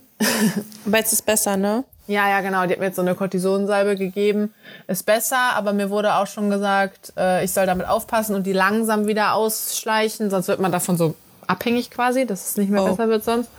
Aber 0.87 0.99
jetzt 0.99 1.13
ist 1.13 1.25
besser, 1.27 1.57
ne? 1.57 1.85
Ja, 2.07 2.29
ja, 2.29 2.41
genau. 2.41 2.65
Die 2.67 2.73
hat 2.73 2.81
mir 2.81 2.87
jetzt 2.87 2.97
so 2.97 3.03
eine 3.03 3.15
Cortisonsalbe 3.15 3.97
gegeben. 3.97 4.55
Ist 4.87 5.05
besser, 5.05 5.37
aber 5.55 5.73
mir 5.73 5.91
wurde 5.91 6.15
auch 6.15 6.27
schon 6.27 6.49
gesagt, 6.51 7.13
äh, 7.19 7.45
ich 7.45 7.53
soll 7.53 7.67
damit 7.67 7.87
aufpassen 7.87 8.35
und 8.35 8.47
die 8.47 8.53
langsam 8.55 9.07
wieder 9.07 9.35
ausschleichen, 9.35 10.31
sonst 10.31 10.49
wird 10.49 10.59
man 10.61 10.73
davon 10.73 10.97
so 10.97 11.15
abhängig 11.47 11.91
quasi, 11.91 12.27
dass 12.27 12.51
es 12.51 12.57
nicht 12.57 12.71
mehr 12.71 12.83
Oh. 12.83 12.89
besser 12.89 13.09
wird 13.09 13.25
sonst. 13.25 13.51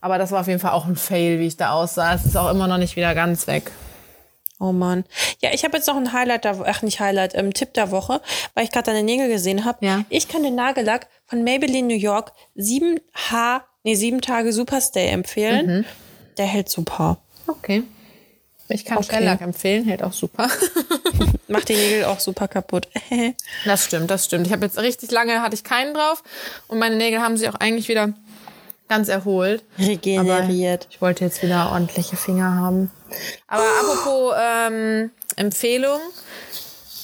Aber 0.00 0.18
das 0.18 0.30
war 0.30 0.40
auf 0.42 0.46
jeden 0.46 0.60
Fall 0.60 0.72
auch 0.72 0.86
ein 0.86 0.94
Fail, 0.96 1.40
wie 1.40 1.46
ich 1.48 1.56
da 1.56 1.72
aussah. 1.72 2.14
Es 2.14 2.24
ist 2.24 2.36
auch 2.36 2.50
immer 2.50 2.68
noch 2.68 2.78
nicht 2.78 2.94
wieder 2.94 3.14
ganz 3.14 3.46
weg. 3.48 3.72
Oh 4.60 4.72
Mann. 4.72 5.04
Ja, 5.42 5.50
ich 5.52 5.64
habe 5.64 5.76
jetzt 5.76 5.86
noch 5.86 5.96
ein 5.96 6.12
Highlight, 6.12 6.44
der, 6.44 6.56
ach 6.64 6.82
nicht 6.82 7.00
Highlight, 7.00 7.34
ähm, 7.34 7.52
Tipp 7.52 7.74
der 7.74 7.90
Woche, 7.90 8.20
weil 8.54 8.64
ich 8.64 8.70
gerade 8.70 8.86
deine 8.86 9.02
Nägel 9.02 9.28
gesehen 9.28 9.64
habe. 9.64 9.84
Ja. 9.84 10.02
Ich 10.08 10.28
kann 10.28 10.42
den 10.44 10.54
Nagellack 10.54 11.08
von 11.26 11.42
Maybelline 11.44 11.88
New 11.88 11.98
York 12.00 12.32
7H, 12.56 13.60
nee, 13.86 13.94
7 13.94 14.20
Tage 14.20 14.52
Superstay 14.52 15.06
empfehlen. 15.08 15.86
Der 16.36 16.46
hält 16.46 16.68
super. 16.68 17.18
Okay. 17.46 17.84
Ich 18.68 18.84
kann 18.84 18.98
Okay. 18.98 19.18
Shellac 19.18 19.40
empfehlen, 19.42 19.84
hält 19.84 20.02
auch 20.02 20.12
super. 20.12 20.50
Macht 21.48 21.68
die 21.68 21.76
Nägel 21.76 22.04
auch 22.06 22.18
super 22.20 22.48
kaputt. 22.48 22.88
Das 23.64 23.84
stimmt, 23.84 24.10
das 24.10 24.24
stimmt. 24.24 24.46
Ich 24.48 24.52
habe 24.52 24.66
jetzt 24.66 24.78
richtig 24.78 25.10
lange 25.12 25.40
hatte 25.40 25.54
ich 25.54 25.62
keinen 25.62 25.94
drauf 25.94 26.22
und 26.68 26.78
meine 26.78 26.96
Nägel 26.96 27.20
haben 27.20 27.36
sich 27.36 27.48
auch 27.48 27.54
eigentlich 27.54 27.88
wieder 27.88 28.12
ganz 28.88 29.08
erholt. 29.08 29.62
Regeneriert. 29.78 30.82
Aber 30.84 30.92
ich 30.92 31.00
wollte 31.00 31.24
jetzt 31.24 31.42
wieder 31.42 31.70
ordentliche 31.70 32.16
Finger 32.16 32.54
haben. 32.56 32.90
Aber 33.46 33.62
apropos 33.62 34.34
ähm, 34.40 35.10
Empfehlung. 35.36 36.00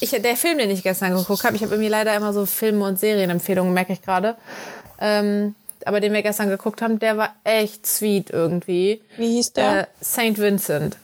Ich, 0.01 0.11
der 0.11 0.37
Film, 0.37 0.59
den 0.59 0.71
ich 0.71 0.83
gestern 0.83 1.15
geguckt 1.17 1.45
habe, 1.45 1.55
ich 1.55 1.63
habe 1.63 1.75
irgendwie 1.75 1.91
leider 1.91 2.15
immer 2.17 2.33
so 2.33 2.45
Filme- 2.45 2.85
und 2.87 2.99
Serienempfehlungen, 2.99 3.73
merke 3.73 3.93
ich 3.93 4.03
gerade. 4.03 4.37
Ähm, 5.01 5.55
aber 5.87 6.01
den 6.01 6.13
wir 6.13 6.23
gestern 6.23 6.49
geguckt 6.49 6.83
haben, 6.83 6.99
der 6.99 7.17
war 7.17 7.35
echt 7.45 7.87
sweet 7.87 8.31
irgendwie. 8.31 9.03
Wie 9.17 9.35
hieß 9.37 9.53
der? 9.55 9.81
Äh, 9.81 9.87
St. 10.05 10.39
Vincent. 10.39 10.97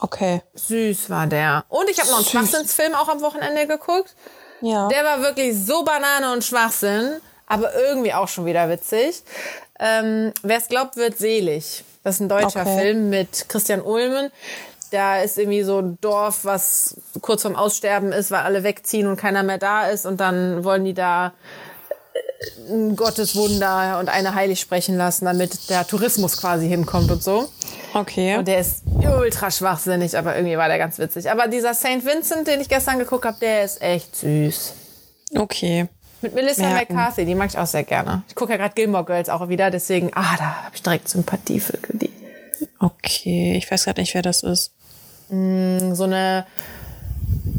Okay. 0.00 0.42
Süß 0.54 1.10
war 1.10 1.26
der. 1.26 1.64
Und 1.68 1.88
ich 1.90 1.98
habe 1.98 2.08
noch 2.08 2.16
einen 2.16 2.24
Süß. 2.24 2.32
Schwachsinnsfilm 2.32 2.94
auch 2.94 3.08
am 3.08 3.20
Wochenende 3.20 3.66
geguckt. 3.66 4.14
Ja. 4.62 4.88
Der 4.88 5.04
war 5.04 5.20
wirklich 5.22 5.56
so 5.56 5.84
Banane 5.84 6.32
und 6.32 6.44
Schwachsinn, 6.44 7.20
aber 7.46 7.74
irgendwie 7.74 8.12
auch 8.14 8.28
schon 8.28 8.46
wieder 8.46 8.68
witzig. 8.68 9.22
Ähm, 9.78 10.32
Wer 10.42 10.58
es 10.58 10.68
glaubt, 10.68 10.96
wird 10.96 11.18
selig. 11.18 11.84
Das 12.02 12.16
ist 12.16 12.20
ein 12.20 12.28
deutscher 12.28 12.62
Okay. 12.62 12.78
Film 12.78 13.10
mit 13.10 13.48
Christian 13.48 13.82
Ulmen. 13.82 14.30
Da 14.90 15.20
ist 15.20 15.38
irgendwie 15.38 15.62
so 15.62 15.78
ein 15.78 15.98
Dorf, 16.00 16.44
was 16.44 16.96
kurz 17.20 17.42
vorm 17.42 17.56
Aussterben 17.56 18.12
ist, 18.12 18.30
weil 18.30 18.40
alle 18.40 18.64
wegziehen 18.64 19.06
und 19.06 19.16
keiner 19.16 19.42
mehr 19.42 19.58
da 19.58 19.86
ist. 19.86 20.04
Und 20.04 20.18
dann 20.20 20.64
wollen 20.64 20.84
die 20.84 20.94
da 20.94 21.32
ein 22.70 22.96
Gotteswunder 22.96 23.98
und 23.98 24.08
eine 24.08 24.34
heilig 24.34 24.60
sprechen 24.60 24.96
lassen, 24.96 25.26
damit 25.26 25.68
der 25.68 25.86
Tourismus 25.86 26.38
quasi 26.38 26.68
hinkommt 26.68 27.10
und 27.10 27.22
so. 27.22 27.48
okay. 27.92 28.38
Und 28.38 28.48
der 28.48 28.60
ist 28.60 28.82
ultra 29.02 29.50
schwachsinnig, 29.50 30.16
aber 30.16 30.36
irgendwie 30.36 30.56
war 30.56 30.68
der 30.68 30.78
ganz 30.78 30.98
witzig. 30.98 31.30
Aber 31.30 31.48
dieser 31.48 31.74
St. 31.74 32.04
Vincent, 32.04 32.46
den 32.48 32.60
ich 32.60 32.68
gestern 32.68 32.98
geguckt 32.98 33.24
habe, 33.24 33.36
der 33.40 33.64
ist 33.64 33.82
echt 33.82 34.16
süß. 34.16 34.72
okay. 35.36 35.88
Mit 36.22 36.34
Melissa 36.34 36.62
Merken. 36.62 36.94
McCarthy, 36.94 37.24
die 37.24 37.34
mag 37.34 37.48
ich 37.48 37.58
auch 37.58 37.66
sehr 37.66 37.82
gerne. 37.82 38.24
Ich 38.28 38.34
gucke 38.34 38.52
ja 38.52 38.58
gerade 38.58 38.74
Gilmore 38.74 39.06
Girls 39.06 39.30
auch 39.30 39.48
wieder, 39.48 39.70
deswegen, 39.70 40.10
ah, 40.14 40.36
da 40.36 40.64
habe 40.64 40.76
ich 40.76 40.82
direkt 40.82 41.08
Sympathie 41.08 41.60
für 41.60 41.78
die. 41.92 42.10
Okay. 42.78 43.56
Ich 43.56 43.70
weiß 43.70 43.84
gerade 43.84 44.02
nicht, 44.02 44.12
wer 44.12 44.20
das 44.22 44.42
ist. 44.42 44.72
So 45.30 45.34
eine 46.04 46.46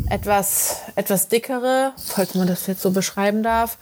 etwas, 0.10 0.82
etwas 0.96 1.28
dickere, 1.28 1.94
falls 1.98 2.36
man 2.36 2.48
das 2.48 2.68
jetzt 2.68 2.82
so 2.82 2.92
beschreiben 2.92 3.42
darf. 3.44 3.78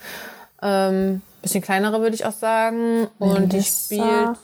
Ähm, 0.61 1.21
bisschen 1.41 1.61
kleinere 1.61 2.01
würde 2.01 2.15
ich 2.15 2.25
auch 2.25 2.33
sagen. 2.33 3.07
Und 3.17 3.53
die 3.53 3.63
spielt 3.63 4.37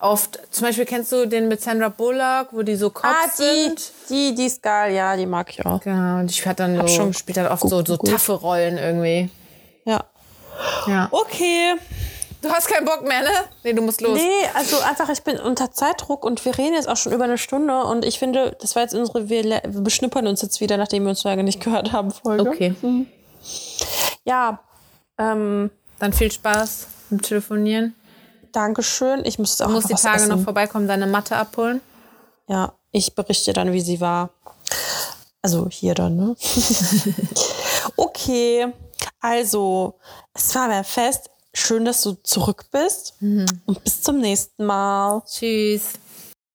oft, 0.00 0.38
zum 0.50 0.66
Beispiel 0.66 0.84
kennst 0.84 1.12
du 1.12 1.26
den 1.26 1.48
mit 1.48 1.60
Sandra 1.62 1.88
Bullock, 1.88 2.48
wo 2.52 2.62
die 2.62 2.76
so 2.76 2.90
Cops 2.90 3.08
Ah, 3.08 3.30
die, 3.38 3.42
sind? 3.42 3.92
die, 4.10 4.34
die 4.34 4.46
ist 4.46 4.62
geil. 4.62 4.94
Ja, 4.94 5.16
die 5.16 5.26
mag 5.26 5.48
ich 5.50 5.64
auch. 5.64 5.80
Genau, 5.80 6.20
und 6.20 6.30
ich 6.30 6.46
hat 6.46 6.60
dann 6.60 6.80
so, 6.80 6.88
schon 6.88 7.14
spielt 7.14 7.36
dann 7.36 7.46
oft 7.46 7.62
so, 7.62 7.68
so 7.68 7.76
gegoogelt. 7.82 8.12
taffe 8.12 8.32
Rollen 8.32 8.76
irgendwie. 8.78 9.30
Ja. 9.84 10.04
Ja. 10.86 11.08
Okay. 11.10 11.74
Du 12.42 12.50
hast 12.50 12.68
keinen 12.68 12.84
Bock 12.84 13.02
mehr, 13.08 13.22
ne? 13.22 13.30
Nee, 13.62 13.72
du 13.72 13.80
musst 13.80 14.02
los. 14.02 14.18
Nee, 14.18 14.28
also 14.52 14.78
einfach, 14.80 15.08
ich 15.08 15.22
bin 15.22 15.38
unter 15.38 15.70
Zeitdruck 15.72 16.26
und 16.26 16.44
wir 16.44 16.58
reden 16.58 16.74
jetzt 16.74 16.88
auch 16.90 16.96
schon 16.98 17.12
über 17.12 17.24
eine 17.24 17.38
Stunde 17.38 17.84
und 17.84 18.04
ich 18.04 18.18
finde, 18.18 18.54
das 18.60 18.76
war 18.76 18.82
jetzt 18.82 18.94
unsere, 18.94 19.30
wir, 19.30 19.62
beschnuppern 19.64 20.26
uns 20.26 20.42
jetzt 20.42 20.60
wieder, 20.60 20.76
nachdem 20.76 21.04
wir 21.04 21.10
uns 21.10 21.24
lange 21.24 21.42
nicht 21.42 21.62
gehört 21.62 21.92
haben, 21.92 22.10
Folge. 22.10 22.46
Okay. 22.50 22.74
Ja, 24.24 24.60
ähm, 25.18 25.70
Dann 25.98 26.12
viel 26.12 26.30
Spaß 26.30 26.86
beim 27.10 27.22
Telefonieren. 27.22 27.94
Dankeschön. 28.52 29.24
Ich 29.24 29.38
muss 29.38 29.60
auch 29.60 29.66
Du 29.66 29.72
musst 29.72 29.90
die 29.90 29.94
Tage 29.94 30.22
essen. 30.22 30.28
noch 30.28 30.40
vorbeikommen, 30.40 30.86
deine 30.86 31.06
Matte 31.06 31.36
abholen. 31.36 31.80
Ja, 32.48 32.72
ich 32.92 33.14
berichte 33.14 33.52
dann, 33.52 33.72
wie 33.72 33.80
sie 33.80 34.00
war. 34.00 34.30
Also 35.42 35.68
hier 35.68 35.94
dann, 35.94 36.16
ne? 36.16 36.36
okay, 37.96 38.72
also, 39.20 39.94
es 40.34 40.54
war 40.54 40.68
mir 40.68 40.84
fest. 40.84 41.30
Schön, 41.52 41.84
dass 41.84 42.02
du 42.02 42.12
zurück 42.22 42.66
bist. 42.70 43.14
Und 43.20 43.84
bis 43.84 44.02
zum 44.02 44.20
nächsten 44.20 44.64
Mal. 44.64 45.22
Tschüss. 45.26 45.92